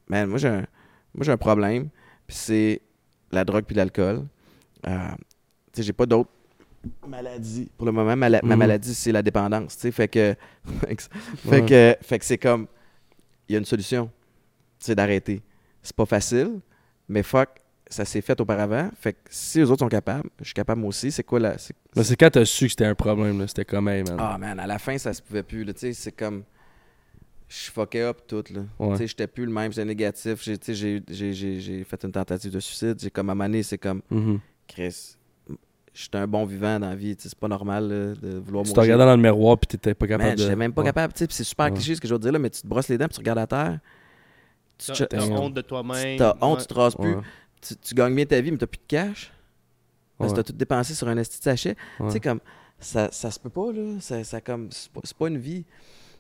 man, 0.09 0.29
moi 0.29 0.39
j'ai 0.39 0.49
un, 0.49 0.67
moi, 1.15 1.23
j'ai 1.25 1.33
un 1.33 1.37
problème. 1.37 1.89
Puis 2.27 2.37
c'est 2.37 2.81
la 3.33 3.45
drogue 3.45 3.65
puis 3.65 3.75
l'alcool. 3.77 4.27
Euh, 4.87 5.09
tu 5.73 5.77
sais, 5.77 5.83
j'ai 5.83 5.93
pas 5.93 6.07
d'autres 6.07 6.31
maladies. 7.07 7.71
Pour 7.77 7.87
le 7.87 7.93
moment, 7.93 8.17
ma, 8.17 8.29
ma 8.31 8.41
Mhm. 8.43 8.57
maladie, 8.57 8.95
c'est 8.95 9.13
la 9.13 9.23
dépendance. 9.23 9.75
tu 9.77 9.83
sais. 9.83 9.91
Fait 9.93 10.09
que, 10.09 10.35
fait 10.87 10.97
Ouais. 11.47 11.67
que, 11.67 11.97
fait 12.03 12.19
que 12.19 12.25
c'est 12.25 12.39
comme, 12.39 12.67
il 13.49 13.53
y 13.53 13.57
a 13.57 13.59
une 13.59 13.65
solution. 13.65 14.11
C'est 14.79 14.95
d'arrêter. 14.95 15.43
C'est 15.83 15.95
pas 15.95 16.07
facile, 16.07 16.61
mais 17.09 17.23
fuck, 17.23 17.49
ça 17.89 18.05
s'est 18.05 18.21
fait 18.21 18.41
auparavant. 18.41 18.89
Fait 18.99 19.13
que 19.15 19.19
si 19.29 19.59
les 19.59 19.71
autres 19.71 19.81
sont 19.81 19.89
capables, 19.89 20.29
je 20.39 20.45
suis 20.47 20.55
capable 20.55 20.81
moi 20.81 20.89
aussi. 20.89 21.11
C'est 21.13 21.25
quoi 21.25 21.41
la. 21.41 21.59
c'est- 21.59 21.75
Mais 21.97 22.05
c'est 22.05 22.17
quand 22.17 22.31
t'as 22.31 22.45
su 22.45 22.65
que 22.67 22.71
c'était 22.71 22.87
un 22.87 22.95
problème, 22.95 23.39
là. 23.41 23.47
C'était 23.49 23.65
comme, 23.65 23.89
hey, 23.89 24.03
man. 24.05 24.17
ah 24.19 24.39
man, 24.39 24.59
à 24.61 24.67
la 24.67 24.79
fin, 24.79 24.97
ça 24.97 25.13
se 25.13 25.21
pouvait 25.21 25.43
plus. 25.43 25.65
là. 25.65 25.73
Tu 25.75 25.81
sais, 25.81 25.93
c'est 25.93 26.13
comme. 26.13 26.45
Je 27.53 27.69
fuckais 27.71 28.03
up 28.03 28.19
tout. 28.29 28.45
Là. 28.55 28.61
Ouais. 28.79 28.93
Tu 28.93 28.97
sais, 28.99 29.07
j'étais 29.09 29.27
plus 29.27 29.45
le 29.45 29.51
même, 29.51 29.73
j'étais 29.73 29.85
négatif. 29.85 30.41
J'ai, 30.45 30.57
tu 30.57 30.67
sais, 30.67 30.75
j'ai, 30.75 31.03
j'ai, 31.11 31.33
j'ai, 31.33 31.59
j'ai 31.61 31.83
fait 31.83 32.03
une 32.05 32.13
tentative 32.13 32.53
de 32.53 32.61
suicide. 32.61 32.97
J'ai 33.01 33.11
comme 33.11 33.29
à 33.29 33.63
c'est 33.65 33.77
comme, 33.77 34.03
Mhm. 34.09 34.39
Chris, 34.69 35.17
j'étais 35.93 36.19
un 36.19 36.29
bon 36.29 36.45
vivant 36.45 36.79
dans 36.79 36.89
la 36.91 36.95
vie. 36.95 37.17
Tu 37.17 37.25
sais, 37.25 37.29
c'est 37.31 37.39
pas 37.39 37.49
normal 37.49 37.89
là, 37.89 38.15
de 38.15 38.39
vouloir 38.39 38.65
Tu 38.65 38.71
te 38.73 38.77
mourir. 38.77 38.83
regardais 38.95 39.05
dans 39.11 39.17
le 39.17 39.23
miroir, 39.23 39.59
puis 39.59 39.67
t'étais 39.67 39.95
pas 39.95 40.07
capable 40.07 40.29
Man, 40.29 40.37
de. 40.37 40.43
j'étais 40.43 40.55
même 40.55 40.73
pas 40.73 40.83
Ouais. 40.83 40.87
capable. 40.89 41.13
Tu 41.13 41.19
sais, 41.19 41.27
puis 41.27 41.35
c'est 41.35 41.43
super 41.43 41.67
Ouais. 41.67 41.73
cliché 41.73 41.97
ce 41.97 42.01
que 42.01 42.07
je 42.07 42.13
veux 42.15 42.21
dire 42.21 42.31
là, 42.31 42.39
mais 42.39 42.51
tu 42.51 42.63
te 42.63 42.67
brosses 42.69 42.87
les 42.89 42.97
dents, 42.97 43.07
puis 43.09 43.15
tu 43.15 43.21
regardes 43.21 43.41
à 43.41 43.47
terre. 43.49 43.81
Tu, 44.79 44.87
T'as 44.87 44.95
te- 44.95 45.05
t'as 45.05 45.19
Damn. 45.19 45.33
honte 45.33 45.55
de 45.55 45.61
toi-même. 45.61 46.19
t'as 46.19 46.37
honte, 46.41 46.59
Ouais. 46.59 46.63
tu 46.63 46.67
te 46.69 46.75
rases 46.75 46.95
plus. 46.95 47.15
Ouais. 47.17 47.23
Tu, 47.61 47.75
tu 47.77 47.95
gagnes 47.97 48.15
bien 48.15 48.27
ta 48.27 48.41
vie, 48.41 48.53
mais 48.53 48.59
t'as 48.59 48.67
plus 48.69 48.79
de 48.79 48.87
cash. 48.87 49.33
Parce 50.19 50.33
que 50.33 50.37
t'as 50.37 50.43
tout 50.45 50.53
dépensé 50.53 50.95
sur 50.95 51.09
un 51.09 51.17
esti 51.17 51.39
de 51.39 51.43
sachet. 51.43 51.75
Tu 51.99 52.11
sais, 52.11 52.21
comme, 52.21 52.41
ça, 52.79 53.09
ça 53.11 53.31
se 53.33 53.41
peut 53.41 53.51
pas, 53.51 53.73
là. 53.73 53.97
Ça, 54.01 54.23
ça 54.23 54.41
comme, 54.41 54.69
c'est 54.71 54.91
pas, 54.93 55.01
c'est 55.03 55.17
pas 55.17 55.27
une 55.29 55.39
vie. 55.39 55.65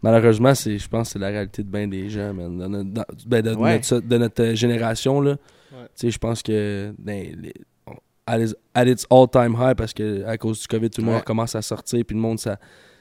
Malheureusement, 0.03 0.55
c'est, 0.55 0.79
je 0.79 0.89
pense 0.89 1.09
que 1.09 1.13
c'est 1.15 1.19
la 1.19 1.29
réalité 1.29 1.63
de 1.63 1.69
bien 1.69 1.87
des 1.87 2.09
gens, 2.09 2.33
man. 2.33 2.57
Dans 2.59 2.69
notre- 2.69 2.91
dans- 2.91 3.05
ben, 3.27 3.43
de, 3.43 3.55
Ouais. 3.55 3.75
notre, 3.77 4.01
de 4.01 4.19
notre, 4.19 4.55
génération, 4.55 5.21
là. 5.21 5.37
Ouais. 5.73 6.11
Je 6.11 6.19
pense 6.19 6.43
que 6.43 6.93
ben, 6.99 7.37
les- 7.41 7.53
at 8.27 8.39
its, 8.39 8.55
at 8.75 8.85
its 8.87 9.05
all-time 9.11 9.57
high, 9.59 9.75
parce 9.77 9.93
que 9.93 10.25
à 10.25 10.37
cause 10.39 10.61
du 10.61 10.67
COVID, 10.69 10.91
tout 10.91 11.01
le 11.03 11.07
monde 11.09 11.23
commence 11.25 11.55
à 11.55 11.63
sortir, 11.63 12.05
puis 12.07 12.15
le 12.17 12.23
monde, 12.23 12.39
ça, 12.39 12.59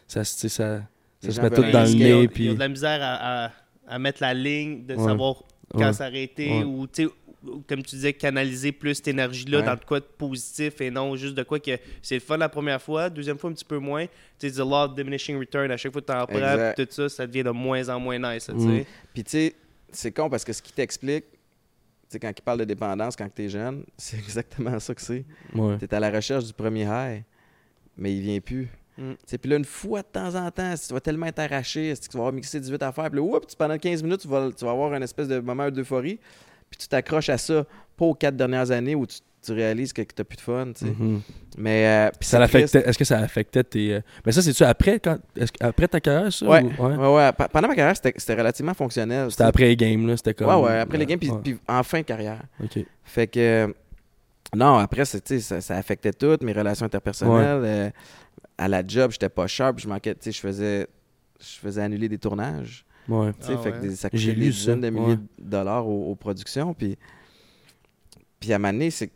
ça, 0.07 0.23
ça, 0.23 0.49
ça 0.49 0.81
se 1.21 1.41
met 1.41 1.49
tout 1.49 1.61
dans 1.61 1.67
le 1.71 1.77
risquer, 1.79 2.09
Ils 2.09 2.13
ont- 2.13 2.17
nez, 2.17 2.23
Ils 2.23 2.27
ont 2.27 2.27
puis... 2.33 2.53
de 2.55 2.59
la 2.59 2.67
misère 2.67 2.99
à, 3.01 3.45
à- 3.45 3.51
à 3.87 3.99
mettre 3.99 4.21
la 4.21 4.33
ligne, 4.33 4.85
de 4.85 4.95
savoir 4.95 5.43
quand 5.71 5.93
s'arrêter 5.93 6.49
Ouais. 6.59 6.63
ou, 6.63 6.87
tu 6.87 7.03
sais, 7.03 7.05
ou, 7.05 7.11
comme 7.67 7.83
tu 7.83 7.95
disais, 7.95 8.13
canaliser 8.13 8.71
plus 8.71 8.95
cette 8.95 9.07
énergie-là 9.07 9.59
Ouais. 9.59 9.65
dans 9.65 9.75
de 9.75 9.85
quoi 9.85 9.99
de 9.99 10.05
positif 10.05 10.81
et 10.81 10.91
non 10.91 11.15
juste 11.15 11.35
de 11.35 11.43
quoi 11.43 11.59
que 11.59 11.71
c'est 12.01 12.15
le 12.15 12.21
fun 12.21 12.37
la 12.37 12.49
première 12.49 12.81
fois, 12.81 13.09
deuxième 13.09 13.37
fois 13.37 13.49
un 13.49 13.53
petit 13.53 13.63
peu 13.65 13.77
moins. 13.77 14.05
Tu 14.37 14.49
sais, 14.49 14.51
the 14.51 14.57
law 14.59 14.85
of 14.85 14.95
diminishing 14.95 15.37
return, 15.39 15.71
à 15.71 15.77
chaque 15.77 15.91
fois 15.93 16.01
que 16.01 16.07
tu 16.07 16.13
en 16.13 16.25
prends, 16.25 16.73
tout 16.75 16.87
ça, 16.89 17.07
ça 17.09 17.25
devient 17.27 17.43
de 17.43 17.51
moins 17.51 17.87
en 17.89 17.99
moins 17.99 18.19
nice, 18.19 18.45
tu 18.45 18.53
Mm. 18.53 18.77
sais. 18.77 18.85
Puis 19.13 19.23
tu 19.23 19.31
sais, 19.31 19.55
c'est 19.91 20.11
con 20.11 20.29
parce 20.29 20.43
que 20.43 20.51
ce 20.53 20.61
qui 20.61 20.73
t'explique, 20.73 21.25
quand 22.21 22.31
il 22.37 22.41
parle 22.41 22.59
de 22.59 22.65
dépendance, 22.65 23.15
quand 23.15 23.29
tu 23.33 23.43
es 23.45 23.49
jeune, 23.49 23.83
c'est 23.97 24.17
exactement 24.17 24.79
ça 24.79 24.93
que 24.95 25.01
c'est. 25.01 25.23
Ouais. 25.55 25.77
Tu 25.77 25.85
es 25.85 25.93
à 25.93 25.99
la 25.99 26.09
recherche 26.11 26.43
du 26.45 26.53
premier 26.53 26.83
high, 26.83 27.23
mais 27.97 28.13
il 28.15 28.21
vient 28.21 28.39
plus. 28.39 28.67
Mm. 28.97 29.13
Puis 29.39 29.49
là, 29.49 29.55
une 29.55 29.63
fois 29.65 30.01
de 30.01 30.07
temps 30.07 30.35
en 30.35 30.51
temps, 30.51 30.75
si 30.75 30.87
tu 30.89 30.93
vas 30.93 30.99
tellement 30.99 31.27
être 31.27 31.39
arraché, 31.39 31.95
si 31.95 32.01
tu 32.01 32.09
vas 32.17 32.19
avoir 32.23 32.33
mixé 32.33 32.59
18 32.59 32.83
affaires, 32.83 33.09
puis 33.09 33.19
là, 33.19 33.23
oups, 33.25 33.55
pendant 33.55 33.77
15 33.77 34.03
minutes, 34.03 34.21
tu 34.21 34.27
vas, 34.27 34.49
tu 34.51 34.65
vas 34.65 34.71
avoir 34.71 34.93
une 34.93 35.03
espèce 35.03 35.27
de 35.29 35.39
moment 35.39 35.69
d'euphorie, 35.71 36.19
puis 36.69 36.77
tu 36.77 36.87
t'accroches 36.87 37.29
à 37.29 37.37
ça, 37.37 37.65
pas 37.97 38.05
aux 38.05 38.13
quatre 38.13 38.35
dernières 38.35 38.71
années 38.71 38.95
où 38.95 39.05
tu, 39.05 39.17
tu 39.41 39.51
réalises 39.53 39.93
que, 39.93 40.01
tu 40.01 40.13
n'as 40.17 40.23
plus 40.25 40.35
de 40.35 40.41
fun. 40.41 40.67
tu 40.75 40.85
sais. 40.85 40.91
Mhm. 40.91 41.21
Mais 41.57 41.85
euh, 41.87 42.09
Ça 42.21 42.45
c'est 42.47 42.75
est-ce 42.75 42.97
que 42.97 43.05
ça 43.05 43.19
affectait 43.19 43.63
tes... 43.63 43.93
euh, 43.95 44.01
Mais 44.25 44.31
ça, 44.31 44.41
c'est-tu 44.41 44.63
après, 44.63 44.99
quand, 44.99 45.17
après 45.59 45.87
ta 45.87 45.99
carrière, 45.99 46.31
ça? 46.31 46.45
Ouais, 46.45 46.61
ou- 46.63 46.83
ouais? 46.85 46.95
ouais, 46.95 47.15
ouais. 47.15 47.31
Pe- 47.33 47.47
Pendant 47.51 47.67
ma 47.69 47.75
carrière, 47.75 47.95
c'était 47.95 48.33
relativement 48.35 48.73
fonctionnel. 48.73 49.31
C'était 49.31 49.43
après 49.45 49.65
les 49.67 49.75
games, 49.75 50.05
là, 50.07 50.17
c'était 50.17 50.33
comme... 50.33 50.47
Ouais, 50.47 50.55
ouais, 50.69 50.79
après 50.79 50.97
les 50.97 51.05
games, 51.05 51.19
puis, 51.19 51.31
puis 51.43 51.57
en 51.67 51.83
fin 51.83 51.99
de 51.99 52.05
carrière. 52.05 52.41
OK. 52.63 52.79
Fait 53.03 53.27
que. 53.27 53.73
Non, 54.55 54.77
après, 54.77 55.05
c'est- 55.05 55.21
tu 55.23 55.39
ça, 55.41 55.61
ça 55.61 55.75
affectait 55.75 56.11
toutes 56.13 56.43
mes 56.43 56.53
relations 56.53 56.85
interpersonnelles. 56.85 57.61
Euh, 57.63 57.89
à 58.57 58.67
la 58.67 58.85
job, 58.85 59.11
j'étais 59.11 59.29
pas 59.29 59.47
sharp. 59.47 59.79
Je 59.79 59.87
manquais, 59.87 60.13
tu 60.15 60.19
sais, 60.23 60.31
je 60.31 60.39
faisais, 60.41 60.87
je 61.39 61.59
faisais 61.59 61.81
annuler 61.81 62.09
des 62.09 62.17
tournages. 62.17 62.83
Ouais. 63.09 63.33
tu 63.33 63.47
sais, 63.47 63.53
Ah 63.57 63.61
fait 63.61 63.71
que 63.71 63.77
des- 63.79 63.95
ça 63.95 64.09
J'ai 64.13 64.29
coûtait 64.33 64.39
des 64.45 64.49
dizaines 64.51 64.81
de 64.81 64.89
milliers 64.89 65.05
ouais. 65.07 65.15
de 65.39 65.49
dollars 65.49 65.87
aux, 65.87 66.11
aux 66.11 66.15
productions. 66.15 66.73
Puis, 66.73 66.97
puis 68.39 68.53
à 68.53 68.55
un 68.55 68.59
moment 68.59 68.73
donné, 68.73 68.91
c'est. 68.91 69.11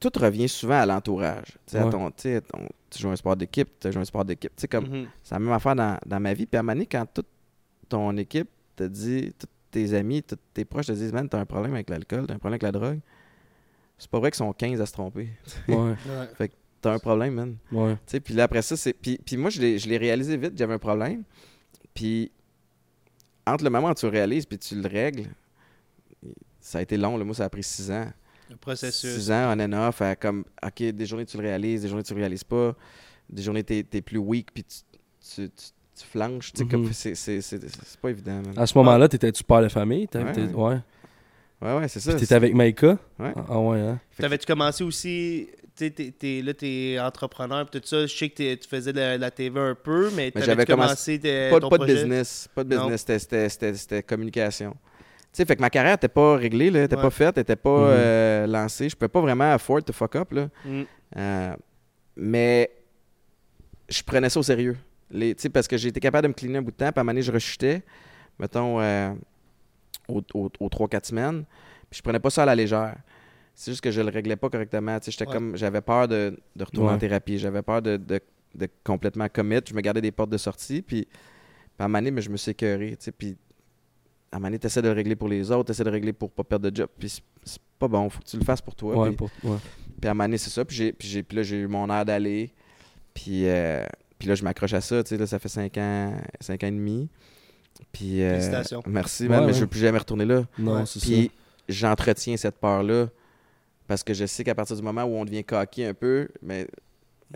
Tout 0.00 0.10
revient 0.16 0.48
souvent 0.48 0.80
à 0.80 0.86
l'entourage. 0.86 1.46
Tu 1.66 1.72
sais, 1.72 1.78
à 1.78 1.84
Ouais. 1.86 1.90
ton- 1.90 2.10
tu 2.10 2.14
sais, 2.22 2.40
ton- 2.42 2.68
tu 2.90 3.00
joues 3.00 3.08
un 3.10 3.16
sport 3.16 3.36
d'équipe, 3.36 3.68
tu 3.80 3.90
joues 3.90 4.00
un 4.00 4.04
sport 4.04 4.24
d'équipe. 4.24 4.52
Tu 4.56 4.62
sais, 4.62 4.68
comme. 4.68 4.86
Mhm. 4.88 5.06
C'est 5.22 5.34
la 5.34 5.38
même 5.38 5.52
affaire 5.52 5.74
dans, 5.76 5.98
dans 6.04 6.20
ma 6.20 6.34
vie. 6.34 6.46
Puis 6.46 6.56
à 6.56 6.60
un 6.60 6.62
moment 6.62 6.74
donné, 6.74 6.86
quand 6.86 7.06
toute 7.12 7.26
ton 7.88 8.16
équipe 8.16 8.48
te 8.76 8.84
dit, 8.84 9.32
tous 9.38 9.46
tes 9.70 9.94
amis, 9.94 10.22
tous 10.22 10.36
tes 10.52 10.64
proches 10.64 10.86
te 10.86 10.92
disent, 10.92 11.12
man, 11.12 11.28
t'as 11.28 11.38
un 11.40 11.46
problème 11.46 11.74
avec 11.74 11.88
l'alcool, 11.90 12.26
t'as 12.26 12.34
un 12.34 12.38
problème 12.38 12.54
avec 12.54 12.62
la 12.62 12.72
drogue, 12.72 13.00
c'est 13.98 14.10
pas 14.10 14.18
vrai 14.18 14.30
qu'ils 14.30 14.38
sont 14.38 14.52
15 14.52 14.80
à 14.80 14.86
se 14.86 14.92
tromper. 14.92 15.28
Ouais. 15.68 15.94
T'as 16.80 16.92
un 16.92 16.98
problème, 16.98 17.34
man. 17.34 17.56
Ouais. 17.72 17.94
Tu 17.94 18.00
sais, 18.06 18.20
puis 18.20 18.34
là, 18.34 18.42
après 18.44 18.60
ça, 18.60 18.76
c'est. 18.76 18.92
Puis, 18.92 19.18
puis 19.24 19.38
moi, 19.38 19.48
je 19.48 19.58
l'ai, 19.58 19.78
je 19.78 19.88
l'ai 19.88 19.96
réalisé 19.96 20.36
vite, 20.36 20.52
j'avais 20.54 20.74
un 20.74 20.78
problème. 20.78 21.22
Puis 21.94 22.30
entre 23.46 23.64
le 23.64 23.70
moment 23.70 23.90
où 23.90 23.94
tu 23.94 24.06
le 24.06 24.12
réalises 24.12 24.46
puis 24.46 24.58
tu 24.58 24.74
le 24.80 24.88
règles, 24.88 25.26
ça 26.60 26.78
a 26.78 26.82
été 26.82 26.96
long. 26.96 27.16
Là. 27.16 27.24
Moi, 27.24 27.34
ça 27.34 27.44
a 27.44 27.48
pris 27.48 27.62
six 27.62 27.90
ans. 27.90 28.06
Le 28.50 28.56
processus. 28.56 29.14
Six 29.14 29.30
ans, 29.30 29.54
on 29.56 29.60
and 29.60 29.72
off, 29.88 30.02
à 30.02 30.16
comme, 30.16 30.44
OK, 30.64 30.82
des 30.82 31.06
journées 31.06 31.24
tu 31.26 31.36
le 31.36 31.42
réalises, 31.44 31.82
des 31.82 31.88
journées 31.88 32.02
tu 32.04 32.14
le 32.14 32.20
réalises 32.20 32.44
pas, 32.44 32.74
des 33.28 33.42
journées 33.42 33.64
t'es, 33.64 33.82
t'es 33.82 34.02
plus 34.02 34.18
weak 34.18 34.52
puis 34.52 34.64
tu, 34.64 34.76
tu, 35.34 35.48
tu, 35.50 35.64
tu 35.98 36.04
flanches. 36.06 36.52
Tu 36.52 36.64
Mhm. 36.64 36.92
c'est, 36.92 37.14
c'est, 37.14 37.40
c'est, 37.40 37.60
c'est 37.68 38.00
pas 38.00 38.10
évident. 38.10 38.42
À 38.56 38.66
ce 38.66 38.76
moment-là, 38.78 39.08
t'étais-tu 39.08 39.44
père 39.44 39.62
de 39.62 39.68
famille? 39.68 40.08
T'avais- 40.08 40.24
Ouais, 40.26 40.32
t'es- 40.32 40.42
ouais. 40.54 40.62
ouais. 40.62 40.80
Ouais, 41.62 41.76
ouais, 41.78 41.88
c'est 41.88 42.00
ça. 42.00 42.10
Puis 42.12 42.20
t'étais 42.20 42.34
avec 42.34 42.54
Maïka? 42.54 42.98
Ouais. 43.18 43.32
Ah 43.48 43.58
ouais, 43.60 43.80
hein? 43.80 43.98
T'avais-tu 44.18 44.44
commencé 44.46 44.84
aussi, 44.84 45.48
tu 45.76 45.84
sais, 45.86 45.90
t'es- 45.90 46.10
t'es- 46.12 46.42
là, 46.42 46.54
t'es 46.54 46.98
entrepreneur 47.00 47.68
tout 47.68 47.80
ça, 47.84 48.06
je 48.06 48.14
sais 48.16 48.28
que 48.28 48.34
t'es- 48.36 48.56
tu 48.56 48.68
faisais 48.68 48.92
de 48.92 48.98
la, 49.00 49.16
de 49.16 49.20
la 49.20 49.30
TV 49.30 49.58
un 49.60 49.74
peu, 49.74 50.10
mais, 50.14 50.30
Mais 50.34 50.42
j'avais 50.42 50.64
commencé- 50.64 51.18
tes- 51.18 51.50
pas, 51.50 51.60
ton 51.60 51.68
pas 51.68 51.78
de 51.78 51.86
business. 51.86 52.48
Pas 52.54 52.62
de 52.64 52.68
business. 52.76 53.00
C'était, 53.00 53.18
c'était, 53.18 53.48
c'était, 53.48 53.74
c'était 53.74 54.02
communication. 54.02 54.72
Tu 54.72 55.38
sais, 55.38 55.44
fait 55.44 55.56
que 55.56 55.60
ma 55.60 55.70
carrière 55.70 55.94
n'était 55.94 56.06
pas 56.08 56.36
réglée, 56.36 56.70
là, 56.70 56.84
était 56.84 56.94
Ouais. 56.94 57.02
pas 57.02 57.10
faite, 57.10 57.38
était 57.38 57.56
pas 57.56 57.70
Mhm. 57.76 57.86
euh, 57.90 58.46
lancée. 58.46 58.88
Je 58.88 58.94
pouvais 58.94 59.08
pas 59.08 59.20
vraiment 59.20 59.52
afford 59.52 59.82
to 59.82 59.92
fuck 59.92 60.14
up, 60.16 60.30
là. 60.32 60.48
Mm. 60.64 60.82
Euh, 61.16 61.54
mais 62.16 62.70
je 63.88 64.02
prenais 64.02 64.28
ça 64.30 64.38
au 64.38 64.44
sérieux. 64.44 64.76
Les, 65.10 65.34
tu 65.34 65.42
sais, 65.42 65.48
parce 65.48 65.66
que 65.66 65.76
j'ai 65.76 65.88
été 65.88 65.98
capable 66.00 66.22
de 66.24 66.28
me 66.28 66.34
cleaner 66.34 66.58
un 66.58 66.62
bout 66.62 66.70
de 66.70 66.76
temps, 66.76 66.90
puis 66.92 66.98
à 66.98 67.00
un 67.00 67.02
moment 67.04 67.12
donné, 67.12 67.22
je 67.22 67.32
rechutais, 67.32 67.82
mettons, 68.38 68.80
euh, 68.80 69.12
aux, 70.08 70.22
aux, 70.34 70.50
aux 70.60 70.68
3-4 70.68 71.06
semaines, 71.06 71.44
puis 71.90 71.98
je 71.98 72.02
prenais 72.02 72.20
pas 72.20 72.30
ça 72.30 72.44
à 72.44 72.46
la 72.46 72.54
légère. 72.54 72.94
C'est 73.54 73.70
juste 73.70 73.80
que 73.82 73.90
je 73.90 74.00
le 74.00 74.08
réglais 74.10 74.36
pas 74.36 74.50
correctement. 74.50 74.98
Tu 74.98 75.06
sais, 75.06 75.10
j'étais 75.12 75.26
Ouais. 75.26 75.32
comme, 75.32 75.56
j'avais 75.56 75.80
peur 75.80 76.08
de, 76.08 76.36
de 76.56 76.64
retourner 76.64 76.90
en 76.92 76.98
thérapie, 76.98 77.38
j'avais 77.38 77.62
peur 77.62 77.80
de, 77.82 77.96
de, 77.96 78.20
de 78.54 78.68
complètement 78.82 79.28
commit, 79.28 79.60
je 79.68 79.74
me 79.74 79.80
gardais 79.80 80.00
des 80.00 80.10
portes 80.10 80.30
de 80.30 80.36
sortie, 80.38 80.82
puis, 80.82 81.02
puis 81.04 81.08
à 81.78 81.84
un 81.84 81.88
moment 81.88 81.98
donné, 81.98 82.10
mais 82.10 82.20
je 82.22 82.30
me 82.30 82.36
suis 82.36 82.50
écœuré, 82.50 82.90
tu 82.98 83.04
sais, 83.04 83.12
puis 83.12 83.36
à 84.32 84.36
un 84.36 84.38
moment 84.40 84.48
donné, 84.48 84.58
t'essaies 84.58 84.82
de 84.82 84.88
le 84.88 84.94
régler 84.94 85.14
pour 85.16 85.28
les 85.28 85.50
autres, 85.52 85.64
t'essaies 85.68 85.84
de 85.84 85.88
le 85.90 85.94
régler 85.94 86.12
pour 86.12 86.30
pas 86.32 86.42
perdre 86.42 86.68
de 86.68 86.76
job, 86.76 86.88
puis 86.98 87.08
c'est- 87.08 87.22
pas 87.78 87.88
bon, 87.88 88.08
faut 88.08 88.20
que 88.20 88.24
tu 88.26 88.36
le 88.38 88.44
fasses 88.44 88.62
pour 88.62 88.74
toi. 88.74 88.96
Ouais, 88.96 89.08
puis- 89.10 89.16
pour- 89.16 89.30
ouais. 89.50 89.58
puis 90.00 90.08
à 90.08 90.10
un 90.10 90.14
moment 90.14 90.24
donné, 90.24 90.38
c'est 90.38 90.50
ça. 90.50 90.64
Puis, 90.64 90.76
j'ai, 90.76 90.92
puis, 90.92 91.06
j'ai, 91.08 91.22
puis 91.22 91.36
là, 91.36 91.42
j'ai 91.42 91.56
eu 91.60 91.66
mon 91.66 91.88
air 91.90 92.04
d'aller. 92.04 92.52
Puis, 93.12 93.46
euh, 93.48 93.84
puis 94.18 94.28
là, 94.28 94.34
je 94.36 94.42
m'accroche 94.44 94.72
à 94.72 94.80
ça. 94.80 95.02
Tu 95.02 95.10
sais, 95.10 95.16
là, 95.16 95.26
ça 95.26 95.38
fait 95.38 95.48
cinq 95.48 95.76
ans, 95.76 96.14
cinq 96.40 96.62
ans 96.64 96.68
et 96.68 96.70
demi. 96.72 97.08
Puis, 97.92 98.22
euh, 98.22 98.30
Félicitations. 98.34 98.82
Merci, 98.86 99.24
Ouais, 99.24 99.28
man, 99.30 99.40
mais 99.40 99.46
ouais. 99.46 99.52
je 99.52 99.58
ne 99.58 99.60
veux 99.62 99.66
plus 99.68 99.80
jamais 99.80 99.98
retourner 99.98 100.24
là. 100.24 100.44
Non, 100.58 100.76
Ouais. 100.76 100.86
c'est 100.86 101.00
Puis 101.00 101.26
ça. 101.26 101.30
j'entretiens 101.68 102.36
cette 102.36 102.56
peur-là 102.58 103.08
parce 103.86 104.02
que 104.02 104.14
je 104.14 104.26
sais 104.26 104.44
qu'à 104.44 104.54
partir 104.54 104.76
du 104.76 104.82
moment 104.82 105.04
où 105.04 105.14
on 105.16 105.24
devient 105.24 105.44
coquille 105.44 105.84
un 105.84 105.94
peu, 105.94 106.28
mais 106.42 106.66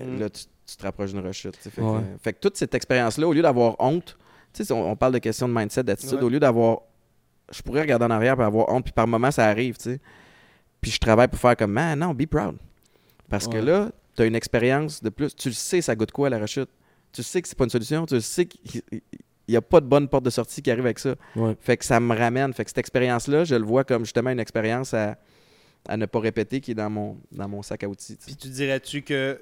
Mm. 0.01 0.19
là, 0.21 0.31
tu, 0.31 0.45
tu 0.67 0.77
te 0.77 0.83
rapproches 0.85 1.11
d'une 1.13 1.27
rechute. 1.27 1.57
Fait, 1.57 1.81
Ouais. 1.81 1.99
que, 2.01 2.23
fait 2.23 2.33
que 2.35 2.39
toute 2.41 2.57
cette 2.57 2.75
expérience-là, 2.75 3.27
au 3.27 3.33
lieu 3.33 3.43
d'avoir 3.43 3.75
honte, 3.81 4.17
tu 4.53 4.65
sais, 4.65 4.73
on, 4.73 4.91
on 4.91 4.95
parle 4.97 5.13
de 5.15 5.19
questions 5.19 5.49
de 5.49 5.55
mindset, 5.55 5.83
d'attitude, 5.83 6.19
Ouais. 6.19 6.25
au 6.25 6.29
lieu 6.29 6.39
d'avoir. 6.39 6.83
Je 7.51 7.63
pourrais 7.63 7.81
regarder 7.81 8.05
en 8.05 8.11
arrière 8.11 8.39
et 8.41 8.45
avoir 8.45 8.69
honte, 8.69 8.85
puis 8.85 8.93
par 8.93 9.07
moment, 9.09 9.31
ça 9.31 9.47
arrive, 9.47 9.77
tu 9.79 9.85
sais. 9.85 10.01
Puis 10.81 10.91
je 10.93 11.01
travaille 11.01 11.27
pour 11.29 11.39
faire 11.41 11.57
comme, 11.57 11.73
man, 11.73 11.99
non, 11.99 12.13
be 12.15 12.27
proud. 12.27 12.57
Parce 13.29 13.49
que 13.49 13.57
là, 13.57 13.91
tu 14.15 14.23
as 14.23 14.27
une 14.27 14.37
expérience 14.37 15.03
de 15.03 15.09
plus. 15.11 15.35
Tu 15.35 15.49
le 15.49 15.55
sais, 15.55 15.81
ça 15.81 15.97
goûte 15.97 16.13
quoi 16.13 16.31
la 16.31 16.39
rechute? 16.39 16.69
Tu 17.13 17.23
sais 17.23 17.43
que 17.43 17.49
c'est 17.49 17.57
pas 17.59 17.65
une 17.65 17.71
solution. 17.71 18.07
Tu 18.07 18.21
sais 18.21 18.47
qu'il 18.47 18.83
n'y 19.49 19.57
a 19.57 19.63
pas 19.63 19.81
de 19.81 19.87
bonne 19.87 20.09
porte 20.09 20.25
de 20.25 20.31
sortie 20.31 20.63
qui 20.63 20.71
arrive 20.71 20.85
avec 20.85 20.99
ça. 20.99 21.15
Fait 21.61 21.77
que 21.77 21.85
ça 21.85 21.99
me 21.99 22.15
ramène. 22.15 22.53
Fait 22.53 22.65
que 22.65 22.71
cette 22.71 22.79
expérience-là, 22.79 23.45
je 23.45 23.55
le 23.57 23.65
vois 23.65 23.83
comme 23.85 24.05
justement 24.05 24.31
une 24.31 24.41
expérience 24.41 24.95
à, 24.95 25.17
à 25.87 25.97
ne 25.97 26.07
pas 26.07 26.21
répéter 26.21 26.61
qui 26.61 26.71
est 26.73 26.75
dans 26.75 26.91
mon, 26.91 27.19
dans 27.33 27.49
mon 27.49 27.63
sac 27.63 27.83
à 27.85 27.89
outils. 27.89 28.17
Puis 28.25 28.37
tu 28.37 28.49
dirais-tu 28.49 29.03
que 29.03 29.41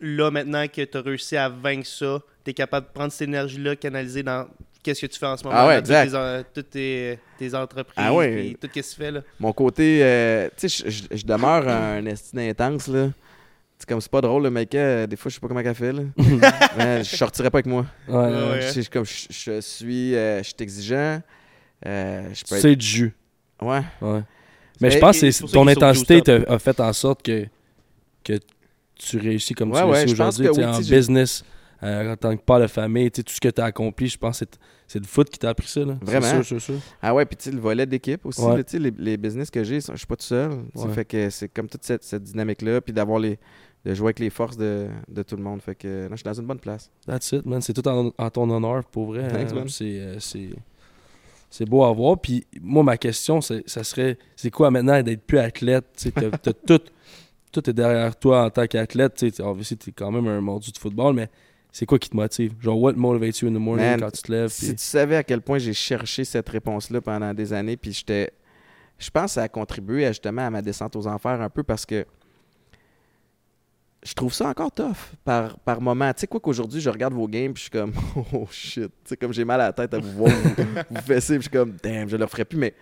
là, 0.00 0.30
maintenant 0.30 0.66
que 0.68 0.82
tu 0.84 0.96
as 0.96 1.00
réussi 1.00 1.36
à 1.36 1.48
vaincre 1.48 1.86
ça, 1.86 2.20
tu 2.44 2.50
es 2.50 2.54
capable 2.54 2.86
de 2.88 2.92
prendre 2.92 3.12
cette 3.12 3.28
énergie-là, 3.28 3.76
canaliser 3.76 4.22
dans 4.22 4.46
qu'est-ce 4.82 5.00
que 5.02 5.06
tu 5.06 5.18
fais 5.18 5.26
en 5.26 5.36
ce 5.36 5.44
moment, 5.44 5.56
Ah 5.58 5.66
ouais, 5.66 5.82
dans 5.82 6.02
toutes 6.04 6.10
tes 6.10 6.16
en- 6.16 6.42
toutes 6.54 6.70
tes, 6.70 7.18
tes 7.38 7.54
entreprises, 7.54 7.94
Ah 7.96 8.14
ouais. 8.14 8.36
puis 8.36 8.52
tout 8.54 8.68
ce 8.74 8.80
que 8.80 8.86
tu 8.94 8.96
fais. 8.96 9.10
Là? 9.10 9.22
Mon 9.40 9.52
côté, 9.52 10.00
euh, 10.02 10.48
tu 10.56 10.68
sais, 10.68 10.84
je- 10.88 10.90
je 11.10 11.16
je 11.18 11.24
demeure 11.26 11.66
un 11.68 12.04
estime 12.06 12.38
intense, 12.40 12.86
là. 12.88 13.10
C'est 13.80 13.88
comme, 13.88 14.00
c'est 14.00 14.10
pas 14.10 14.20
drôle, 14.20 14.42
le 14.44 14.50
mec, 14.50 14.74
euh, 14.74 15.06
des 15.06 15.14
fois, 15.16 15.28
je 15.30 15.34
sais 15.36 15.40
pas 15.40 15.46
comment 15.48 15.60
elle 15.60 15.74
fait, 15.74 15.92
là. 15.92 16.02
Mais 16.78 17.04
je 17.04 17.16
sortirais 17.16 17.48
pas 17.50 17.58
avec 17.58 17.66
moi. 17.66 17.86
Ouais, 18.08 18.14
Ouais, 18.16 18.22
ouais. 18.26 18.48
ouais. 18.50 18.60
Je 18.62 18.68
sais, 18.68 18.84
comme, 18.86 19.04
je, 19.04 19.26
je 19.30 19.60
suis, 19.60 20.14
euh, 20.16 20.38
je 20.38 20.44
suis 20.44 20.54
exigeant. 20.60 21.22
euh, 21.86 22.28
je 22.34 22.44
peux 22.44 22.56
être... 22.56 22.62
C'est 22.62 22.74
du 22.76 22.86
jus. 22.86 23.14
Ouais. 23.62 23.82
Ouais. 24.00 24.22
Mais 24.80 24.90
je 24.90 24.98
pense 24.98 25.18
que 25.20 25.52
ton 25.52 25.66
intensité 25.66 26.22
a 26.46 26.58
fait 26.58 26.78
en 26.80 26.92
sorte 26.92 27.22
que, 27.22 27.46
que 28.24 28.34
tu 28.94 29.18
réussis 29.18 29.54
comme 29.54 29.72
Ouais, 29.72 29.80
tu 29.82 29.86
ouais, 29.88 29.98
réussis 30.00 30.14
pense 30.14 30.38
aujourd'hui. 30.40 30.64
oui, 30.64 30.70
en 30.70 30.78
business, 30.80 31.44
euh, 31.82 32.12
en 32.12 32.16
tant 32.16 32.36
que 32.36 32.42
père 32.42 32.60
de 32.60 32.66
famille, 32.66 33.10
tout 33.10 33.22
ce 33.26 33.40
que 33.40 33.48
tu 33.48 33.60
as 33.60 33.64
accompli, 33.66 34.08
je 34.08 34.18
pense 34.18 34.40
que 34.40 34.46
c'est- 34.86 34.98
le 34.98 35.04
foot 35.06 35.28
qui 35.30 35.38
t'a 35.38 35.50
appris 35.50 35.68
ça. 35.68 35.80
Là. 35.84 35.96
Vraiment? 36.00 36.42
sûr, 36.42 36.60
sûr. 36.60 36.74
Ah 37.02 37.14
ouais, 37.14 37.24
puis 37.26 37.50
le 37.52 37.60
volet 37.60 37.86
d'équipe 37.86 38.24
aussi, 38.26 38.40
Ouais. 38.40 38.56
là, 38.56 38.62
les, 38.72 38.92
les 38.98 39.16
business 39.16 39.50
que 39.50 39.62
j'ai, 39.62 39.80
je 39.80 39.94
suis 39.96 40.06
pas 40.06 40.16
tout 40.16 40.24
seul. 40.24 40.50
Ouais. 40.74 40.92
Fait 40.92 41.04
que 41.04 41.30
c'est 41.30 41.48
comme 41.48 41.68
toute 41.68 41.84
cette, 41.84 42.02
cette 42.02 42.22
dynamique-là, 42.24 42.80
puis 42.80 42.92
d'avoir 42.92 43.18
les 43.18 43.38
de 43.84 43.94
jouer 43.94 44.06
avec 44.06 44.18
les 44.18 44.28
forces 44.28 44.56
de, 44.56 44.88
de 45.08 45.22
tout 45.22 45.36
le 45.36 45.42
monde. 45.42 45.62
Fait 45.62 45.76
que 45.76 46.04
non, 46.08 46.10
je 46.10 46.16
suis 46.16 46.24
dans 46.24 46.34
une 46.34 46.46
bonne 46.46 46.58
place. 46.58 46.90
That's 47.06 47.30
it, 47.30 47.46
man. 47.46 47.62
C'est 47.62 47.72
tout 47.72 47.86
en, 47.86 48.12
en 48.18 48.30
ton 48.30 48.50
honneur, 48.50 48.84
pour 48.86 49.06
vrai. 49.06 49.28
Thanks, 49.28 49.52
hein. 49.52 49.54
man. 49.54 49.68
C'est, 49.68 50.00
euh, 50.00 50.18
c'est, 51.50 51.64
beau 51.64 51.84
à 51.84 51.92
voir. 51.92 52.18
Puis 52.18 52.46
moi, 52.60 52.82
ma 52.82 52.96
question, 52.96 53.40
ça 53.40 53.84
serait 53.84 54.18
c'est 54.36 54.50
quoi 54.50 54.70
maintenant 54.70 55.02
d'être 55.02 55.22
plus 55.22 55.38
athlète? 55.38 55.84
Tu 55.96 56.04
sais, 56.04 56.10
t'as, 56.12 56.30
t'as 56.30 56.52
tout, 56.66 56.80
tout 57.52 57.70
est 57.70 57.72
derrière 57.72 58.16
toi 58.16 58.44
en 58.44 58.50
tant 58.50 58.66
qu'athlète. 58.66 59.14
Tu 59.14 59.30
t'es 59.32 59.92
quand 59.92 60.10
même 60.10 60.26
un 60.26 60.40
mordu 60.40 60.70
de 60.70 60.78
football, 60.78 61.14
mais 61.14 61.28
c'est 61.72 61.86
quoi 61.86 61.98
qui 61.98 62.08
te 62.08 62.16
motive? 62.16 62.54
Genre, 62.60 62.80
what 62.80 62.94
motivates 62.94 63.40
you 63.40 63.48
in 63.48 63.52
the 63.52 63.60
morning 63.60 63.86
Man, 63.86 64.00
quand 64.00 64.10
tu 64.10 64.22
te 64.22 64.32
lèves 64.32 64.48
Si 64.48 64.74
tu 64.74 64.82
savais 64.82 65.16
à 65.16 65.22
quel 65.22 65.42
point 65.42 65.58
j'ai 65.58 65.74
cherché 65.74 66.24
cette 66.24 66.48
réponse-là 66.48 67.00
pendant 67.00 67.32
des 67.34 67.52
années, 67.52 67.76
puis 67.76 67.92
j'étais. 67.92 68.32
Je 68.98 69.10
pense 69.10 69.26
que 69.26 69.30
ça 69.32 69.42
a 69.42 69.48
contribué 69.48 70.06
à, 70.06 70.08
justement 70.08 70.46
à 70.46 70.50
ma 70.50 70.60
descente 70.60 70.96
aux 70.96 71.06
enfers 71.06 71.40
un 71.40 71.50
peu 71.50 71.62
parce 71.62 71.86
que 71.86 72.04
je 74.08 74.14
trouve 74.14 74.32
ça 74.32 74.48
encore 74.48 74.72
tough 74.72 74.96
par, 75.22 75.58
par 75.58 75.82
moment. 75.82 76.10
Tu 76.14 76.20
sais 76.20 76.26
quoi 76.26 76.40
qu'aujourd'hui, 76.40 76.80
je 76.80 76.88
regarde 76.88 77.12
vos 77.12 77.28
games 77.28 77.52
puis 77.52 77.64
je 77.64 77.68
suis 77.68 77.70
comme 77.70 77.92
oh 78.32 78.46
shit. 78.50 78.84
Tu 78.84 78.90
sais, 79.04 79.16
comme 79.18 79.32
j'ai 79.34 79.44
mal 79.44 79.60
à 79.60 79.66
la 79.66 79.72
tête 79.74 79.92
à 79.92 79.98
vous 79.98 80.12
voir, 80.12 80.30
vous, 80.30 80.54
vous 80.90 81.02
fesser, 81.02 81.34
puis 81.34 81.44
je 81.44 81.48
suis 81.50 81.50
comme 81.50 81.76
damn, 81.82 82.08
je 82.08 82.16
le 82.16 82.26
ferai 82.26 82.46
plus. 82.46 82.56
Mais 82.58 82.74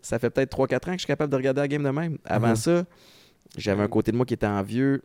ça 0.00 0.18
fait 0.18 0.30
peut-être 0.30 0.56
3-4 0.56 0.74
ans 0.74 0.78
que 0.78 0.92
je 0.92 0.98
suis 0.98 1.06
capable 1.06 1.30
de 1.30 1.36
regarder 1.36 1.60
la 1.60 1.68
game 1.68 1.82
de 1.82 1.90
même. 1.90 2.16
Avant 2.24 2.48
Mhm. 2.48 2.56
ça, 2.56 2.84
j'avais 3.58 3.82
un 3.82 3.88
côté 3.88 4.10
de 4.10 4.16
moi 4.16 4.24
qui 4.24 4.32
était 4.34 4.46
envieux. 4.46 5.02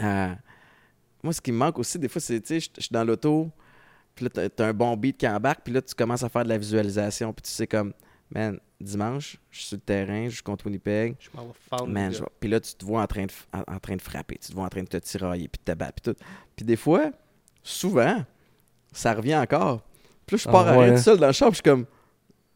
Euh, 0.00 0.34
moi, 1.22 1.32
ce 1.32 1.40
qui 1.40 1.52
me 1.52 1.56
manque 1.58 1.78
aussi, 1.78 1.96
des 1.98 2.08
fois, 2.08 2.20
c'est, 2.20 2.40
tu 2.40 2.60
sais, 2.60 2.70
je 2.76 2.82
suis 2.82 2.92
dans 2.92 3.04
l'auto, 3.04 3.50
puis 4.14 4.26
là, 4.26 4.48
t'as 4.48 4.66
un 4.66 4.72
bon 4.72 4.96
beat 4.96 5.16
qui 5.16 5.28
embarque, 5.28 5.60
puis 5.64 5.72
là, 5.72 5.80
tu 5.82 5.94
commences 5.94 6.22
à 6.24 6.28
faire 6.28 6.42
de 6.44 6.48
la 6.48 6.58
visualisation, 6.58 7.32
puis 7.32 7.42
tu 7.42 7.50
sais 7.50 7.66
comme, 7.68 7.92
man, 8.30 8.58
dimanche, 8.80 9.36
je 9.50 9.58
suis 9.58 9.66
sur 9.68 9.76
le 9.76 9.80
terrain, 9.82 10.28
je 10.28 10.34
suis 10.34 10.42
contre 10.42 10.66
Winnipeg, 10.66 11.16
Je 11.20 11.28
m'en 11.36 11.44
vais 11.46 11.52
fendre. 11.70 11.86
Man, 11.88 12.12
je 12.12 12.20
vais- 12.20 12.26
Puis 12.40 12.48
là, 12.50 12.60
tu 12.60 12.74
te 12.74 12.84
vois 12.84 13.02
en 13.02 13.06
train 13.06 13.24
de, 13.26 13.30
f- 13.30 13.46
en, 13.52 13.74
en 13.74 13.78
train 13.78 13.96
de 13.96 14.02
frapper, 14.02 14.36
tu 14.40 14.48
te 14.48 14.54
vois 14.54 14.64
en 14.64 14.68
train 14.68 14.82
de 14.82 14.88
te 14.88 14.96
tirailler, 14.98 15.48
puis 15.48 15.60
de 15.64 15.72
te 15.72 15.76
battre, 15.78 16.00
puis 16.02 16.12
tout. 16.12 16.20
Puis 16.56 16.64
des 16.64 16.76
fois, 16.76 17.10
souvent, 17.62 18.24
ça 18.92 19.14
revient 19.14 19.36
encore. 19.36 19.82
Puis 20.26 20.36
là, 20.36 20.42
je 20.42 20.48
Ah 20.48 20.52
pars 20.52 20.68
à 20.68 20.78
rien 20.80 20.94
tout 20.96 21.02
seul 21.02 21.18
dans 21.18 21.26
le 21.26 21.32
char, 21.32 21.48
puis 21.50 21.56
je 21.64 21.68
suis 21.68 21.70
comme, 21.70 21.86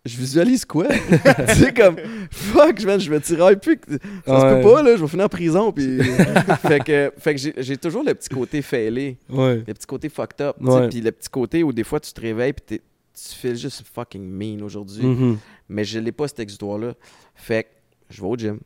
je 0.05 0.17
visualise 0.17 0.65
quoi? 0.65 0.87
tu 1.49 1.55
sais, 1.55 1.75
comme, 1.75 1.97
fuck, 2.31 2.83
man, 2.85 2.99
je 3.01 3.11
me 3.11 3.21
tiraille 3.21 3.57
plus. 3.57 3.79
que- 3.79 3.93
Ça 3.93 3.99
se 3.99 4.31
Ouais. 4.47 4.63
peut 4.63 4.69
pas, 4.71 4.83
là, 4.83 4.97
je 4.97 5.03
vais 5.03 5.09
finir 5.09 5.27
en 5.27 5.29
prison, 5.29 5.73
puis... 5.73 5.99
fait 6.63 6.81
que, 6.85 7.13
fait 7.19 7.35
que 7.35 7.63
j'ai- 7.63 7.77
toujours 7.77 8.03
le 8.05 8.15
petit 8.15 8.29
côté 8.31 8.63
failé, 8.63 9.19
Ouais. 9.29 9.57
le 9.67 9.75
petit 9.75 9.87
côté 9.87 10.09
fucked 10.09 10.41
up, 10.41 10.57
puis 10.89 11.01
le 11.01 11.13
petit 11.13 11.29
côté 11.29 11.63
où 11.63 11.73
des 11.73 11.85
fois, 11.85 12.01
tu 12.01 12.13
te 12.13 12.21
réveilles, 12.21 12.53
puis 12.55 12.79
t'es- 12.79 12.83
tu 13.31 13.35
fais 13.35 13.57
juste 13.57 13.83
fucking 13.93 14.23
mean 14.23 14.63
aujourd'hui 14.63 15.05
Mhm. 15.07 15.39
mais 15.69 15.85
je 15.85 15.99
l'ai 15.99 16.13
pas 16.13 16.29
cet 16.29 16.41
exutoire-là. 16.41 16.95
Fait 17.35 17.65
que 17.65 17.69
je 18.11 18.21
vais 18.21 18.27
au 18.29 18.37
gym. 18.37 18.61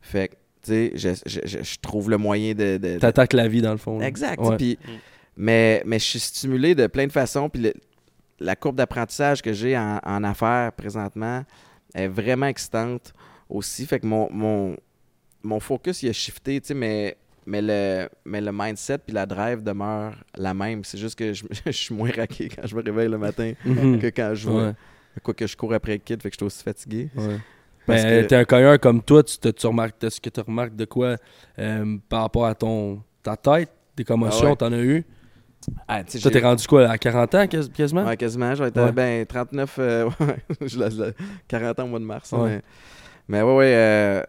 Fait 0.00 0.28
que, 0.28 0.34
tu 0.62 0.70
sais, 0.70 0.92
je, 0.94 1.08
je- 1.26 1.40
je- 1.58 1.62
je 1.62 1.78
trouve 1.80 2.10
le 2.10 2.16
moyen 2.18 2.54
de. 2.54 2.76
de- 2.78 2.94
de- 2.94 2.98
T'attaques 2.98 3.32
la 3.32 3.48
vie 3.48 3.60
dans 3.62 3.72
le 3.72 3.76
fond. 3.78 3.98
là. 3.98 4.06
Exact. 4.06 4.40
Ouais. 4.40 4.56
Mm. 4.56 4.76
mais, 5.36 5.82
mais 5.86 5.98
je 5.98 6.04
suis 6.04 6.20
stimulé 6.20 6.74
de 6.74 6.86
plein 6.86 7.06
de 7.06 7.12
façons. 7.12 7.48
Puis 7.48 7.72
la 8.40 8.56
courbe 8.56 8.76
d'apprentissage 8.76 9.42
que 9.42 9.52
j'ai 9.52 9.76
en, 9.76 10.00
en 10.04 10.24
affaires 10.24 10.72
présentement 10.72 11.44
est 11.94 12.08
vraiment 12.08 12.46
excitante 12.46 13.12
aussi. 13.48 13.86
Fait 13.86 14.00
que 14.00 14.06
mon, 14.06 14.28
mon, 14.32 14.76
mon 15.42 15.60
focus, 15.60 16.02
il 16.02 16.08
a 16.08 16.12
shifté, 16.12 16.60
tu 16.60 16.68
sais, 16.68 16.74
mais, 16.74 17.16
mais, 17.48 17.62
le, 17.62 18.08
mais 18.24 18.40
le 18.40 18.52
mindset 18.52 18.98
puis 18.98 19.14
la 19.14 19.24
drive 19.26 19.62
demeure 19.62 20.14
la 20.36 20.52
même. 20.54 20.84
C'est 20.84 20.98
juste 20.98 21.18
que 21.18 21.32
je, 21.32 21.44
je 21.66 21.70
suis 21.72 21.94
moins 21.94 22.10
raqué 22.14 22.48
quand 22.48 22.66
je 22.66 22.76
me 22.76 22.82
réveille 22.82 23.08
le 23.08 23.18
matin 23.18 23.52
Mhm. 23.64 23.98
que 23.98 24.06
quand 24.08 24.30
je 24.34 24.42
joue. 24.42 24.58
Ouais. 24.60 24.72
Quoi 25.22 25.34
que 25.34 25.46
je 25.46 25.56
cours 25.56 25.72
après 25.74 25.92
le 25.92 25.98
kid, 25.98 26.22
fait 26.22 26.30
que 26.30 26.34
je 26.34 26.38
suis 26.38 26.46
aussi 26.46 26.62
fatigué. 26.62 27.08
Ouais. 27.16 27.38
Parce 27.86 28.02
Ben, 28.02 28.22
que- 28.22 28.28
t'es 28.28 28.36
un 28.36 28.44
cogneur 28.44 28.78
comme 28.78 29.02
toi, 29.02 29.22
tu, 29.22 29.38
te- 29.38 29.48
tu 29.48 29.66
remarques, 29.66 30.02
est-ce 30.04 30.20
que 30.20 30.28
tu 30.30 30.40
remarques 30.40 30.76
de 30.76 30.84
quoi 30.84 31.16
euh, 31.58 31.96
par 32.08 32.20
rapport 32.22 32.44
à 32.46 32.54
ton 32.54 33.02
ta 33.22 33.36
tête, 33.36 33.70
des 33.96 34.04
commotions, 34.04 34.46
Ah 34.46 34.50
ouais. 34.50 34.56
t'en 34.56 34.72
as 34.72 34.78
eu? 34.78 35.04
Ah, 35.88 36.04
tu 36.04 36.20
Toi, 36.20 36.30
t'es 36.30 36.38
rendu 36.40 36.64
quoi, 36.68 36.88
à 36.88 36.96
40 36.98 37.34
ans 37.34 37.46
quas- 37.48 37.68
quasiment? 37.74 38.04
Ouais, 38.04 38.16
quasiment. 38.16 38.54
Vais 38.54 38.68
être 38.68 38.80
Ouais. 38.80 38.92
ben, 38.92 39.26
39, 39.26 39.76
euh, 39.80 40.04
ouais, 40.20 40.36
je 40.68 40.78
l'ai- 40.78 40.90
je 40.90 41.02
l'ai- 41.02 41.12
40 41.48 41.80
ans 41.80 41.84
au 41.84 41.88
mois 41.88 41.98
de 41.98 42.04
mars. 42.04 42.32
hein. 42.32 42.44
Mais, 42.44 42.62
mais 43.26 43.42
ouais, 43.42 43.56
ouais. 43.56 43.72
euh, 43.74 44.22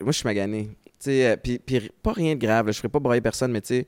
moi, 0.00 0.12
je 0.12 0.18
suis 0.18 0.26
magané. 0.26 0.70
Euh, 1.06 1.36
puis, 1.36 1.58
puis 1.58 1.90
pas 2.02 2.12
rien 2.12 2.34
de 2.34 2.40
grave. 2.40 2.66
là, 2.66 2.72
je 2.72 2.78
ferai 2.78 2.88
pas 2.88 2.98
broyer 2.98 3.20
personne, 3.20 3.52
mais 3.52 3.60
tu 3.60 3.68
sais, 3.68 3.86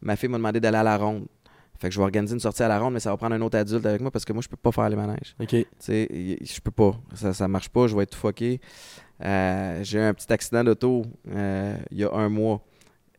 ma 0.00 0.16
fille 0.16 0.28
m'a 0.28 0.38
demandé 0.38 0.58
d'aller 0.60 0.78
à 0.78 0.82
la 0.82 0.96
ronde. 0.96 1.26
Fait 1.78 1.88
que 1.88 1.94
je 1.94 1.98
vais 2.00 2.04
organiser 2.04 2.32
une 2.32 2.40
sortie 2.40 2.62
à 2.62 2.68
la 2.68 2.78
ronde, 2.78 2.94
mais 2.94 3.00
ça 3.00 3.10
va 3.10 3.16
prendre 3.18 3.34
un 3.34 3.40
autre 3.42 3.58
adulte 3.58 3.84
avec 3.84 4.00
moi 4.00 4.10
parce 4.10 4.24
que 4.24 4.32
moi, 4.32 4.40
je 4.42 4.48
peux 4.48 4.56
pas 4.56 4.72
faire 4.72 4.88
les 4.88 4.96
manèges. 4.96 5.36
Ok. 5.38 5.48
Tu 5.48 5.66
sais, 5.78 6.08
je 6.42 6.60
peux 6.62 6.70
pas. 6.70 6.96
Ça, 7.14 7.34
ça 7.34 7.46
marche 7.48 7.68
pas. 7.68 7.86
Je 7.86 7.94
vais 7.94 8.04
être 8.04 8.10
tout 8.12 8.18
fucké. 8.18 8.60
Euh, 9.22 9.80
j'ai 9.82 9.98
eu 9.98 10.02
un 10.02 10.14
petit 10.14 10.32
accident 10.32 10.64
d'auto 10.64 11.02
euh, 11.30 11.76
il 11.90 11.98
y 11.98 12.04
a 12.04 12.12
un 12.12 12.28
mois. 12.30 12.62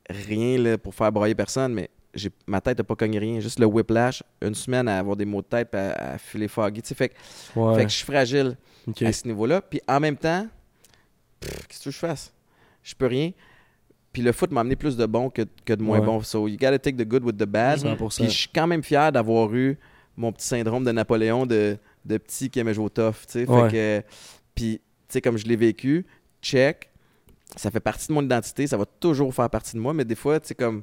Rien 0.10 0.58
là, 0.58 0.78
pour 0.78 0.96
faire 0.96 1.12
broyer 1.12 1.36
personne, 1.36 1.74
mais 1.74 1.90
j'ai, 2.16 2.32
ma 2.48 2.62
tête 2.62 2.78
n'a 2.80 2.84
pas 2.84 2.96
cogné 2.96 3.20
rien. 3.20 3.40
Juste 3.42 3.60
le 3.60 3.66
whiplash. 3.68 4.24
Une 4.42 4.56
semaine 4.56 4.88
à 4.88 4.98
avoir 4.98 5.16
des 5.16 5.26
maux 5.26 5.42
de 5.44 5.48
tête 5.48 5.76
à, 5.76 6.14
à 6.14 6.18
filer 6.18 6.48
foggy. 6.48 6.82
Tu 6.82 6.88
sais, 6.90 6.96
fait, 6.96 7.10
que- 7.10 7.60
Ouais. 7.60 7.76
fait 7.76 7.84
que 7.86 7.92
je 7.92 7.96
suis 7.98 8.06
fragile 8.06 8.58
à 9.06 9.12
ce 9.14 9.28
niveau-là. 9.28 9.62
Puis 9.62 9.82
en 9.88 10.00
même 10.00 10.18
temps, 10.18 10.48
pff, 11.40 11.68
qu'est-ce 11.68 11.84
que 11.84 11.92
je 11.92 11.98
fasse? 12.00 12.34
Je 12.88 12.96
peux 12.96 13.08
rien. 13.08 13.32
Puis 14.14 14.22
le 14.22 14.32
foot 14.32 14.52
m'a 14.52 14.62
amené 14.62 14.76
plus 14.76 14.96
de 14.98 15.06
bon 15.06 15.30
que, 15.30 15.44
que 15.66 15.74
de 15.74 15.84
moins 15.84 16.00
Ouais. 16.00 16.06
bon. 16.06 16.22
So 16.22 16.48
you 16.48 16.58
gotta 16.58 16.80
take 16.80 16.96
the 16.98 17.08
good 17.08 17.24
with 17.24 17.38
the 17.38 17.46
bad. 17.46 17.80
100%. 17.80 18.16
Puis 18.16 18.26
je 18.26 18.38
suis 18.38 18.50
quand 18.54 18.66
même 18.68 18.82
fier 18.84 19.12
d'avoir 19.12 19.54
eu 19.54 19.78
mon 20.16 20.32
petit 20.32 20.48
syndrome 20.48 20.84
de 20.84 20.92
Napoléon 20.92 21.46
de, 21.46 21.78
de 22.06 22.18
petit 22.18 22.50
qui 22.50 22.60
aimait 22.60 22.74
jouer 22.74 22.86
au 22.86 22.90
tough. 22.90 23.14
tu 23.28 23.34
sais. 23.34 23.46
Fait 23.46 23.52
Ouais. 23.52 23.70
que, 23.72 24.04
puis, 24.56 24.80
tu 24.80 24.84
sais, 25.10 25.22
comme 25.22 25.38
je 25.38 25.46
l'ai 25.46 25.56
vécu, 25.56 26.06
check, 26.42 26.90
ça 27.56 27.70
fait 27.70 27.80
partie 27.80 28.08
de 28.08 28.14
mon 28.14 28.24
identité, 28.24 28.66
ça 28.68 28.78
va 28.78 28.86
toujours 28.86 29.34
faire 29.34 29.50
partie 29.50 29.76
de 29.76 29.80
moi, 29.82 29.94
mais 29.94 30.06
des 30.06 30.16
fois, 30.16 30.40
tu 30.40 30.48
sais, 30.48 30.56
comme. 30.56 30.82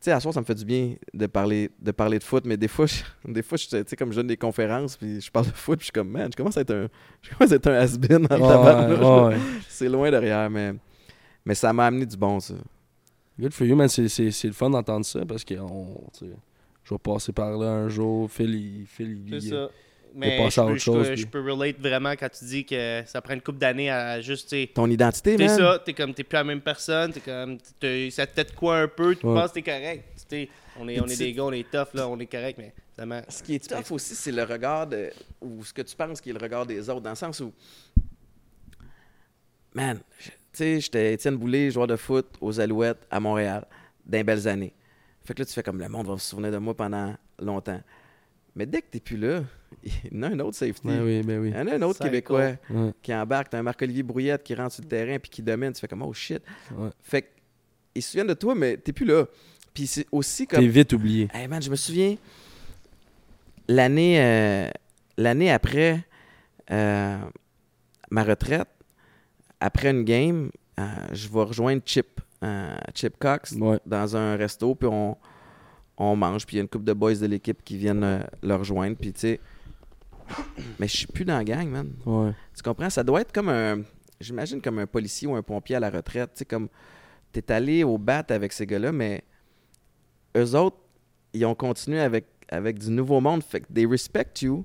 Tu 0.00 0.04
sais, 0.04 0.12
à 0.12 0.20
soir, 0.20 0.32
ça 0.32 0.40
me 0.40 0.44
fait 0.44 0.54
du 0.54 0.64
bien 0.64 0.94
de 1.12 1.26
parler 1.26 1.70
de, 1.80 1.90
parler 1.90 2.18
de 2.20 2.24
foot, 2.24 2.44
mais 2.46 2.56
des 2.56 2.68
fois, 2.68 2.86
je, 2.86 3.02
des 3.32 3.42
fois, 3.42 3.58
je, 3.58 3.66
tu 3.68 3.84
sais, 3.86 3.96
comme 3.96 4.10
je 4.12 4.16
donne 4.16 4.26
des 4.28 4.36
conférences, 4.36 4.96
puis 4.96 5.20
je 5.20 5.30
parle 5.30 5.46
de 5.46 5.52
foot, 5.52 5.78
puis 5.78 5.82
je 5.82 5.86
suis 5.86 5.92
comme, 5.92 6.08
man, 6.10 6.28
je 6.32 6.36
commence 6.36 6.56
à 6.56 6.60
être 6.62 6.72
un, 6.74 6.88
je 7.22 7.30
commence 7.34 7.52
à 7.52 7.56
être 7.56 7.66
un 7.68 7.74
has-been 7.74 8.26
Ouais, 8.30 8.38
là. 8.38 8.88
ouais, 8.88 9.34
ouais. 9.34 9.36
C'est 9.68 9.88
loin 9.88 10.10
derrière, 10.10 10.48
mais, 10.50 10.74
mais 11.48 11.54
ça 11.54 11.72
m'a 11.72 11.86
amené 11.86 12.04
du 12.04 12.14
bon, 12.16 12.38
ça. 12.40 12.52
Good 13.40 13.52
for 13.54 13.66
you, 13.66 13.74
man. 13.74 13.88
C'est, 13.88 14.06
c'est, 14.08 14.30
c'est 14.30 14.48
le 14.48 14.52
fun 14.52 14.68
d'entendre 14.68 15.06
ça 15.06 15.24
parce 15.24 15.44
que 15.44 15.54
on, 15.54 15.94
tu 16.12 16.26
sais, 16.26 16.32
je 16.84 16.92
vais 16.94 16.98
passer 16.98 17.32
par 17.32 17.50
là 17.56 17.68
un 17.70 17.88
jour. 17.88 18.30
Phil, 18.30 18.54
il, 18.54 18.86
Phil, 18.86 19.22
il- 19.26 19.40
C'est 19.40 19.48
ça. 19.48 19.68
il 20.14 20.18
Mais 20.20 20.36
passe 20.36 20.54
je 20.56 20.60
à 20.60 20.64
peux, 20.64 20.70
autre 20.70 20.78
je 20.78 20.84
chose, 20.84 21.06
peux- 21.08 21.12
puis- 21.14 21.22
je 21.22 21.26
peux 21.26 21.40
relate 21.52 21.78
vraiment 21.78 22.10
quand 22.12 22.28
tu 22.28 22.44
dis 22.44 22.66
que 22.66 23.02
ça 23.06 23.22
prend 23.22 23.32
une 23.32 23.40
couple 23.40 23.58
d'années 23.58 23.90
à 23.90 24.20
juste, 24.20 24.54
Ton 24.74 24.90
identité, 24.90 25.36
T'es 25.36 25.46
man. 25.46 25.56
ça, 25.56 25.78
t'es 25.84 25.94
comme 25.94 26.12
t'es 26.12 26.24
plus 26.24 26.34
la 26.36 26.44
même 26.44 26.60
personne, 26.60 27.12
t'es 27.12 27.20
comme 27.20 27.56
t'es- 27.80 28.10
ça 28.10 28.26
te 28.26 28.54
quoi 28.54 28.80
un 28.80 28.88
peu, 28.88 29.14
tu 29.16 29.24
Ouais. 29.24 29.34
penses 29.34 29.48
que 29.50 29.54
t'es 29.54 29.62
correct. 29.62 30.04
Tu 30.16 30.24
sais, 30.28 30.48
on 30.78 30.86
est, 30.88 31.00
on 31.00 31.06
est 31.06 31.16
des 31.16 31.32
gars, 31.32 31.44
on 31.44 31.52
est 31.52 31.70
tough 31.70 31.94
là, 31.94 32.08
on 32.08 32.18
est 32.18 32.26
correct, 32.26 32.56
mais 32.58 32.74
finalement. 32.94 33.22
Ce 33.28 33.42
qui 33.42 33.54
est 33.54 33.66
tough 33.68 33.92
aussi, 33.92 34.14
c'est 34.14 34.32
le 34.32 34.42
regard 34.42 34.86
de, 34.86 35.10
ou 35.40 35.64
ce 35.64 35.72
que 35.72 35.82
tu 35.82 35.94
penses 35.96 36.20
qui 36.20 36.30
est 36.30 36.34
le 36.34 36.38
regard 36.40 36.66
des 36.66 36.90
autres, 36.90 37.00
dans 37.02 37.10
le 37.10 37.16
sens 37.16 37.40
où, 37.40 37.52
man, 39.74 40.00
je- 40.18 40.30
sais, 40.58 40.80
j'étais 40.80 41.14
Étienne 41.14 41.36
Boulay, 41.36 41.70
joueur 41.70 41.86
de 41.86 41.96
foot 41.96 42.26
aux 42.40 42.60
Alouettes 42.60 43.06
à 43.10 43.20
Montréal, 43.20 43.66
d'un 44.06 44.22
belles 44.24 44.46
années. 44.48 44.74
Fait 45.24 45.34
que 45.34 45.40
là, 45.40 45.46
tu 45.46 45.52
fais 45.52 45.62
comme 45.62 45.78
le 45.80 45.88
monde 45.88 46.06
va 46.06 46.16
se 46.18 46.28
souvenir 46.30 46.50
de 46.52 46.58
moi 46.58 46.74
pendant 46.76 47.14
longtemps. 47.40 47.80
Mais 48.56 48.66
dès 48.66 48.80
que 48.82 48.86
t'es 48.90 49.00
plus 49.00 49.16
là, 49.16 49.42
il 49.84 49.92
y 50.12 50.18
en 50.18 50.22
a 50.22 50.26
un 50.28 50.38
autre 50.40 50.56
safety. 50.56 50.86
Ben 50.88 51.02
oui, 51.02 51.22
ben 51.22 51.38
oui. 51.40 51.50
Il 51.50 51.56
y 51.56 51.60
en 51.60 51.66
a 51.66 51.74
un 51.74 51.82
autre 51.82 52.00
Psycho. 52.00 52.04
Québécois 52.04 52.52
Ouais. 52.70 52.92
qui 53.02 53.14
embarque. 53.14 53.50
T'as 53.50 53.58
un 53.58 53.62
Marc-Olivier 53.62 54.02
Brouillette 54.02 54.42
qui 54.42 54.54
rentre 54.54 54.72
sur 54.74 54.82
le 54.82 54.88
terrain 54.88 55.18
puis 55.18 55.30
qui 55.30 55.42
domine. 55.42 55.72
Tu 55.72 55.80
fais 55.80 55.88
comme, 55.88 56.02
oh 56.02 56.12
shit. 56.12 56.42
Ouais. 56.76 56.88
Fait 57.02 57.22
que, 57.22 57.26
ils 57.94 58.02
se 58.02 58.10
souviennent 58.12 58.26
de 58.28 58.34
toi, 58.34 58.54
mais 58.54 58.76
t'es 58.78 58.92
plus 58.92 59.06
là. 59.06 59.26
Puis 59.74 59.86
c'est 59.86 60.06
aussi 60.10 60.46
comme. 60.46 60.60
T'es 60.60 60.66
vite 60.68 60.92
oublié. 60.92 61.28
Hey 61.32 61.46
man, 61.46 61.62
je 61.62 61.70
me 61.70 61.76
souviens 61.76 62.16
l'année 63.68 64.20
euh, 64.20 64.70
l'année 65.16 65.50
après 65.50 66.00
euh, 66.70 67.18
ma 68.10 68.24
retraite, 68.24 68.68
après 69.60 69.90
une 69.90 70.04
game, 70.04 70.50
euh, 70.78 70.84
je 71.12 71.28
vais 71.28 71.42
rejoindre 71.42 71.82
Chip, 71.84 72.20
euh, 72.42 72.76
Chip 72.94 73.18
Cox 73.18 73.52
Ouais. 73.52 73.78
dans 73.86 74.16
un 74.16 74.36
resto, 74.36 74.74
puis 74.74 74.88
on, 74.90 75.16
on 75.96 76.16
mange, 76.16 76.46
puis 76.46 76.56
il 76.56 76.58
y 76.58 76.60
a 76.60 76.62
une 76.62 76.68
couple 76.68 76.84
de 76.84 76.92
boys 76.92 77.14
de 77.16 77.26
l'équipe 77.26 77.62
qui 77.64 77.76
viennent 77.76 78.04
euh, 78.04 78.20
le 78.42 78.54
rejoindre, 78.54 78.96
puis 78.96 79.12
tu 79.12 79.20
sais, 79.20 79.40
mais 80.78 80.86
je 80.88 80.96
suis 80.96 81.06
plus 81.06 81.24
dans 81.24 81.36
la 81.36 81.44
gang, 81.44 81.68
man. 81.68 81.90
Ouais. 82.06 82.32
Tu 82.54 82.62
comprends? 82.62 82.90
Ça 82.90 83.02
doit 83.02 83.20
être 83.22 83.32
comme 83.32 83.48
un. 83.48 83.82
J'imagine 84.20 84.60
comme 84.60 84.78
un 84.80 84.86
policier 84.86 85.26
ou 85.28 85.34
un 85.36 85.42
pompier 85.42 85.76
à 85.76 85.80
la 85.80 85.90
retraite. 85.90 86.30
Tu 86.34 86.38
sais, 86.40 86.44
comme. 86.44 86.68
T'es 87.32 87.50
allé 87.52 87.84
au 87.84 87.98
bat 87.98 88.24
avec 88.30 88.52
ces 88.52 88.66
gars-là, 88.66 88.90
mais 88.90 89.22
eux 90.36 90.54
autres, 90.54 90.78
ils 91.32 91.44
ont 91.44 91.54
continué 91.54 92.00
avec, 92.00 92.26
avec 92.48 92.78
du 92.78 92.90
nouveau 92.90 93.20
monde. 93.20 93.42
Fait 93.42 93.60
que 93.60 93.72
they 93.72 93.86
respect 93.86 94.32
you, 94.42 94.64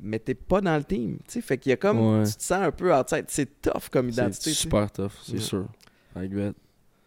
mais 0.00 0.18
t'es 0.18 0.34
pas 0.34 0.60
dans 0.60 0.76
le 0.76 0.84
team. 0.84 1.18
Tu 1.26 1.34
sais, 1.34 1.40
fait 1.40 1.58
qu'il 1.58 1.70
y 1.70 1.72
a 1.72 1.76
comme. 1.76 2.20
Ouais. 2.20 2.24
Tu 2.26 2.34
te 2.36 2.42
sens 2.42 2.62
un 2.62 2.70
peu 2.70 2.94
outside. 2.94 3.24
C'est 3.28 3.60
tough 3.62 3.88
comme 3.90 4.10
C'est 4.12 4.20
identité. 4.22 4.50
sais. 4.50 4.56
super 4.56 4.90
tough, 4.90 5.10
c'est 5.24 5.32
Ouais. 5.34 5.38
sûr. 5.40 5.66
I 6.16 6.24
agree. 6.24 6.52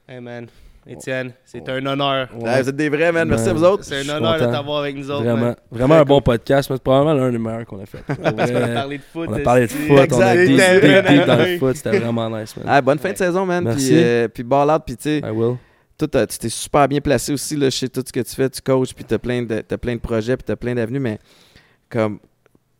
Hey 0.08 0.20
man, 0.20 0.48
Étienne, 0.88 1.34
c'est 1.46 1.68
un 1.70 1.86
honneur. 1.86 2.30
Ah, 2.46 2.62
vous 2.62 2.70
êtes 2.70 2.76
des 2.76 2.90
vrais, 2.90 3.12
man. 3.12 3.28
Merci 3.28 3.44
Ouais. 3.46 3.50
à 3.52 3.54
vous 3.54 3.64
autres. 3.64 3.84
C'est 3.84 4.00
un 4.10 4.18
honneur 4.18 4.36
de 4.40 4.46
t'avoir 4.46 4.80
avec 4.80 4.96
nous 4.96 5.12
autres. 5.12 5.24
Vraiment, 5.24 5.38
man. 5.48 5.56
vraiment 5.70 5.96
un 5.96 6.04
bon 6.04 6.20
podcast, 6.22 6.68
mais 6.70 6.78
c'est 6.78 6.84
probablement 6.84 7.14
l'un 7.14 7.32
des 7.32 7.38
meilleurs 7.38 7.66
qu'on 7.66 7.80
a 7.82 7.86
fait. 7.86 8.00
Parce 8.08 8.52
qu'on 8.52 8.58
a 8.64 8.68
parlé 8.70 8.98
de 8.98 9.04
foot. 9.04 9.30
on 9.30 9.34
a 9.34 9.40
parlé 9.40 9.68
de 9.68 9.72
foot, 9.72 9.92
on 9.92 9.98
a 10.22 10.36
Exact. 10.36 11.08
deep, 11.10 11.26
dans 11.28 11.36
le 11.36 11.58
foot, 11.60 11.76
c'était 11.76 12.00
vraiment 12.00 12.30
nice, 12.40 12.56
man. 12.58 12.66
Ah, 12.68 12.82
bonne 12.82 12.98
fin 12.98 13.10
Ouais. 13.10 13.14
de 13.14 13.18
saison, 13.20 13.46
man. 13.46 13.64
Merci. 13.66 13.88
Puis, 13.90 13.98
euh, 14.04 14.28
puis 14.30 14.44
ball 14.44 14.70
out, 14.72 14.82
puis 14.86 14.96
tu 14.98 15.04
sais. 15.04 15.20
I 15.20 15.30
will. 15.32 15.58
toi, 15.98 16.08
t'as- 16.08 16.26
tu 16.28 16.38
t'es 16.40 16.50
super 16.50 16.88
bien 16.88 17.02
placé 17.02 17.34
aussi 17.34 17.56
là, 17.56 17.70
chez 17.70 17.90
tout 17.90 18.02
ce 18.08 18.12
que 18.12 18.22
tu 18.22 18.34
fais. 18.34 18.50
Tu 18.50 18.62
coaches, 18.62 18.96
puis 18.96 19.04
t'as 19.04 19.18
plein, 19.20 19.44
de, 19.44 19.60
t'as 19.62 19.78
plein 19.78 19.94
de 19.96 20.00
projets, 20.00 20.38
puis 20.38 20.46
t'as 20.46 20.56
plein 20.56 20.74
d'avenues, 20.74 21.00
mais 21.00 21.20
comme, 21.90 22.20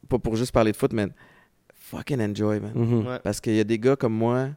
pas 0.10 0.20
pour 0.20 0.36
juste 0.36 0.52
parler 0.52 0.72
de 0.72 0.78
foot, 0.78 0.92
mais 0.94 1.08
fucking 1.74 2.20
enjoy, 2.22 2.60
man. 2.60 2.72
Mhm. 2.76 3.08
Ouais. 3.08 3.20
Parce 3.20 3.40
qu'il 3.40 3.56
y 3.56 3.60
a 3.60 3.64
des 3.64 3.80
gars 3.80 3.96
comme 3.96 4.14
moi, 4.14 4.50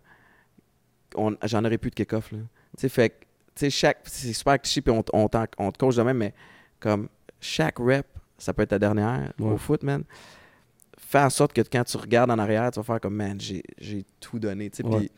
j'en 1.45 1.65
aurais 1.65 1.79
plus 1.79 1.91
de 1.91 1.95
kick-off. 1.95 2.33
là. 2.33 2.39
Tu 2.39 2.81
sais, 2.83 2.89
fait 2.89 3.11
que, 3.11 3.15
tu 3.21 3.27
sais, 3.57 3.71
chaque, 3.71 3.99
c'est 4.05 4.33
super 4.33 4.61
cliché, 4.61 4.81
puis 4.81 4.93
on, 4.93 5.05
on, 5.13 5.29
on 5.59 5.73
te 5.73 5.79
coach 5.79 5.97
de 5.97 6.03
même, 6.03 6.17
mais 6.19 6.35
comme 6.81 7.09
chaque 7.41 7.79
rep, 7.79 8.07
ça 8.39 8.53
peut 8.55 8.63
être 8.63 8.71
ta 8.71 8.79
dernière 8.79 9.33
Ouais. 9.39 9.53
au 9.53 9.57
foot, 9.59 9.83
man. 9.83 10.05
Fais 10.99 11.19
en 11.21 11.31
sorte 11.31 11.53
que 11.53 11.61
quand 11.61 11.85
tu 11.85 11.97
regardes 11.97 12.31
en 12.31 12.39
arrière, 12.39 12.71
tu 12.71 12.81
vas 12.81 12.85
faire 12.85 13.01
comme, 13.01 13.15
man, 13.15 13.39
j'ai 13.41 13.63
j'ai 13.79 14.05
tout 14.21 14.39
donné. 14.39 14.71
tu 14.71 14.79
sais. 14.79 14.87
Ouais. 14.87 14.99
Puis 15.01 15.11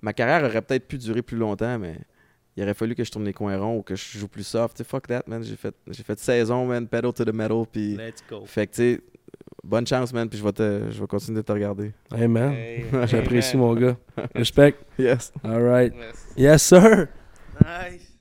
ma 0.00 0.12
carrière 0.12 0.42
aurait 0.48 0.62
peut-être 0.62 0.88
pu 0.88 0.96
durer 0.98 1.22
plus 1.22 1.36
longtemps, 1.36 1.78
mais 1.78 1.98
il 2.56 2.62
aurait 2.62 2.74
fallu 2.74 2.94
que 2.94 3.04
je 3.04 3.10
tourne 3.10 3.24
les 3.24 3.32
coins 3.34 3.58
ronds 3.58 3.76
ou 3.78 3.82
que 3.82 3.94
je 3.94 4.18
joue 4.18 4.28
plus 4.28 4.44
soft. 4.46 4.76
Tu 4.76 4.82
sais, 4.82 4.88
fuck 4.88 5.06
that, 5.08 5.24
man. 5.26 5.42
J'ai 5.42 5.56
fait, 5.56 5.74
j'ai 5.88 6.02
fait 6.02 6.18
saison, 6.18 6.66
man, 6.66 6.88
pedal 6.88 7.12
to 7.12 7.24
the 7.24 7.32
metal. 7.34 7.64
Puis, 7.70 7.96
Let's 7.96 8.22
go. 8.28 8.44
fait 8.46 8.66
que, 8.66 8.72
tu 8.74 8.76
sais, 8.96 9.00
bonne 9.64 9.86
chance, 9.86 10.12
man. 10.12 10.28
Puis 10.28 10.38
je 10.38 10.44
vais, 10.44 10.52
te, 10.52 10.90
je 10.90 11.00
vais 11.00 11.06
continuer 11.06 11.40
de 11.40 11.46
te 11.46 11.52
regarder. 11.52 11.92
Hey 12.14 12.28
man, 12.28 12.52
Hey, 12.52 12.84
j'apprécie 13.06 13.52
hey, 13.56 13.60
mon 13.60 13.74
gars. 13.74 13.96
Respect. 14.34 14.74
Yes. 14.98 15.32
All 15.44 15.62
right. 15.62 15.92
Yes 16.36 16.62
sir. 16.62 17.08
Nice. 17.60 18.11